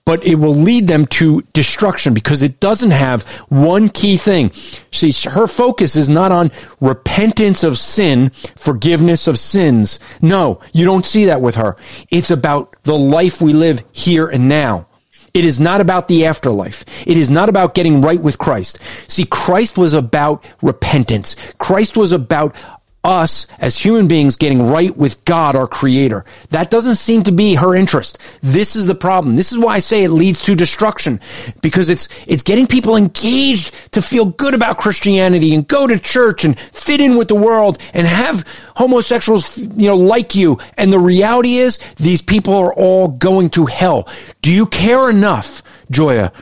but 0.08 0.24
it 0.24 0.36
will 0.36 0.54
lead 0.54 0.86
them 0.86 1.04
to 1.04 1.42
destruction 1.52 2.14
because 2.14 2.40
it 2.40 2.60
doesn't 2.60 2.92
have 2.92 3.24
one 3.50 3.90
key 3.90 4.16
thing. 4.16 4.50
See, 4.90 5.12
her 5.28 5.46
focus 5.46 5.96
is 5.96 6.08
not 6.08 6.32
on 6.32 6.50
repentance 6.80 7.62
of 7.62 7.76
sin, 7.76 8.30
forgiveness 8.56 9.28
of 9.28 9.38
sins. 9.38 10.00
No, 10.22 10.60
you 10.72 10.86
don't 10.86 11.04
see 11.04 11.26
that 11.26 11.42
with 11.42 11.56
her. 11.56 11.76
It's 12.10 12.30
about 12.30 12.74
the 12.84 12.96
life 12.96 13.42
we 13.42 13.52
live 13.52 13.84
here 13.92 14.26
and 14.26 14.48
now. 14.48 14.86
It 15.34 15.44
is 15.44 15.60
not 15.60 15.82
about 15.82 16.08
the 16.08 16.24
afterlife. 16.24 16.86
It 17.06 17.18
is 17.18 17.30
not 17.30 17.50
about 17.50 17.74
getting 17.74 18.00
right 18.00 18.18
with 18.18 18.38
Christ. 18.38 18.78
See, 19.08 19.26
Christ 19.26 19.76
was 19.76 19.92
about 19.92 20.42
repentance. 20.62 21.36
Christ 21.58 21.98
was 21.98 22.12
about 22.12 22.56
us 23.04 23.46
as 23.58 23.78
human 23.78 24.08
beings 24.08 24.36
getting 24.36 24.62
right 24.62 24.96
with 24.96 25.24
God, 25.24 25.54
our 25.54 25.66
creator. 25.66 26.24
That 26.50 26.70
doesn't 26.70 26.96
seem 26.96 27.22
to 27.24 27.32
be 27.32 27.54
her 27.54 27.74
interest. 27.74 28.18
This 28.42 28.76
is 28.76 28.86
the 28.86 28.94
problem. 28.94 29.36
This 29.36 29.52
is 29.52 29.58
why 29.58 29.74
I 29.74 29.78
say 29.78 30.04
it 30.04 30.10
leads 30.10 30.42
to 30.42 30.54
destruction 30.54 31.20
because 31.62 31.88
it's, 31.88 32.08
it's 32.26 32.42
getting 32.42 32.66
people 32.66 32.96
engaged 32.96 33.72
to 33.92 34.02
feel 34.02 34.26
good 34.26 34.54
about 34.54 34.78
Christianity 34.78 35.54
and 35.54 35.66
go 35.66 35.86
to 35.86 35.98
church 35.98 36.44
and 36.44 36.58
fit 36.58 37.00
in 37.00 37.16
with 37.16 37.28
the 37.28 37.34
world 37.34 37.78
and 37.94 38.06
have 38.06 38.44
homosexuals, 38.76 39.58
you 39.58 39.88
know, 39.88 39.96
like 39.96 40.34
you. 40.34 40.58
And 40.76 40.92
the 40.92 40.98
reality 40.98 41.56
is 41.56 41.78
these 41.96 42.20
people 42.20 42.54
are 42.54 42.74
all 42.74 43.08
going 43.08 43.50
to 43.50 43.66
hell. 43.66 44.08
Do 44.42 44.50
you 44.50 44.66
care 44.66 45.08
enough, 45.08 45.62
Joya? 45.90 46.32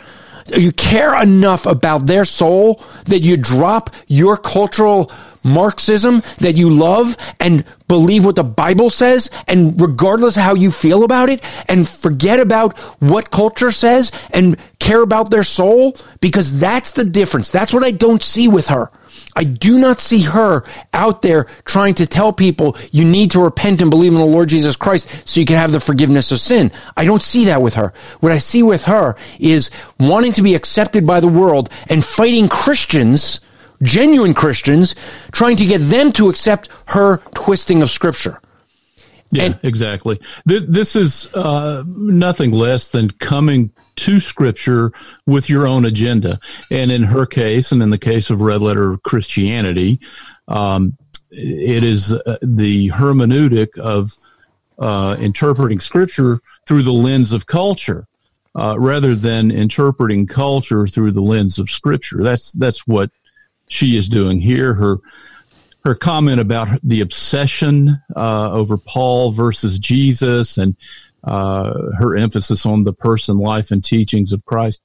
Do 0.46 0.60
you 0.60 0.72
care 0.72 1.20
enough 1.20 1.66
about 1.66 2.06
their 2.06 2.24
soul 2.24 2.82
that 3.06 3.20
you 3.20 3.36
drop 3.36 3.90
your 4.06 4.36
cultural 4.36 5.10
Marxism 5.46 6.22
that 6.38 6.56
you 6.56 6.68
love 6.68 7.16
and 7.40 7.64
believe 7.88 8.24
what 8.24 8.36
the 8.36 8.44
Bible 8.44 8.90
says 8.90 9.30
and 9.46 9.80
regardless 9.80 10.34
how 10.34 10.54
you 10.54 10.70
feel 10.70 11.04
about 11.04 11.28
it 11.28 11.40
and 11.68 11.88
forget 11.88 12.40
about 12.40 12.76
what 13.00 13.30
culture 13.30 13.70
says 13.70 14.10
and 14.32 14.56
care 14.78 15.02
about 15.02 15.30
their 15.30 15.44
soul 15.44 15.96
because 16.20 16.58
that's 16.58 16.92
the 16.92 17.04
difference. 17.04 17.50
That's 17.50 17.72
what 17.72 17.84
I 17.84 17.92
don't 17.92 18.22
see 18.22 18.48
with 18.48 18.68
her. 18.68 18.90
I 19.34 19.44
do 19.44 19.78
not 19.78 20.00
see 20.00 20.22
her 20.22 20.64
out 20.92 21.22
there 21.22 21.44
trying 21.64 21.94
to 21.94 22.06
tell 22.06 22.32
people 22.32 22.76
you 22.90 23.04
need 23.04 23.30
to 23.32 23.40
repent 23.40 23.82
and 23.82 23.90
believe 23.90 24.12
in 24.12 24.18
the 24.18 24.24
Lord 24.24 24.48
Jesus 24.48 24.76
Christ 24.76 25.28
so 25.28 25.40
you 25.40 25.46
can 25.46 25.56
have 25.56 25.72
the 25.72 25.80
forgiveness 25.80 26.32
of 26.32 26.40
sin. 26.40 26.72
I 26.96 27.04
don't 27.04 27.22
see 27.22 27.44
that 27.46 27.62
with 27.62 27.74
her. 27.74 27.92
What 28.20 28.32
I 28.32 28.38
see 28.38 28.62
with 28.62 28.84
her 28.84 29.14
is 29.38 29.70
wanting 30.00 30.32
to 30.32 30.42
be 30.42 30.54
accepted 30.54 31.06
by 31.06 31.20
the 31.20 31.28
world 31.28 31.70
and 31.88 32.04
fighting 32.04 32.48
Christians 32.48 33.40
genuine 33.82 34.34
Christians, 34.34 34.94
trying 35.32 35.56
to 35.56 35.66
get 35.66 35.78
them 35.78 36.12
to 36.12 36.28
accept 36.28 36.68
her 36.88 37.18
twisting 37.34 37.82
of 37.82 37.90
Scripture. 37.90 38.40
Yeah, 39.30 39.44
and, 39.44 39.60
exactly. 39.62 40.20
This, 40.44 40.64
this 40.68 40.96
is 40.96 41.26
uh, 41.34 41.82
nothing 41.86 42.52
less 42.52 42.88
than 42.88 43.10
coming 43.10 43.70
to 43.96 44.20
Scripture 44.20 44.92
with 45.26 45.48
your 45.50 45.66
own 45.66 45.84
agenda. 45.84 46.38
And 46.70 46.90
in 46.90 47.02
her 47.02 47.26
case, 47.26 47.72
and 47.72 47.82
in 47.82 47.90
the 47.90 47.98
case 47.98 48.30
of 48.30 48.40
Red 48.40 48.62
Letter 48.62 48.96
Christianity, 48.98 50.00
um, 50.48 50.96
it 51.30 51.82
is 51.82 52.12
uh, 52.12 52.38
the 52.40 52.90
hermeneutic 52.90 53.76
of 53.78 54.12
uh, 54.78 55.16
interpreting 55.18 55.80
Scripture 55.80 56.40
through 56.66 56.82
the 56.82 56.92
lens 56.92 57.32
of 57.32 57.46
culture. 57.46 58.06
Uh, 58.58 58.74
rather 58.78 59.14
than 59.14 59.50
interpreting 59.50 60.26
culture 60.26 60.86
through 60.86 61.12
the 61.12 61.20
lens 61.20 61.58
of 61.58 61.68
scripture. 61.68 62.22
That's 62.22 62.52
that's 62.52 62.86
what 62.86 63.10
she 63.68 63.96
is 63.96 64.08
doing 64.08 64.40
here. 64.40 64.74
Her 64.74 64.98
her 65.84 65.94
comment 65.94 66.40
about 66.40 66.68
the 66.82 67.00
obsession 67.00 68.02
uh, 68.16 68.50
over 68.50 68.76
Paul 68.76 69.30
versus 69.30 69.78
Jesus, 69.78 70.58
and 70.58 70.76
uh, 71.22 71.72
her 71.96 72.16
emphasis 72.16 72.66
on 72.66 72.84
the 72.84 72.92
person, 72.92 73.38
life, 73.38 73.70
and 73.70 73.84
teachings 73.84 74.32
of 74.32 74.44
Christ. 74.44 74.80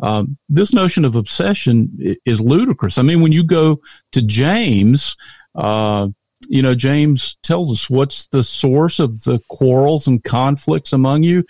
Um, 0.00 0.36
this 0.48 0.72
notion 0.72 1.04
of 1.04 1.14
obsession 1.14 2.16
is 2.24 2.40
ludicrous. 2.40 2.98
I 2.98 3.02
mean, 3.02 3.20
when 3.20 3.32
you 3.32 3.44
go 3.44 3.80
to 4.12 4.22
James, 4.22 5.16
uh, 5.54 6.08
you 6.48 6.62
know, 6.62 6.74
James 6.74 7.36
tells 7.42 7.72
us 7.72 7.90
what's 7.90 8.28
the 8.28 8.42
source 8.42 8.98
of 8.98 9.24
the 9.24 9.40
quarrels 9.48 10.06
and 10.06 10.22
conflicts 10.22 10.92
among 10.92 11.22
you. 11.22 11.44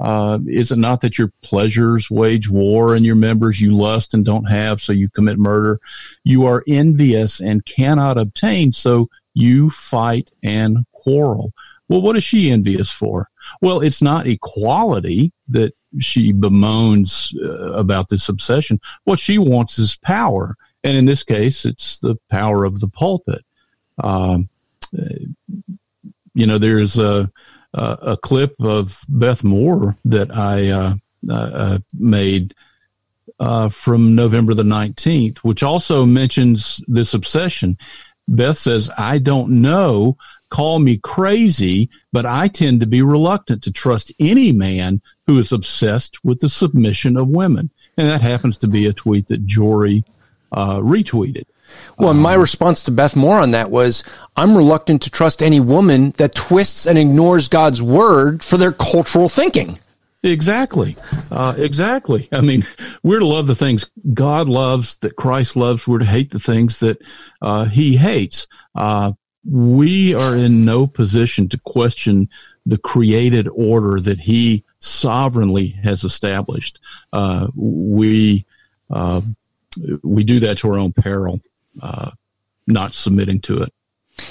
Uh, 0.00 0.38
is 0.46 0.72
it 0.72 0.78
not 0.78 1.02
that 1.02 1.18
your 1.18 1.32
pleasures 1.42 2.10
wage 2.10 2.48
war 2.48 2.94
and 2.94 3.04
your 3.04 3.14
members 3.14 3.60
you 3.60 3.72
lust 3.72 4.14
and 4.14 4.24
don't 4.24 4.46
have, 4.46 4.80
so 4.80 4.92
you 4.92 5.08
commit 5.10 5.38
murder? 5.38 5.80
You 6.24 6.46
are 6.46 6.64
envious 6.66 7.40
and 7.40 7.64
cannot 7.64 8.18
obtain, 8.18 8.72
so 8.72 9.08
you 9.34 9.70
fight 9.70 10.30
and 10.42 10.86
quarrel. 10.92 11.52
Well, 11.88 12.00
what 12.00 12.16
is 12.16 12.24
she 12.24 12.50
envious 12.50 12.90
for? 12.90 13.28
Well, 13.60 13.80
it's 13.80 14.00
not 14.00 14.26
equality 14.26 15.32
that 15.48 15.74
she 15.98 16.32
bemoans 16.32 17.34
uh, 17.44 17.72
about 17.72 18.08
this 18.08 18.28
obsession. 18.28 18.80
What 19.04 19.18
she 19.18 19.36
wants 19.36 19.78
is 19.78 19.96
power. 19.96 20.54
And 20.84 20.96
in 20.96 21.04
this 21.04 21.22
case, 21.22 21.64
it's 21.64 21.98
the 21.98 22.16
power 22.30 22.64
of 22.64 22.80
the 22.80 22.88
pulpit. 22.88 23.42
Um, 24.02 24.48
uh, 24.98 25.04
you 26.34 26.46
know, 26.46 26.56
there's 26.56 26.98
a, 26.98 27.30
uh, 27.74 27.96
a 28.02 28.16
clip 28.16 28.54
of 28.60 29.04
Beth 29.08 29.44
Moore 29.44 29.96
that 30.04 30.34
I 30.34 30.68
uh, 30.68 30.94
uh, 31.28 31.32
uh, 31.32 31.78
made 31.94 32.54
uh, 33.38 33.68
from 33.68 34.14
November 34.14 34.54
the 34.54 34.62
19th, 34.62 35.38
which 35.38 35.62
also 35.62 36.04
mentions 36.04 36.82
this 36.86 37.14
obsession. 37.14 37.76
Beth 38.28 38.56
says, 38.56 38.90
I 38.96 39.18
don't 39.18 39.62
know, 39.62 40.16
call 40.50 40.78
me 40.78 40.98
crazy, 40.98 41.90
but 42.12 42.26
I 42.26 42.48
tend 42.48 42.80
to 42.80 42.86
be 42.86 43.02
reluctant 43.02 43.62
to 43.64 43.72
trust 43.72 44.12
any 44.20 44.52
man 44.52 45.00
who 45.26 45.38
is 45.38 45.52
obsessed 45.52 46.24
with 46.24 46.40
the 46.40 46.48
submission 46.48 47.16
of 47.16 47.28
women. 47.28 47.70
And 47.96 48.08
that 48.08 48.22
happens 48.22 48.56
to 48.58 48.68
be 48.68 48.86
a 48.86 48.92
tweet 48.92 49.28
that 49.28 49.46
Jory 49.46 50.04
retweeted. 50.52 51.44
Well, 51.98 52.14
my 52.14 52.34
response 52.34 52.82
to 52.84 52.90
Beth 52.90 53.14
Moore 53.14 53.38
on 53.38 53.52
that 53.52 53.70
was, 53.70 54.02
I'm 54.36 54.56
reluctant 54.56 55.02
to 55.02 55.10
trust 55.10 55.42
any 55.42 55.60
woman 55.60 56.10
that 56.12 56.34
twists 56.34 56.86
and 56.86 56.98
ignores 56.98 57.48
God's 57.48 57.80
word 57.82 58.42
for 58.42 58.56
their 58.56 58.72
cultural 58.72 59.28
thinking. 59.28 59.78
Exactly. 60.22 60.96
Uh, 61.30 61.54
exactly. 61.56 62.28
I 62.32 62.40
mean, 62.40 62.64
we're 63.02 63.18
to 63.18 63.26
love 63.26 63.46
the 63.46 63.54
things 63.54 63.86
God 64.14 64.48
loves, 64.48 64.98
that 64.98 65.16
Christ 65.16 65.56
loves. 65.56 65.86
We're 65.86 65.98
to 65.98 66.04
hate 66.04 66.30
the 66.30 66.38
things 66.38 66.80
that 66.80 66.98
uh, 67.40 67.64
he 67.64 67.96
hates. 67.96 68.46
Uh, 68.74 69.12
we 69.44 70.14
are 70.14 70.36
in 70.36 70.64
no 70.64 70.86
position 70.86 71.48
to 71.48 71.58
question 71.58 72.28
the 72.64 72.78
created 72.78 73.48
order 73.48 73.98
that 73.98 74.20
he 74.20 74.64
sovereignly 74.78 75.68
has 75.82 76.04
established. 76.04 76.78
Uh, 77.12 77.48
we, 77.56 78.46
uh, 78.90 79.20
we 80.04 80.22
do 80.22 80.38
that 80.40 80.58
to 80.58 80.70
our 80.70 80.78
own 80.78 80.92
peril, 80.92 81.40
uh, 81.80 82.10
not 82.66 82.94
submitting 82.94 83.40
to 83.42 83.62
it. 83.62 83.72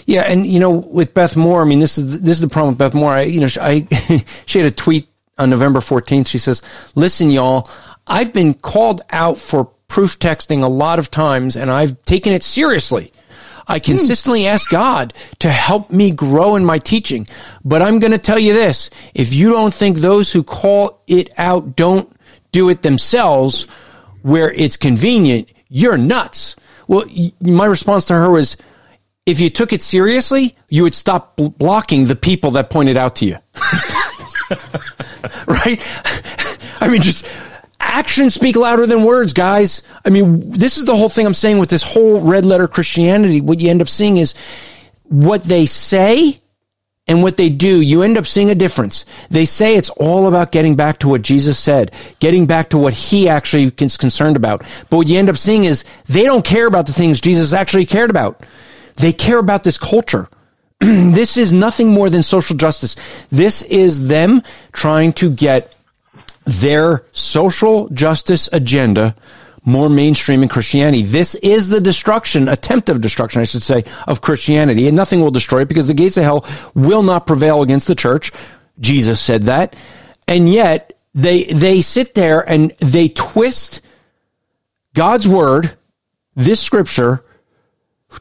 Yeah, 0.05 0.21
and 0.21 0.45
you 0.45 0.59
know, 0.59 0.71
with 0.71 1.13
Beth 1.13 1.35
Moore, 1.35 1.61
I 1.61 1.65
mean, 1.65 1.79
this 1.79 1.97
is 1.97 2.21
this 2.21 2.35
is 2.35 2.41
the 2.41 2.47
problem 2.47 2.73
with 2.73 2.77
Beth 2.77 2.93
Moore. 2.93 3.11
I, 3.11 3.21
you 3.23 3.39
know, 3.39 3.47
I 3.59 3.87
she 4.45 4.59
had 4.59 4.67
a 4.67 4.71
tweet 4.71 5.07
on 5.37 5.49
November 5.49 5.79
14th. 5.79 6.27
She 6.27 6.37
says, 6.37 6.61
listen, 6.95 7.31
y'all, 7.31 7.67
I've 8.07 8.31
been 8.31 8.53
called 8.53 9.01
out 9.09 9.37
for 9.37 9.65
proof 9.87 10.19
texting 10.19 10.63
a 10.63 10.67
lot 10.67 10.99
of 10.99 11.11
times 11.11 11.57
and 11.57 11.69
I've 11.69 12.01
taken 12.03 12.31
it 12.31 12.43
seriously. 12.43 13.11
I 13.67 13.79
consistently 13.79 14.47
ask 14.47 14.69
God 14.69 15.13
to 15.39 15.49
help 15.49 15.91
me 15.91 16.11
grow 16.11 16.55
in 16.55 16.65
my 16.65 16.77
teaching. 16.77 17.27
But 17.63 17.81
I'm 17.81 17.99
going 17.99 18.11
to 18.11 18.17
tell 18.17 18.39
you 18.39 18.53
this. 18.53 18.89
If 19.13 19.33
you 19.33 19.51
don't 19.51 19.73
think 19.73 19.97
those 19.97 20.31
who 20.31 20.43
call 20.43 21.01
it 21.07 21.29
out 21.37 21.75
don't 21.75 22.11
do 22.51 22.69
it 22.69 22.81
themselves 22.81 23.63
where 24.23 24.51
it's 24.51 24.77
convenient, 24.77 25.49
you're 25.69 25.97
nuts. 25.97 26.55
Well, 26.91 27.05
my 27.39 27.67
response 27.67 28.03
to 28.07 28.15
her 28.15 28.29
was, 28.29 28.57
if 29.25 29.39
you 29.39 29.49
took 29.49 29.71
it 29.71 29.81
seriously, 29.81 30.57
you 30.67 30.83
would 30.83 30.93
stop 30.93 31.37
blocking 31.37 32.03
the 32.03 32.17
people 32.17 32.51
that 32.51 32.69
pointed 32.69 32.97
out 32.97 33.15
to 33.15 33.25
you. 33.25 33.37
right? 35.47 35.79
I 36.81 36.89
mean, 36.89 37.01
just 37.01 37.31
actions 37.79 38.33
speak 38.33 38.57
louder 38.57 38.85
than 38.85 39.05
words, 39.05 39.31
guys. 39.31 39.83
I 40.03 40.09
mean, 40.09 40.49
this 40.49 40.77
is 40.77 40.83
the 40.83 40.93
whole 40.93 41.07
thing 41.07 41.25
I'm 41.25 41.33
saying 41.33 41.59
with 41.59 41.69
this 41.69 41.81
whole 41.81 42.19
red 42.19 42.43
letter 42.43 42.67
Christianity. 42.67 43.39
What 43.39 43.61
you 43.61 43.69
end 43.69 43.81
up 43.81 43.87
seeing 43.87 44.17
is 44.17 44.33
what 45.03 45.45
they 45.45 45.67
say 45.67 46.40
and 47.11 47.21
what 47.21 47.35
they 47.35 47.49
do, 47.49 47.81
you 47.81 48.03
end 48.03 48.17
up 48.17 48.25
seeing 48.25 48.49
a 48.49 48.55
difference. 48.55 49.03
They 49.29 49.43
say 49.43 49.75
it's 49.75 49.89
all 49.89 50.27
about 50.27 50.53
getting 50.53 50.77
back 50.77 50.99
to 50.99 51.09
what 51.09 51.23
Jesus 51.23 51.59
said, 51.59 51.91
getting 52.19 52.45
back 52.45 52.69
to 52.69 52.77
what 52.77 52.93
he 52.93 53.27
actually 53.27 53.69
is 53.79 53.97
concerned 53.97 54.37
about. 54.37 54.61
But 54.89 54.95
what 54.95 55.07
you 55.09 55.19
end 55.19 55.29
up 55.29 55.35
seeing 55.35 55.65
is 55.65 55.83
they 56.05 56.23
don't 56.23 56.45
care 56.45 56.67
about 56.67 56.85
the 56.85 56.93
things 56.93 57.19
Jesus 57.19 57.51
actually 57.51 57.85
cared 57.85 58.11
about. 58.11 58.45
They 58.95 59.11
care 59.11 59.39
about 59.39 59.65
this 59.65 59.77
culture. 59.77 60.29
this 60.79 61.35
is 61.35 61.51
nothing 61.51 61.89
more 61.89 62.09
than 62.09 62.23
social 62.23 62.55
justice. 62.55 62.95
This 63.27 63.61
is 63.63 64.07
them 64.07 64.41
trying 64.71 65.11
to 65.13 65.29
get 65.29 65.73
their 66.45 67.03
social 67.11 67.89
justice 67.89 68.47
agenda 68.53 69.17
more 69.63 69.89
mainstream 69.89 70.43
in 70.43 70.49
Christianity. 70.49 71.03
This 71.03 71.35
is 71.35 71.69
the 71.69 71.81
destruction, 71.81 72.47
attempt 72.47 72.89
of 72.89 73.01
destruction, 73.01 73.41
I 73.41 73.45
should 73.45 73.63
say, 73.63 73.83
of 74.07 74.21
Christianity. 74.21 74.87
And 74.87 74.95
nothing 74.95 75.21
will 75.21 75.31
destroy 75.31 75.61
it 75.61 75.67
because 75.67 75.87
the 75.87 75.93
gates 75.93 76.17
of 76.17 76.23
hell 76.23 76.45
will 76.73 77.03
not 77.03 77.27
prevail 77.27 77.61
against 77.61 77.87
the 77.87 77.95
church. 77.95 78.31
Jesus 78.79 79.19
said 79.19 79.43
that. 79.43 79.75
And 80.27 80.49
yet 80.49 80.97
they, 81.13 81.45
they 81.45 81.81
sit 81.81 82.15
there 82.15 82.41
and 82.41 82.71
they 82.79 83.09
twist 83.09 83.81
God's 84.93 85.27
word, 85.27 85.75
this 86.35 86.59
scripture, 86.59 87.23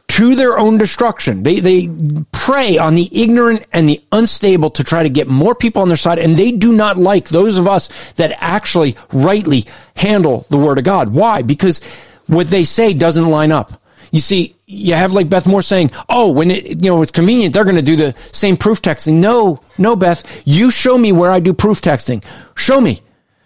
to 0.07 0.35
their 0.35 0.57
own 0.57 0.77
destruction. 0.77 1.43
They, 1.43 1.59
they 1.59 1.89
prey 2.31 2.77
on 2.77 2.95
the 2.95 3.09
ignorant 3.11 3.65
and 3.73 3.87
the 3.87 4.01
unstable 4.11 4.69
to 4.71 4.83
try 4.83 5.03
to 5.03 5.09
get 5.09 5.27
more 5.27 5.55
people 5.55 5.81
on 5.81 5.87
their 5.87 5.97
side. 5.97 6.19
And 6.19 6.35
they 6.35 6.51
do 6.51 6.71
not 6.73 6.97
like 6.97 7.29
those 7.29 7.57
of 7.57 7.67
us 7.67 7.89
that 8.13 8.35
actually 8.39 8.95
rightly 9.11 9.65
handle 9.95 10.45
the 10.49 10.57
word 10.57 10.77
of 10.77 10.83
God. 10.83 11.13
Why? 11.13 11.41
Because 11.41 11.81
what 12.27 12.47
they 12.47 12.63
say 12.63 12.93
doesn't 12.93 13.29
line 13.29 13.51
up. 13.51 13.81
You 14.11 14.19
see, 14.19 14.55
you 14.65 14.93
have 14.93 15.13
like 15.13 15.29
Beth 15.29 15.47
Moore 15.47 15.61
saying, 15.61 15.91
"Oh, 16.09 16.31
when 16.31 16.51
it 16.51 16.83
you 16.83 16.89
know 16.89 17.01
it's 17.01 17.11
convenient, 17.11 17.53
they're 17.53 17.63
going 17.63 17.77
to 17.77 17.81
do 17.81 17.95
the 17.95 18.13
same 18.33 18.57
proof 18.57 18.81
texting." 18.81 19.15
No, 19.15 19.61
no, 19.77 19.95
Beth, 19.95 20.23
you 20.45 20.69
show 20.69 20.97
me 20.97 21.13
where 21.13 21.31
I 21.31 21.39
do 21.39 21.53
proof 21.53 21.81
texting. 21.81 22.23
Show 22.55 22.81
me. 22.81 23.01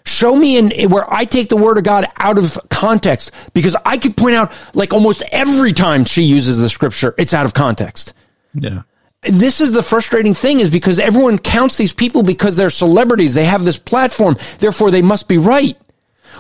Show 0.06 0.36
me 0.36 0.58
in 0.58 0.90
where 0.90 1.12
I 1.12 1.26
take 1.26 1.50
the 1.50 1.58
word 1.58 1.78
of 1.78 1.84
God 1.84 2.08
out 2.18 2.38
of 2.38 2.60
context 2.70 3.32
because 3.54 3.76
I 3.86 3.98
could 3.98 4.16
point 4.16 4.36
out 4.36 4.52
like 4.74 4.94
almost 4.94 5.24
every 5.32 5.74
time 5.74 6.06
she 6.06 6.24
uses 6.24 6.58
the 6.58 6.70
scripture, 6.70 7.16
it's 7.18 7.34
out 7.34 7.46
of 7.46 7.54
context. 7.54 8.14
Yeah. 8.54 8.84
This 9.24 9.60
is 9.60 9.74
the 9.74 9.82
frustrating 9.82 10.36
thing 10.36 10.60
is 10.60 10.70
because 10.70 11.00
everyone 11.00 11.40
counts 11.40 11.78
these 11.78 11.94
people 11.94 12.22
because 12.22 12.56
they're 12.56 12.70
celebrities. 12.70 13.34
They 13.34 13.46
have 13.46 13.64
this 13.64 13.80
platform. 13.80 14.38
Therefore, 14.60 14.92
they 14.92 15.02
must 15.02 15.28
be 15.28 15.40
right. 15.40 15.76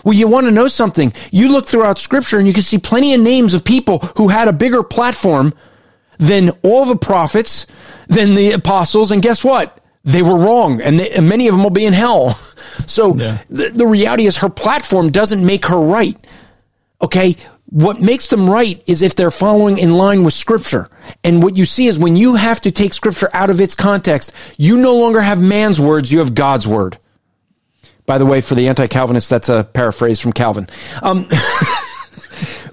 Well, 0.03 0.13
you 0.13 0.27
want 0.27 0.45
to 0.45 0.51
know 0.51 0.67
something. 0.67 1.13
You 1.31 1.49
look 1.49 1.65
throughout 1.65 1.97
scripture 1.97 2.37
and 2.37 2.47
you 2.47 2.53
can 2.53 2.61
see 2.61 2.77
plenty 2.77 3.15
of 3.15 3.21
names 3.21 3.55
of 3.55 3.63
people 3.63 3.99
who 4.17 4.27
had 4.27 4.47
a 4.47 4.53
bigger 4.53 4.83
platform 4.83 5.53
than 6.19 6.51
all 6.63 6.85
the 6.85 6.95
prophets, 6.95 7.65
than 8.07 8.35
the 8.35 8.51
apostles. 8.51 9.11
And 9.11 9.21
guess 9.21 9.43
what? 9.43 9.79
They 10.05 10.21
were 10.21 10.37
wrong 10.37 10.81
and, 10.81 10.99
they, 10.99 11.11
and 11.11 11.27
many 11.27 11.47
of 11.47 11.53
them 11.53 11.63
will 11.63 11.71
be 11.71 11.85
in 11.85 11.93
hell. 11.93 12.39
So 12.87 13.15
yeah. 13.15 13.39
the, 13.49 13.71
the 13.73 13.87
reality 13.87 14.25
is 14.25 14.37
her 14.37 14.49
platform 14.49 15.09
doesn't 15.09 15.43
make 15.43 15.65
her 15.67 15.79
right. 15.79 16.17
Okay. 17.01 17.35
What 17.67 17.99
makes 17.99 18.27
them 18.27 18.49
right 18.49 18.83
is 18.85 19.01
if 19.01 19.15
they're 19.15 19.31
following 19.31 19.77
in 19.77 19.95
line 19.95 20.23
with 20.23 20.33
scripture. 20.33 20.89
And 21.23 21.41
what 21.41 21.55
you 21.55 21.65
see 21.65 21.87
is 21.87 21.97
when 21.97 22.15
you 22.15 22.35
have 22.35 22.61
to 22.61 22.71
take 22.71 22.93
scripture 22.93 23.29
out 23.33 23.49
of 23.49 23.59
its 23.59 23.75
context, 23.75 24.33
you 24.57 24.77
no 24.77 24.95
longer 24.97 25.21
have 25.21 25.41
man's 25.41 25.79
words, 25.79 26.11
you 26.11 26.19
have 26.19 26.35
God's 26.35 26.67
word. 26.67 26.97
By 28.05 28.17
the 28.17 28.25
way, 28.25 28.41
for 28.41 28.55
the 28.55 28.67
anti-Calvinists, 28.67 29.29
that's 29.29 29.49
a 29.49 29.63
paraphrase 29.63 30.19
from 30.19 30.33
Calvin. 30.33 30.67
Um, 31.01 31.27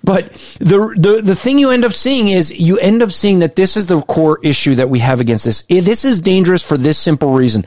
but 0.04 0.32
the, 0.58 0.94
the 0.96 1.20
the 1.22 1.36
thing 1.36 1.58
you 1.58 1.70
end 1.70 1.84
up 1.84 1.92
seeing 1.92 2.28
is 2.28 2.52
you 2.52 2.78
end 2.78 3.02
up 3.02 3.12
seeing 3.12 3.40
that 3.40 3.56
this 3.56 3.76
is 3.76 3.86
the 3.86 4.00
core 4.02 4.38
issue 4.42 4.74
that 4.74 4.88
we 4.88 4.98
have 4.98 5.20
against 5.20 5.44
this. 5.44 5.62
This 5.62 6.04
is 6.04 6.20
dangerous 6.20 6.66
for 6.66 6.76
this 6.76 6.98
simple 6.98 7.32
reason. 7.32 7.64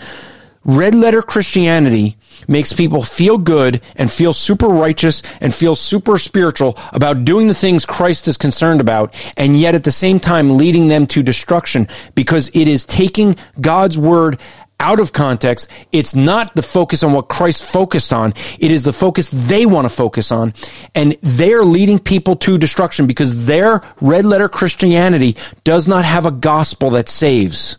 Red 0.65 0.95
letter 0.95 1.21
Christianity 1.21 2.17
makes 2.47 2.73
people 2.73 3.03
feel 3.03 3.37
good 3.37 3.81
and 3.95 4.11
feel 4.11 4.33
super 4.33 4.67
righteous 4.67 5.21
and 5.39 5.53
feel 5.53 5.75
super 5.75 6.17
spiritual 6.17 6.75
about 6.91 7.23
doing 7.23 7.45
the 7.45 7.53
things 7.53 7.85
Christ 7.85 8.27
is 8.27 8.35
concerned 8.35 8.81
about, 8.81 9.13
and 9.37 9.55
yet 9.55 9.75
at 9.75 9.83
the 9.83 9.91
same 9.91 10.19
time 10.19 10.57
leading 10.57 10.87
them 10.87 11.05
to 11.07 11.21
destruction 11.21 11.87
because 12.15 12.49
it 12.55 12.67
is 12.67 12.83
taking 12.83 13.37
God's 13.61 13.95
word 13.95 14.39
out 14.85 14.99
of 14.99 15.11
context. 15.11 15.67
It's 15.91 16.13
not 16.15 16.55
the 16.55 16.61
focus 16.61 17.03
on 17.03 17.11
what 17.11 17.27
Christ 17.27 17.65
focused 17.65 18.13
on. 18.13 18.33
It 18.59 18.69
is 18.69 18.83
the 18.83 18.93
focus 18.93 19.29
they 19.29 19.65
want 19.65 19.85
to 19.85 19.89
focus 19.89 20.31
on. 20.31 20.53
And 20.93 21.17
they're 21.21 21.65
leading 21.65 21.97
people 21.97 22.35
to 22.37 22.59
destruction 22.59 23.07
because 23.07 23.47
their 23.47 23.81
red 23.99 24.25
letter 24.25 24.47
Christianity 24.47 25.35
does 25.63 25.87
not 25.87 26.05
have 26.05 26.27
a 26.27 26.31
gospel 26.31 26.91
that 26.91 27.09
saves. 27.09 27.77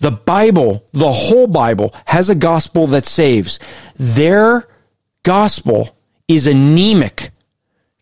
The 0.00 0.10
Bible, 0.10 0.84
the 0.92 1.10
whole 1.10 1.46
Bible, 1.46 1.94
has 2.04 2.28
a 2.28 2.34
gospel 2.34 2.86
that 2.88 3.06
saves. 3.06 3.58
Their 3.96 4.68
gospel 5.22 5.96
is 6.28 6.46
anemic 6.46 7.30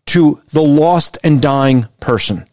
to 0.07 0.41
the 0.49 0.61
lost 0.61 1.17
and 1.23 1.41
dying 1.41 1.87
person. 2.01 2.45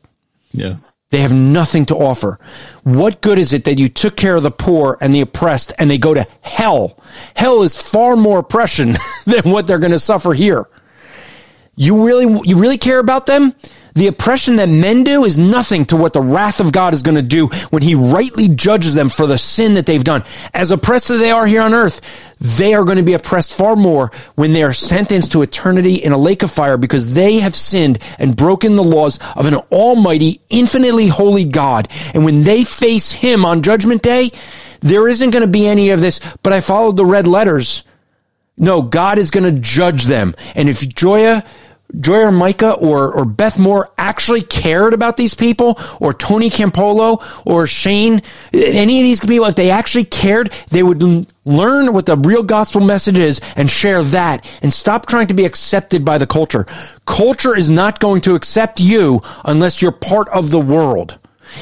Yeah. 0.53 0.77
They 1.11 1.23
have 1.23 1.33
nothing 1.33 1.87
to 1.87 1.97
offer. 1.97 2.39
What 2.85 3.21
good 3.21 3.39
is 3.39 3.53
it 3.53 3.65
that 3.65 3.79
you 3.79 3.89
took 3.89 4.17
care 4.17 4.37
of 4.37 4.45
the 4.45 4.51
poor 4.53 4.97
and 5.01 5.13
the 5.13 5.21
oppressed 5.21 5.73
and 5.77 5.91
they 5.91 5.99
go 5.99 6.15
to 6.15 6.25
hell? 6.43 6.99
Hell 7.35 7.63
is 7.63 7.81
far 7.81 8.17
more 8.17 8.39
oppression 8.39 8.95
than 9.27 9.51
what 9.51 9.67
they're 9.67 9.81
going 9.81 9.91
to 9.93 9.99
suffer 9.99 10.33
here. 10.33 10.69
You 11.75 12.07
really, 12.07 12.41
you 12.45 12.59
really 12.59 12.79
care 12.79 13.01
about 13.01 13.27
them? 13.27 13.55
The 13.95 14.07
oppression 14.07 14.57
that 14.57 14.69
men 14.69 15.05
do 15.05 15.25
is 15.25 15.37
nothing 15.37 15.85
to 15.87 15.97
what 15.97 16.13
the 16.13 16.21
wrath 16.21 16.61
of 16.61 16.73
God 16.73 16.95
is 16.95 17.03
going 17.03 17.17
to 17.17 17.23
do 17.23 17.49
when 17.71 17.83
he 17.83 17.95
rightly 17.95 18.49
judges 18.49 18.95
them 18.95 19.09
for 19.09 19.27
the 19.27 19.39
sin 19.39 19.75
that 19.75 19.87
they've 19.87 20.05
done. 20.05 20.25
As 20.55 20.71
oppressed 20.71 21.11
as 21.11 21.21
they 21.21 21.31
are 21.31 21.47
here 21.47 21.63
on 21.63 21.75
earth, 21.75 22.01
they 22.41 22.75
are 22.75 22.85
going 22.85 22.99
to 22.99 23.05
be 23.05 23.15
oppressed 23.15 23.53
far 23.53 23.77
more 23.77 24.11
when 24.35 24.53
they 24.53 24.63
are 24.63 24.73
sentenced 24.73 25.33
to 25.33 25.43
eternity 25.43 25.97
in 25.97 26.13
a 26.13 26.19
lake 26.19 26.43
of 26.43 26.51
fire 26.51 26.77
because 26.77 27.15
they 27.15 27.41
have 27.41 27.55
sinned 27.55 27.99
and 28.19 28.37
broken 28.37 28.77
the 28.77 28.85
laws 28.85 29.19
of 29.37 29.47
an 29.47 29.55
almighty, 29.55 30.41
infinitely 30.49 31.09
holy 31.09 31.45
God. 31.45 31.89
And 32.15 32.25
when 32.25 32.45
they 32.45 32.65
face 32.65 33.13
him 33.13 33.45
on 33.45 33.63
judgment 33.63 34.03
day, 34.03 34.31
there 34.81 35.09
isn't 35.09 35.31
going 35.31 35.43
to 35.43 35.51
be 35.51 35.67
any 35.67 35.91
of 35.91 36.01
this, 36.01 36.21
but 36.43 36.53
I 36.53 36.61
followed 36.61 36.97
the 36.97 37.05
red 37.05 37.27
letters 37.27 37.83
No, 38.57 38.83
God 38.83 39.19
is 39.19 39.31
going 39.31 39.55
to 39.55 39.61
judge 39.61 40.05
them. 40.05 40.35
And 40.55 40.69
if 40.69 40.87
Joya, 40.89 41.45
Joy 41.99 42.21
or 42.21 42.33
Micah 42.33 42.73
or, 42.73 43.13
or 43.13 43.25
Beth 43.25 43.59
Moore 43.59 43.91
actually 43.99 44.43
cared 44.43 44.95
about 44.95 45.17
these 45.17 45.35
people 45.35 45.79
or 45.99 46.15
Tony 46.15 46.51
Campolo 46.51 47.23
or 47.47 47.67
Shane, 47.67 48.23
any 48.53 49.01
of 49.01 49.05
these 49.05 49.21
people, 49.21 49.47
if 49.47 49.57
they 49.57 49.71
actually 49.71 50.05
cared, 50.05 50.53
they 50.71 50.83
would 50.83 51.03
learn 51.45 51.93
what 51.93 52.07
the 52.07 52.17
real 52.17 52.43
gospel 52.43 52.81
message 52.81 53.19
is 53.19 53.41
and 53.57 53.71
share 53.71 54.03
that 54.03 54.49
and 54.63 54.73
stop 54.73 55.07
trying 55.07 55.27
to 55.29 55.35
be 55.35 55.45
accepted 55.45 56.05
by 56.05 56.19
the 56.19 56.27
culture. 56.27 56.67
Culture 57.07 57.57
is 57.57 57.71
not 57.71 57.99
going 57.99 58.21
to 58.23 58.35
accept 58.35 58.81
you 58.81 59.23
unless 59.45 59.83
you're 59.83 59.93
part 59.93 60.29
of 60.29 60.51
the 60.51 60.61
world. 60.61 61.19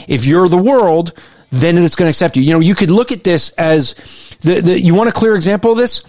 If 0.07 0.27
you're 0.27 0.49
the 0.49 0.59
world, 0.59 1.15
then 1.51 1.79
it's 1.79 1.97
going 1.97 2.07
to 2.07 2.11
accept 2.11 2.37
you. 2.37 2.43
You 2.43 2.53
know, 2.53 2.61
you 2.61 2.75
could 2.75 2.91
look 2.91 3.13
at 3.13 3.25
this 3.25 3.51
as 3.51 3.95
the, 4.41 4.61
the 4.61 4.81
you 4.81 4.95
want 4.95 5.09
a 5.09 5.13
clear 5.13 5.35
example 5.35 5.73
of 5.73 5.79
this? 5.79 6.03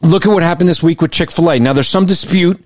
Look 0.00 0.26
at 0.26 0.32
what 0.32 0.42
happened 0.42 0.68
this 0.68 0.82
week 0.82 1.02
with 1.02 1.10
Chick-fil-A. 1.10 1.58
Now 1.58 1.72
there's 1.72 1.88
some 1.88 2.06
dispute 2.06 2.62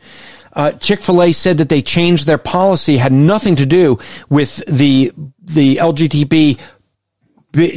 uh, 0.54 0.72
Chick-fil-A 0.72 1.32
said 1.32 1.58
that 1.58 1.68
they 1.68 1.82
changed 1.82 2.26
their 2.26 2.38
policy 2.38 2.96
had 2.98 3.12
nothing 3.12 3.56
to 3.56 3.66
do 3.66 3.98
with 4.28 4.56
the 4.66 5.12
the 5.40 5.76
LGTB 5.76 6.58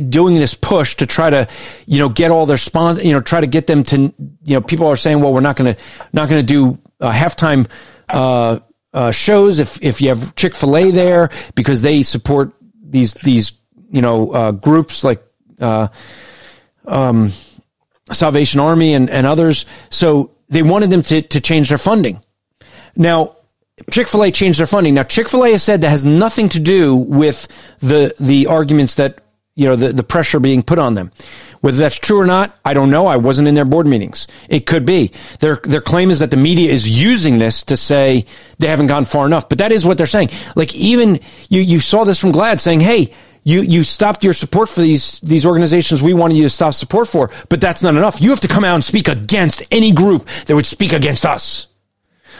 doing 0.09 0.35
this 0.35 0.53
push 0.53 0.95
to 0.95 1.05
try 1.05 1.29
to 1.29 1.47
you 1.85 1.99
know 1.99 2.09
get 2.09 2.31
all 2.31 2.45
their 2.45 2.57
sponsors 2.57 3.05
you 3.05 3.11
know 3.11 3.21
try 3.21 3.41
to 3.41 3.47
get 3.47 3.67
them 3.67 3.83
to 3.83 4.13
you 4.43 4.53
know 4.53 4.61
people 4.61 4.87
are 4.87 4.95
saying 4.95 5.21
well 5.21 5.33
we're 5.33 5.41
not 5.41 5.55
going 5.55 5.73
to 5.73 5.81
not 6.13 6.29
going 6.29 6.45
to 6.45 6.53
do 6.53 6.79
uh, 7.01 7.11
halftime 7.11 7.69
uh, 8.09 8.59
uh, 8.93 9.11
shows 9.11 9.59
if 9.59 9.81
if 9.83 10.01
you 10.01 10.09
have 10.09 10.35
Chick-fil-A 10.35 10.91
there 10.91 11.29
because 11.55 11.81
they 11.81 12.03
support 12.03 12.53
these 12.81 13.13
these 13.15 13.53
you 13.89 14.01
know 14.01 14.31
uh, 14.31 14.51
groups 14.51 15.03
like 15.03 15.21
uh, 15.59 15.87
um, 16.87 17.31
Salvation 18.11 18.59
Army 18.59 18.93
and, 18.93 19.09
and 19.09 19.25
others. 19.25 19.65
So 19.89 20.31
they 20.49 20.61
wanted 20.61 20.89
them 20.89 21.01
to, 21.03 21.21
to 21.21 21.41
change 21.41 21.69
their 21.69 21.77
funding 21.77 22.21
now, 22.95 23.35
Chick 23.91 24.07
fil 24.07 24.23
A 24.23 24.31
changed 24.31 24.59
their 24.59 24.67
funding. 24.67 24.93
Now, 24.93 25.03
Chick 25.03 25.29
fil 25.29 25.43
A 25.43 25.51
has 25.51 25.63
said 25.63 25.81
that 25.81 25.89
has 25.89 26.05
nothing 26.05 26.49
to 26.49 26.59
do 26.59 26.95
with 26.95 27.47
the, 27.79 28.15
the 28.19 28.47
arguments 28.47 28.95
that, 28.95 29.19
you 29.55 29.67
know, 29.67 29.75
the, 29.75 29.91
the 29.91 30.03
pressure 30.03 30.39
being 30.39 30.63
put 30.63 30.79
on 30.79 30.93
them. 30.93 31.11
Whether 31.59 31.79
that's 31.79 31.97
true 31.97 32.19
or 32.19 32.25
not, 32.25 32.57
I 32.63 32.73
don't 32.73 32.91
know. 32.91 33.07
I 33.07 33.17
wasn't 33.17 33.47
in 33.47 33.55
their 33.55 33.65
board 33.65 33.87
meetings. 33.87 34.27
It 34.49 34.67
could 34.67 34.85
be. 34.85 35.11
Their, 35.39 35.55
their 35.63 35.81
claim 35.81 36.11
is 36.11 36.19
that 36.19 36.29
the 36.29 36.37
media 36.37 36.71
is 36.71 36.87
using 36.87 37.39
this 37.39 37.63
to 37.63 37.75
say 37.75 38.25
they 38.59 38.67
haven't 38.67 38.87
gone 38.87 39.03
far 39.03 39.25
enough. 39.25 39.49
But 39.49 39.57
that 39.57 39.71
is 39.71 39.83
what 39.83 39.97
they're 39.97 40.05
saying. 40.05 40.29
Like 40.55 40.75
even 40.75 41.19
you, 41.49 41.61
you 41.61 41.79
saw 41.79 42.03
this 42.03 42.19
from 42.19 42.33
GLAAD 42.33 42.59
saying, 42.59 42.81
Hey, 42.81 43.13
you, 43.43 43.61
you 43.61 43.83
stopped 43.83 44.23
your 44.23 44.33
support 44.33 44.69
for 44.69 44.81
these, 44.81 45.19
these 45.21 45.45
organizations 45.45 46.01
we 46.01 46.13
wanted 46.13 46.37
you 46.37 46.43
to 46.43 46.49
stop 46.49 46.73
support 46.73 47.07
for, 47.07 47.31
but 47.49 47.61
that's 47.61 47.83
not 47.83 47.95
enough. 47.95 48.21
You 48.21 48.29
have 48.29 48.41
to 48.41 48.47
come 48.47 48.63
out 48.63 48.75
and 48.75 48.83
speak 48.83 49.07
against 49.07 49.63
any 49.71 49.91
group 49.91 50.27
that 50.45 50.55
would 50.55 50.65
speak 50.65 50.93
against 50.93 51.25
us. 51.25 51.67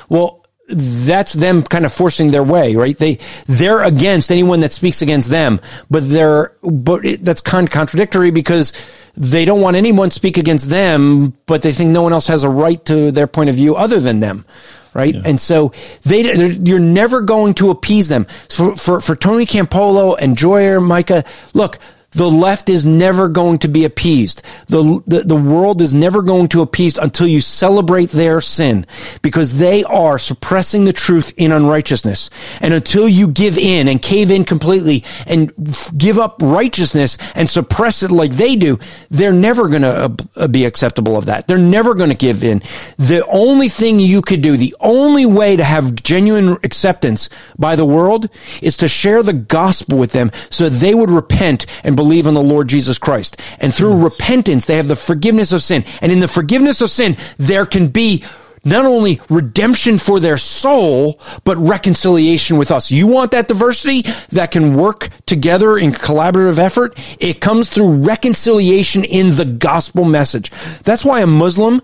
Well, 0.07 0.44
that's 0.67 1.33
them 1.33 1.61
kind 1.63 1.85
of 1.85 1.93
forcing 1.93 2.31
their 2.31 2.43
way, 2.43 2.75
right? 2.75 2.97
They 2.97 3.19
they're 3.45 3.83
against 3.83 4.31
anyone 4.31 4.61
that 4.61 4.73
speaks 4.73 5.01
against 5.01 5.29
them, 5.29 5.61
but 5.89 6.09
they're 6.09 6.53
but 6.63 7.05
it, 7.05 7.23
that's 7.23 7.41
kind 7.41 7.67
of 7.67 7.71
contradictory 7.71 8.31
because 8.31 8.73
they 9.15 9.45
don't 9.45 9.61
want 9.61 9.77
anyone 9.77 10.11
speak 10.11 10.37
against 10.37 10.69
them, 10.69 11.33
but 11.45 11.61
they 11.61 11.71
think 11.71 11.91
no 11.91 12.01
one 12.01 12.13
else 12.13 12.27
has 12.27 12.43
a 12.43 12.49
right 12.49 12.83
to 12.85 13.11
their 13.11 13.27
point 13.27 13.49
of 13.49 13.55
view 13.55 13.75
other 13.75 13.99
than 13.99 14.19
them, 14.19 14.45
right? 14.93 15.13
Yeah. 15.13 15.21
And 15.23 15.39
so 15.39 15.71
they 16.01 16.33
you're 16.33 16.79
never 16.79 17.21
going 17.21 17.53
to 17.55 17.69
appease 17.69 18.07
them. 18.07 18.25
So 18.47 18.73
for 18.73 18.99
for 19.01 19.15
Tony 19.15 19.45
Campolo 19.45 20.17
and 20.19 20.35
Joyer 20.35 20.83
Micah, 20.83 21.25
look, 21.53 21.77
the 22.15 22.29
left 22.29 22.69
is 22.69 22.85
never 22.85 23.27
going 23.27 23.59
to 23.59 23.67
be 23.67 23.83
appeased. 23.83 24.41
The, 24.67 25.03
the, 25.05 25.21
the, 25.23 25.35
world 25.35 25.81
is 25.81 25.93
never 25.93 26.21
going 26.21 26.47
to 26.49 26.61
appease 26.61 26.97
until 26.97 27.27
you 27.27 27.41
celebrate 27.41 28.09
their 28.09 28.39
sin 28.39 28.85
because 29.21 29.57
they 29.57 29.83
are 29.83 30.17
suppressing 30.17 30.85
the 30.85 30.93
truth 30.93 31.33
in 31.35 31.51
unrighteousness. 31.51 32.29
And 32.61 32.73
until 32.73 33.07
you 33.07 33.27
give 33.27 33.57
in 33.57 33.89
and 33.89 34.01
cave 34.01 34.31
in 34.31 34.45
completely 34.45 35.03
and 35.27 35.51
give 35.97 36.17
up 36.17 36.41
righteousness 36.41 37.17
and 37.35 37.49
suppress 37.49 38.01
it 38.01 38.11
like 38.11 38.31
they 38.31 38.55
do, 38.55 38.79
they're 39.09 39.33
never 39.33 39.67
going 39.67 39.81
to 39.81 40.15
uh, 40.37 40.47
be 40.47 40.63
acceptable 40.63 41.17
of 41.17 41.25
that. 41.25 41.47
They're 41.47 41.57
never 41.57 41.93
going 41.93 42.11
to 42.11 42.15
give 42.15 42.45
in. 42.45 42.63
The 42.97 43.25
only 43.27 43.67
thing 43.67 43.99
you 43.99 44.21
could 44.21 44.41
do, 44.41 44.55
the 44.55 44.75
only 44.79 45.25
way 45.25 45.57
to 45.57 45.65
have 45.65 45.95
genuine 45.95 46.53
acceptance 46.63 47.27
by 47.59 47.75
the 47.75 47.85
world 47.85 48.29
is 48.61 48.77
to 48.77 48.87
share 48.87 49.21
the 49.21 49.33
gospel 49.33 49.97
with 49.97 50.13
them 50.13 50.31
so 50.49 50.69
they 50.69 50.95
would 50.95 51.09
repent 51.09 51.65
and 51.83 51.97
believe 51.97 52.04
believe 52.05 52.27
in 52.27 52.35
the 52.35 52.43
Lord 52.43 52.67
Jesus 52.67 52.99
Christ. 52.99 53.41
And 53.59 53.73
through 53.73 53.95
yes. 53.95 54.03
repentance, 54.03 54.65
they 54.67 54.77
have 54.77 54.87
the 54.87 54.95
forgiveness 54.95 55.51
of 55.51 55.63
sin. 55.63 55.83
And 56.01 56.11
in 56.11 56.19
the 56.19 56.27
forgiveness 56.27 56.79
of 56.81 56.91
sin, 56.91 57.17
there 57.37 57.65
can 57.65 57.87
be 57.87 58.23
not 58.63 58.85
only 58.85 59.19
redemption 59.27 59.97
for 59.97 60.19
their 60.19 60.37
soul, 60.37 61.19
but 61.43 61.57
reconciliation 61.57 62.57
with 62.57 62.71
us. 62.71 62.91
You 62.91 63.07
want 63.07 63.31
that 63.31 63.47
diversity 63.47 64.03
that 64.29 64.51
can 64.51 64.75
work 64.75 65.09
together 65.25 65.79
in 65.79 65.93
collaborative 65.93 66.59
effort? 66.59 66.93
It 67.19 67.41
comes 67.41 67.69
through 67.69 68.03
reconciliation 68.03 69.03
in 69.03 69.35
the 69.35 69.45
gospel 69.45 70.05
message. 70.05 70.51
That's 70.83 71.03
why 71.03 71.21
a 71.21 71.27
Muslim 71.27 71.81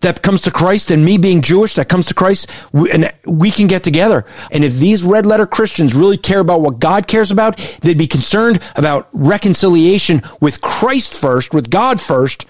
that 0.00 0.22
comes 0.22 0.42
to 0.42 0.50
Christ 0.50 0.90
and 0.90 1.04
me 1.04 1.18
being 1.18 1.42
Jewish 1.42 1.74
that 1.74 1.88
comes 1.88 2.06
to 2.06 2.14
Christ 2.14 2.50
and 2.72 3.12
we 3.24 3.50
can 3.50 3.66
get 3.66 3.82
together. 3.82 4.24
And 4.50 4.64
if 4.64 4.74
these 4.74 5.02
red 5.02 5.26
letter 5.26 5.46
Christians 5.46 5.94
really 5.94 6.16
care 6.16 6.40
about 6.40 6.60
what 6.60 6.78
God 6.78 7.06
cares 7.06 7.30
about, 7.30 7.56
they'd 7.80 7.98
be 7.98 8.06
concerned 8.06 8.60
about 8.76 9.08
reconciliation 9.12 10.22
with 10.40 10.60
Christ 10.60 11.14
first, 11.14 11.54
with 11.54 11.70
God 11.70 12.00
first, 12.00 12.46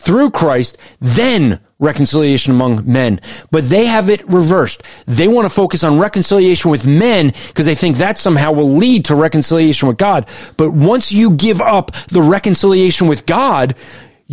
through 0.00 0.30
Christ, 0.30 0.78
then 0.98 1.60
reconciliation 1.78 2.52
among 2.52 2.90
men. 2.90 3.20
But 3.50 3.68
they 3.68 3.86
have 3.86 4.08
it 4.08 4.26
reversed. 4.28 4.82
They 5.06 5.28
want 5.28 5.44
to 5.46 5.54
focus 5.54 5.84
on 5.84 5.98
reconciliation 5.98 6.70
with 6.70 6.86
men 6.86 7.32
because 7.48 7.66
they 7.66 7.74
think 7.74 7.96
that 7.98 8.18
somehow 8.18 8.52
will 8.52 8.74
lead 8.74 9.06
to 9.06 9.14
reconciliation 9.14 9.88
with 9.88 9.98
God. 9.98 10.26
But 10.56 10.72
once 10.72 11.12
you 11.12 11.32
give 11.32 11.60
up 11.60 11.92
the 12.08 12.22
reconciliation 12.22 13.08
with 13.08 13.26
God, 13.26 13.74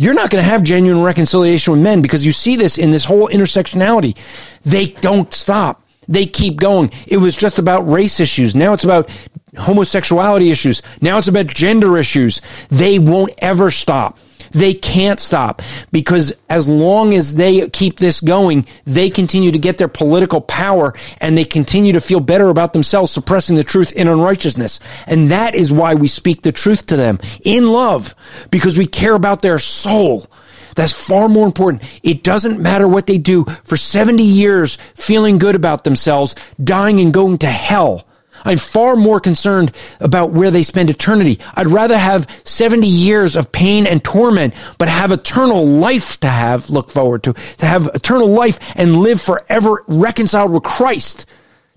you're 0.00 0.14
not 0.14 0.30
going 0.30 0.40
to 0.40 0.48
have 0.48 0.62
genuine 0.62 1.02
reconciliation 1.02 1.72
with 1.72 1.82
men 1.82 2.02
because 2.02 2.24
you 2.24 2.30
see 2.30 2.54
this 2.54 2.78
in 2.78 2.92
this 2.92 3.04
whole 3.04 3.26
intersectionality. 3.26 4.16
They 4.62 4.86
don't 4.86 5.34
stop. 5.34 5.82
They 6.06 6.24
keep 6.24 6.60
going. 6.60 6.92
It 7.08 7.16
was 7.16 7.34
just 7.34 7.58
about 7.58 7.80
race 7.80 8.20
issues. 8.20 8.54
Now 8.54 8.74
it's 8.74 8.84
about 8.84 9.10
homosexuality 9.58 10.52
issues. 10.52 10.82
Now 11.00 11.18
it's 11.18 11.26
about 11.26 11.46
gender 11.46 11.98
issues. 11.98 12.40
They 12.68 13.00
won't 13.00 13.32
ever 13.38 13.72
stop. 13.72 14.20
They 14.52 14.74
can't 14.74 15.20
stop 15.20 15.62
because 15.92 16.34
as 16.48 16.68
long 16.68 17.14
as 17.14 17.34
they 17.34 17.68
keep 17.68 17.98
this 17.98 18.20
going, 18.20 18.66
they 18.84 19.10
continue 19.10 19.52
to 19.52 19.58
get 19.58 19.78
their 19.78 19.88
political 19.88 20.40
power 20.40 20.92
and 21.20 21.36
they 21.36 21.44
continue 21.44 21.92
to 21.92 22.00
feel 22.00 22.20
better 22.20 22.48
about 22.48 22.72
themselves, 22.72 23.12
suppressing 23.12 23.56
the 23.56 23.64
truth 23.64 23.92
in 23.92 24.08
unrighteousness. 24.08 24.80
And 25.06 25.30
that 25.30 25.54
is 25.54 25.72
why 25.72 25.94
we 25.94 26.08
speak 26.08 26.42
the 26.42 26.52
truth 26.52 26.86
to 26.86 26.96
them 26.96 27.18
in 27.44 27.68
love 27.68 28.14
because 28.50 28.78
we 28.78 28.86
care 28.86 29.14
about 29.14 29.42
their 29.42 29.58
soul. 29.58 30.26
That's 30.74 30.92
far 30.92 31.28
more 31.28 31.46
important. 31.46 31.82
It 32.04 32.22
doesn't 32.22 32.60
matter 32.60 32.86
what 32.86 33.06
they 33.06 33.18
do 33.18 33.44
for 33.64 33.76
70 33.76 34.22
years 34.22 34.78
feeling 34.94 35.38
good 35.38 35.56
about 35.56 35.84
themselves, 35.84 36.36
dying 36.62 37.00
and 37.00 37.12
going 37.12 37.38
to 37.38 37.48
hell. 37.48 38.07
I'm 38.48 38.56
far 38.56 38.96
more 38.96 39.20
concerned 39.20 39.72
about 40.00 40.30
where 40.30 40.50
they 40.50 40.62
spend 40.62 40.88
eternity. 40.88 41.38
I'd 41.54 41.66
rather 41.66 41.98
have 41.98 42.26
70 42.44 42.86
years 42.86 43.36
of 43.36 43.52
pain 43.52 43.86
and 43.86 44.02
torment, 44.02 44.54
but 44.78 44.88
have 44.88 45.12
eternal 45.12 45.66
life 45.66 46.18
to 46.20 46.28
have, 46.28 46.70
look 46.70 46.88
forward 46.90 47.24
to, 47.24 47.34
to 47.34 47.66
have 47.66 47.90
eternal 47.94 48.28
life 48.28 48.58
and 48.74 48.96
live 48.96 49.20
forever 49.20 49.84
reconciled 49.86 50.50
with 50.50 50.62
Christ. 50.62 51.26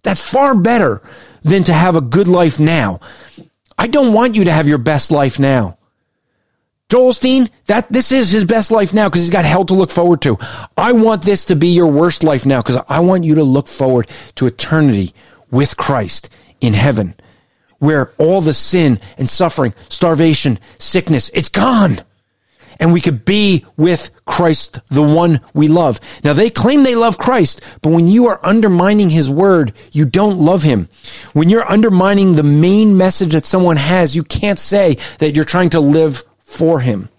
That's 0.04 0.26
far 0.26 0.56
better 0.56 1.02
than 1.44 1.66
to 1.66 1.74
have 1.74 1.98
a 1.98 2.02
good 2.02 2.30
life 2.30 2.58
now. 2.58 3.02
I 3.78 3.88
don't 3.88 4.14
want 4.14 4.36
you 4.36 4.46
to 4.46 4.52
have 4.54 4.70
your 4.70 4.78
best 4.78 5.12
life 5.12 5.40
now. 5.40 5.78
Joel 6.88 7.12
Osteen, 7.12 7.50
that 7.66 7.92
this 7.92 8.14
is 8.14 8.32
his 8.32 8.46
best 8.46 8.72
life 8.72 8.94
now 8.94 9.10
because 9.10 9.24
he's 9.24 9.30
got 9.30 9.44
hell 9.44 9.66
to 9.66 9.74
look 9.74 9.92
forward 9.92 10.22
to. 10.22 10.38
I 10.78 10.94
want 10.94 11.24
this 11.24 11.46
to 11.46 11.58
be 11.58 11.68
your 11.70 11.88
worst 11.88 12.24
life 12.24 12.46
now 12.46 12.62
because 12.62 12.82
I 12.88 13.02
want 13.02 13.26
you 13.26 13.36
to 13.36 13.44
look 13.44 13.68
forward 13.68 14.08
to 14.36 14.46
eternity 14.46 15.14
with 15.50 15.76
Christ 15.76 16.30
in 16.62 16.74
heaven 16.74 17.16
where 17.82 18.14
all 18.20 18.42
the 18.42 18.54
sin 18.54 19.00
and 19.18 19.28
suffering, 19.28 19.74
starvation, 19.90 20.60
sickness, 20.78 21.32
it's 21.34 21.50
gone. 21.50 22.00
And 22.80 22.94
we 22.94 23.02
could 23.02 23.26
be 23.26 23.66
with 23.76 24.12
Christ, 24.26 24.80
the 24.90 25.02
one 25.02 25.40
we 25.56 25.68
love. 25.68 26.00
Now 26.24 26.34
they 26.34 26.52
claim 26.52 26.84
they 26.84 26.96
love 26.96 27.18
Christ, 27.18 27.62
but 27.82 27.90
when 27.90 28.08
you 28.08 28.28
are 28.28 28.40
undermining 28.44 29.10
his 29.10 29.32
word, 29.32 29.74
you 29.92 30.06
don't 30.06 30.38
love 30.38 30.62
him. 30.62 30.90
When 31.34 31.50
you're 31.50 31.70
undermining 31.70 32.36
the 32.36 32.44
main 32.44 32.98
message 32.98 33.34
that 33.34 33.46
someone 33.46 33.78
has, 33.78 34.16
you 34.16 34.24
can't 34.24 34.60
say 34.60 34.98
that 35.18 35.36
you're 35.36 35.44
trying 35.44 35.72
to 35.72 35.80
live 35.80 36.24
for 36.40 36.80
him. 36.80 37.10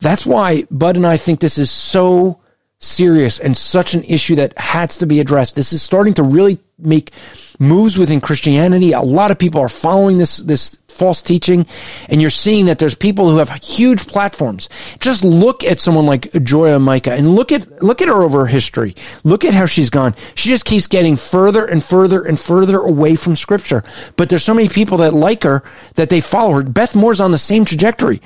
That's 0.00 0.24
why 0.24 0.64
Bud 0.70 0.96
and 0.96 1.06
I 1.06 1.16
think 1.16 1.40
this 1.40 1.58
is 1.58 1.70
so 1.72 2.41
serious 2.82 3.38
and 3.38 3.56
such 3.56 3.94
an 3.94 4.04
issue 4.04 4.36
that 4.36 4.58
has 4.58 4.98
to 4.98 5.06
be 5.06 5.20
addressed. 5.20 5.54
This 5.54 5.72
is 5.72 5.82
starting 5.82 6.14
to 6.14 6.22
really 6.22 6.58
make 6.78 7.12
moves 7.58 7.96
within 7.96 8.20
Christianity. 8.20 8.92
A 8.92 9.00
lot 9.00 9.30
of 9.30 9.38
people 9.38 9.60
are 9.60 9.68
following 9.68 10.18
this, 10.18 10.38
this 10.38 10.76
false 10.92 11.22
teaching 11.22 11.66
and 12.08 12.20
you're 12.20 12.30
seeing 12.30 12.66
that 12.66 12.78
there's 12.78 12.94
people 12.94 13.30
who 13.30 13.38
have 13.38 13.50
huge 13.62 14.06
platforms. 14.06 14.68
Just 15.00 15.24
look 15.24 15.64
at 15.64 15.80
someone 15.80 16.06
like 16.06 16.32
Joya 16.42 16.78
Micah 16.78 17.12
and 17.12 17.34
look 17.34 17.52
at, 17.52 17.82
look 17.82 18.02
at 18.02 18.08
her 18.08 18.22
over 18.22 18.46
history. 18.46 18.94
Look 19.24 19.44
at 19.44 19.54
how 19.54 19.66
she's 19.66 19.90
gone. 19.90 20.14
She 20.34 20.48
just 20.48 20.64
keeps 20.64 20.86
getting 20.86 21.16
further 21.16 21.64
and 21.64 21.82
further 21.82 22.24
and 22.24 22.38
further 22.38 22.78
away 22.78 23.16
from 23.16 23.36
scripture. 23.36 23.82
But 24.16 24.28
there's 24.28 24.44
so 24.44 24.54
many 24.54 24.68
people 24.68 24.98
that 24.98 25.14
like 25.14 25.42
her 25.42 25.62
that 25.94 26.10
they 26.10 26.20
follow 26.20 26.54
her. 26.54 26.62
Beth 26.62 26.94
Moore's 26.94 27.20
on 27.20 27.32
the 27.32 27.38
same 27.38 27.64
trajectory. 27.64 28.20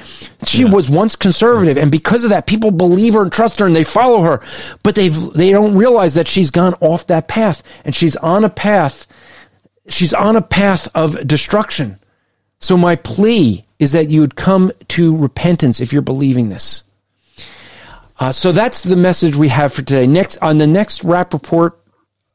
She 0.47 0.63
yeah. 0.63 0.71
was 0.71 0.91
once 0.91 1.17
conservative 1.17 1.77
and 1.77 1.91
because 1.91 2.25
of 2.25 2.31
that, 2.31 2.47
people 2.47 2.71
believe 2.71 3.15
her 3.15 3.23
and 3.23 3.33
trust 3.33 3.59
her 3.59 3.67
and 3.67 3.77
they 3.77 3.85
follow 3.85 4.23
her, 4.23 4.43
but 4.83 4.95
they've, 4.95 5.15
they 5.33 5.51
don't 5.51 5.77
realize 5.77 6.15
that 6.15 6.29
she's 6.29 6.51
gone 6.51 6.75
off 6.81 7.07
that 7.07 7.29
path 7.29 7.63
and 7.85 7.95
she's 7.95 8.17
on 8.17 8.45
a 8.45 8.51
path 8.51 9.07
she's 9.89 10.15
on 10.15 10.37
a 10.37 10.43
path 10.43 10.89
of 10.95 11.27
destruction. 11.27 11.99
So 12.61 12.77
my 12.77 12.97
plea 12.97 13.65
is 13.79 13.93
that 13.93 14.09
you 14.09 14.21
would 14.21 14.37
come 14.37 14.73
to 14.89 15.17
repentance 15.17 15.81
if 15.81 15.93
you're 15.93 16.03
believing 16.03 16.49
this. 16.49 16.83
Uh, 18.19 18.33
so 18.33 18.51
that's 18.51 18.83
the 18.83 18.97
message 18.97 19.37
we 19.37 19.49
have 19.49 19.73
for 19.73 19.83
today. 19.83 20.07
Next 20.07 20.39
on 20.39 20.59
the 20.59 20.67
next 20.67 21.05
Rapp 21.05 21.35
Report, 21.35 21.79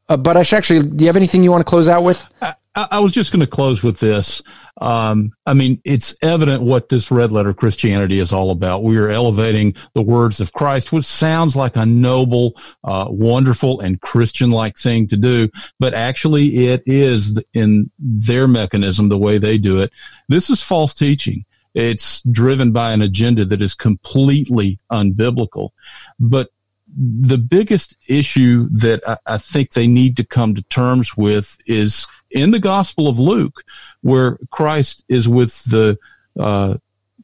uh, 0.08 0.16
but 0.16 0.36
I 0.36 0.44
should 0.44 0.58
actually, 0.58 0.88
do 0.88 1.04
you 1.04 1.08
have 1.08 1.16
anything 1.16 1.42
you 1.42 1.50
want 1.50 1.66
to 1.66 1.68
close 1.68 1.88
out 1.88 2.04
with? 2.04 2.24
I, 2.40 2.54
I 2.74 3.00
was 3.00 3.12
just 3.12 3.32
going 3.32 3.40
to 3.40 3.46
close 3.46 3.82
with 3.82 3.98
this. 3.98 4.40
Um, 4.80 5.32
I 5.44 5.52
mean, 5.52 5.80
it's 5.84 6.14
evident 6.22 6.62
what 6.62 6.88
this 6.88 7.10
red 7.10 7.30
letter 7.30 7.52
Christianity 7.52 8.18
is 8.18 8.32
all 8.32 8.50
about. 8.50 8.82
We 8.82 8.96
are 8.96 9.10
elevating 9.10 9.74
the 9.92 10.00
words 10.00 10.40
of 10.40 10.54
Christ, 10.54 10.90
which 10.90 11.04
sounds 11.04 11.54
like 11.54 11.76
a 11.76 11.84
noble, 11.84 12.54
uh, 12.82 13.08
wonderful, 13.10 13.80
and 13.80 14.00
Christian 14.00 14.50
like 14.50 14.78
thing 14.78 15.06
to 15.08 15.18
do, 15.18 15.50
but 15.78 15.92
actually 15.92 16.68
it 16.68 16.82
is 16.86 17.38
in 17.52 17.90
their 17.98 18.48
mechanism, 18.48 19.10
the 19.10 19.18
way 19.18 19.36
they 19.36 19.58
do 19.58 19.80
it. 19.80 19.92
This 20.28 20.48
is 20.48 20.62
false 20.62 20.94
teaching. 20.94 21.44
It's 21.74 22.22
driven 22.22 22.72
by 22.72 22.92
an 22.92 23.02
agenda 23.02 23.44
that 23.44 23.60
is 23.60 23.74
completely 23.74 24.78
unbiblical. 24.90 25.70
But 26.18 26.50
the 26.94 27.38
biggest 27.38 27.96
issue 28.08 28.68
that 28.70 29.00
I, 29.06 29.16
I 29.26 29.38
think 29.38 29.72
they 29.72 29.86
need 29.86 30.16
to 30.18 30.24
come 30.24 30.54
to 30.54 30.62
terms 30.62 31.16
with 31.16 31.58
is 31.66 32.06
in 32.30 32.50
the 32.50 32.58
Gospel 32.58 33.08
of 33.08 33.18
Luke, 33.18 33.64
where 34.02 34.38
Christ 34.50 35.04
is 35.08 35.28
with 35.28 35.62
the 35.64 35.98
uh, 36.38 36.76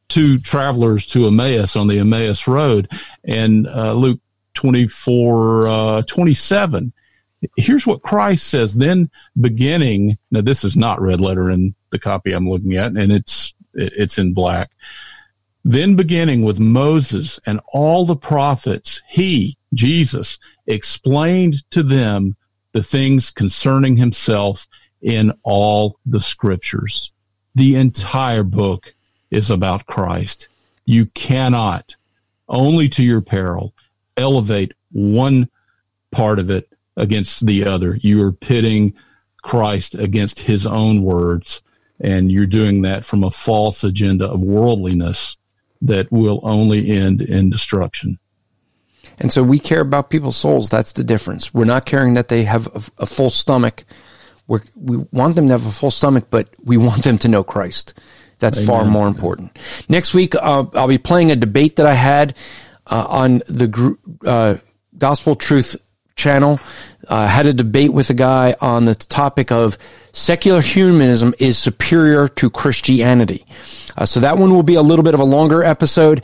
two 0.08 0.38
travelers 0.38 1.06
to 1.08 1.26
Emmaus 1.26 1.76
on 1.76 1.88
the 1.88 1.98
Emmaus 1.98 2.46
Road, 2.48 2.90
and 3.24 3.66
uh, 3.66 3.92
Luke 3.92 4.20
24, 4.54 5.68
uh, 5.68 6.02
27. 6.02 6.92
Here's 7.56 7.86
what 7.86 8.02
Christ 8.02 8.48
says. 8.48 8.74
Then 8.74 9.10
beginning, 9.40 10.18
now 10.30 10.40
this 10.40 10.64
is 10.64 10.76
not 10.76 11.00
red 11.00 11.20
letter 11.20 11.50
in 11.50 11.74
the 11.90 11.98
copy 11.98 12.32
I'm 12.32 12.48
looking 12.48 12.74
at, 12.74 12.92
and 12.92 13.12
it's 13.12 13.54
it's 13.74 14.18
in 14.18 14.34
black. 14.34 14.70
Then 15.64 15.96
beginning 15.96 16.42
with 16.42 16.58
Moses 16.58 17.38
and 17.46 17.60
all 17.72 18.06
the 18.06 18.16
prophets, 18.16 19.02
he, 19.08 19.57
Jesus, 19.74 20.38
explained 20.66 21.68
to 21.70 21.82
them 21.82 22.36
the 22.72 22.82
things 22.82 23.30
concerning 23.30 23.96
himself 23.96 24.66
in 25.00 25.32
all 25.42 25.98
the 26.06 26.20
scriptures. 26.20 27.12
The 27.54 27.76
entire 27.76 28.42
book 28.42 28.94
is 29.30 29.50
about 29.50 29.86
Christ. 29.86 30.48
You 30.84 31.06
cannot, 31.06 31.96
only 32.48 32.88
to 32.90 33.02
your 33.04 33.20
peril, 33.20 33.74
elevate 34.16 34.72
one 34.90 35.48
part 36.10 36.38
of 36.38 36.50
it 36.50 36.72
against 36.96 37.46
the 37.46 37.64
other. 37.64 37.96
You 37.96 38.22
are 38.22 38.32
pitting 38.32 38.94
Christ 39.42 39.94
against 39.94 40.40
his 40.40 40.66
own 40.66 41.02
words, 41.02 41.62
and 42.00 42.30
you're 42.30 42.46
doing 42.46 42.82
that 42.82 43.04
from 43.04 43.22
a 43.22 43.30
false 43.30 43.84
agenda 43.84 44.26
of 44.26 44.40
worldliness 44.40 45.36
that 45.80 46.10
will 46.10 46.40
only 46.42 46.90
end 46.90 47.22
in 47.22 47.50
destruction. 47.50 48.18
And 49.20 49.32
so 49.32 49.42
we 49.42 49.58
care 49.58 49.80
about 49.80 50.10
people's 50.10 50.36
souls. 50.36 50.68
That's 50.70 50.92
the 50.92 51.04
difference. 51.04 51.52
We're 51.52 51.64
not 51.64 51.86
caring 51.86 52.14
that 52.14 52.28
they 52.28 52.44
have 52.44 52.66
a, 52.68 53.02
a 53.02 53.06
full 53.06 53.30
stomach 53.30 53.84
we're, 54.48 54.62
we 54.74 54.96
want 55.12 55.36
them 55.36 55.46
to 55.48 55.52
have 55.52 55.66
a 55.66 55.70
full 55.70 55.92
stomach, 55.92 56.26
but 56.30 56.48
we 56.64 56.76
want 56.76 57.04
them 57.04 57.18
to 57.18 57.28
know 57.28 57.44
Christ. 57.44 57.94
That's 58.40 58.58
Amen. 58.58 58.66
far 58.66 58.84
more 58.84 59.06
important. 59.06 59.56
Next 59.88 60.14
week, 60.14 60.34
uh, 60.34 60.64
I'll 60.74 60.88
be 60.88 60.98
playing 60.98 61.30
a 61.30 61.36
debate 61.36 61.76
that 61.76 61.86
I 61.86 61.94
had 61.94 62.34
uh, 62.86 63.06
on 63.08 63.38
the 63.48 63.96
uh, 64.24 64.56
Gospel 64.96 65.36
Truth 65.36 65.76
channel. 66.18 66.60
I 67.08 67.26
had 67.26 67.46
a 67.46 67.54
debate 67.54 67.92
with 67.92 68.10
a 68.10 68.14
guy 68.14 68.54
on 68.60 68.84
the 68.84 68.94
topic 68.94 69.50
of 69.50 69.78
secular 70.12 70.60
humanism 70.60 71.32
is 71.38 71.56
superior 71.56 72.28
to 72.28 72.50
Christianity. 72.50 73.46
Uh, 73.96 74.04
so 74.04 74.20
that 74.20 74.36
one 74.36 74.50
will 74.50 74.62
be 74.62 74.74
a 74.74 74.82
little 74.82 75.02
bit 75.02 75.14
of 75.14 75.20
a 75.20 75.24
longer 75.24 75.62
episode, 75.62 76.22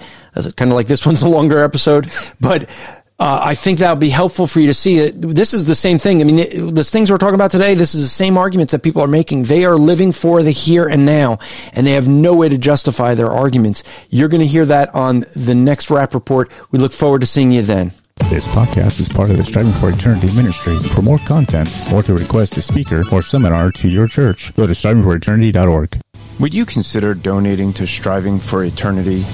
kind 0.56 0.70
of 0.70 0.76
like 0.76 0.86
this 0.86 1.06
one's 1.06 1.22
a 1.22 1.28
longer 1.28 1.62
episode, 1.62 2.10
but 2.40 2.68
uh, 3.16 3.40
I 3.42 3.54
think 3.54 3.78
that'll 3.78 3.94
be 3.94 4.10
helpful 4.10 4.48
for 4.48 4.58
you 4.58 4.66
to 4.66 4.74
see 4.74 4.98
that 4.98 5.20
this 5.20 5.54
is 5.54 5.66
the 5.66 5.76
same 5.76 5.98
thing. 5.98 6.20
I 6.20 6.24
mean, 6.24 6.74
the 6.74 6.82
things 6.82 7.10
we're 7.10 7.18
talking 7.18 7.36
about 7.36 7.52
today, 7.52 7.74
this 7.74 7.94
is 7.94 8.02
the 8.02 8.08
same 8.08 8.36
arguments 8.36 8.72
that 8.72 8.82
people 8.82 9.02
are 9.02 9.08
making. 9.08 9.44
They 9.44 9.64
are 9.64 9.76
living 9.76 10.10
for 10.10 10.42
the 10.42 10.50
here 10.50 10.88
and 10.88 11.06
now, 11.06 11.38
and 11.72 11.86
they 11.86 11.92
have 11.92 12.08
no 12.08 12.34
way 12.34 12.48
to 12.48 12.58
justify 12.58 13.14
their 13.14 13.30
arguments. 13.30 13.84
You're 14.10 14.28
going 14.28 14.40
to 14.40 14.48
hear 14.48 14.66
that 14.66 14.92
on 14.96 15.24
the 15.36 15.54
next 15.54 15.90
Rapp 15.90 16.12
Report. 16.12 16.50
We 16.72 16.80
look 16.80 16.92
forward 16.92 17.20
to 17.20 17.26
seeing 17.26 17.52
you 17.52 17.62
then. 17.62 17.92
This 18.30 18.46
podcast 18.48 19.00
is 19.00 19.12
part 19.12 19.30
of 19.30 19.36
the 19.36 19.42
Striving 19.42 19.72
for 19.72 19.90
Eternity 19.90 20.34
ministry. 20.34 20.78
For 20.78 21.02
more 21.02 21.18
content 21.18 21.68
or 21.92 22.02
to 22.04 22.14
request 22.14 22.56
a 22.56 22.62
speaker 22.62 23.02
or 23.12 23.22
seminar 23.22 23.70
to 23.72 23.88
your 23.88 24.06
church, 24.06 24.54
go 24.54 24.66
to 24.66 24.72
strivingforeternity.org. 24.72 25.98
Would 26.40 26.54
you 26.54 26.64
consider 26.64 27.14
donating 27.14 27.72
to 27.74 27.86
Striving 27.86 28.38
for 28.38 28.64
Eternity? 28.64 29.24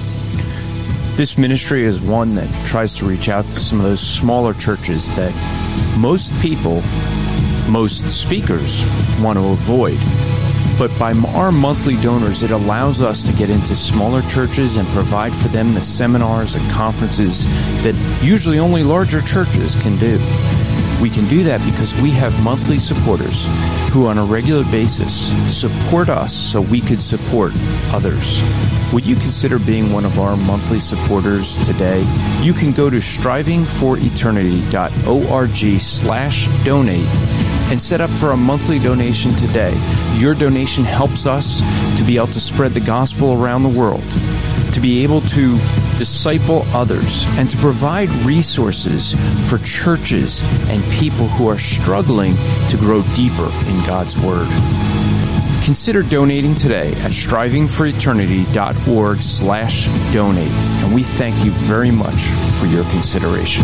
This 1.15 1.37
ministry 1.37 1.83
is 1.83 2.01
one 2.01 2.35
that 2.35 2.49
tries 2.67 2.95
to 2.95 3.05
reach 3.05 3.29
out 3.29 3.45
to 3.45 3.59
some 3.59 3.79
of 3.79 3.85
those 3.85 4.01
smaller 4.01 4.53
churches 4.55 5.09
that 5.15 5.33
most 5.97 6.33
people, 6.41 6.81
most 7.69 8.09
speakers 8.09 8.83
want 9.19 9.37
to 9.37 9.45
avoid. 9.45 9.99
But 10.81 10.97
by 10.97 11.13
our 11.13 11.51
monthly 11.51 11.95
donors, 11.97 12.41
it 12.41 12.49
allows 12.49 13.01
us 13.01 13.21
to 13.27 13.33
get 13.33 13.51
into 13.51 13.75
smaller 13.75 14.23
churches 14.23 14.77
and 14.77 14.87
provide 14.87 15.35
for 15.35 15.47
them 15.49 15.75
the 15.75 15.83
seminars 15.83 16.55
and 16.55 16.71
conferences 16.71 17.45
that 17.83 17.93
usually 18.23 18.57
only 18.57 18.83
larger 18.83 19.21
churches 19.21 19.75
can 19.75 19.99
do. 19.99 20.17
We 20.99 21.11
can 21.11 21.27
do 21.27 21.43
that 21.43 21.63
because 21.69 21.93
we 22.01 22.09
have 22.09 22.33
monthly 22.41 22.79
supporters 22.79 23.45
who, 23.91 24.07
on 24.07 24.17
a 24.17 24.25
regular 24.25 24.63
basis, 24.71 25.31
support 25.55 26.09
us 26.09 26.33
so 26.33 26.61
we 26.61 26.81
could 26.81 26.99
support 26.99 27.53
others. 27.93 28.41
Would 28.91 29.05
you 29.05 29.13
consider 29.13 29.59
being 29.59 29.93
one 29.93 30.03
of 30.03 30.19
our 30.19 30.35
monthly 30.35 30.79
supporters 30.79 31.63
today? 31.63 32.03
You 32.41 32.53
can 32.53 32.71
go 32.71 32.89
to 32.89 32.97
strivingforeternity.org 32.97 35.79
slash 35.79 36.47
donate 36.65 37.50
and 37.71 37.81
set 37.81 38.01
up 38.01 38.09
for 38.11 38.31
a 38.31 38.37
monthly 38.37 38.77
donation 38.77 39.33
today. 39.35 39.73
Your 40.17 40.35
donation 40.35 40.83
helps 40.83 41.25
us 41.25 41.61
to 41.97 42.03
be 42.03 42.17
able 42.17 42.27
to 42.27 42.39
spread 42.39 42.73
the 42.73 42.79
gospel 42.79 43.33
around 43.33 43.63
the 43.63 43.69
world 43.69 44.03
to 44.73 44.79
be 44.79 45.03
able 45.03 45.21
to 45.21 45.57
disciple 45.97 46.63
others 46.69 47.25
and 47.37 47.49
to 47.49 47.57
provide 47.57 48.09
resources 48.25 49.15
for 49.49 49.57
churches 49.59 50.41
and 50.69 50.83
people 50.93 51.27
who 51.27 51.47
are 51.47 51.59
struggling 51.59 52.35
to 52.69 52.77
grow 52.77 53.03
deeper 53.15 53.51
in 53.67 53.85
God's 53.85 54.17
Word. 54.17 54.47
Consider 55.63 56.01
donating 56.01 56.55
today 56.55 56.93
at 56.93 57.11
strivingforeternity.org 57.11 59.21
slash 59.21 59.85
donate. 60.13 60.51
And 60.51 60.95
we 60.95 61.03
thank 61.03 61.45
you 61.45 61.51
very 61.51 61.91
much 61.91 62.19
for 62.59 62.65
your 62.65 62.83
consideration. 62.85 63.63